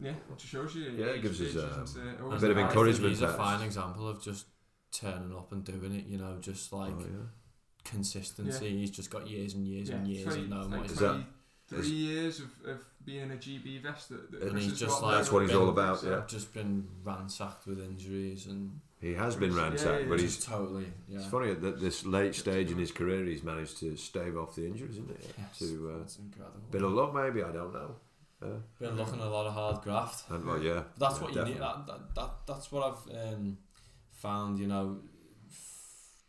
yeah. 0.00 0.08
yeah, 0.10 0.10
it 0.32 0.40
shows 0.40 0.74
you. 0.76 0.82
Yeah, 0.96 1.06
it 1.06 1.22
gives 1.22 1.40
us, 1.40 1.56
um, 1.56 1.62
uh, 1.62 1.72
a 1.72 1.74
bit 1.74 2.32
of 2.32 2.40
the 2.40 2.46
I 2.46 2.48
right 2.48 2.54
think 2.54 2.58
encouragement 2.70 3.10
He's 3.10 3.22
a 3.22 3.28
fine 3.32 3.62
example 3.62 4.08
of 4.08 4.22
just 4.22 4.46
turning 4.92 5.32
up 5.36 5.50
and 5.52 5.64
doing 5.64 5.92
it. 5.94 6.06
You 6.06 6.18
know, 6.18 6.38
just 6.40 6.72
like 6.72 6.92
oh, 6.96 7.00
yeah. 7.00 7.26
consistency. 7.84 8.78
He's 8.78 8.90
just 8.90 9.10
got 9.10 9.28
years 9.28 9.54
and 9.54 9.66
years 9.66 9.88
Yeah, 9.90 9.96
and 9.96 10.08
years 10.08 10.24
20 10.24 10.42
of 10.42 10.48
knowing 10.48 10.70
like 10.70 10.80
what 10.80 10.82
he's 10.82 10.92
Is 10.92 10.98
that- 11.00 11.12
doing. 11.12 11.26
23 11.68 11.96
years 11.96 12.38
of, 12.40 12.46
of 12.66 12.84
being 13.06 13.22
in 13.22 13.30
a 13.30 13.36
GB 13.36 13.80
vest. 13.82 14.08
That, 14.10 14.30
that 14.32 14.42
And 14.42 14.50
Chris 14.50 14.64
he's 14.64 14.78
just 14.80 15.00
like- 15.02 15.16
That's 15.16 15.32
what 15.32 15.42
he's 15.42 15.52
been- 15.52 15.60
all 15.60 15.68
about. 15.70 16.00
So- 16.00 16.10
Yeah, 16.10 16.22
Just 16.26 16.52
been 16.52 16.86
ransacked 17.04 17.66
with 17.66 17.78
injuries 17.80 18.46
and 18.46 18.80
he 19.00 19.14
has 19.14 19.36
been 19.36 19.54
ransacked, 19.54 20.02
yeah, 20.02 20.08
but 20.08 20.20
he's. 20.20 20.44
totally. 20.44 20.92
Yeah. 21.08 21.18
It's 21.20 21.28
funny 21.28 21.52
that 21.54 21.80
this 21.80 22.04
late 22.04 22.34
stage 22.34 22.70
in 22.70 22.78
his 22.78 22.90
career, 22.92 23.24
he's 23.24 23.42
managed 23.42 23.78
to 23.78 23.96
stave 23.96 24.36
off 24.36 24.54
the 24.56 24.66
injuries, 24.66 24.92
isn't 24.92 25.10
it? 25.10 25.34
Yes, 25.38 25.58
To 25.60 25.92
uh, 25.94 25.98
that's 25.98 26.18
incredible. 26.18 26.60
bit 26.70 26.82
of 26.82 26.92
luck, 26.92 27.14
maybe. 27.14 27.42
I 27.42 27.52
don't 27.52 27.72
know. 27.72 27.94
Uh, 28.42 28.46
Been 28.78 28.96
looking 28.96 29.14
at 29.20 29.26
a 29.26 29.30
lot 29.30 29.46
of 29.46 29.54
hard 29.54 29.82
graft. 29.82 30.28
and 30.30 30.44
well, 30.44 30.60
yeah, 30.62 30.82
That's 30.98 31.16
yeah, 31.18 31.22
what 31.24 31.34
you 31.34 31.44
need. 31.44 31.58
That, 31.60 31.86
that, 31.86 32.14
that 32.14 32.30
that's 32.46 32.70
what 32.72 32.82
I've 33.14 33.32
um, 33.34 33.56
found. 34.12 34.58
You 34.58 34.66
know, 34.66 34.98
f- 35.02 35.15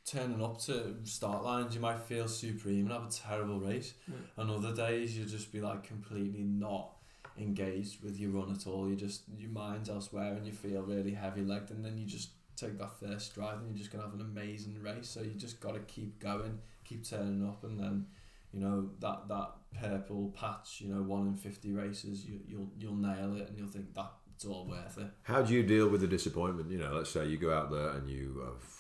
turning 0.08 0.42
up 0.42 0.60
to 0.62 0.96
start 1.04 1.44
lines, 1.44 1.76
you 1.76 1.82
might 1.82 2.00
feel 2.00 2.28
supreme 2.28 2.86
and 2.86 2.92
have 2.92 3.04
a 3.04 3.12
terrible 3.12 3.60
race. 3.60 3.94
Mm. 4.10 4.14
Yeah. 4.14 4.44
On 4.44 4.50
other 4.50 4.74
days, 4.74 5.18
you'll 5.18 5.28
just 5.28 5.52
be 5.52 5.60
like 5.60 5.84
completely 5.84 6.44
not 6.44 6.94
engaged 7.38 8.04
with 8.04 8.18
your 8.20 8.32
run 8.32 8.52
at 8.52 8.66
all. 8.66 8.90
You 8.90 8.96
just 8.96 9.24
your 9.38 9.52
mind's 9.52 9.90
elsewhere 9.90 10.34
and 10.34 10.46
you 10.46 10.54
feel 10.54 10.82
really 10.82 11.14
heavy 11.14 11.42
legged, 11.42 11.72
and 11.72 11.84
then 11.84 11.98
you 11.98 12.06
just 12.06 12.30
take 12.56 12.80
that 12.80 13.00
first 13.00 13.32
stride 13.32 13.58
and 13.58 13.68
you're 13.70 13.78
just 13.78 13.92
gonna 13.92 14.04
have 14.04 14.14
an 14.14 14.22
amazing 14.22 14.82
race. 14.82 15.10
So 15.10 15.22
you 15.22 15.32
just 15.32 15.60
gotta 15.60 15.80
keep 15.80 16.20
going, 16.20 16.60
keep 16.86 17.08
turning 17.08 17.46
up, 17.48 17.64
and 17.64 17.80
then 17.80 18.06
you 18.54 18.62
know 18.62 18.90
that 19.00 19.28
that 19.28 19.52
purple 19.80 20.34
patch. 20.36 20.82
You 20.82 20.94
know, 20.94 21.02
one 21.04 21.28
in 21.28 21.36
fifty 21.36 21.72
races, 21.72 22.26
you 22.26 22.40
you'll 22.48 22.70
you'll 22.80 22.96
nail 22.96 23.36
it, 23.36 23.50
and 23.50 23.58
you'll 23.58 23.68
think 23.68 23.94
that 23.94 24.12
it's 24.34 24.46
all 24.46 24.66
worth 24.68 24.98
it. 24.98 25.08
How 25.24 25.42
do 25.42 25.54
you 25.54 25.64
deal 25.64 25.90
with 25.90 26.02
the 26.02 26.08
disappointment? 26.08 26.72
You 26.72 26.78
know, 26.78 26.94
let's 26.94 27.10
say 27.10 27.28
you 27.28 27.38
go 27.38 27.52
out 27.52 27.72
there 27.72 27.90
and 27.90 28.10
you 28.10 28.42
are 28.44 28.56
f- 28.56 28.77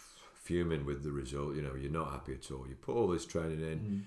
fuming 0.48 0.86
with 0.86 1.03
the 1.03 1.11
result. 1.11 1.56
You 1.56 1.61
know, 1.61 1.76
you're 1.76 1.91
not 1.91 2.11
happy 2.11 2.34
at 2.34 2.49
all. 2.52 2.65
You 2.68 2.76
put 2.76 2.95
all 2.95 3.07
this 3.07 3.26
training 3.26 3.61
in. 3.61 3.80
Mm. 3.80 4.02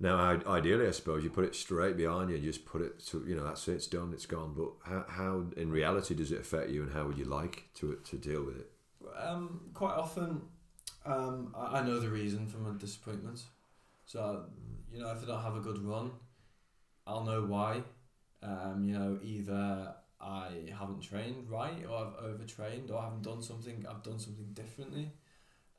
Now, 0.00 0.40
ideally, 0.46 0.88
I 0.88 0.90
suppose 0.90 1.22
you 1.22 1.30
put 1.30 1.44
it 1.44 1.54
straight 1.54 1.96
behind 1.96 2.30
you 2.30 2.36
and 2.36 2.44
just 2.44 2.64
put 2.64 2.82
it 2.82 2.98
to, 3.06 3.24
you 3.26 3.36
know, 3.36 3.44
that's 3.44 3.66
it, 3.68 3.74
it's 3.74 3.86
done, 3.86 4.12
it's 4.12 4.26
gone. 4.26 4.52
But 4.56 4.70
how, 4.88 5.04
how 5.08 5.44
in 5.56 5.70
reality, 5.70 6.14
does 6.14 6.32
it 6.32 6.40
affect 6.40 6.70
you 6.70 6.82
and 6.82 6.92
how 6.92 7.06
would 7.06 7.18
you 7.18 7.24
like 7.24 7.68
to 7.76 7.98
to 8.10 8.16
deal 8.16 8.42
with 8.44 8.56
it? 8.56 8.70
Um, 9.16 9.60
quite 9.72 9.94
often, 9.94 10.42
um, 11.06 11.54
I, 11.56 11.78
I 11.78 11.86
know 11.86 12.00
the 12.00 12.08
reason 12.08 12.46
for 12.46 12.58
my 12.58 12.76
disappointment. 12.76 13.42
So, 14.04 14.44
you 14.92 15.00
know, 15.00 15.10
if 15.12 15.22
I 15.22 15.26
don't 15.26 15.42
have 15.42 15.56
a 15.56 15.60
good 15.60 15.78
run, 15.78 16.10
I'll 17.06 17.24
know 17.24 17.42
why. 17.42 17.82
Um, 18.42 18.84
you 18.84 18.98
know, 18.98 19.18
either 19.22 19.94
I 20.24 20.72
haven't 20.76 21.00
trained 21.02 21.50
right, 21.50 21.84
or 21.88 21.98
I've 21.98 22.24
overtrained, 22.24 22.90
or 22.90 22.98
I 22.98 23.04
haven't 23.04 23.22
done 23.22 23.42
something. 23.42 23.84
I've 23.88 24.02
done 24.02 24.18
something 24.18 24.46
differently. 24.54 25.12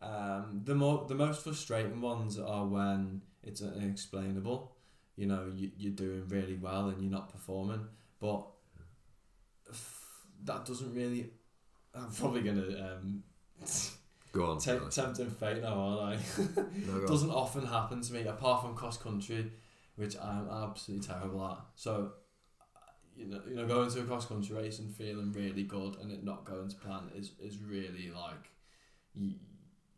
Um, 0.02 0.62
the 0.64 0.76
more 0.76 1.06
the 1.08 1.16
most 1.16 1.44
frustrating 1.44 2.00
ones 2.02 2.38
are 2.38 2.66
when 2.66 3.22
it's 3.44 3.62
unexplainable. 3.62 4.72
You 5.16 5.28
know, 5.28 5.52
you, 5.54 5.72
you're 5.78 5.94
doing 5.94 6.28
really 6.28 6.56
well 6.56 6.90
and 6.90 7.02
you're 7.02 7.12
not 7.12 7.32
performing, 7.32 7.88
but 8.20 8.46
that 10.44 10.66
doesn't 10.66 10.94
really. 10.94 11.32
I'm 11.96 12.12
probably 12.12 12.42
gonna 12.42 12.98
um, 13.00 13.24
Go 14.36 14.52
on. 14.52 14.60
Charlie. 14.60 14.92
tempting 14.92 15.30
fate 15.32 15.62
now, 15.62 15.80
aren't 15.80 16.20
I? 16.20 16.42
No, 16.86 17.06
doesn't 17.08 17.32
often 17.32 17.66
happen 17.66 18.02
to 18.02 18.14
me 18.14 18.28
apart 18.28 18.64
from 18.64 18.76
cross 18.76 18.98
country, 18.98 19.50
which 19.96 20.18
I'm 20.18 20.50
absolutely 20.50 21.08
terrible 21.08 21.46
at. 21.46 21.60
So, 21.76 22.12
you 23.16 23.26
know, 23.28 23.40
you 23.48 23.56
know, 23.56 23.66
going 23.66 23.90
to 23.90 24.02
a 24.02 24.04
cross 24.04 24.26
country 24.26 24.56
race 24.56 24.80
and 24.80 24.94
feeling 24.94 25.32
really 25.32 25.64
good 25.64 25.96
and 26.02 26.12
it 26.12 26.24
not 26.24 26.46
going 26.46 26.68
to 26.70 26.76
plan 26.76 27.10
is 27.16 27.32
is 27.42 27.58
really 27.60 28.12
like, 28.14 28.50
you, 29.14 29.34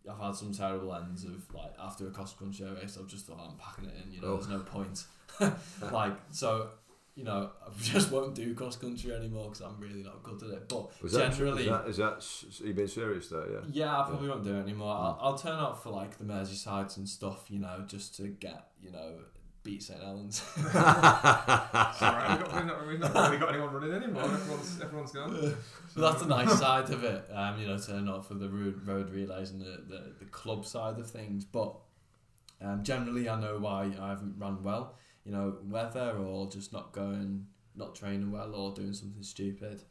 I've 0.09 0.19
had 0.19 0.35
some 0.35 0.53
terrible 0.53 0.93
ends 0.93 1.23
of 1.25 1.53
like 1.53 1.73
after 1.79 2.07
a 2.07 2.11
cross 2.11 2.33
country 2.33 2.65
race, 2.71 2.97
I've 2.99 3.07
just 3.07 3.25
thought 3.27 3.39
I'm 3.39 3.57
packing 3.57 3.85
it 3.85 3.95
in. 4.05 4.11
You 4.13 4.21
know, 4.21 4.27
Oh. 4.27 4.35
there's 4.37 4.47
no 4.49 4.59
point. 4.59 5.03
like 5.91 6.13
so. 6.31 6.69
You 7.15 7.23
know, 7.23 7.49
I 7.65 7.69
just 7.81 8.11
won't 8.11 8.35
do 8.35 8.53
cross 8.53 8.75
country 8.75 9.11
anymore 9.11 9.45
because 9.45 9.61
I'm 9.61 9.79
really 9.79 10.03
not 10.03 10.21
good 10.21 10.43
at 10.43 10.49
it. 10.51 10.69
But 10.69 11.01
Was 11.01 11.13
generally, 11.13 11.63
is 11.63 11.69
that, 11.69 11.87
is 11.87 11.97
that, 11.97 12.13
s- 12.17 12.61
you 12.63 12.73
being 12.75 12.87
serious 12.87 13.29
there, 13.29 13.49
yeah? 13.51 13.59
yeah, 13.71 13.99
I 14.01 14.03
probably 14.05 14.29
won't 14.29 14.43
do 14.43 14.55
it 14.55 14.59
anymore. 14.61 14.93
Mm. 14.93 14.99
I'll, 14.99 15.17
I'll 15.19 15.37
turn 15.37 15.57
up 15.57 15.81
for 15.81 15.89
like 15.89 16.15
the 16.19 16.25
Merseysides 16.25 16.97
and 16.97 17.09
stuff, 17.09 17.45
you 17.49 17.57
know, 17.57 17.83
just 17.87 18.15
to 18.17 18.27
get, 18.27 18.67
you 18.79 18.91
know, 18.91 19.13
beat 19.67 19.83
St 19.83 20.01
Helens. 20.01 20.37
Sorry, 20.71 22.37
we've, 22.37 22.65
not, 22.65 22.87
we've 22.87 22.99
not 22.99 23.13
really 23.13 23.37
got 23.37 23.49
anyone 23.49 23.73
running 23.73 23.91
anymore. 23.91 24.23
Everyone's, 24.23 24.81
everyone's 24.81 25.11
gone. 25.11 25.55
but 25.93 26.01
that's 26.01 26.21
the 26.21 26.27
nice 26.29 26.57
side 26.57 26.89
of 26.89 27.03
it, 27.03 27.25
um, 27.33 27.59
you 27.59 27.67
know, 27.67 27.77
turn 27.77 28.07
up 28.07 28.25
for 28.25 28.35
the 28.35 28.47
road, 28.47 28.87
road 28.87 29.09
relays 29.09 29.51
and 29.51 29.59
the, 29.59 29.83
the, 29.85 30.13
the 30.19 30.25
club 30.31 30.65
side 30.65 30.97
of 30.97 31.11
things. 31.11 31.43
But 31.43 31.75
um, 32.61 32.81
generally, 32.83 33.27
I 33.27 33.39
know 33.39 33.57
why 33.59 33.91
I 33.99 34.07
haven't 34.07 34.35
run 34.37 34.63
well, 34.63 34.95
you 35.25 35.33
know, 35.33 35.57
weather 35.65 36.15
or 36.17 36.49
just 36.49 36.71
not 36.71 36.93
going, 36.93 37.47
not 37.75 37.93
training 37.93 38.31
well 38.31 38.55
or 38.55 38.73
doing 38.73 38.93
something 38.93 39.21
stupid. 39.21 39.83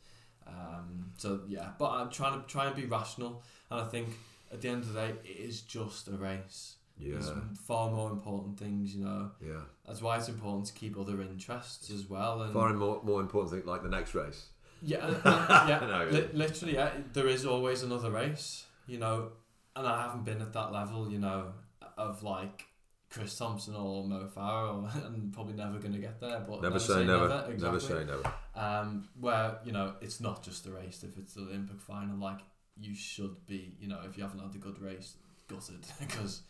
Um, 0.47 1.13
so 1.19 1.43
yeah, 1.49 1.71
but 1.79 1.91
I'm 1.91 2.11
trying 2.11 2.41
to 2.41 2.47
try 2.47 2.67
and 2.67 2.75
be 2.75 2.87
rational, 2.87 3.43
and 3.71 3.81
I 3.81 3.89
think 3.89 4.09
at 4.51 4.63
the 4.63 4.69
end 4.71 4.85
of 4.85 4.95
the 4.95 5.01
day, 5.01 5.15
it 5.23 5.37
is 5.37 5.61
just 5.61 6.09
a 6.09 6.13
race. 6.13 6.76
Yeah, 6.99 7.13
There's 7.15 7.31
far 7.67 7.91
more 7.91 8.11
important 8.11 8.59
things, 8.59 8.95
you 8.95 9.05
know. 9.05 9.31
yeah. 9.45 9.61
That's 9.87 10.01
why 10.01 10.17
it's 10.17 10.29
important 10.29 10.67
to 10.67 10.73
keep 10.73 10.99
other 10.99 11.21
interests 11.21 11.91
as 11.91 12.09
well. 12.09 12.43
And 12.43 12.53
Far 12.55 12.73
more, 12.73 13.01
more 13.05 13.21
important 13.21 13.53
thing, 13.53 13.71
like 13.71 13.83
the 13.83 13.89
next 13.91 14.15
race. 14.15 14.47
yeah, 14.83 15.07
yeah, 15.69 15.87
No, 15.89 16.09
li- 16.11 16.29
literally, 16.33 16.75
yeah, 16.75 16.91
there 17.13 17.29
is 17.29 17.45
always 17.45 17.83
another 17.83 18.11
race, 18.11 18.65
you 18.87 18.99
know. 18.99 19.33
And 19.75 19.87
I 19.87 20.03
haven't 20.03 20.25
been 20.25 20.41
at 20.41 20.55
that 20.55 20.73
level, 20.73 21.11
you 21.11 21.19
know, 21.19 21.53
of 21.99 22.23
like 22.23 22.65
Chris 23.11 23.37
Thompson 23.37 23.75
or 23.77 24.03
Mo 24.05 24.27
Farah, 24.35 25.07
and 25.07 25.33
probably 25.35 25.53
never 25.55 25.79
going 25.79 25.93
to 25.93 25.99
get 25.99 26.19
there. 26.19 26.45
But 26.49 26.63
Never, 26.63 26.79
say, 26.79 27.05
never. 27.05 27.29
Never 27.29 27.53
exactly. 27.53 27.81
say 27.81 28.05
never. 28.05 28.33
Um, 28.55 29.07
where 29.21 29.59
you 29.65 29.73
know 29.73 29.97
it's 30.01 30.19
not 30.21 30.43
just 30.43 30.67
a 30.67 30.71
race. 30.71 31.05
If 31.05 31.19
it's 31.19 31.35
the 31.35 31.43
Olympic 31.43 31.79
final, 31.81 32.17
like 32.17 32.39
you 32.81 32.95
should 32.95 33.47
be, 33.47 33.75
you 33.79 33.87
know, 33.89 34.01
if 34.09 34.17
you 34.17 34.23
haven't 34.23 34.41
had 34.41 34.55
a 34.55 34.59
good 34.59 34.81
race, 34.81 35.17
gutted 35.47 35.85
because 36.01 36.41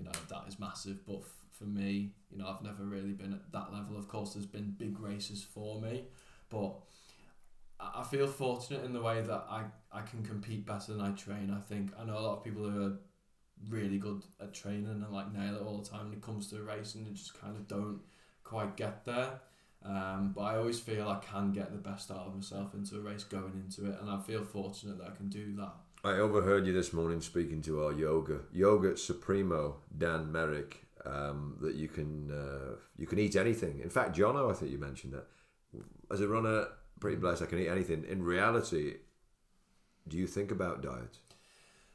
you 0.00 0.06
know 0.06 0.18
that 0.28 0.48
is 0.48 0.58
massive. 0.58 1.04
But 1.06 1.18
f- 1.20 1.44
for 1.52 1.64
me, 1.64 2.12
you 2.30 2.38
know, 2.38 2.46
I've 2.48 2.62
never 2.62 2.84
really 2.84 3.12
been 3.12 3.32
at 3.32 3.52
that 3.52 3.72
level. 3.72 3.98
Of 3.98 4.08
course, 4.08 4.32
there's 4.32 4.46
been 4.46 4.74
big 4.78 4.98
races 4.98 5.42
for 5.42 5.80
me, 5.80 6.04
but 6.48 6.74
I 7.78 8.02
feel 8.04 8.26
fortunate 8.26 8.84
in 8.84 8.92
the 8.92 9.00
way 9.02 9.20
that 9.20 9.46
I, 9.48 9.64
I 9.92 10.02
can 10.02 10.22
compete 10.22 10.66
better 10.66 10.92
than 10.92 11.00
I 11.00 11.10
train. 11.12 11.54
I 11.54 11.60
think 11.60 11.90
I 11.98 12.04
know 12.04 12.18
a 12.18 12.20
lot 12.20 12.38
of 12.38 12.44
people 12.44 12.68
who 12.68 12.86
are 12.86 12.92
really 13.68 13.98
good 13.98 14.22
at 14.40 14.54
training 14.54 14.86
and 14.86 15.06
like 15.10 15.32
nail 15.32 15.56
it 15.56 15.62
all 15.62 15.78
the 15.78 15.88
time 15.88 16.04
when 16.04 16.14
it 16.14 16.22
comes 16.22 16.48
to 16.48 16.56
a 16.56 16.62
race 16.62 16.94
and 16.94 17.06
they 17.06 17.10
just 17.10 17.38
kind 17.38 17.56
of 17.56 17.68
don't 17.68 18.00
quite 18.42 18.76
get 18.76 19.04
there. 19.04 19.40
Um, 19.84 20.32
but 20.34 20.42
I 20.42 20.56
always 20.56 20.78
feel 20.78 21.08
I 21.08 21.18
can 21.24 21.52
get 21.52 21.72
the 21.72 21.78
best 21.78 22.10
out 22.10 22.26
of 22.26 22.34
myself 22.34 22.74
into 22.74 22.96
a 22.96 23.00
race 23.00 23.24
going 23.24 23.54
into 23.54 23.90
it, 23.90 23.98
and 24.00 24.10
I 24.10 24.18
feel 24.20 24.44
fortunate 24.44 24.98
that 24.98 25.08
I 25.08 25.16
can 25.16 25.28
do 25.28 25.54
that. 25.56 25.72
I 26.04 26.12
overheard 26.12 26.66
you 26.66 26.72
this 26.72 26.92
morning 26.92 27.20
speaking 27.20 27.60
to 27.62 27.84
our 27.84 27.92
yoga 27.92 28.40
yoga 28.52 28.96
supremo 28.96 29.76
Dan 29.96 30.30
Merrick. 30.32 30.86
Um, 31.06 31.56
that 31.62 31.76
you 31.76 31.88
can 31.88 32.30
uh, 32.30 32.76
you 32.98 33.06
can 33.06 33.18
eat 33.18 33.34
anything. 33.34 33.80
In 33.80 33.88
fact, 33.88 34.14
Jono, 34.14 34.50
I 34.50 34.54
think 34.54 34.70
you 34.70 34.78
mentioned 34.78 35.14
that. 35.14 35.26
As 36.12 36.20
a 36.20 36.28
runner, 36.28 36.66
pretty 36.98 37.16
blessed. 37.16 37.42
I 37.42 37.46
can 37.46 37.58
eat 37.58 37.68
anything. 37.68 38.04
In 38.04 38.22
reality, 38.22 38.96
do 40.06 40.18
you 40.18 40.26
think 40.26 40.50
about 40.50 40.82
diet? 40.82 41.18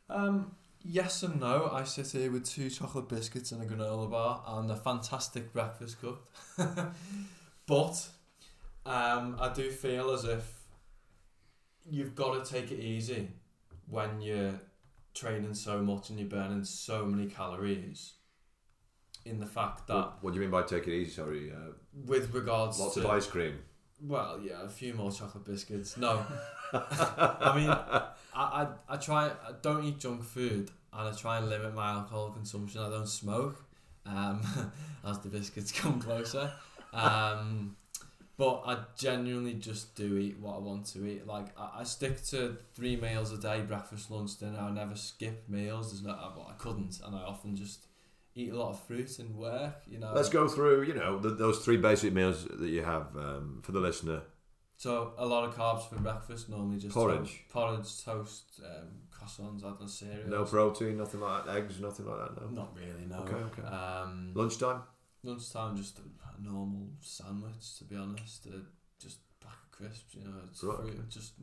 Um, 0.10 0.56
yes 0.84 1.22
and 1.22 1.40
no. 1.40 1.70
I 1.72 1.84
sit 1.84 2.12
here 2.12 2.32
with 2.32 2.46
two 2.46 2.70
chocolate 2.70 3.10
biscuits 3.10 3.52
and 3.52 3.62
a 3.62 3.66
granola 3.66 4.10
bar 4.10 4.44
and 4.48 4.72
a 4.72 4.76
fantastic 4.76 5.54
breakfast 5.54 6.02
cooked. 6.02 6.36
but 7.68 8.08
um, 8.86 9.38
I 9.40 9.52
do 9.54 9.70
feel 9.72 10.12
as 10.12 10.24
if 10.26 10.44
you've 11.90 12.16
got 12.16 12.44
to 12.44 12.54
take 12.54 12.72
it 12.72 12.80
easy 12.80 13.30
when 13.88 14.22
you're 14.22 14.60
training 15.14 15.54
so 15.54 15.82
much 15.82 16.10
and 16.10 16.20
you're 16.20 16.28
burning 16.28 16.64
so 16.64 17.06
many 17.06 17.30
calories. 17.30 18.14
In 19.26 19.40
the 19.40 19.48
fact 19.48 19.88
that, 19.88 19.94
What, 19.96 20.24
what 20.24 20.34
do 20.34 20.36
you 20.36 20.42
mean 20.42 20.52
by 20.52 20.62
take 20.62 20.88
it 20.88 20.94
easy? 20.94 21.12
Sorry, 21.12 21.52
uh, 21.52 21.72
with 22.06 22.32
regards 22.32 22.78
to 22.78 22.84
lots 22.84 22.96
to 22.96 23.00
of 23.02 23.06
ice 23.08 23.26
cream. 23.26 23.58
Well, 24.00 24.40
yeah, 24.44 24.64
a 24.64 24.70
few 24.70 24.94
more 24.94 25.12
chocolate 25.12 25.46
biscuits. 25.46 25.98
No, 25.98 26.24
I 26.74 27.54
mean, 27.56 27.70
I, 27.70 28.12
I, 28.36 28.68
I 28.88 28.98
try. 28.98 29.28
I 29.28 29.54
don't 29.64 29.84
eat 29.84 30.00
junk 30.00 30.24
food, 30.24 30.70
and 30.94 31.10
I 31.10 31.12
try 31.12 31.38
and 31.38 31.50
limit 31.50 31.74
my 31.74 31.92
alcohol 31.92 32.30
consumption. 32.32 32.82
I 32.82 32.90
don't 32.90 33.08
smoke, 33.08 33.66
um, 34.06 34.42
as 35.08 35.18
the 35.20 35.30
biscuits 35.30 35.72
come 35.72 36.00
closer. 36.00 36.52
Um, 36.96 37.76
but 38.38 38.64
I 38.66 38.78
genuinely 38.98 39.54
just 39.54 39.96
do 39.96 40.18
eat 40.18 40.38
what 40.40 40.56
I 40.56 40.60
want 40.60 40.86
to 40.88 41.06
eat. 41.06 41.26
Like 41.26 41.58
I, 41.58 41.80
I 41.80 41.84
stick 41.84 42.22
to 42.28 42.58
three 42.74 42.96
meals 42.98 43.32
a 43.32 43.38
day: 43.38 43.62
breakfast, 43.62 44.12
lunch, 44.12 44.38
dinner. 44.40 44.60
I 44.60 44.72
never 44.72 44.96
skip 44.96 45.48
meals. 45.48 45.92
There's 45.92 46.04
no, 46.04 46.12
I, 46.12 46.52
I 46.52 46.54
couldn't, 46.58 47.00
and 47.06 47.16
I 47.16 47.20
often 47.20 47.56
just 47.56 47.86
eat 48.36 48.52
a 48.52 48.58
lot 48.58 48.72
of 48.72 48.80
fruit 48.84 49.18
and 49.20 49.36
work. 49.38 49.84
You 49.88 50.00
know. 50.00 50.12
Let's 50.14 50.30
go 50.30 50.48
through, 50.48 50.84
you 50.84 50.94
know, 50.94 51.18
the, 51.20 51.30
those 51.30 51.64
three 51.64 51.78
basic 51.78 52.12
meals 52.14 52.46
that 52.46 52.70
you 52.70 52.84
have 52.84 53.16
um, 53.16 53.62
for 53.64 53.72
the 53.72 53.80
listener. 53.80 54.22
So 54.78 55.14
a 55.18 55.26
lot 55.26 55.48
of 55.48 55.56
carbs 55.56 55.88
for 55.88 55.96
breakfast. 55.96 56.50
Normally 56.50 56.78
just 56.78 56.94
Porridge. 56.94 57.46
to- 57.48 57.54
porridge, 57.54 58.04
toast, 58.04 58.60
um, 58.66 58.90
croissants, 59.10 59.64
I 59.64 59.70
don't 59.70 59.80
know, 59.82 59.88
cereals. 59.88 60.30
No 60.30 60.44
protein, 60.44 60.98
nothing 60.98 61.22
like 61.22 61.46
that. 61.46 61.56
Eggs, 61.56 61.80
nothing 61.80 62.06
like 62.06 62.36
that. 62.36 62.42
No. 62.42 62.50
Not 62.50 62.76
really. 62.76 63.06
No. 63.08 63.20
Okay, 63.20 63.36
okay. 63.36 63.62
Um, 63.62 64.32
Lunchtime. 64.34 64.82
Lunchtime, 65.26 65.76
just 65.78 66.00
a, 66.00 66.02
a 66.02 66.42
normal 66.42 66.88
sandwich. 67.02 67.78
To 67.80 67.84
be 67.86 67.96
honest, 67.96 68.48
uh, 68.48 68.58
just 69.00 69.20
pack 69.42 69.58
of 69.64 69.72
crisps. 69.72 70.16
You 70.16 70.24
know, 70.26 70.34
it's 70.50 70.64
Right, 70.64 70.78
fruit, 70.78 70.90
okay. 70.92 71.00
just 71.10 71.34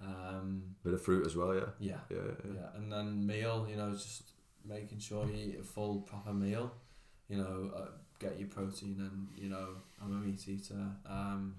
um, 0.00 0.62
Bit 0.84 0.94
of 0.94 1.02
fruit 1.02 1.26
as 1.26 1.36
well. 1.36 1.54
Yeah. 1.54 1.60
yeah, 1.78 1.96
Yeah. 2.10 2.16
yeah, 2.16 2.22
yeah, 2.44 2.52
yeah. 2.54 2.68
And 2.76 2.92
then 2.92 3.26
meal. 3.26 3.66
You 3.68 3.76
know, 3.76 3.90
just 3.92 4.32
making 4.64 4.98
sure 4.98 5.26
you 5.26 5.34
eat 5.34 5.60
a 5.60 5.64
full 5.64 6.00
proper 6.00 6.32
meal. 6.32 6.72
You 7.28 7.38
know, 7.38 7.70
uh, 7.76 7.88
get 8.18 8.38
your 8.38 8.48
protein 8.48 8.96
and 9.00 9.28
you 9.36 9.48
know, 9.48 9.68
I'm 10.02 10.12
a 10.12 10.16
meat 10.26 10.46
eater. 10.48 10.86
Um, 11.06 11.56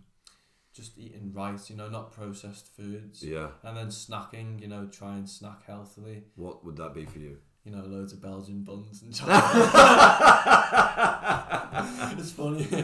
just 0.74 0.98
eating 0.98 1.34
right. 1.34 1.60
You 1.70 1.76
know, 1.76 1.90
not 1.90 2.12
processed 2.12 2.68
foods. 2.76 3.24
Yeah. 3.24 3.50
And 3.64 3.76
then 3.76 3.88
snacking, 3.88 4.62
you 4.62 4.68
know, 4.68 4.86
try 4.88 5.16
and 5.16 5.28
snack 5.30 5.66
healthily. 5.66 6.24
What 6.36 6.64
would 6.64 6.78
that 6.78 6.94
be 6.94 7.06
for 7.06 7.20
you? 7.20 7.38
You 7.68 7.76
know, 7.76 7.84
loads 7.86 8.14
of 8.14 8.22
Belgian 8.22 8.64
buns 8.64 9.02
and 9.02 9.14
chocolate. 9.14 9.36
it's 12.18 12.32
funny 12.32 12.64
in 12.72 12.84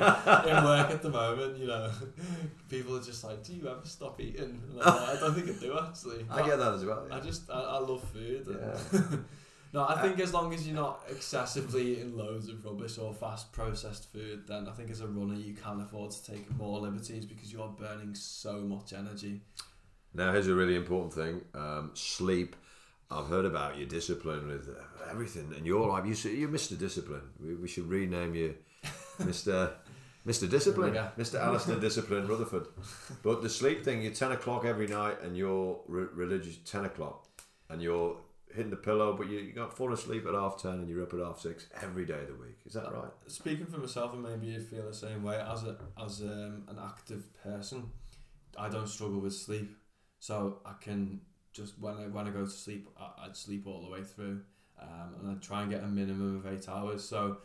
work 0.64 0.91
at 0.91 1.01
the 1.01 1.10
moment. 1.10 1.57
You 1.57 1.68
know, 1.68 1.89
people 2.69 2.97
are 2.97 3.01
just 3.01 3.23
like, 3.23 3.41
"Do 3.43 3.53
you 3.53 3.68
ever 3.69 3.80
stop 3.85 4.19
eating?" 4.19 4.61
And 4.72 4.81
I'm 4.81 4.95
like, 4.95 5.10
I 5.10 5.15
don't 5.19 5.34
think 5.35 5.49
I 5.49 5.53
do 5.60 5.77
actually. 5.80 6.26
I 6.30 6.45
get 6.45 6.57
that 6.57 6.73
as 6.73 6.84
well. 6.85 7.07
I 7.11 7.19
just 7.22 7.49
I, 7.49 7.60
I 7.61 7.77
love 7.80 8.03
food. 8.11 8.45
and- 8.47 8.60
Yeah. 8.60 8.77
no, 9.73 9.85
I 9.88 10.01
think 10.01 10.19
as 10.19 10.34
long 10.34 10.53
as 10.53 10.68
you're 10.68 10.76
not 10.76 11.01
excessively 11.10 11.93
eating 11.93 12.18
loads 12.18 12.49
of 12.49 12.65
rubbish 12.65 12.97
or 12.97 13.14
fast 13.14 13.53
processed 13.53 14.11
food, 14.11 14.45
then 14.47 14.68
I 14.68 14.72
think 14.73 14.91
as 14.91 14.99
a 14.99 15.07
runner 15.07 15.35
you 15.35 15.53
can 15.53 15.80
afford 15.80 16.11
to 16.11 16.26
take 16.26 16.51
more 16.57 16.81
liberties 16.81 17.26
because 17.26 17.53
you 17.53 17.61
are 17.61 17.69
burning 17.69 18.15
so 18.15 18.60
much 18.60 18.91
energy. 18.91 19.39
Now, 20.14 20.34
here's 20.34 20.47
a 20.47 20.53
really 20.53 20.76
important 20.76 21.14
thing: 21.14 21.41
um, 21.55 21.91
sleep. 21.93 22.57
I've 23.14 23.27
heard 23.27 23.45
about 23.45 23.77
your 23.77 23.88
discipline 23.88 24.48
with 24.48 24.68
uh, 24.69 25.10
everything 25.10 25.53
in 25.57 25.65
your 25.65 25.88
life. 25.88 26.06
You 26.06 26.15
see, 26.15 26.38
you're 26.38 26.49
Mr. 26.49 26.77
Discipline. 26.77 27.30
We, 27.40 27.56
we 27.56 27.68
should 27.68 27.88
rename 27.90 28.35
you 28.35 28.56
Mr. 29.19 29.73
Mr. 30.26 30.49
Discipline, 30.49 30.94
Mr. 31.18 31.40
Alistair 31.40 31.80
Discipline 31.80 32.27
Rutherford. 32.27 32.68
But 33.23 33.41
the 33.41 33.49
sleep 33.49 33.84
thing, 33.84 34.02
you're 34.02 34.14
ten 34.14 34.31
o'clock 34.31 34.64
every 34.65 34.88
night, 34.88 35.22
and 35.22 35.35
you're 35.35 35.81
re- 35.88 36.07
religious 36.14 36.57
ten 36.65 36.85
o'clock, 36.85 37.27
and 37.69 37.81
you're 37.81 38.18
hitting 38.53 38.69
the 38.69 38.77
pillow, 38.77 39.14
but 39.18 39.30
you 39.30 39.40
you 39.40 39.52
got 39.52 39.76
fall 39.76 39.91
asleep 39.91 40.26
at 40.26 40.34
half 40.34 40.61
ten, 40.61 40.73
and 40.73 40.90
you're 40.90 41.03
up 41.03 41.14
at 41.14 41.19
half 41.19 41.40
six 41.40 41.68
every 41.81 42.06
day 42.06 42.22
of 42.22 42.27
the 42.27 42.35
week. 42.35 42.57
Is 42.65 42.73
that 42.73 42.91
right? 42.94 43.11
Speaking 43.27 43.65
for 43.65 43.80
myself, 43.80 44.14
and 44.14 44.23
maybe 44.23 44.48
you 44.48 44.61
feel 44.61 44.85
the 44.88 44.94
same 44.94 45.23
way 45.23 45.40
as 45.40 45.64
a 45.64 45.76
as 46.02 46.22
um, 46.22 46.64
an 46.69 46.77
active 46.81 47.26
person, 47.44 47.91
I 48.57 48.69
don't 48.69 48.88
struggle 48.88 49.19
with 49.19 49.34
sleep, 49.34 49.76
so 50.19 50.61
I 50.65 50.73
can 50.80 51.19
just 51.53 51.80
when 51.80 51.93
I 51.95 52.07
when 52.07 52.27
I 52.27 52.31
go 52.31 52.43
to 52.43 52.49
sleep, 52.49 52.89
I, 52.99 53.25
I'd 53.25 53.38
sleep 53.38 53.67
all 53.67 53.81
the 53.81 53.89
way 53.89 54.01
through, 54.03 54.41
um, 54.81 55.15
and 55.21 55.31
I 55.31 55.34
try 55.39 55.61
and 55.61 55.71
get 55.71 55.84
a 55.84 55.88
minimum 55.88 56.38
of 56.38 56.51
eight 56.51 56.67
hours. 56.67 57.03
So 57.03 57.38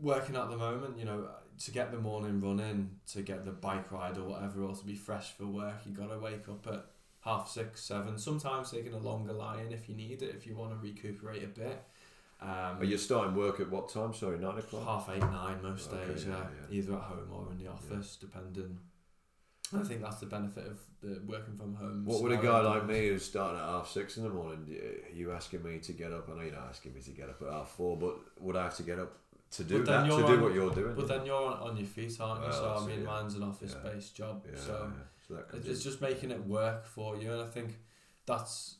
working 0.00 0.36
at 0.36 0.48
the 0.50 0.56
moment, 0.56 0.98
you 0.98 1.04
know, 1.04 1.28
to 1.64 1.70
get 1.70 1.92
the 1.92 1.98
morning 1.98 2.40
running, 2.40 2.90
to 3.12 3.22
get 3.22 3.44
the 3.44 3.52
bike 3.52 3.90
ride 3.92 4.16
or 4.18 4.24
whatever, 4.24 4.62
or 4.62 4.74
to 4.74 4.84
be 4.84 4.94
fresh 4.94 5.32
for 5.32 5.46
work, 5.46 5.76
you 5.84 5.92
got 5.92 6.10
to 6.10 6.18
wake 6.18 6.48
up 6.48 6.66
at 6.66 6.86
half 7.20 7.48
six, 7.48 7.82
seven. 7.82 8.18
Sometimes 8.18 8.70
taking 8.70 8.92
a 8.94 8.98
longer 8.98 9.32
lie-in 9.32 9.72
if 9.72 9.88
you 9.88 9.94
need 9.94 10.22
it, 10.22 10.34
if 10.36 10.46
you 10.46 10.54
want 10.56 10.72
to 10.72 10.76
recuperate 10.78 11.42
a 11.42 11.48
bit. 11.48 11.82
Um, 12.40 12.78
Are 12.80 12.84
you 12.84 12.98
starting 12.98 13.34
work 13.34 13.60
at 13.60 13.70
what 13.70 13.88
time? 13.88 14.12
Sorry, 14.12 14.38
nine 14.38 14.58
o'clock. 14.58 14.84
half 14.84 15.08
eight, 15.14 15.20
nine 15.20 15.62
most 15.62 15.90
Okay, 15.92 16.12
days, 16.12 16.26
yeah, 16.26 16.32
yeah, 16.34 16.46
yeah. 16.70 16.76
either 16.78 16.92
at 16.94 17.00
home 17.02 17.28
or 17.32 17.50
in 17.52 17.58
the 17.58 17.70
office, 17.70 18.16
depending. 18.20 18.78
I 19.72 19.82
think 19.82 20.02
that's 20.02 20.18
the 20.18 20.26
benefit 20.26 20.66
of 20.66 20.78
the 21.02 21.20
working 21.26 21.56
from 21.56 21.74
home. 21.74 22.04
What 22.04 22.22
would 22.22 22.32
a 22.32 22.36
guy 22.36 22.60
like 22.60 22.86
me 22.86 23.08
who's 23.08 23.24
starting 23.24 23.58
at 23.58 23.66
half 23.66 23.88
six 23.88 24.16
in 24.16 24.24
the 24.24 24.28
morning? 24.28 24.66
Are 25.10 25.14
you 25.14 25.32
asking 25.32 25.62
me 25.62 25.78
to 25.78 25.92
get 25.92 26.12
up? 26.12 26.28
I 26.30 26.36
know 26.36 26.42
you're 26.42 26.52
not 26.52 26.68
asking 26.68 26.94
me 26.94 27.00
to 27.00 27.10
get 27.10 27.28
up 27.28 27.42
at 27.42 27.52
half 27.52 27.70
four, 27.70 27.96
but 27.96 28.16
would 28.40 28.56
I 28.56 28.64
have 28.64 28.76
to 28.76 28.82
get 28.82 28.98
up 28.98 29.16
to 29.52 29.64
do 29.64 29.82
that? 29.84 30.02
To 30.02 30.06
you're 30.06 30.26
do 30.26 30.42
what 30.42 30.54
you're 30.54 30.74
doing? 30.74 30.94
But 30.94 31.08
then 31.08 31.24
you're 31.24 31.42
on, 31.42 31.70
on 31.70 31.76
your 31.76 31.86
feet, 31.86 32.16
aren't 32.20 32.42
you? 32.42 32.50
Well, 32.50 32.78
so 32.78 32.84
I 32.84 32.86
mean, 32.86 33.00
yeah. 33.00 33.06
mine's 33.06 33.34
an 33.34 33.42
office-based 33.42 34.14
job, 34.14 34.44
yeah, 34.50 34.58
so 34.58 34.90
yeah. 34.92 35.04
So 35.26 35.34
that 35.34 35.66
It's 35.66 35.78
in. 35.78 35.84
just 35.90 36.00
making 36.00 36.30
it 36.30 36.44
work 36.46 36.84
for 36.86 37.16
you, 37.16 37.32
and 37.32 37.40
I 37.40 37.46
think 37.46 37.78
that's 38.26 38.76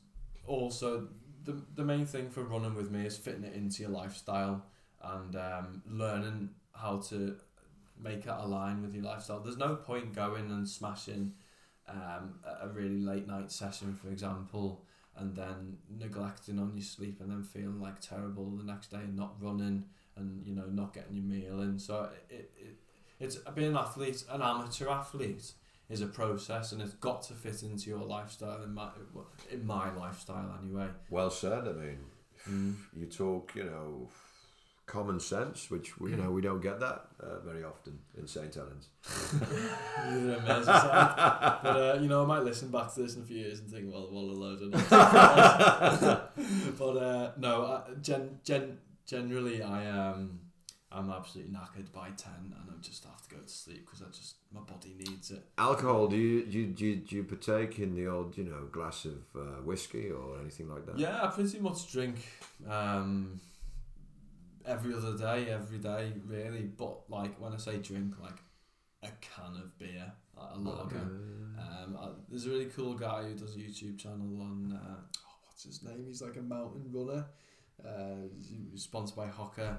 also 0.47 1.09
the 1.45 1.63
the 1.75 1.85
main 1.85 2.07
thing 2.07 2.31
for 2.31 2.43
running 2.45 2.75
with 2.75 2.91
me 2.91 3.07
is 3.07 3.17
fitting 3.17 3.45
it 3.45 3.55
into 3.55 3.83
your 3.83 3.91
lifestyle 3.91 4.67
and 5.03 5.37
um, 5.37 5.83
learning 5.89 6.51
how 6.73 6.99
to 6.99 7.37
make 8.01 8.27
it 8.27 8.35
align 8.37 8.83
with 8.83 8.95
your 8.95 9.05
lifestyle. 9.05 9.41
There's 9.41 9.57
no 9.57 9.77
point 9.77 10.15
going 10.15 10.51
and 10.51 10.69
smashing 10.69 11.33
um, 11.89 12.35
a 12.63 12.69
really 12.69 13.01
late 13.01 13.27
night 13.27 13.51
session, 13.53 13.95
for 14.03 14.09
example, 14.09 14.85
and 15.17 15.35
then 15.37 15.79
neglecting 15.99 16.59
on 16.59 16.73
your 16.75 16.83
sleep 16.85 17.21
and 17.21 17.31
then 17.31 17.43
feeling 17.43 17.81
like 17.81 18.01
terrible 18.01 18.51
the 18.57 18.65
next 18.65 18.91
day 18.91 18.99
and 18.99 19.15
not 19.17 19.35
running 19.41 19.85
and 20.17 20.47
you 20.47 20.55
know 20.55 20.67
not 20.67 20.93
getting 20.95 21.15
your 21.17 21.25
meal 21.25 21.61
in. 21.63 21.79
So 21.79 22.09
it, 22.31 22.51
it 22.57 22.77
it's 23.21 23.37
being 23.55 23.69
an 23.69 23.77
athlete, 23.77 24.25
an 24.31 24.43
amateur 24.43 24.89
athlete 24.89 25.53
is 25.89 26.01
a 26.01 26.07
process 26.07 26.73
and 26.73 26.81
it's 26.83 26.95
got 26.95 27.23
to 27.23 27.35
fit 27.35 27.63
into 27.63 27.91
your 27.91 28.01
lifestyle 28.05 28.63
in 28.63 28.73
my 28.75 28.89
in 29.53 29.65
my 29.67 29.95
lifestyle 29.95 30.53
anyway. 30.63 30.89
well 31.11 31.31
said. 31.31 31.69
I 31.69 31.73
mean, 31.73 31.99
Mm. 32.51 32.75
you 32.95 33.07
talk, 33.07 33.53
you 33.55 33.65
know, 33.65 34.11
common 34.87 35.19
sense, 35.19 35.71
which 35.71 35.99
we, 36.01 36.11
you 36.11 36.17
know 36.17 36.31
we 36.31 36.43
don't 36.43 36.61
get 36.61 36.79
that 36.81 37.07
uh, 37.21 37.41
very 37.41 37.65
often 37.65 37.99
in 38.19 38.27
St 38.27 38.55
Helens. 38.55 38.89
Merseyside. 39.05 40.63
but 41.63 41.77
uh, 41.77 41.99
you 42.01 42.09
know, 42.09 42.23
I 42.23 42.27
might 42.27 42.45
listen 42.45 42.69
back 42.69 42.93
to 42.95 43.03
this 43.03 43.17
in 43.17 43.23
a 43.23 43.25
few 43.25 43.39
years 43.39 43.61
and 43.61 43.71
think, 43.71 43.91
well, 43.93 44.09
what 44.11 44.25
a 44.25 44.39
load 44.39 44.63
of. 44.63 44.73
But 46.79 46.97
uh, 46.97 47.31
no, 47.39 47.67
I, 47.67 47.83
gen, 48.03 48.39
gen, 48.45 48.79
generally 49.07 49.63
I 49.63 49.89
um 49.89 50.41
I'm 50.95 51.11
absolutely 51.11 51.53
knackered 51.53 51.93
by 51.93 52.11
ten, 52.17 52.55
and 52.57 52.71
I 52.71 52.81
just 52.81 53.05
have 53.05 53.21
to 53.29 53.35
go 53.35 53.41
to 53.41 53.49
sleep 53.49 53.85
because 53.85 54.03
I 54.03 54.07
just 54.07 54.37
my 54.53 54.61
body 54.61 54.95
needs 54.97 55.31
it. 55.31 55.43
Alcohol? 55.59 56.07
Do 56.07 56.17
you 56.17 56.45
do 56.45 56.59
you, 56.59 56.67
do 56.67 56.87
you, 56.87 56.97
do 56.97 57.17
you 57.17 57.25
partake 57.25 57.79
in 57.81 57.95
the 57.95 58.07
old, 58.07 58.39
you 58.39 58.45
know, 58.45 58.67
glass 58.71 59.05
of 59.05 59.19
uh, 59.35 59.61
whiskey 59.65 60.11
or 60.11 60.39
anything 60.41 60.69
like 60.69 60.87
that? 60.87 60.99
Yeah, 60.99 61.25
I 61.25 61.27
pretty 61.29 61.59
much 61.59 61.91
drink 61.91 62.17
um, 62.69 63.41
every 64.67 64.95
other 64.95 65.17
day, 65.17 65.51
every 65.51 65.79
day, 65.79 66.13
really. 66.27 66.63
But 66.63 67.09
like 67.09 67.41
when 67.41 67.53
I 67.53 67.57
say 67.57 67.79
drink, 67.79 68.15
like 68.21 68.39
a 69.03 69.09
can 69.21 69.57
of 69.57 69.79
beer, 69.79 70.13
like 70.37 70.51
a 70.55 70.59
lager. 70.59 70.97
Um, 71.59 71.99
I, 72.01 72.09
there's 72.29 72.47
a 72.47 72.51
really 72.51 72.67
cool 72.67 72.95
guy 72.95 73.23
who 73.23 73.35
does 73.35 73.57
a 73.57 73.59
YouTube 73.59 73.99
channel 73.99 74.41
on 74.41 74.73
uh, 74.73 74.97
oh, 74.97 75.37
what's 75.47 75.65
his 75.65 75.83
name? 75.83 76.05
He's 76.07 76.23
like 76.23 76.37
a 76.37 76.43
mountain 76.43 76.91
runner. 76.93 77.27
Uh, 77.85 78.29
he's 78.71 78.83
sponsored 78.83 79.17
by 79.17 79.27
Hoka, 79.27 79.79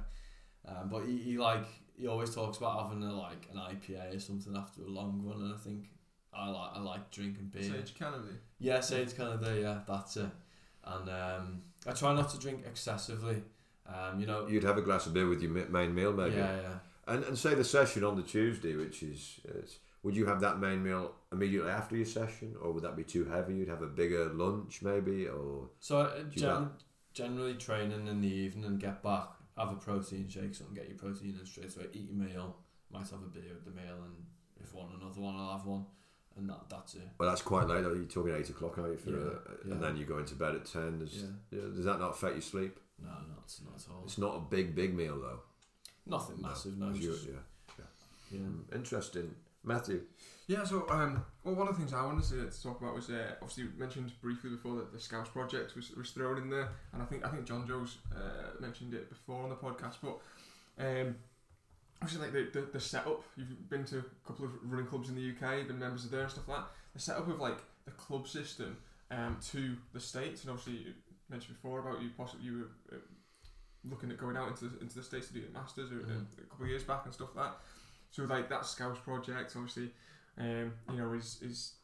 um, 0.68 0.90
but 0.90 1.06
he, 1.06 1.18
he 1.18 1.38
like 1.38 1.66
he 1.98 2.08
always 2.08 2.34
talks 2.34 2.58
about 2.58 2.84
having 2.84 3.04
a 3.04 3.14
like 3.14 3.48
an 3.52 3.58
IPA 3.58 4.16
or 4.16 4.20
something 4.20 4.56
after 4.56 4.82
a 4.82 4.88
long 4.90 5.22
run, 5.24 5.42
and 5.42 5.54
I 5.54 5.58
think 5.58 5.88
I 6.34 6.50
like 6.50 6.72
I 6.76 6.80
like 6.80 7.12
drinking 7.12 7.52
beer. 7.54 7.64
Sage 7.64 7.96
Canaday. 7.98 8.38
Yeah, 8.60 8.82
Sage 8.82 9.14
Canaday, 9.14 9.62
yeah, 9.62 9.80
that's 9.88 10.18
it. 10.18 10.30
And 10.84 11.10
um, 11.10 11.62
I 11.88 11.92
try 11.94 12.14
not 12.14 12.30
to 12.32 12.40
drink 12.40 12.64
excessively. 12.68 13.42
Um, 13.88 14.20
you 14.20 14.26
know, 14.26 14.48
You'd 14.48 14.64
have 14.64 14.78
a 14.78 14.82
glass 14.82 15.06
of 15.06 15.14
beer 15.14 15.28
with 15.28 15.42
your 15.42 15.52
main 15.52 15.94
meal, 15.94 16.12
maybe. 16.14 16.36
yeah, 16.36 16.62
yeah. 16.62 16.74
And 17.08 17.24
and 17.24 17.38
say 17.38 17.54
the 17.54 17.64
session 17.64 18.04
on 18.04 18.16
the 18.16 18.24
Tuesday, 18.24 18.76
which 18.76 19.04
is, 19.04 19.40
would 20.02 20.16
you 20.16 20.26
have 20.26 20.42
that 20.42 20.60
main 20.60 20.84
meal 20.84 21.14
immediately 21.32 21.70
after 21.70 21.96
your 21.96 22.06
session, 22.08 22.56
or 22.62 22.72
would 22.72 22.84
that 22.84 22.96
be 22.96 23.04
too 23.04 23.26
heavy? 23.26 23.54
You'd 23.56 23.70
have 23.70 23.84
a 23.84 23.88
bigger 23.88 24.26
lunch, 24.34 24.82
maybe, 24.82 25.28
or 25.28 25.70
So 25.80 26.00
uh, 26.00 26.24
gen- 26.32 26.72
generally 27.14 27.54
training 27.56 28.08
in 28.08 28.22
the 28.22 28.28
evening 28.28 28.66
and 28.66 28.80
get 28.80 29.04
back, 29.04 29.28
have 29.56 29.72
a 29.72 29.76
protein 29.76 30.28
shake, 30.28 30.56
something, 30.56 30.74
get 30.76 30.88
your 30.90 30.98
protein 30.98 31.38
in 31.40 31.46
straight 31.46 31.76
away, 31.76 31.86
eat 31.94 32.10
your 32.10 32.28
meal, 32.28 32.56
might 32.92 33.08
have 33.10 33.22
a 33.22 33.30
beer 33.32 33.54
with 33.54 33.66
the 33.66 33.80
meal, 33.80 33.98
and 34.04 34.16
if 34.64 34.74
want 34.74 34.90
another 35.00 35.22
one, 35.22 35.36
I'll 35.36 35.58
have 35.58 35.66
one, 35.68 35.86
and 36.38 36.50
that 36.50 36.62
that's 36.70 36.96
it. 36.96 37.08
well, 37.20 37.30
that's 37.30 37.44
quite 37.44 37.68
late. 37.68 37.84
Though. 37.84 37.94
You're 37.94 38.06
talking 38.06 38.34
eight 38.34 38.50
o'clock, 38.50 38.80
aren't 38.80 38.94
you? 38.94 38.98
For 38.98 39.10
Yeah, 39.12 39.16
a, 39.18 39.68
yeah. 39.68 39.74
and 39.76 39.84
then 39.84 39.96
you 39.96 40.06
go 40.06 40.18
into 40.18 40.34
bed 40.34 40.56
at 40.56 40.66
ten. 40.66 40.98
Does, 40.98 41.24
yeah, 41.52 41.60
does 41.76 41.86
that 41.86 42.00
not 42.00 42.12
affect 42.12 42.34
your 42.34 42.42
sleep? 42.42 42.80
No, 43.02 43.10
not 43.10 43.54
not 43.66 43.76
at 43.76 43.86
all. 43.92 44.04
It's 44.06 44.18
not 44.18 44.36
a 44.36 44.40
big, 44.40 44.76
big 44.76 44.94
meal 44.96 45.20
though. 45.20 45.40
Nothing 46.06 46.42
massive, 46.42 46.78
no. 46.78 46.90
As 46.90 47.00
you- 47.00 47.12
just- 47.12 47.26
yeah. 47.28 47.84
yeah. 48.32 48.40
Mm, 48.40 48.76
Interesting, 48.76 49.34
Matthew. 49.64 50.02
Yeah, 50.48 50.64
so 50.64 50.88
um, 50.90 51.26
well, 51.44 51.56
one 51.56 51.68
of 51.68 51.74
the 51.76 51.80
things 51.82 51.92
I 51.94 52.06
wanted 52.06 52.24
to, 52.30 52.50
to 52.52 52.64
talk 52.64 52.80
about 52.80 52.94
was 52.96 53.10
uh, 53.10 53.32
obviously 53.42 53.64
you 53.64 53.70
mentioned 53.78 54.12
briefly 54.22 54.52
before 54.52 54.76
that 54.76 54.94
the 54.94 55.00
Scouts 55.00 55.30
project 55.30 55.76
was, 55.76 55.90
was 55.96 56.12
thrown 56.12 56.38
in 56.38 56.50
there, 56.52 56.70
and 56.94 57.02
I 57.02 57.06
think 57.06 57.26
I 57.26 57.30
think 57.30 57.46
John 57.46 57.68
Joe's 57.68 57.98
uh, 58.16 58.60
mentioned 58.62 58.94
it 58.94 59.10
before 59.10 59.42
on 59.44 59.50
the 59.50 59.56
podcast, 59.56 59.96
but 60.04 60.20
um, 60.78 61.16
obviously 62.02 62.24
like 62.28 62.34
the, 62.34 62.60
the 62.60 62.68
the 62.74 62.80
setup. 62.80 63.24
You've 63.36 63.68
been 63.70 63.86
to 63.86 64.00
a 64.00 64.28
couple 64.28 64.46
of 64.46 64.52
running 64.64 64.86
clubs 64.86 65.10
in 65.10 65.16
the 65.16 65.30
UK, 65.32 65.68
been 65.68 65.80
members 65.80 66.06
of 66.06 66.12
there 66.12 66.22
and 66.22 66.32
stuff 66.32 66.48
like 66.48 66.58
that. 66.60 66.68
The 66.94 67.00
setup 67.00 67.28
of 67.28 67.40
like 67.40 67.58
the 67.86 67.92
club 67.92 68.28
system 68.28 68.78
um, 69.10 69.38
to 69.50 69.76
the 69.94 70.00
states, 70.00 70.44
and 70.44 70.52
obviously 70.52 70.74
you 70.84 70.94
mentioned 71.30 71.56
before 71.56 71.80
about 71.80 72.02
you 72.02 72.10
possibly 72.18 72.46
you 72.46 72.60
were 72.92 72.96
uh, 72.98 73.00
looking 73.84 74.12
at 74.12 74.18
going 74.18 74.38
out 74.38 74.50
into 74.50 74.66
into 74.82 74.96
the 74.96 75.04
states 75.04 75.28
to 75.28 75.34
do 75.34 75.40
your 75.42 75.50
masters 75.52 75.92
or, 75.92 75.98
uh, 75.98 76.08
Mhm. 76.08 76.26
a 76.40 76.42
couple 76.50 76.66
of 76.66 76.70
years 76.70 76.84
back 76.84 77.06
and 77.06 77.14
stuff 77.14 77.36
like 77.36 77.46
that. 77.52 77.58
So 78.12 78.24
like 78.26 78.50
that 78.50 78.66
Scouts 78.66 79.00
project, 79.00 79.54
obviously 79.56 79.92
um, 80.38 80.74
you 80.90 80.98
know, 80.98 81.14
is 81.14 81.42
is 81.42 81.76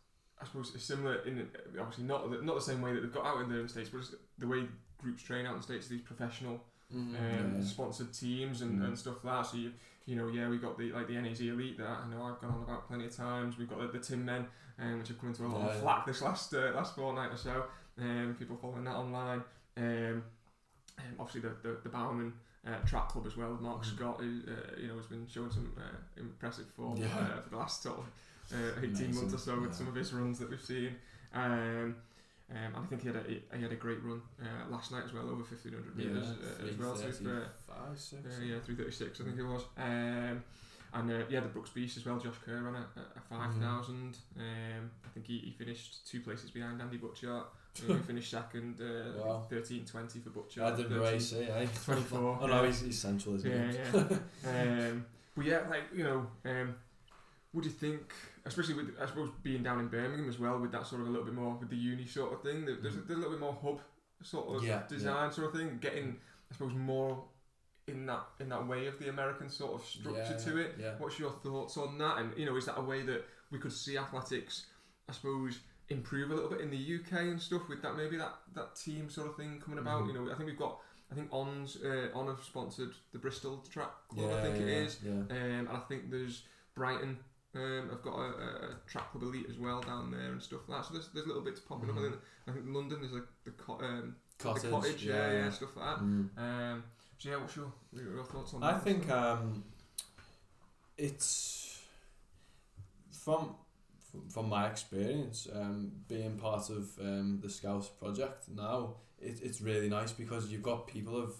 I 0.42 0.46
suppose 0.46 0.74
is 0.76 0.84
similar 0.84 1.16
in 1.26 1.48
obviously 1.80 2.04
not 2.06 2.30
the, 2.32 2.42
not 2.42 2.56
the 2.56 2.62
same 2.62 2.82
way 2.82 2.94
that 2.94 3.02
they've 3.02 3.14
got 3.14 3.26
out 3.26 3.42
in 3.42 3.50
the 3.50 3.68
states, 3.70 3.90
but 3.90 4.00
it's 4.00 4.16
the 4.38 4.48
way 4.48 4.68
groups 4.98 5.24
train 5.24 5.46
out 5.46 5.52
in 5.54 5.58
the 5.58 5.64
states. 5.64 5.88
These 5.88 6.02
professional 6.02 6.64
Mhm, 6.94 6.98
um, 6.98 7.14
yeah, 7.16 7.58
yeah. 7.58 7.64
sponsored 7.64 8.14
teams 8.14 8.62
and, 8.62 8.82
Mm. 8.82 8.86
and 8.88 9.00
stuff 9.00 9.24
like 9.24 9.46
that. 9.46 9.52
So 9.52 9.58
you 9.58 9.74
you 10.06 10.16
know 10.16 10.28
yeah 10.28 10.50
we 10.50 10.58
got 10.58 10.78
the 10.78 10.92
like 10.92 11.08
the 11.08 11.16
NAZ 11.22 11.40
Elite 11.42 11.78
that 11.78 11.88
I 11.88 12.08
know 12.10 12.24
I've 12.24 12.42
gone 12.42 12.52
on 12.52 12.64
about 12.64 12.88
plenty 12.88 13.06
of 13.06 13.16
times. 13.16 13.58
We've 13.58 13.70
got 13.70 13.80
the, 13.80 13.88
the 13.88 14.00
Tin 14.00 14.26
Men, 14.26 14.48
um, 14.80 15.00
which 15.00 15.08
have 15.10 15.20
come 15.20 15.30
into 15.30 15.46
a 15.46 15.48
lot 15.48 15.62
Yeah, 15.62 15.68
of 15.70 15.76
yeah. 15.76 15.82
flack 15.82 16.06
this 16.06 16.22
last 16.22 16.54
uh, 16.54 16.72
last 16.74 16.96
fortnight 16.96 17.32
or 17.32 17.38
so. 17.38 17.66
Um, 18.02 18.36
people 18.38 18.57
following 18.57 18.84
that 18.86 18.95
online. 18.95 19.44
Um, 19.78 20.23
um, 20.98 21.03
obviously 21.19 21.41
the 21.41 21.56
the, 21.61 21.78
the 21.84 21.90
Bowerman 21.90 22.34
uh, 22.68 22.78
track 22.86 23.10
club 23.10 23.26
as 23.28 23.38
well. 23.38 23.57
Mark 23.61 23.82
Mm. 23.84 23.95
Scott, 23.95 24.18
who 24.19 24.41
uh, 24.48 24.80
you 24.80 24.88
know 24.88 24.98
has 24.98 25.06
been 25.07 25.28
showing 25.28 25.52
some 25.52 25.72
uh, 25.78 26.19
impressive 26.19 26.68
form 26.76 26.98
Yeah. 26.98 27.07
uh, 27.07 27.41
for 27.41 27.49
the 27.49 27.57
last 27.57 27.84
sort 27.84 27.99
of 27.99 28.06
uh, 28.53 28.82
18 28.82 29.15
months 29.15 29.34
or 29.34 29.38
so 29.38 29.60
with 29.60 29.69
Yeah. 29.72 29.76
some 29.78 29.88
of 29.88 29.95
his 29.95 30.14
runs 30.14 30.40
that 30.40 30.49
we've 30.49 30.61
seen. 30.61 30.95
Um, 31.34 31.95
um, 32.52 32.57
and 32.76 32.76
I 32.76 32.86
think 32.88 33.02
he 33.03 33.07
had 33.07 33.15
a 33.15 33.56
he 33.56 33.61
had 33.61 33.72
a 33.72 33.76
great 33.76 34.03
run 34.03 34.22
uh, 34.41 34.69
last 34.69 34.91
night 34.91 35.03
as 35.06 35.14
well, 35.14 35.23
over 35.23 35.41
1500 35.44 35.95
meters 35.95 36.28
uh, 36.28 36.68
as 36.68 36.78
well. 36.78 36.95
So 36.95 37.07
if, 37.07 37.15
uh, 37.22 37.48
335, 37.69 37.99
six, 37.99 38.26
uh, 38.26 38.44
yeah, 38.44 38.60
336 38.60 39.22
I 39.22 39.23
think 39.23 39.40
it 39.40 39.44
was. 39.44 39.64
Um, 39.78 40.44
and 40.94 41.10
uh, 41.10 41.23
yeah, 41.30 41.40
the 41.40 41.48
Brooks 41.48 41.69
Beast 41.69 41.95
as 41.95 42.06
well. 42.06 42.19
Josh 42.19 42.36
Kerr 42.45 42.61
ran 42.64 42.76
a, 42.76 42.86
a 42.99 43.22
5000. 43.30 44.18
Um, 44.38 44.91
I 45.06 45.07
think 45.14 45.26
he, 45.26 45.38
he 45.40 45.52
finished 45.52 46.06
two 46.06 46.19
places 46.19 46.52
behind 46.52 46.82
Andy 46.82 46.98
Butchart. 46.98 47.45
He 47.73 47.93
finished 47.95 48.31
second, 48.31 48.80
uh, 48.81 49.23
Wow. 49.26 49.45
13 49.49 49.85
20 49.85 50.19
for 50.19 50.30
Butchart. 50.31 50.61
I 50.73 50.76
didn't 50.76 50.89
13 50.99 51.02
race 51.02 51.34
eh? 51.34 51.65
24. 51.85 52.39
Oh 52.41 52.45
no, 52.48 52.64
he's, 52.65 52.81
he's 52.81 52.99
central, 52.99 53.35
isn't 53.35 53.49
Yeah, 53.49 53.72
he? 53.72 53.98
yeah. 54.45 54.88
um, 54.89 55.06
but 55.35 55.45
yeah, 55.45 55.60
like 55.69 55.84
you 55.93 56.03
know, 56.03 56.27
um, 56.45 56.76
do 57.56 57.61
you 57.64 57.69
think? 57.69 58.14
Especially 58.45 58.73
with 58.73 58.89
I 59.02 59.06
suppose 59.06 59.30
being 59.43 59.64
down 59.64 59.80
in 59.80 59.88
Birmingham 59.88 60.27
as 60.27 60.39
well, 60.39 60.60
with 60.60 60.72
that 60.73 60.85
sort 60.88 61.02
of 61.02 61.07
a 61.07 61.10
little 61.11 61.26
bit 61.26 61.34
more 61.35 61.56
with 61.56 61.69
the 61.69 61.76
uni 61.76 62.06
sort 62.07 62.34
of 62.34 62.41
thing. 62.41 62.65
there- 62.65 62.77
There's, 62.81 62.95
a, 62.95 63.02
there's 63.02 63.18
a 63.19 63.22
little 63.22 63.31
bit 63.31 63.39
more 63.39 63.57
hub 63.61 63.80
sort 64.23 64.56
of 64.56 64.61
Mm. 64.64 64.68
Yeah, 64.68 64.81
design 64.89 65.31
sort 65.31 65.48
of 65.53 65.60
thing. 65.60 65.77
Getting 65.80 66.18
I 66.52 66.53
suppose 66.56 66.73
more 66.73 67.23
in 67.88 68.06
that 68.07 68.23
in 68.39 68.49
that 68.49 68.68
way 68.68 68.88
of 68.88 68.99
the 68.99 69.10
American 69.10 69.49
sort 69.49 69.76
of 69.80 69.85
structure 69.88 70.35
Yeah, 70.38 70.38
to 70.38 70.57
it. 70.57 70.76
yeah. 70.80 70.91
What's 70.98 71.18
your 71.19 71.31
thoughts 71.31 71.77
on 71.77 71.98
that? 71.99 72.18
And 72.18 72.38
you 72.38 72.45
know, 72.48 72.56
is 72.57 72.65
that 72.65 72.77
a 72.77 72.81
way 72.84 73.03
that 73.03 73.23
we 73.52 73.60
could 73.60 73.72
see 73.73 73.98
athletics? 73.98 74.65
I 75.07 75.14
suppose 75.14 75.60
improve 75.92 76.32
a 76.32 76.34
little 76.34 76.50
bit 76.50 76.62
in 76.62 76.70
the 76.72 76.78
UK 76.78 77.22
and 77.22 77.42
stuff 77.42 77.64
with 77.70 77.82
that 77.82 77.96
maybe 77.96 78.18
that 78.18 78.36
that 78.56 78.76
team 78.76 79.10
sort 79.10 79.28
of 79.28 79.36
thing 79.36 79.62
coming 79.64 79.80
about. 79.80 80.04
Mhm. 80.04 80.08
You 80.08 80.14
know, 80.14 80.32
I 80.32 80.36
think 80.36 80.48
we've 80.50 80.58
got. 80.58 80.80
I 81.12 81.14
think 81.14 81.28
On's 81.30 81.76
uh, 81.84 82.08
On 82.16 82.28
have 82.28 82.42
sponsored 82.42 82.94
the 83.12 83.20
Bristol 83.20 83.58
track 83.70 83.92
club. 84.08 84.30
Yeah, 84.30 84.38
I 84.38 84.42
think 84.44 84.56
yeah, 84.56 84.62
it 84.62 84.70
is. 84.70 85.00
Yeah. 85.04 85.12
Um, 85.12 85.28
and 85.30 85.70
I 85.70 85.80
think 85.80 86.10
there's 86.10 86.44
Brighton. 86.74 87.18
Um, 87.54 87.90
I've 87.92 88.02
got 88.02 88.18
a, 88.18 88.28
a, 88.30 88.76
track 88.88 89.12
club 89.12 89.24
elite 89.24 89.48
as 89.50 89.58
well 89.58 89.82
down 89.82 90.10
there 90.10 90.32
and 90.32 90.42
stuff 90.42 90.62
like 90.70 90.80
that. 90.80 90.88
So 90.88 90.94
there's, 90.94 91.10
there's 91.14 91.28
little 91.28 91.42
bits 91.42 91.60
popping 91.60 91.90
up. 91.90 91.98
I 91.98 92.02
think 92.04 92.16
I 92.48 92.52
think 92.54 92.66
London 92.70 93.00
there's 93.02 93.12
like 93.12 93.28
the 93.44 93.52
co- 93.52 93.80
um, 93.82 94.16
Cottage, 94.40 94.64
the 94.64 94.70
cottage, 94.70 95.06
yeah, 95.06 95.32
yeah, 95.34 95.50
stuff 95.50 95.76
like 95.76 95.86
that. 95.86 96.04
Mm. 96.04 96.38
Um, 96.38 96.84
So 97.18 97.30
yeah, 97.30 97.38
what's 97.38 97.56
your, 97.58 97.72
your 97.94 98.24
thoughts 98.24 98.54
on 98.54 98.64
I 98.64 98.72
that? 98.72 98.84
think 98.84 99.10
um, 99.12 99.64
it's 100.98 101.78
from 103.12 103.56
from 104.30 104.50
my 104.50 104.68
experience 104.68 105.48
um, 105.54 105.92
being 106.08 106.38
part 106.38 106.70
of 106.70 106.90
um, 107.00 107.40
the 107.42 107.50
Scouts 107.50 107.88
project 107.88 108.46
now. 108.54 108.96
It, 109.20 109.40
it's 109.44 109.62
really 109.62 109.90
nice 109.90 110.12
because 110.12 110.52
you've 110.52 110.64
got 110.64 110.88
people 110.88 111.16
of 111.16 111.34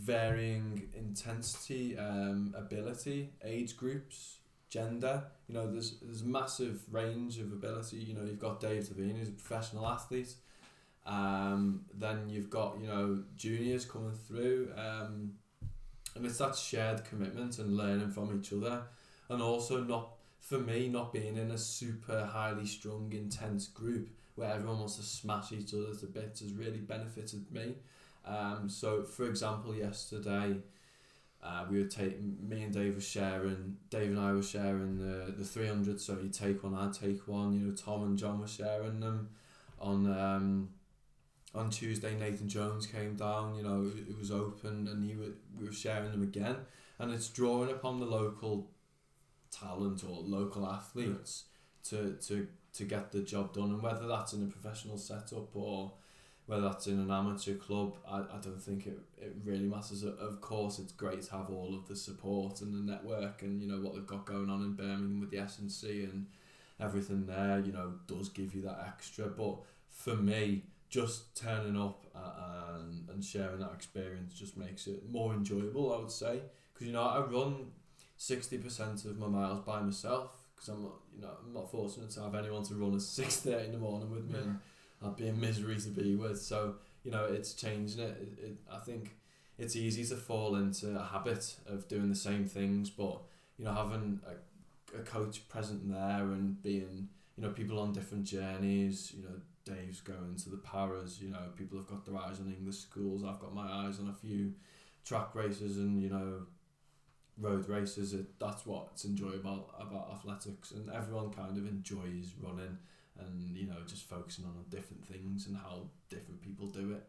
varying 0.00 0.88
intensity, 0.96 1.96
um, 1.98 2.54
ability, 2.56 3.30
age 3.44 3.76
groups, 3.76 4.38
gender. 4.68 5.24
You 5.48 5.54
know, 5.54 5.70
there's 5.70 5.98
there's 6.00 6.24
massive 6.24 6.82
range 6.90 7.38
of 7.38 7.52
ability. 7.52 7.98
You 7.98 8.14
know, 8.14 8.24
you've 8.24 8.38
got 8.38 8.60
Dave 8.60 8.88
Devine, 8.88 9.16
who's 9.16 9.28
a 9.28 9.32
professional 9.32 9.86
athlete. 9.86 10.34
Um, 11.06 11.84
then 11.94 12.28
you've 12.28 12.50
got 12.50 12.78
you 12.80 12.86
know 12.86 13.22
juniors 13.36 13.84
coming 13.84 14.14
through, 14.14 14.72
um, 14.76 15.32
and 16.14 16.26
it's 16.26 16.38
that 16.38 16.56
shared 16.56 17.04
commitment 17.04 17.58
and 17.58 17.76
learning 17.76 18.10
from 18.10 18.38
each 18.38 18.52
other, 18.52 18.82
and 19.28 19.42
also 19.42 19.82
not 19.82 20.10
for 20.50 20.58
me 20.58 20.88
not 20.88 21.12
being 21.12 21.36
in 21.36 21.52
a 21.52 21.58
super 21.58 22.24
highly 22.24 22.66
strung 22.66 23.12
intense 23.12 23.68
group 23.68 24.10
where 24.34 24.52
everyone 24.52 24.80
wants 24.80 24.96
to 24.96 25.02
smash 25.02 25.52
each 25.52 25.72
other 25.72 25.94
to 25.94 26.06
bits 26.06 26.40
has 26.40 26.52
really 26.52 26.78
benefited 26.78 27.48
me. 27.52 27.76
Um, 28.26 28.68
so 28.68 29.04
for 29.04 29.26
example, 29.26 29.74
yesterday. 29.74 30.56
Uh, 31.42 31.64
we 31.70 31.78
were 31.78 31.88
taking 31.88 32.36
me 32.46 32.64
and 32.64 32.74
Dave 32.74 32.94
were 32.94 33.00
sharing 33.00 33.74
Dave 33.88 34.10
and 34.10 34.20
I 34.20 34.30
were 34.32 34.42
sharing 34.42 34.98
the 34.98 35.32
the 35.32 35.42
300 35.42 35.98
so 35.98 36.18
you 36.22 36.28
take 36.28 36.62
one 36.62 36.74
I'd 36.74 36.92
take 36.92 37.26
one 37.26 37.54
you 37.54 37.60
know 37.60 37.74
Tom 37.74 38.02
and 38.02 38.18
John 38.18 38.40
were 38.40 38.46
sharing 38.46 39.00
them 39.00 39.30
on 39.80 40.06
um, 40.06 40.68
on 41.54 41.70
Tuesday 41.70 42.14
Nathan 42.14 42.46
Jones 42.46 42.86
came 42.86 43.14
down 43.14 43.54
you 43.54 43.62
know 43.62 43.90
it 44.06 44.18
was 44.18 44.30
open 44.30 44.86
and 44.86 45.02
he 45.02 45.16
were, 45.16 45.32
we 45.58 45.64
were 45.64 45.72
sharing 45.72 46.10
them 46.10 46.22
again 46.22 46.56
and 46.98 47.10
it's 47.10 47.30
drawing 47.30 47.70
upon 47.70 48.00
the 48.00 48.04
local 48.04 48.68
talent 49.50 50.04
or 50.04 50.20
local 50.20 50.66
athletes 50.66 51.44
to, 51.84 52.16
to 52.26 52.46
to 52.72 52.84
get 52.84 53.12
the 53.12 53.20
job 53.20 53.52
done. 53.52 53.70
And 53.70 53.82
whether 53.82 54.06
that's 54.06 54.32
in 54.32 54.42
a 54.42 54.46
professional 54.46 54.96
setup 54.96 55.54
or 55.54 55.92
whether 56.46 56.62
that's 56.62 56.86
in 56.86 56.98
an 56.98 57.10
amateur 57.10 57.54
club 57.54 57.96
I, 58.08 58.18
I 58.18 58.38
don't 58.42 58.60
think 58.60 58.86
it, 58.86 58.98
it 59.18 59.36
really 59.44 59.66
matters. 59.66 60.02
Of 60.02 60.40
course 60.40 60.78
it's 60.78 60.92
great 60.92 61.22
to 61.22 61.32
have 61.32 61.50
all 61.50 61.74
of 61.74 61.88
the 61.88 61.96
support 61.96 62.60
and 62.60 62.74
the 62.74 62.92
network 62.92 63.42
and 63.42 63.60
you 63.60 63.68
know 63.68 63.80
what 63.80 63.94
they've 63.94 64.06
got 64.06 64.26
going 64.26 64.50
on 64.50 64.62
in 64.62 64.72
Birmingham 64.74 65.20
with 65.20 65.30
the 65.30 65.38
S&C 65.38 66.04
and 66.04 66.26
everything 66.80 67.26
there 67.26 67.60
you 67.60 67.72
know 67.72 67.92
does 68.06 68.28
give 68.28 68.54
you 68.54 68.62
that 68.62 68.84
extra. 68.86 69.26
But 69.26 69.58
for 69.90 70.14
me 70.14 70.64
just 70.88 71.36
turning 71.36 71.80
up 71.80 72.04
uh, 72.16 72.78
and, 72.80 73.08
and 73.08 73.24
sharing 73.24 73.60
that 73.60 73.72
experience 73.72 74.34
just 74.34 74.56
makes 74.56 74.88
it 74.88 75.08
more 75.08 75.32
enjoyable 75.32 75.94
I 75.94 75.98
would 75.98 76.10
say. 76.10 76.40
Because 76.72 76.86
you 76.86 76.92
know 76.92 77.02
I 77.02 77.20
run 77.20 77.66
60% 78.20 79.06
of 79.06 79.18
my 79.18 79.26
miles 79.26 79.60
by 79.64 79.80
myself 79.80 80.30
because 80.54 80.68
I'm 80.68 80.82
not 80.82 80.92
you 81.16 81.22
know 81.22 81.30
I'm 81.46 81.54
not 81.54 81.70
fortunate 81.70 82.10
to 82.10 82.20
have 82.22 82.34
anyone 82.34 82.62
to 82.64 82.74
run 82.74 82.92
at 82.92 82.98
6.30 83.00 83.64
in 83.66 83.72
the 83.72 83.78
morning 83.78 84.10
with 84.10 84.26
me 84.30 84.38
Yeah. 84.38 84.44
and 84.44 84.58
I'd 85.02 85.16
be 85.16 85.28
a 85.28 85.32
misery 85.32 85.78
to 85.80 85.88
be 85.88 86.14
with 86.16 86.40
so 86.40 86.74
you 87.02 87.10
know 87.10 87.24
it's 87.24 87.54
changing 87.54 88.00
it. 88.00 88.16
It, 88.20 88.44
it 88.44 88.56
I 88.70 88.78
think 88.78 89.16
it's 89.58 89.74
easy 89.74 90.04
to 90.06 90.16
fall 90.16 90.56
into 90.56 90.98
a 90.98 91.02
habit 91.02 91.56
of 91.66 91.88
doing 91.88 92.10
the 92.10 92.14
same 92.14 92.44
things 92.46 92.90
but 92.90 93.22
you 93.58 93.64
know 93.64 93.72
having 93.72 94.20
a, 94.26 94.98
a 94.98 95.02
coach 95.02 95.48
present 95.48 95.90
there 95.90 96.24
and 96.32 96.60
being 96.62 97.08
you 97.36 97.42
know 97.42 97.50
people 97.50 97.78
on 97.80 97.92
different 97.92 98.24
journeys 98.24 99.14
you 99.16 99.22
know 99.24 99.36
Dave's 99.64 100.00
going 100.02 100.36
to 100.42 100.50
the 100.50 100.56
paras 100.58 101.20
you 101.22 101.30
know 101.30 101.44
people 101.56 101.78
have 101.78 101.86
got 101.86 102.04
their 102.04 102.16
eyes 102.18 102.38
on 102.38 102.54
English 102.54 102.76
schools 102.76 103.24
I've 103.24 103.40
got 103.40 103.54
my 103.54 103.66
eyes 103.66 103.98
on 103.98 104.08
a 104.08 104.12
few 104.12 104.52
track 105.06 105.34
races 105.34 105.78
and 105.78 106.02
you 106.02 106.10
know 106.10 106.42
road 107.40 107.68
races 107.68 108.14
it, 108.14 108.38
that's 108.38 108.66
what's 108.66 109.04
enjoyable 109.04 109.72
about 109.80 110.10
athletics 110.12 110.72
and 110.72 110.90
everyone 110.90 111.30
kind 111.30 111.56
of 111.56 111.66
enjoys 111.66 112.32
running 112.40 112.78
and 113.18 113.56
you 113.56 113.66
know 113.66 113.76
just 113.86 114.08
focusing 114.08 114.44
on 114.44 114.54
different 114.70 115.04
things 115.06 115.46
and 115.46 115.56
how 115.56 115.82
different 116.08 116.40
people 116.42 116.66
do 116.66 116.92
it 116.92 117.02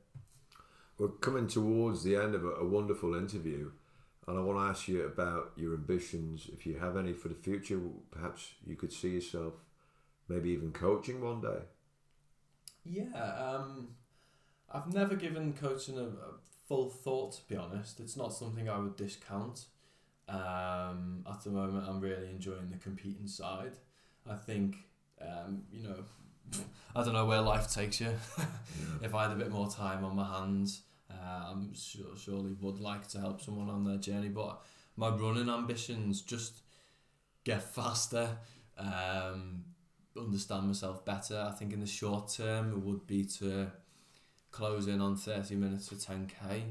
We're 0.98 1.10
coming 1.10 1.48
towards 1.48 2.04
the 2.04 2.16
end 2.16 2.34
of 2.36 2.46
a, 2.46 2.52
a 2.52 2.66
wonderful 2.66 3.16
interview, 3.16 3.72
and 4.28 4.38
I 4.38 4.42
want 4.42 4.58
to 4.60 4.64
ask 4.70 4.88
you 4.88 5.04
about 5.06 5.52
your 5.58 5.74
ambitions. 5.74 6.50
If 6.54 6.66
you 6.66 6.78
have 6.80 6.96
any 6.98 7.14
for 7.14 7.28
the 7.28 7.36
future, 7.36 7.80
perhaps 8.12 8.54
you 8.66 8.76
could 8.76 8.94
see 8.94 9.10
yourself 9.16 9.54
maybe 10.30 10.52
even 10.52 10.72
coaching 10.72 11.22
one 11.22 11.42
day. 11.42 11.62
Yeah, 12.84 13.14
um, 13.16 13.90
I've 14.72 14.94
never 14.94 15.16
given 15.16 15.54
coaching 15.54 15.98
a, 15.98 16.04
a 16.04 16.34
full 16.68 16.90
thought 16.90 17.34
to 17.34 17.42
be 17.48 17.56
honest. 17.56 18.00
It's 18.00 18.18
not 18.18 18.34
something 18.34 18.70
I 18.70 18.80
would 18.80 18.96
discount. 18.96 19.66
Um, 20.32 21.26
at 21.30 21.44
the 21.44 21.50
moment, 21.50 21.86
I'm 21.88 22.00
really 22.00 22.30
enjoying 22.30 22.70
the 22.72 22.78
competing 22.78 23.28
side. 23.28 23.74
I 24.30 24.36
think, 24.36 24.76
um, 25.22 25.64
you 25.72 25.84
know, 25.84 26.04
I 26.96 27.04
don't 27.04 27.14
know 27.14 27.26
where 27.26 27.42
life 27.42 27.72
takes 27.72 28.00
you. 28.00 28.14
if 29.02 29.14
I 29.14 29.24
had 29.24 29.32
a 29.32 29.36
bit 29.36 29.52
more 29.52 29.70
time 29.70 30.06
on 30.06 30.16
my 30.16 30.40
hands, 30.40 30.84
uh, 31.10 31.52
I'm 31.52 31.74
sure, 31.74 32.16
surely 32.18 32.54
would 32.62 32.80
like 32.80 33.08
to 33.10 33.20
help 33.20 33.42
someone 33.42 33.70
on 33.70 33.84
their 33.84 33.98
journey. 33.98 34.30
But 34.30 34.62
my 34.96 35.10
running 35.10 35.50
ambitions 35.50 36.22
just 36.22 36.62
get 37.44 37.62
faster, 37.62 38.38
um, 38.78 39.66
understand 40.18 40.68
myself 40.68 41.04
better. 41.04 41.46
I 41.50 41.52
think 41.52 41.74
in 41.74 41.82
the 41.82 41.88
short 41.88 42.30
term, 42.30 42.72
it 42.72 42.80
would 42.80 43.06
be 43.06 43.26
to 43.40 43.72
close 44.52 44.88
in 44.88 45.02
on 45.02 45.18
30 45.18 45.56
minutes 45.56 45.90
for 45.90 45.96
10k. 45.96 46.64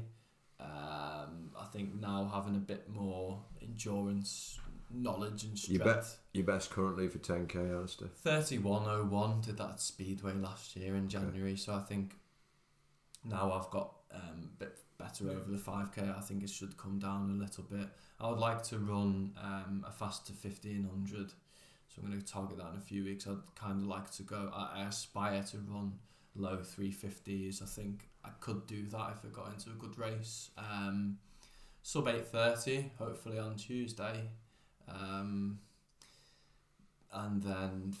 Um, 0.61 1.51
I 1.59 1.65
think 1.73 1.99
now 1.99 2.29
having 2.33 2.55
a 2.55 2.59
bit 2.59 2.87
more 2.89 3.41
endurance, 3.61 4.59
knowledge, 4.93 5.43
and 5.43 5.51
You 5.53 5.79
strength. 5.79 5.83
bet. 5.85 6.05
Your 6.33 6.45
best 6.45 6.69
currently 6.69 7.07
for 7.07 7.17
10k, 7.19 7.73
Alistair? 7.73 8.09
3101 8.23 9.41
did 9.41 9.57
that 9.57 9.69
at 9.71 9.81
Speedway 9.81 10.33
last 10.33 10.75
year 10.75 10.95
in 10.95 11.07
January, 11.09 11.55
so 11.55 11.73
I 11.73 11.79
think 11.81 12.15
now 13.23 13.51
I've 13.51 13.69
got 13.71 13.93
um, 14.13 14.49
a 14.55 14.59
bit 14.63 14.77
better 14.97 15.29
over 15.31 15.49
the 15.49 15.57
5k. 15.57 16.15
I 16.17 16.21
think 16.21 16.43
it 16.43 16.49
should 16.49 16.77
come 16.77 16.99
down 16.99 17.31
a 17.31 17.33
little 17.41 17.63
bit. 17.63 17.87
I 18.19 18.29
would 18.29 18.39
like 18.39 18.61
to 18.65 18.77
run 18.77 19.31
um, 19.41 19.83
a 19.87 19.91
faster 19.91 20.33
1500, 20.33 21.29
so 21.29 22.01
I'm 22.01 22.07
going 22.09 22.21
to 22.21 22.25
target 22.25 22.57
that 22.57 22.69
in 22.73 22.77
a 22.77 22.81
few 22.81 23.03
weeks. 23.03 23.25
I'd 23.27 23.37
kind 23.55 23.81
of 23.81 23.87
like 23.87 24.11
to 24.11 24.23
go, 24.23 24.51
I, 24.53 24.81
I 24.81 24.83
aspire 24.87 25.41
to 25.43 25.57
run 25.67 25.93
low 26.35 26.57
350s. 26.57 27.61
I 27.61 27.65
think 27.65 28.09
I 28.23 28.29
could 28.39 28.67
do 28.67 28.85
that 28.87 29.15
if 29.17 29.25
I 29.25 29.29
got 29.33 29.53
into 29.53 29.69
a 29.69 29.73
good 29.73 29.97
race. 29.97 30.51
Um, 30.57 31.17
sub 31.81 32.07
830, 32.07 32.91
hopefully 32.97 33.39
on 33.39 33.55
Tuesday. 33.55 34.29
Um, 34.87 35.59
and 37.13 37.41
then 37.41 37.93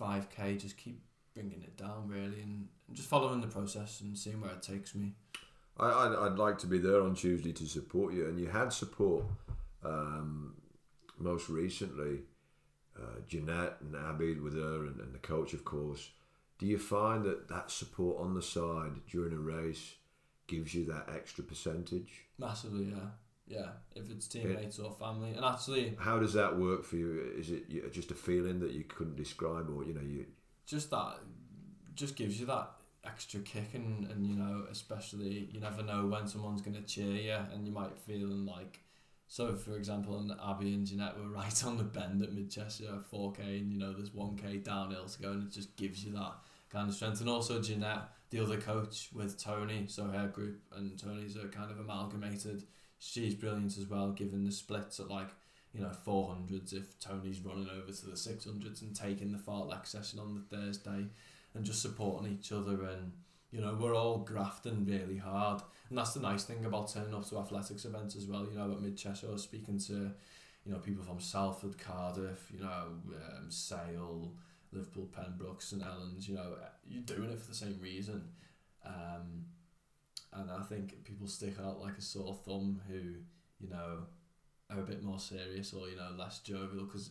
5k 0.00 0.60
just 0.60 0.76
keep 0.76 1.00
bringing 1.34 1.62
it 1.62 1.76
down 1.76 2.08
really 2.08 2.40
and, 2.40 2.68
and 2.88 2.96
just 2.96 3.08
following 3.08 3.40
the 3.40 3.46
process 3.46 4.00
and 4.00 4.18
seeing 4.18 4.40
where 4.40 4.50
it 4.50 4.62
takes 4.62 4.94
me 4.94 5.12
I, 5.80 5.88
I'd, 5.88 6.14
I'd 6.14 6.38
like 6.38 6.58
to 6.58 6.66
be 6.66 6.78
there 6.78 7.02
on 7.02 7.14
Tuesday 7.14 7.52
to 7.52 7.66
support 7.66 8.12
you, 8.12 8.26
and 8.26 8.38
you 8.38 8.48
had 8.48 8.72
support 8.72 9.24
um, 9.84 10.54
most 11.18 11.48
recently. 11.48 12.20
Uh, 12.98 13.20
Jeanette 13.26 13.76
and 13.80 13.96
Abby 13.96 14.34
with 14.34 14.54
her, 14.54 14.84
and, 14.84 15.00
and 15.00 15.14
the 15.14 15.18
coach, 15.18 15.54
of 15.54 15.64
course. 15.64 16.10
Do 16.60 16.66
you 16.66 16.78
find 16.78 17.24
that 17.24 17.48
that 17.48 17.70
support 17.70 18.20
on 18.20 18.34
the 18.34 18.42
side 18.42 18.92
during 19.10 19.32
a 19.32 19.38
race 19.38 19.94
gives 20.46 20.74
you 20.74 20.84
that 20.86 21.08
extra 21.12 21.42
percentage? 21.42 22.26
massively 22.38 22.84
yeah 22.84 23.08
yeah 23.46 23.68
if 23.94 24.10
it's 24.10 24.26
teammates 24.26 24.78
or 24.78 24.90
family 24.92 25.30
and 25.32 25.44
actually 25.44 25.94
How 25.98 26.18
does 26.18 26.32
that 26.34 26.58
work 26.58 26.84
for 26.84 26.96
you? 26.96 27.32
Is 27.36 27.50
it 27.50 27.92
just 27.92 28.10
a 28.10 28.14
feeling 28.14 28.60
that 28.60 28.72
you 28.72 28.84
couldn't 28.84 29.16
describe, 29.16 29.68
or 29.74 29.84
you 29.84 29.94
know, 29.94 30.00
you 30.00 30.26
just 30.66 30.90
that 30.90 31.16
just 31.94 32.14
gives 32.14 32.38
you 32.38 32.46
that 32.46 32.70
extra 33.04 33.40
kick 33.40 33.70
and, 33.74 34.10
and 34.10 34.26
you 34.26 34.36
know 34.36 34.66
especially 34.70 35.48
you 35.50 35.58
never 35.60 35.82
know 35.82 36.06
when 36.06 36.28
someone's 36.28 36.60
going 36.60 36.76
to 36.76 36.82
cheer 36.82 37.14
you 37.14 37.36
and 37.54 37.66
you 37.66 37.72
might 37.72 37.96
feel 37.98 38.28
like 38.28 38.80
so 39.26 39.54
for 39.54 39.76
example 39.76 40.18
and 40.18 40.30
Abby 40.46 40.74
and 40.74 40.86
Jeanette 40.86 41.18
were 41.18 41.28
right 41.40 41.64
on 41.64 41.78
the 41.78 41.84
bend 41.84 42.22
at 42.22 42.32
Mid 42.32 42.50
Cheshire 42.50 42.98
4k 43.12 43.38
and 43.60 43.72
you 43.72 43.78
know 43.78 43.92
there's 43.94 44.10
1k 44.10 44.62
downhill 44.62 45.06
to 45.06 45.22
go 45.22 45.30
and 45.32 45.44
it 45.44 45.50
just 45.50 45.74
gives 45.76 46.04
you 46.04 46.12
that 46.12 46.34
kind 46.70 46.88
of 46.88 46.94
strength. 46.94 47.20
And 47.20 47.28
also 47.28 47.60
Jeanette 47.60 48.08
the 48.30 48.40
other 48.40 48.56
coach 48.56 49.10
with 49.12 49.42
Tony 49.42 49.84
so 49.88 50.04
her 50.04 50.28
group 50.28 50.60
and 50.76 50.98
Tony's 50.98 51.36
are 51.36 51.48
kind 51.48 51.70
of 51.70 51.78
amalgamated. 51.78 52.64
She's 52.98 53.34
brilliant 53.34 53.76
as 53.76 53.86
well 53.86 54.12
given 54.12 54.44
the 54.44 54.52
splits 54.52 55.00
at 55.00 55.10
like 55.10 55.28
you 55.74 55.80
know 55.80 55.90
400s 56.06 56.72
if 56.72 56.98
Tony's 57.00 57.40
running 57.40 57.68
over 57.68 57.92
to 57.92 58.06
the 58.06 58.12
600s 58.12 58.82
and 58.82 58.94
taking 58.94 59.32
the 59.32 59.38
fartlek 59.38 59.86
session 59.86 60.20
on 60.20 60.34
the 60.34 60.56
Thursday 60.56 61.06
and 61.54 61.64
just 61.64 61.82
supporting 61.82 62.32
each 62.32 62.52
other. 62.52 62.84
And 62.84 63.12
you 63.50 63.60
know 63.60 63.76
we're 63.78 63.96
all 63.96 64.18
grafting 64.18 64.86
really 64.86 65.18
hard. 65.18 65.62
And 65.88 65.98
that's 65.98 66.14
the 66.14 66.20
nice 66.20 66.44
thing 66.44 66.64
about 66.64 66.92
turning 66.92 67.14
up 67.14 67.28
to 67.30 67.38
athletics 67.38 67.84
events 67.84 68.14
as 68.14 68.26
well 68.26 68.46
you 68.48 68.56
know 68.56 68.70
at 68.70 68.80
Mid 68.80 68.96
Cheshire 68.96 69.36
speaking 69.38 69.78
to 69.80 70.12
you 70.64 70.72
know 70.72 70.78
people 70.78 71.02
from 71.02 71.18
Salford 71.18 71.76
Cardiff 71.78 72.48
you 72.54 72.60
know 72.60 72.84
um, 73.08 73.46
Sale 73.48 74.30
Liverpool 74.72 75.08
Pembroke 75.12 75.62
St 75.62 75.82
Helens 75.82 76.28
you 76.28 76.34
know 76.36 76.54
you're 76.88 77.02
doing 77.02 77.30
it 77.30 77.40
for 77.40 77.48
the 77.48 77.54
same 77.54 77.78
reason 77.80 78.28
um, 78.84 79.44
and 80.32 80.50
I 80.50 80.62
think 80.62 81.04
people 81.04 81.26
stick 81.26 81.54
out 81.62 81.80
like 81.80 81.98
a 81.98 82.02
sore 82.02 82.34
thumb 82.34 82.80
who 82.88 83.00
you 83.58 83.70
know 83.70 84.04
are 84.70 84.80
a 84.80 84.84
bit 84.84 85.02
more 85.02 85.18
serious 85.18 85.72
or 85.72 85.88
you 85.88 85.96
know 85.96 86.10
less 86.16 86.38
jovial 86.40 86.84
because 86.84 87.10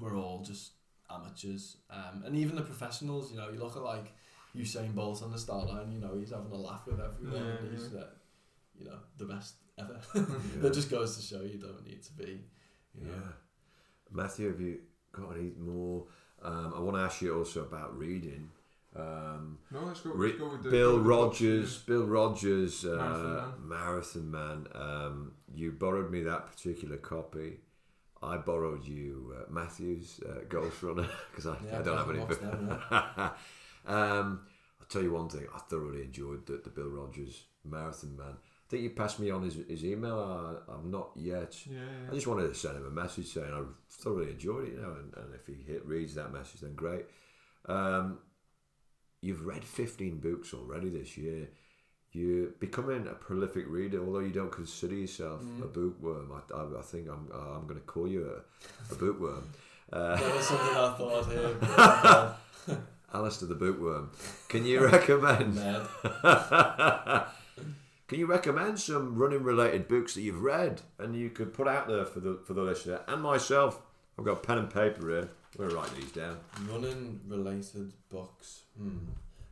we're 0.00 0.16
all 0.16 0.42
just 0.42 0.72
amateurs, 1.10 1.76
um, 1.90 2.22
and 2.24 2.36
even 2.36 2.56
the 2.56 2.62
professionals. 2.62 3.30
You 3.30 3.38
know, 3.38 3.48
you 3.50 3.58
look 3.58 3.76
at 3.76 3.82
like 3.82 4.12
Usain 4.56 4.94
Bolt 4.94 5.22
on 5.22 5.30
the 5.32 5.38
start 5.38 5.68
line. 5.68 5.92
You 5.92 6.00
know, 6.00 6.16
he's 6.18 6.30
having 6.30 6.52
a 6.52 6.56
laugh 6.56 6.86
with 6.86 7.00
everyone. 7.00 7.34
Yeah, 7.46 7.66
and 7.66 7.72
he's 7.72 7.90
yeah. 7.92 8.00
uh, 8.00 8.06
you 8.78 8.84
know 8.86 8.98
the 9.16 9.24
best 9.24 9.54
ever. 9.78 10.00
Yeah. 10.14 10.62
that 10.62 10.74
just 10.74 10.90
goes 10.90 11.16
to 11.16 11.22
show 11.22 11.42
you 11.42 11.58
don't 11.58 11.86
need 11.86 12.02
to 12.02 12.12
be. 12.12 12.40
You 12.94 13.06
know, 13.06 13.12
Yeah. 13.12 13.32
Matthew, 14.10 14.48
have 14.48 14.60
you 14.60 14.78
got 15.12 15.36
any 15.36 15.52
more? 15.58 16.06
Um, 16.42 16.72
I 16.76 16.80
want 16.80 16.96
to 16.96 17.02
ask 17.02 17.20
you 17.22 17.36
also 17.36 17.62
about 17.62 17.96
reading. 17.98 18.50
Um, 18.96 19.58
No, 19.70 19.80
let's 19.84 20.00
go. 20.00 20.10
Re- 20.10 20.28
let's 20.28 20.38
go 20.40 20.48
with 20.50 20.62
the 20.62 20.70
Bill 20.70 20.92
go 20.92 20.96
with 20.98 21.04
the. 21.04 21.10
Rodgers, 21.10 21.78
Bill 21.78 22.06
Rodgers, 22.06 22.84
uh, 22.84 22.96
Marathon 22.96 23.68
Marathon 23.68 24.30
Man. 24.30 24.66
Um, 24.74 25.32
you 25.54 25.72
borrowed 25.72 26.10
me 26.10 26.22
that 26.22 26.46
particular 26.46 26.96
copy. 26.96 27.60
I 28.22 28.36
borrowed 28.38 28.84
you 28.84 29.34
uh, 29.38 29.52
Matthew's 29.52 30.20
uh, 30.28 30.40
Ghost 30.48 30.82
Runner 30.82 31.06
because 31.30 31.46
I, 31.46 31.56
Yeah, 31.66 31.78
I 31.78 31.82
don't 31.82 31.96
have 31.98 32.10
any. 32.10 32.18
box 32.18 32.36
them, 32.38 32.80
um, 33.86 34.40
I'll 34.80 34.86
tell 34.88 35.02
you 35.02 35.12
one 35.12 35.28
thing. 35.28 35.46
I 35.54 35.58
thoroughly 35.58 36.02
enjoyed 36.02 36.46
the, 36.46 36.60
the 36.62 36.70
Bill 36.70 36.88
Rodgers 36.88 37.44
Marathon 37.64 38.16
Man. 38.16 38.36
I 38.68 38.70
think 38.70 38.82
you 38.82 38.90
passed 38.90 39.18
me 39.18 39.30
on 39.30 39.42
his, 39.42 39.54
his 39.66 39.82
email. 39.82 40.18
I, 40.68 40.72
I'm 40.74 40.90
not 40.90 41.10
yet. 41.16 41.56
Yeah, 41.66 41.78
I 42.10 42.14
just 42.14 42.26
wanted 42.26 42.48
to 42.48 42.54
send 42.54 42.76
him 42.76 42.84
a 42.86 42.90
message 42.90 43.26
saying 43.32 43.50
I 43.50 43.62
thoroughly 43.88 44.30
enjoyed 44.30 44.68
it, 44.68 44.74
you 44.74 44.80
know, 44.82 44.90
and, 44.92 45.12
and 45.16 45.34
if 45.34 45.46
he 45.46 45.54
hit, 45.66 45.86
reads 45.86 46.14
that 46.16 46.32
message, 46.34 46.60
then 46.60 46.74
great. 46.74 47.06
Um, 47.66 48.18
you've 49.22 49.46
read 49.46 49.64
15 49.64 50.18
books 50.18 50.52
already 50.52 50.90
this 50.90 51.16
year. 51.16 51.48
You're 52.12 52.48
becoming 52.60 53.06
a 53.06 53.14
prolific 53.14 53.64
reader, 53.68 54.04
although 54.04 54.18
you 54.20 54.32
don't 54.32 54.52
consider 54.52 54.94
yourself 54.94 55.42
Mm. 55.42 55.62
a 55.62 55.66
bookworm. 55.66 56.30
I, 56.32 56.54
I, 56.54 56.78
I 56.78 56.82
think 56.82 57.08
I'm, 57.08 57.28
uh, 57.32 57.56
I'm 57.56 57.66
going 57.66 57.80
to 57.80 57.86
call 57.86 58.06
you 58.06 58.28
a, 58.30 58.92
a 58.92 58.96
bookworm. 58.96 59.44
Uh, 59.90 60.16
that 60.16 60.34
was 60.36 60.46
something 60.46 60.76
I 60.76 60.94
thought 60.98 61.24
I'd 61.24 61.32
hear. 62.68 62.78
Alistair 63.14 63.48
the 63.48 63.54
bookworm. 63.54 64.10
Can 64.48 64.66
you 64.66 64.80
recommend? 64.86 65.54
Can 68.08 68.18
you 68.18 68.26
recommend 68.26 68.80
some 68.80 69.14
running 69.16 69.42
related 69.42 69.86
books 69.86 70.14
that 70.14 70.22
you've 70.22 70.42
read 70.42 70.80
and 70.98 71.14
you 71.14 71.28
could 71.30 71.52
put 71.52 71.68
out 71.68 71.88
there 71.88 72.04
for 72.06 72.20
the 72.20 72.40
for 72.44 72.54
the 72.54 72.62
listener 72.62 73.00
and 73.06 73.22
myself? 73.22 73.80
I've 74.18 74.24
got 74.24 74.42
pen 74.42 74.58
and 74.58 74.70
paper 74.72 75.08
here. 75.08 75.28
I'm 75.58 75.64
gonna 75.68 75.74
write 75.74 75.94
these 75.94 76.10
down. 76.12 76.38
Running 76.70 77.20
related 77.28 77.92
books. 78.08 78.62
Hmm. 78.78 78.98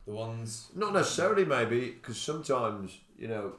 The 0.05 0.13
ones. 0.13 0.69
Not 0.75 0.93
necessarily, 0.93 1.45
maybe, 1.45 1.91
because 1.91 2.19
sometimes 2.19 2.97
you 3.17 3.27
know 3.27 3.53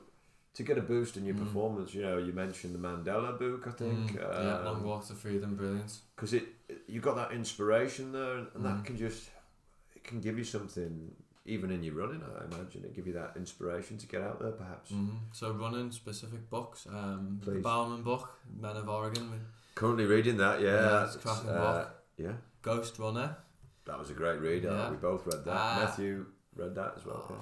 to 0.55 0.63
get 0.65 0.77
a 0.79 0.83
boost 0.83 1.17
in 1.17 1.25
your 1.25 1.37
Mm. 1.37 1.45
performance. 1.45 1.95
You 1.95 2.03
know, 2.03 2.19
you 2.19 2.33
mentioned 2.33 2.75
the 2.75 2.79
Mandela 2.81 3.39
book, 3.39 3.67
I 3.69 3.71
think. 3.71 4.13
Mm, 4.13 4.17
yeah, 4.17 4.59
Long 4.65 4.83
Walk 4.83 5.07
to 5.07 5.15
Freedom, 5.15 5.55
brilliant. 5.55 5.99
Because 6.17 6.33
it 6.35 6.45
you 6.89 7.01
got 7.01 7.15
that 7.15 7.31
inspiration 7.33 8.11
there, 8.13 8.39
and 8.55 8.65
that 8.65 8.79
Mm. 8.79 8.85
can 8.85 8.97
just 8.97 9.31
it 9.95 10.03
can 10.03 10.21
give 10.21 10.37
you 10.37 10.45
something. 10.45 11.15
Even 11.49 11.71
in 11.71 11.83
your 11.83 11.95
running, 11.95 12.23
I 12.23 12.45
imagine 12.45 12.85
it 12.85 12.95
give 12.95 13.07
you 13.07 13.15
that 13.15 13.33
inspiration 13.37 13.97
to 13.99 14.07
get 14.07 14.21
out 14.23 14.39
there, 14.41 14.53
perhaps. 14.53 14.91
hmm 14.91 15.17
So 15.33 15.51
running 15.53 15.91
specific 15.93 16.49
books. 16.51 16.87
Um, 16.87 17.41
the 17.45 17.53
Please. 17.53 17.63
Bowerman 17.63 18.03
book, 18.03 18.25
Men 18.61 18.77
of 18.77 18.89
Oregon, 18.89 19.27
Currently 19.75 20.05
reading 20.07 20.37
that, 20.39 20.61
yeah. 20.61 20.69
Yeah, 20.75 21.05
it's 21.07 21.17
cracking 21.17 21.51
uh, 21.51 21.61
book. 21.61 21.91
Yeah, 22.19 22.33
Ghost 22.63 22.99
Runner. 22.99 23.37
that 23.87 23.99
was 23.99 24.11
a 24.11 24.15
great 24.15 24.41
read. 24.41 24.67
uh, 24.67 24.71
Yeah. 24.73 24.91
We 24.91 24.97
both 24.97 25.25
read 25.27 25.45
that. 25.45 25.55
Ah. 25.57 25.77
Matthew 25.85 26.27
read 26.57 26.75
that 26.75 26.95
as 26.99 27.07
well. 27.07 27.25
Uh, 27.31 27.35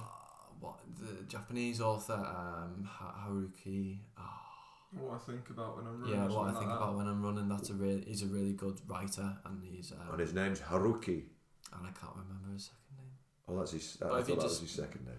what 0.60 0.78
the 1.00 1.24
Japanese 1.24 1.80
author 1.80 2.14
um, 2.14 2.88
Haruki. 2.98 3.98
ah, 4.18 4.42
What 4.92 5.14
I 5.14 5.18
think 5.30 5.50
about 5.50 5.76
when 5.76 5.86
I'm 5.86 6.00
running. 6.00 6.16
yeah, 6.16 6.28
what 6.28 6.48
I 6.50 6.52
think 6.58 6.70
like 6.70 6.76
about 6.80 6.96
when 6.96 7.06
I'm 7.08 7.22
running. 7.22 7.48
That's 7.48 7.70
a 7.70 7.74
really 7.74 8.02
he's 8.06 8.22
a 8.22 8.26
really 8.26 8.52
good 8.52 8.78
writer, 8.86 9.28
and 9.46 9.62
he's 9.64 9.90
um. 9.92 9.98
And 10.12 10.20
his 10.20 10.32
name's 10.34 10.60
Haruki. 10.60 11.18
and 11.74 11.82
I 11.90 11.92
can't 12.00 12.14
remember 12.22 12.48
his 12.52 12.64
second 12.70 12.85
Oh, 13.48 13.58
that's 13.58 13.72
his. 13.72 13.98
I 14.02 14.22
thought 14.22 14.26
that 14.26 14.42
was 14.44 14.60
his 14.60 14.70
second 14.70 15.06
name. 15.06 15.14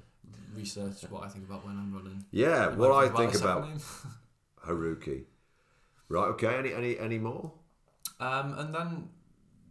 Research 0.55 1.03
what 1.09 1.23
I 1.23 1.29
think 1.29 1.45
about 1.47 1.65
when 1.65 1.77
I'm 1.77 1.93
running. 1.93 2.25
Yeah, 2.31 2.69
what 2.75 2.91
I 2.91 3.09
think 3.15 3.35
about 3.35 3.67
name. 3.69 3.79
Haruki. 4.65 5.23
Right. 6.09 6.25
Okay. 6.29 6.55
Any 6.57 6.73
any 6.73 6.99
any 6.99 7.17
more? 7.19 7.53
Um, 8.19 8.57
and 8.57 8.73
then 8.73 9.09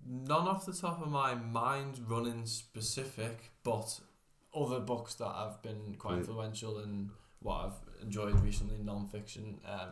none 0.09 0.47
off 0.47 0.65
the 0.67 0.73
top 0.73 1.03
of 1.03 1.11
my 1.11 1.35
mind 1.35 2.01
running 2.07 2.47
specific, 2.47 3.51
but 3.65 4.01
other 4.55 4.81
books 4.81 5.15
that 5.15 5.33
have 5.35 5.61
been 5.63 5.97
quite 5.99 6.19
influential 6.19 6.79
and 6.79 7.11
what 7.41 7.67
I've 7.67 8.03
enjoyed 8.03 8.39
recently, 8.41 8.79
non-fiction. 8.83 9.61
Um, 9.67 9.89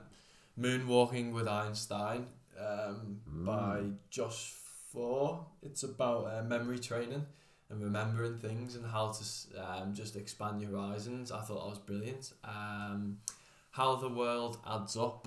Moonwalking 0.58 1.32
with 1.32 1.48
Einstein 1.48 2.26
um, 2.58 3.20
by 3.26 3.80
Mm. 3.80 3.96
Josh 4.08 4.52
Foer. 4.92 5.44
It's 5.62 5.82
about 5.82 6.26
uh, 6.32 6.42
memory 6.44 6.78
training 6.78 7.26
and 7.74 7.82
remembering 7.82 8.38
things 8.38 8.76
and 8.76 8.86
how 8.86 9.12
to 9.12 9.24
um, 9.60 9.92
just 9.92 10.16
expand 10.16 10.62
your 10.62 10.70
horizons. 10.70 11.32
I 11.32 11.40
thought 11.40 11.60
that 11.62 11.70
was 11.70 11.78
brilliant. 11.78 12.32
Um, 12.44 13.18
how 13.70 13.96
the 13.96 14.08
world 14.08 14.58
adds 14.66 14.96
up, 14.96 15.26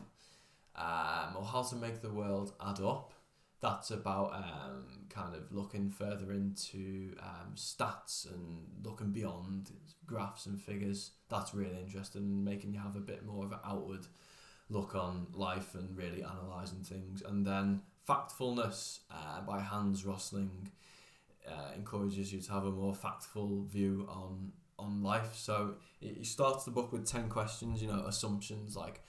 um, 0.76 1.36
or 1.36 1.46
how 1.46 1.64
to 1.64 1.76
make 1.76 2.02
the 2.02 2.10
world 2.10 2.54
add 2.66 2.80
up. 2.80 3.14
That's 3.60 3.92
about 3.92 4.34
um, 4.34 4.86
kind 5.10 5.36
of 5.36 5.52
looking 5.52 5.90
further 5.90 6.32
into 6.32 7.16
um, 7.20 7.56
stats 7.56 8.32
and 8.32 8.66
looking 8.84 9.12
beyond 9.12 9.72
graphs 10.06 10.46
and 10.46 10.62
figures. 10.62 11.12
That's 11.30 11.54
really 11.54 11.78
interesting, 11.80 12.44
making 12.44 12.74
you 12.74 12.80
have 12.80 12.96
a 12.96 13.02
bit 13.02 13.26
more 13.26 13.46
of 13.46 13.52
an 13.52 13.60
outward 13.66 14.06
look 14.70 14.96
on 14.96 15.28
life 15.34 15.76
and 15.76 15.98
really 15.98 16.22
analysing 16.22 16.84
things. 16.84 17.22
And 17.26 17.46
then 17.46 17.82
Factfulness 18.08 19.00
uh, 19.12 19.42
by 19.42 19.60
Hans 19.60 20.06
Rosling 20.06 20.70
uh, 21.48 21.72
encourages 21.76 22.34
you 22.34 22.42
to 22.42 22.52
have 22.52 22.66
a 22.66 22.72
more 22.72 22.94
factful 22.94 23.66
view 23.68 24.08
on 24.10 24.52
on 24.80 25.02
life. 25.02 25.36
So 25.36 25.76
he 26.00 26.24
starts 26.24 26.66
the 26.66 26.72
book 26.72 26.92
with 26.92 27.06
ten 27.06 27.30
questions. 27.30 27.82
You 27.82 27.90
know, 27.90 28.06
assumptions 28.06 28.76
like 28.76 29.02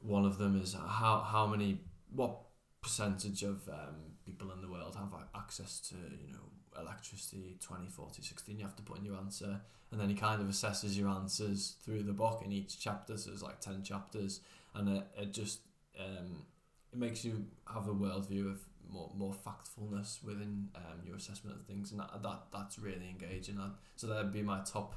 one 0.00 0.24
of 0.24 0.38
them 0.38 0.60
is 0.60 0.74
how 0.74 1.20
how 1.20 1.46
many 1.46 1.80
what 2.14 2.36
percentage 2.82 3.42
of 3.42 3.68
um, 3.68 4.16
people 4.24 4.50
in 4.52 4.60
the 4.60 4.68
world 4.68 4.96
have 4.96 5.12
access 5.34 5.80
to 5.80 5.94
you 5.94 6.32
know 6.32 6.80
electricity 6.80 7.56
20 7.60 7.88
40 7.88 8.22
60 8.22 8.52
you 8.52 8.62
have 8.62 8.76
to 8.76 8.82
put 8.82 8.98
in 8.98 9.04
your 9.04 9.16
answer 9.16 9.60
and 9.90 10.00
then 10.00 10.08
he 10.08 10.14
kind 10.14 10.40
of 10.40 10.46
assesses 10.48 10.96
your 10.96 11.08
answers 11.08 11.76
through 11.84 12.02
the 12.02 12.12
book 12.12 12.42
in 12.44 12.52
each 12.52 12.78
chapter 12.80 13.18
so 13.18 13.30
there's 13.30 13.42
like 13.42 13.60
10 13.60 13.82
chapters 13.82 14.40
and 14.74 14.88
it, 14.88 15.02
it 15.18 15.32
just 15.32 15.60
um, 15.98 16.44
it 16.92 16.98
makes 16.98 17.24
you 17.24 17.46
have 17.72 17.88
a 17.88 17.94
worldview 17.94 18.50
of 18.50 18.60
more, 18.88 19.10
more 19.16 19.32
factfulness 19.32 20.22
within 20.24 20.68
um, 20.74 21.00
your 21.04 21.16
assessment 21.16 21.56
of 21.56 21.64
things 21.64 21.92
and 21.92 22.00
that, 22.00 22.22
that 22.22 22.40
that's 22.52 22.78
really 22.78 23.08
engaging 23.08 23.58
and 23.58 23.72
so 23.96 24.06
that'd 24.06 24.32
be 24.32 24.42
my 24.42 24.60
top 24.64 24.94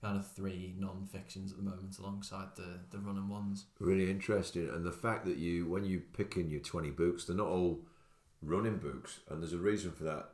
kind 0.00 0.16
of 0.16 0.26
three 0.26 0.74
non-fictions 0.78 1.52
at 1.52 1.58
the 1.58 1.62
moment 1.62 1.96
alongside 1.98 2.48
the 2.56 2.80
the 2.90 2.98
running 2.98 3.28
ones 3.28 3.66
Really 3.78 4.10
interesting, 4.10 4.68
and 4.68 4.84
the 4.84 4.92
fact 4.92 5.24
that 5.26 5.36
you, 5.38 5.68
when 5.68 5.84
you 5.84 6.00
pick 6.16 6.36
in 6.36 6.50
your 6.50 6.60
twenty 6.60 6.90
books, 6.90 7.24
they're 7.24 7.36
not 7.36 7.46
all 7.48 7.80
running 8.42 8.78
books, 8.78 9.20
and 9.28 9.40
there's 9.42 9.52
a 9.52 9.58
reason 9.58 9.92
for 9.92 10.04
that. 10.04 10.30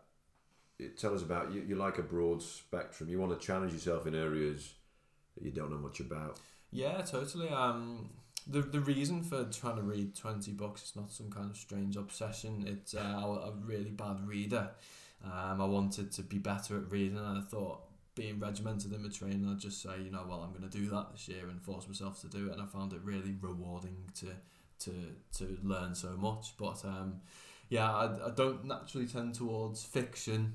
It 0.79 0.97
tell 0.99 1.15
us 1.15 1.23
about 1.23 1.53
you. 1.53 1.63
You 1.67 1.77
like 1.77 1.99
a 1.99 2.03
broad 2.03 2.43
spectrum. 2.43 3.09
You 3.09 3.19
want 3.19 3.39
to 3.39 3.47
challenge 3.47 3.73
yourself 3.73 4.07
in 4.07 4.15
areas 4.15 4.75
that 5.35 5.45
you 5.45 5.51
don't 5.51 5.71
know 5.71 5.79
much 5.79 6.01
about. 6.01 6.39
Yeah, 6.71 7.01
totally. 7.03 7.49
Um, 7.49 8.11
the 8.49 8.63
the 8.63 8.81
reason 8.81 9.23
for 9.23 9.45
trying 9.45 9.77
to 9.77 9.83
read 9.83 10.15
twenty 10.15 10.53
books 10.53 10.83
is 10.85 10.97
not 10.97 11.13
some 11.13 11.31
kind 11.31 11.51
of 11.51 11.57
strange 11.57 11.97
obsession. 11.97 12.65
It's 12.67 12.95
uh, 12.95 12.99
a 12.99 13.53
really 13.65 13.91
bad 13.91 14.27
reader. 14.27 14.71
Um, 15.25 15.61
I 15.61 15.65
wanted 15.65 16.13
to 16.13 16.23
be 16.23 16.39
better 16.39 16.77
at 16.79 16.91
reading, 16.91 17.19
and 17.19 17.39
I 17.39 17.41
thought 17.43 17.81
being 18.15 18.41
regimented 18.41 18.93
in 18.93 19.03
my 19.03 19.09
training, 19.09 19.49
I'd 19.49 19.61
just 19.61 19.81
say, 19.81 19.91
you 20.03 20.11
know, 20.11 20.25
well, 20.29 20.41
I'm 20.41 20.51
going 20.51 20.69
to 20.69 20.79
do 20.79 20.89
that 20.91 21.13
this 21.13 21.29
year 21.29 21.49
and 21.49 21.63
force 21.63 21.87
myself 21.87 22.21
to 22.23 22.27
do 22.29 22.49
it. 22.49 22.53
And 22.53 22.61
I 22.61 22.67
found 22.67 22.93
it 22.93 23.01
really 23.05 23.37
rewarding 23.41 23.97
to 24.17 24.27
to 24.81 24.93
to 25.39 25.59
learn 25.63 25.95
so 25.95 26.17
much. 26.17 26.57
But 26.57 26.85
um, 26.85 27.21
yeah, 27.69 27.91
I, 27.93 28.27
I 28.27 28.31
don't 28.35 28.65
naturally 28.65 29.07
tend 29.07 29.35
towards 29.35 29.85
fiction. 29.85 30.55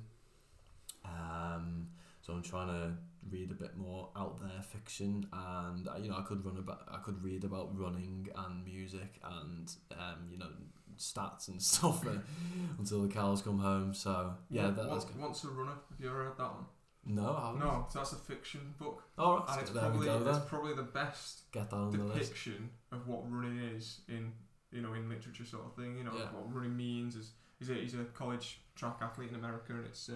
Um, 1.06 1.88
so 2.22 2.34
I'm 2.34 2.42
trying 2.42 2.68
to 2.68 2.92
read 3.32 3.52
a 3.52 3.56
bit 3.56 3.78
more 3.78 4.10
out 4.16 4.40
there 4.42 4.62
fiction, 4.62 5.28
and 5.32 5.88
uh, 5.88 5.96
you 5.98 6.10
know 6.10 6.18
I 6.18 6.22
could 6.22 6.46
run 6.46 6.58
about 6.58 6.84
I 6.92 6.98
could 6.98 7.24
read 7.24 7.44
about 7.44 7.78
running 7.78 8.28
and 8.36 8.64
music 8.66 9.20
and 9.24 9.72
um, 9.92 10.28
you 10.32 10.38
know 10.38 10.50
stats 10.98 11.48
and 11.48 11.62
stuff 11.72 12.06
until 12.80 13.02
the 13.02 13.08
cows 13.10 13.42
come 13.42 13.60
home. 13.60 13.94
So 13.94 14.34
yeah, 14.50 14.64
that, 14.68 14.76
that's 14.76 14.88
Once, 14.88 15.06
good. 15.06 15.20
Once 15.20 15.44
a 15.44 15.48
Runner. 15.50 15.72
Have 15.90 16.00
you 16.00 16.10
ever 16.10 16.24
read 16.26 16.38
that 16.38 16.44
one? 16.54 16.66
No, 17.06 17.36
I 17.36 17.48
haven't. 17.48 17.60
No, 17.60 17.86
so 17.90 18.00
that's 18.00 18.14
a 18.14 18.16
fiction 18.16 18.74
book, 18.80 19.04
All 19.18 19.40
right, 19.40 19.46
and 19.50 19.62
it's 19.62 19.72
there 19.72 19.82
probably 19.82 20.06
go 20.08 20.24
it's 20.26 20.40
probably 20.46 20.74
the 20.74 20.84
best 20.84 21.52
Get 21.52 21.70
that 21.70 21.76
on 21.76 21.92
the 21.92 21.98
depiction 22.14 22.70
of 22.94 23.08
what 23.10 23.30
running 23.30 23.60
is 23.76 24.00
in 24.08 24.32
you 24.72 24.82
know 24.82 24.94
in 24.94 25.10
literature 25.10 25.44
sort 25.44 25.66
of 25.66 25.76
thing. 25.76 25.98
You 25.98 26.06
know 26.06 26.14
Yeah. 26.16 26.28
what 26.34 26.54
running 26.56 26.78
means 26.78 27.16
is 27.16 27.32
he's 27.60 27.70
a 27.70 27.74
he's 27.74 27.94
a 27.94 28.06
college 28.14 28.62
track 28.76 29.00
athlete 29.02 29.30
in 29.32 29.36
America, 29.36 29.74
and 29.74 29.86
it's 29.86 30.08
uh, 30.08 30.14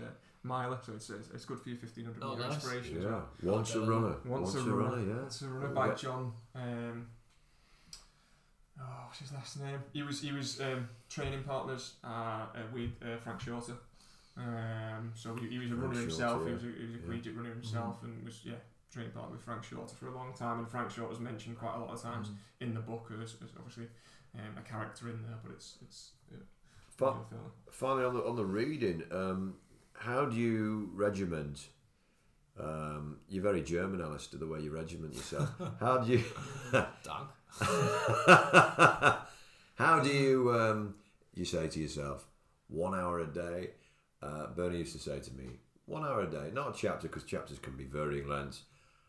miler, 0.48 0.80
so 0.86 0.94
it's 0.94 1.10
it's, 1.10 1.30
it's 1.34 1.45
good 1.45 1.60
for 1.60 1.69
your 1.69 1.78
1500 1.78 2.24
Oh, 2.24 2.36
meter 2.36 2.48
nice. 2.48 2.56
inspiration 2.56 2.98
as 2.98 3.03
Yeah, 3.03 3.10
well. 3.44 3.56
once 3.57 3.76
a 3.76 3.80
Okay. 3.80 3.90
runner. 3.90 4.15
Once, 4.26 4.56
a 4.56 4.61
runner, 4.64 5.02
yeah. 5.07 5.22
Once 5.22 5.41
a 5.41 5.48
runner 5.49 5.68
by 5.74 5.88
Yeah. 5.88 5.94
John. 5.95 6.34
Um, 6.56 7.07
oh, 8.80 8.84
what's 9.06 9.19
his 9.19 9.32
last 9.34 9.60
name? 9.60 9.80
He 9.94 10.03
was 10.03 10.22
he 10.22 10.32
was 10.32 10.60
um, 10.61 10.90
training 11.10 11.44
partners 11.44 11.95
uh, 12.03 12.07
uh, 12.07 12.45
with 12.74 12.91
uh, 13.02 13.18
Frank 13.18 13.41
Shorter. 13.41 13.74
Um, 14.38 15.11
so 15.15 15.36
he, 15.36 15.48
he 15.48 15.57
was 15.60 15.72
a 15.72 15.76
Frank 15.76 15.84
runner 15.90 16.02
himself. 16.02 16.41
Shorter, 16.44 16.48
He 16.49 16.53
was 16.53 16.64
a, 16.64 16.68
he 16.68 16.86
was 16.86 16.94
a 16.95 16.98
yeah. 16.98 17.06
collegiate 17.06 17.36
runner 17.36 17.49
himself, 17.53 18.03
and 18.03 18.24
was 18.24 18.41
yeah 18.44 18.53
training 18.94 19.11
partner 19.11 19.32
with 19.36 19.41
Frank 19.44 19.64
Shorter 19.64 19.95
for 19.95 20.07
a 20.07 20.15
long 20.15 20.34
time. 20.34 20.60
And 20.60 20.69
Frank 20.69 20.91
Shorter's 20.91 21.19
mentioned 21.19 21.57
quite 21.57 21.76
a 21.76 21.80
lot 21.80 21.90
of 21.90 22.02
times 22.02 22.30
in 22.61 22.74
the 22.74 22.80
book 22.80 23.11
as, 23.22 23.36
as 23.44 23.49
obviously 23.57 23.88
um, 24.36 24.57
a 24.57 24.61
character 24.61 25.10
in 25.10 25.22
there, 25.24 25.38
but 25.44 25.52
it's 25.53 25.78
it's. 25.82 26.11
Yeah, 26.32 26.38
Fi- 26.98 27.14
good 27.14 27.28
fella. 27.30 27.52
finally, 27.72 28.06
on 28.06 28.14
the 28.15 28.24
on 28.26 28.36
the 28.36 28.45
reading, 28.45 29.03
um, 29.11 29.56
how 29.98 30.26
do 30.26 30.36
you 30.36 30.90
regiment? 30.94 31.68
Um, 32.60 33.18
you're 33.30 33.44
very 33.44 33.61
German, 33.61 34.02
Alistair, 34.02 34.40
the 34.40 34.48
way 34.48 34.60
you 34.61 34.72
regiment 34.72 35.14
yourself. 35.14 35.49
how 35.80 35.99
do 35.99 36.14
you? 36.14 36.24
Dank. 36.72 37.30
how 39.76 39.99
do 40.02 40.10
you? 40.10 40.53
Um, 40.53 40.95
you 41.34 41.45
say 41.45 41.68
to 41.68 41.80
yourself, 41.80 42.26
one 42.68 42.95
hour 42.95 43.19
a 43.19 43.28
day. 43.28 43.72
Uh, 44.22 44.48
Bernie 44.48 44.80
used 44.80 44.94
to 44.94 44.99
say 44.99 45.19
to 45.19 45.34
me, 45.34 45.60
one 45.86 46.03
hour 46.03 46.22
a 46.22 46.30
day, 46.30 46.49
not 46.53 46.76
a 46.76 46.78
chapter, 46.78 47.07
because 47.07 47.24
chapters 47.24 47.60
can 47.60 47.78
be 47.78 47.86
varying 47.86 48.28
lengths. 48.28 48.64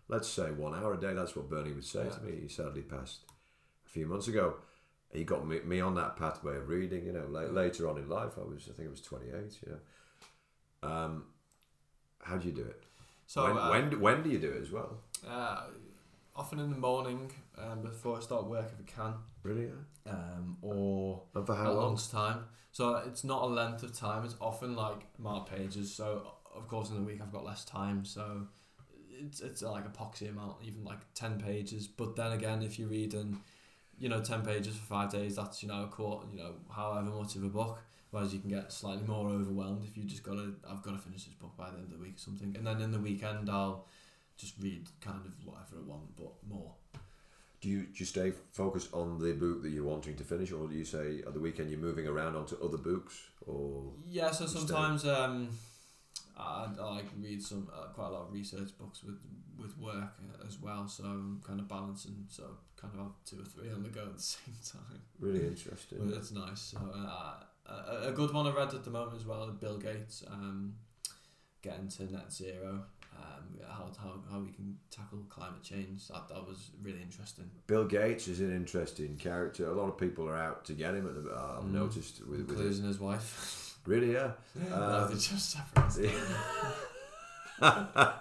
Let's 0.08 0.28
say 0.28 0.50
one 0.50 0.74
hour 0.74 0.94
a 0.94 1.00
day. 1.00 1.14
That's 1.14 1.34
what 1.36 1.50
Bernie 1.50 1.72
would 1.72 1.84
say 1.84 2.04
to 2.08 2.20
me. 2.22 2.40
He 2.42 2.48
sadly 2.48 2.82
passed 2.82 3.20
a 3.86 3.90
few 3.90 4.06
months 4.06 4.28
ago. 4.28 4.56
He 5.12 5.24
got 5.24 5.46
me, 5.46 5.60
me 5.64 5.80
on 5.80 5.94
that 5.94 6.16
pathway 6.16 6.56
of 6.56 6.68
reading. 6.68 7.06
You 7.06 7.12
know, 7.12 7.26
la- 7.28 7.50
later 7.50 7.88
on 7.88 7.98
in 7.98 8.08
life, 8.08 8.32
I 8.38 8.42
was, 8.42 8.68
I 8.70 8.74
think, 8.74 8.88
I 8.88 8.90
was 8.90 9.00
28. 9.00 9.32
You 9.66 9.72
know, 9.72 9.78
um, 10.82 11.24
how 12.22 12.36
do 12.36 12.48
you 12.48 12.54
do 12.54 12.62
it? 12.62 12.82
So 13.26 13.42
when, 13.44 13.56
uh, 13.56 13.70
when, 13.70 14.00
when 14.00 14.22
do 14.22 14.30
you 14.30 14.38
do 14.38 14.50
it 14.50 14.62
as 14.62 14.70
well? 14.70 14.98
uh, 15.28 15.62
often 16.34 16.58
in 16.60 16.70
the 16.70 16.76
morning 16.76 17.30
um, 17.56 17.82
before 17.82 18.16
I 18.18 18.20
start 18.20 18.46
work 18.46 18.70
if 18.72 18.78
I 18.86 19.00
can, 19.02 19.14
Really? 19.42 19.66
Yeah? 19.66 20.12
um, 20.12 20.56
or 20.62 21.22
And 21.34 21.46
for 21.46 21.54
how 21.54 21.72
long? 21.72 21.88
lunchtime. 21.90 22.44
So 22.72 22.96
it's 23.06 23.24
not 23.24 23.42
a 23.42 23.46
length 23.46 23.82
of 23.82 23.92
time. 23.96 24.24
It's 24.24 24.36
often 24.40 24.76
like 24.76 25.02
marked 25.18 25.50
pages. 25.50 25.92
So 25.94 26.32
of 26.54 26.68
course 26.68 26.90
in 26.90 26.96
the 26.96 27.02
week 27.02 27.20
I've 27.20 27.32
got 27.32 27.44
less 27.44 27.64
time. 27.64 28.04
So 28.04 28.46
it's 29.10 29.40
it's 29.40 29.62
like 29.62 29.84
a 29.84 29.88
poxy 29.88 30.28
amount, 30.28 30.56
even 30.62 30.84
like 30.84 30.98
ten 31.14 31.40
pages. 31.40 31.88
But 31.88 32.14
then 32.16 32.32
again, 32.32 32.62
if 32.62 32.78
you're 32.78 32.88
reading, 32.88 33.40
you 33.98 34.08
know, 34.08 34.20
ten 34.20 34.42
pages 34.42 34.76
for 34.76 34.84
five 34.86 35.10
days, 35.10 35.36
that's 35.36 35.62
you 35.62 35.68
know 35.68 35.84
a 35.84 35.88
quarter, 35.88 36.26
you 36.32 36.38
know, 36.38 36.52
however 36.70 37.10
much 37.10 37.34
of 37.36 37.42
a 37.44 37.48
book. 37.48 37.82
Whereas 38.10 38.32
you 38.32 38.40
can 38.40 38.50
get 38.50 38.72
slightly 38.72 39.06
more 39.06 39.28
overwhelmed 39.28 39.84
if 39.84 39.96
you 39.96 40.04
just 40.04 40.22
gotta, 40.22 40.52
I've 40.68 40.82
got 40.82 40.92
to 40.92 40.98
finish 40.98 41.24
this 41.24 41.34
book 41.34 41.56
by 41.56 41.70
the 41.70 41.76
end 41.76 41.84
of 41.84 41.98
the 41.98 41.98
week 41.98 42.16
or 42.16 42.20
something. 42.20 42.54
And 42.56 42.66
then 42.66 42.80
in 42.80 42.90
the 42.90 42.98
weekend, 42.98 43.50
I'll 43.50 43.86
just 44.38 44.54
read 44.60 44.86
kind 45.00 45.20
of 45.26 45.32
whatever 45.44 45.76
I 45.76 45.86
want, 45.86 46.16
but 46.16 46.32
more. 46.48 46.72
Do 47.60 47.68
you 47.68 47.86
just 47.92 48.12
stay 48.12 48.32
focused 48.52 48.94
on 48.94 49.18
the 49.18 49.32
book 49.32 49.62
that 49.62 49.70
you're 49.70 49.84
wanting 49.84 50.14
to 50.16 50.24
finish, 50.24 50.52
or 50.52 50.68
do 50.68 50.76
you 50.76 50.84
say 50.84 51.22
at 51.26 51.34
the 51.34 51.40
weekend 51.40 51.70
you're 51.70 51.80
moving 51.80 52.06
around 52.06 52.36
onto 52.36 52.56
other 52.64 52.78
books? 52.78 53.20
Or 53.46 53.82
Yeah, 54.08 54.30
so 54.30 54.46
sometimes 54.46 55.04
um, 55.04 55.48
I, 56.38 56.68
I 56.80 56.94
like 56.94 57.06
read 57.20 57.42
some 57.42 57.68
uh, 57.74 57.88
quite 57.88 58.06
a 58.06 58.10
lot 58.10 58.28
of 58.28 58.32
research 58.32 58.70
books 58.78 59.02
with 59.02 59.18
with 59.58 59.76
work 59.76 59.94
uh, 60.22 60.46
as 60.46 60.60
well. 60.60 60.86
So 60.86 61.02
I'm 61.02 61.42
kind 61.44 61.58
of 61.58 61.66
balancing. 61.68 62.26
So 62.28 62.44
kind 62.80 62.94
of 62.94 63.00
have 63.00 63.12
two 63.24 63.40
or 63.40 63.44
three 63.44 63.72
on 63.72 63.82
the 63.82 63.88
go 63.88 64.02
at 64.02 64.16
the 64.16 64.22
same 64.22 64.54
time. 64.64 65.00
really 65.18 65.44
interesting. 65.46 65.98
But 66.00 66.16
it's 66.16 66.30
nice. 66.30 66.60
So 66.60 66.78
uh, 66.94 67.42
a, 67.68 68.08
a 68.08 68.12
good 68.12 68.32
one 68.32 68.46
I 68.46 68.50
read 68.52 68.74
at 68.74 68.84
the 68.84 68.90
moment 68.90 69.16
as 69.16 69.26
well. 69.26 69.46
Bill 69.60 69.78
Gates 69.78 70.24
um, 70.30 70.74
getting 71.62 71.88
to 71.88 72.12
net 72.12 72.32
zero. 72.32 72.84
Um, 73.20 73.58
how, 73.68 73.90
how, 74.00 74.14
how 74.30 74.38
we 74.38 74.52
can 74.52 74.76
tackle 74.92 75.18
climate 75.28 75.62
change. 75.62 76.06
That, 76.08 76.28
that 76.28 76.46
was 76.46 76.70
really 76.80 77.02
interesting. 77.02 77.50
Bill 77.66 77.84
Gates 77.84 78.28
is 78.28 78.38
an 78.40 78.54
interesting 78.54 79.16
character. 79.16 79.66
A 79.66 79.72
lot 79.74 79.88
of 79.88 79.98
people 79.98 80.28
are 80.28 80.36
out 80.36 80.64
to 80.66 80.72
get 80.74 80.94
him. 80.94 81.06
At 81.06 81.24
the, 81.24 81.30
uh, 81.30 81.56
I've 81.58 81.64
Mm. 81.64 81.72
noticed 81.72 82.20
with, 82.20 82.46
with 82.46 82.50
his, 82.50 82.78
Including 82.78 82.84
his 82.84 83.00
wife. 83.00 83.78
really, 83.86 84.12
yeah. 84.12 84.32
Um, 84.72 85.10
just 85.18 85.50
separate. 85.50 86.12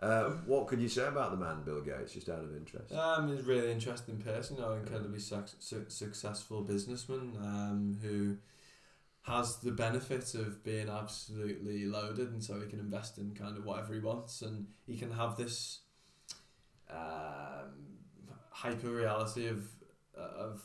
uh, 0.00 0.30
what 0.46 0.66
could 0.66 0.80
you 0.80 0.88
say 0.88 1.06
about 1.06 1.30
the 1.30 1.36
man, 1.36 1.62
Bill 1.64 1.80
Gates, 1.80 2.12
just 2.12 2.28
out 2.28 2.40
of 2.42 2.56
interest? 2.56 2.92
Um, 2.92 3.28
he's 3.28 3.40
a 3.40 3.48
really 3.48 3.70
interesting 3.70 4.16
person, 4.18 4.56
you 4.56 4.62
know, 4.62 4.72
incredibly 4.72 5.20
suc- 5.20 5.48
su- 5.60 5.84
successful 5.88 6.62
businessman 6.62 7.36
um, 7.40 7.98
who 8.02 8.36
has 9.24 9.56
the 9.56 9.72
benefit 9.72 10.34
of 10.34 10.62
being 10.62 10.88
absolutely 10.88 11.86
loaded, 11.86 12.30
and 12.30 12.42
so 12.42 12.60
he 12.60 12.66
can 12.66 12.78
invest 12.78 13.18
in 13.18 13.34
kind 13.34 13.56
of 13.56 13.64
whatever 13.64 13.94
he 13.94 14.00
wants, 14.00 14.42
and 14.42 14.66
he 14.86 14.96
can 14.96 15.10
have 15.10 15.36
this 15.36 15.80
um, 16.90 17.98
hyper 18.50 18.90
reality 18.90 19.48
of 19.48 19.66
of 20.14 20.62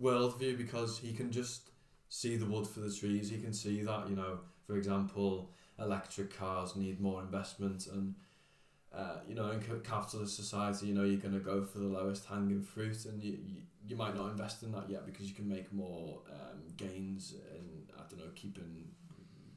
worldview 0.00 0.56
because 0.56 0.98
he 0.98 1.12
can 1.12 1.30
just 1.30 1.70
see 2.08 2.36
the 2.36 2.46
wood 2.46 2.66
for 2.66 2.80
the 2.80 2.92
trees. 2.92 3.28
He 3.28 3.38
can 3.38 3.52
see 3.52 3.82
that, 3.82 4.08
you 4.08 4.16
know, 4.16 4.38
for 4.66 4.76
example, 4.76 5.50
electric 5.78 6.36
cars 6.36 6.76
need 6.76 7.00
more 7.00 7.20
investment 7.20 7.86
and 7.86 8.14
uh, 8.92 9.18
you 9.28 9.34
know, 9.34 9.50
in 9.50 9.60
capitalist 9.82 10.34
society, 10.34 10.86
you 10.86 10.94
know, 10.94 11.04
you're 11.04 11.20
going 11.20 11.34
to 11.34 11.40
go 11.40 11.62
for 11.62 11.78
the 11.78 11.86
lowest 11.86 12.24
hanging 12.26 12.62
fruit, 12.62 13.04
and 13.04 13.22
you, 13.22 13.38
you 13.46 13.60
you 13.86 13.96
might 13.96 14.14
not 14.14 14.30
invest 14.30 14.62
in 14.62 14.72
that 14.72 14.88
yet 14.88 15.06
because 15.06 15.28
you 15.28 15.34
can 15.34 15.48
make 15.48 15.72
more 15.72 16.20
um, 16.30 16.60
gains 16.76 17.34
in 17.54 17.84
I 17.96 18.02
don't 18.08 18.18
know 18.18 18.30
keeping 18.34 18.88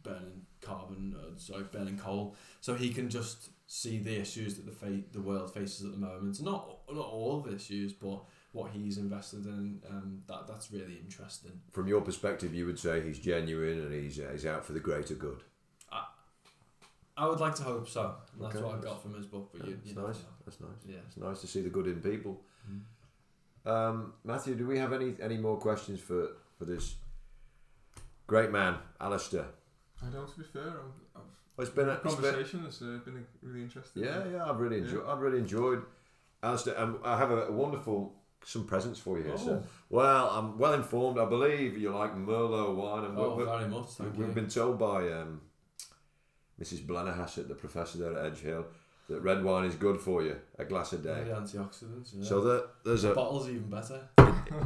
burning 0.04 0.42
carbon, 0.62 1.16
or, 1.18 1.40
sorry, 1.40 1.64
burning 1.72 1.98
coal. 1.98 2.36
So 2.62 2.76
he 2.76 2.94
can 2.94 3.10
just 3.10 3.50
see 3.68 4.00
the 4.00 4.20
issues 4.20 4.56
that 4.56 4.66
the 4.66 4.72
fa- 4.72 5.04
the 5.12 5.22
world 5.22 5.54
faces 5.54 5.86
at 5.86 5.92
the 5.92 5.98
moment. 5.98 6.42
Not 6.42 6.80
not 6.92 7.06
all 7.06 7.38
of 7.38 7.46
the 7.46 7.56
issues, 7.56 7.94
but 7.94 8.24
what 8.52 8.72
he's 8.72 8.98
invested 8.98 9.46
in. 9.46 9.82
Um, 9.90 10.22
that 10.28 10.48
that's 10.48 10.72
really 10.72 11.00
interesting. 11.02 11.62
From 11.72 11.88
your 11.88 12.02
perspective, 12.02 12.54
you 12.54 12.66
would 12.66 12.80
say 12.80 13.02
he's 13.02 13.20
genuine 13.20 13.80
and 13.80 13.94
he's, 13.94 14.20
uh, 14.20 14.30
he's 14.32 14.46
out 14.46 14.66
for 14.66 14.74
the 14.74 14.80
greater 14.80 15.16
good. 15.16 15.44
I 17.16 17.28
would 17.28 17.40
like 17.40 17.56
to 17.56 17.64
hope 17.64 17.88
so. 17.88 18.16
And 18.34 18.44
that's 18.44 18.56
what 18.56 18.76
I 18.76 18.82
got 18.82 19.02
from 19.02 19.14
his 19.14 19.28
book. 19.28 19.52
But 19.54 19.68
you, 19.68 19.76
That's 19.76 19.88
you 19.88 19.96
never 19.96 20.08
nice. 20.08 20.18
know. 20.18 20.26
That's 20.46 20.60
nice. 20.60 20.70
Yeah. 20.86 20.96
It's 21.08 21.18
nice 21.18 21.42
to 21.42 21.48
see 21.48 21.62
the 21.62 21.70
good 21.70 21.88
in 21.88 22.02
people. 22.02 22.42
Mm. 22.70 22.82
Um, 23.66 24.14
Matthew, 24.24 24.56
do 24.56 24.68
we 24.68 24.78
have 24.78 24.94
any 24.94 25.16
any 25.22 25.38
more 25.38 25.58
questions 25.58 26.00
for, 26.00 26.30
for 26.58 26.66
this 26.66 26.96
great 28.28 28.52
man, 28.52 28.78
Alistair? 29.00 29.46
I 30.06 30.10
don't. 30.10 30.28
To 30.32 30.38
be 30.40 30.46
fair, 30.46 30.64
I'm, 30.64 30.92
I've 31.16 31.22
Well, 31.56 31.68
it's 31.68 31.70
been 31.76 31.90
a, 31.90 31.92
The 31.92 32.02
it's 32.04 32.16
been, 32.16 32.24
conversation 32.32 32.60
has 32.66 32.82
uh, 32.82 33.00
been 33.06 33.26
really 33.42 33.62
interesting. 33.64 34.04
yeah, 34.04 34.24
yeah. 34.32 34.50
I've 34.50 34.60
really 34.60 34.78
Yeah. 34.80 34.84
enjoyed. 34.86 35.06
I've 35.08 35.20
really 35.20 35.38
enjoyed. 35.40 35.82
Alistair, 36.42 36.78
um, 36.80 37.00
I 37.06 37.18
have 37.18 37.32
a, 37.32 37.50
wonderful 37.52 38.16
some 38.44 38.66
presents 38.68 39.00
for 39.00 39.18
you 39.18 39.24
here, 39.24 39.38
sir. 39.38 39.62
Oh, 39.64 39.68
Well, 39.90 40.30
I'm 40.32 40.58
well 40.58 40.74
informed. 40.74 41.18
I 41.18 41.24
believe 41.24 41.78
you 41.78 41.92
like 41.92 42.14
Merlot 42.18 42.76
wine, 42.76 43.06
and 43.06 43.18
oh 43.18 43.36
we- 43.36 43.44
we- 43.46 43.50
very 43.50 43.70
much. 43.70 43.88
Thank 43.92 44.18
we've 44.18 44.28
you. 44.28 44.34
been 44.34 44.50
told 44.50 44.78
by 44.78 45.10
um, 45.14 45.40
Mrs. 46.62 46.86
Blennerhassett, 46.86 47.48
the 47.48 47.56
professor 47.56 47.98
there 48.00 48.18
at 48.20 48.26
Edge 48.26 48.40
Hill, 48.40 48.66
that 49.14 49.22
red 49.22 49.44
wine 49.44 49.66
is 49.66 49.76
good 49.76 50.00
for 50.02 50.24
you, 50.24 50.36
a 50.58 50.66
glass 50.66 50.92
a 50.94 50.98
day. 50.98 51.24
The 51.24 51.32
antioxidants. 51.36 52.14
Yeah. 52.18 52.24
So 52.26 52.42
that 52.42 52.68
there's 52.84 53.04
a 53.04 53.14
bottle's 53.14 53.48
even 53.48 53.70
better. 53.70 54.02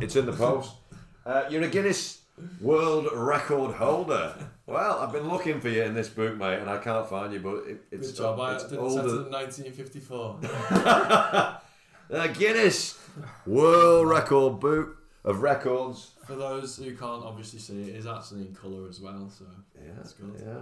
It's 0.02 0.16
in 0.16 0.26
the 0.26 0.34
post. 0.34 0.72
Uh, 1.26 1.44
you're 1.50 1.62
a 1.62 1.68
Guinness 1.68 2.22
World 2.62 3.10
Record 3.14 3.76
holder. 3.76 4.34
Well, 4.66 5.00
I've 5.00 5.12
been 5.12 5.28
looking 5.28 5.60
for 5.60 5.68
you 5.68 5.84
in 5.84 5.94
this 5.94 6.08
book, 6.08 6.38
mate, 6.38 6.60
and 6.60 6.70
I 6.70 6.78
can't 6.78 7.06
find 7.10 7.34
you. 7.34 7.40
But 7.42 7.66
it, 7.68 7.82
it's 7.92 8.12
Good 8.14 8.18
job. 8.20 8.40
I 8.40 8.54
it's 8.54 8.64
didn't 8.64 8.90
set 8.92 9.04
it 9.04 9.10
older. 9.12 9.26
in 9.26 9.32
1954. 9.34 10.40
the 12.10 12.28
Guinness 12.30 12.98
World 13.46 14.08
Record 14.08 14.62
book 14.62 14.98
of 15.26 15.42
records. 15.42 16.12
For 16.26 16.36
those 16.36 16.78
who 16.78 16.96
can't 16.96 17.26
obviously 17.26 17.60
see, 17.60 17.82
it 17.90 17.96
is 17.98 18.08
actually 18.08 18.42
in 18.48 18.56
colour 18.56 18.88
as 18.88 19.02
well. 19.02 19.30
So 19.30 19.44
Yeah, 19.76 19.92
That's 19.98 20.14
good. 20.14 20.34
yeah. 20.40 20.54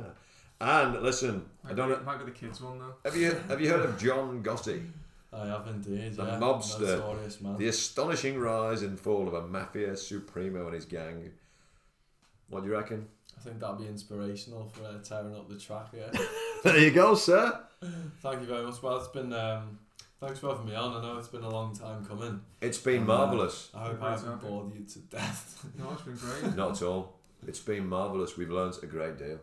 And 0.61 1.02
listen, 1.02 1.45
I 1.68 1.73
don't 1.73 1.90
be, 1.90 1.95
know. 1.95 2.02
might 2.03 2.19
be 2.19 2.26
the 2.26 2.32
kids 2.32 2.61
one 2.61 2.80
though. 2.80 2.95
Have 3.03 3.15
you 3.18 3.36
have 3.49 3.60
you 3.61 3.69
heard 3.69 3.82
of 3.86 3.99
John 3.99 4.41
Gotti? 4.44 4.86
I 5.34 5.48
have 5.48 5.68
indeed. 5.68 6.15
The 6.15 6.23
yeah. 6.23 6.40
mobster. 6.40 6.80
Notorious 6.98 7.41
man. 7.41 7.57
The 7.57 7.68
astonishing 7.68 8.40
rise 8.40 8.82
and 8.84 8.98
fall 8.99 9.27
of 9.27 9.34
a 9.34 9.45
mafia 9.45 9.98
supremo 9.98 10.65
and 10.68 10.76
his 10.76 10.86
gang. 10.86 11.32
What 12.49 12.61
do 12.64 12.69
you 12.69 12.73
reckon? 12.76 13.07
I 13.38 13.41
think 13.41 13.60
that'd 13.60 13.77
be 13.77 13.88
inspirational 13.88 14.65
for 14.69 14.86
uh, 14.86 14.99
tearing 15.03 15.36
up 15.36 15.49
the 15.49 15.57
track. 15.60 15.88
Yeah. 15.95 16.11
There 16.64 16.80
you 16.80 16.90
go, 16.90 17.14
sir. 17.14 17.60
Thank 18.23 18.41
you 18.41 18.48
very 18.48 18.64
much. 18.65 18.82
Well, 18.82 18.98
it's 18.98 19.10
been. 19.10 19.32
Um, 19.34 19.77
thanks 20.19 20.40
for 20.40 20.49
having 20.49 20.65
me 20.65 20.73
on. 20.73 20.94
I 20.98 21.02
know 21.02 21.19
it's 21.19 21.27
been 21.27 21.44
a 21.44 21.49
long 21.49 21.76
time 21.76 22.03
coming. 22.06 22.41
It's 22.60 22.80
been 22.80 23.03
Uh, 23.03 23.06
marvellous. 23.06 23.69
I 23.76 23.84
hope 23.84 23.99
Great 23.99 24.07
I 24.07 24.11
haven't 24.11 24.41
bored 24.41 24.73
you 24.73 24.84
to 24.84 24.99
death. 24.99 25.64
No, 25.77 25.91
it's 25.91 26.02
been 26.02 26.15
great. 26.15 26.56
Not 26.56 26.72
at 26.72 26.82
all. 26.82 27.19
It's 27.45 27.60
been 27.60 27.88
marvellous. 27.88 28.36
We've 28.36 28.49
learned 28.49 28.73
a 28.82 28.88
great 28.88 29.19
deal. 29.19 29.40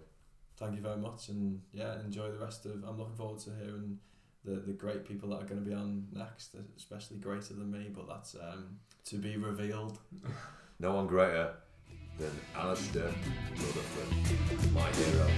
Thank 0.57 0.77
you 0.77 0.83
very 0.83 0.99
much, 0.99 1.29
and 1.29 1.61
yeah, 1.73 2.01
enjoy 2.01 2.31
the 2.31 2.39
rest 2.39 2.67
of. 2.67 2.85
I'm 2.85 2.99
looking 2.99 3.17
forward 3.17 3.41
to 3.41 3.51
hearing 3.51 3.99
the 4.45 4.57
the 4.57 4.73
great 4.73 5.07
people 5.07 5.31
that 5.31 5.43
are 5.43 5.47
going 5.47 5.63
to 5.63 5.69
be 5.69 5.75
on 5.75 6.07
next, 6.13 6.55
especially 6.77 7.19
greater 7.19 7.55
than 7.55 7.71
me. 7.71 7.91
But 7.93 8.09
that's 8.09 8.35
um, 8.37 8.79
to 9.07 9.17
be 9.17 9.37
revealed. 9.37 9.99
No 10.79 10.95
one 10.95 11.07
greater 11.07 11.55
than 12.19 12.31
Alistair 12.57 13.13
Rutherford, 13.57 14.73
my 14.73 14.91
hero. 14.93 15.29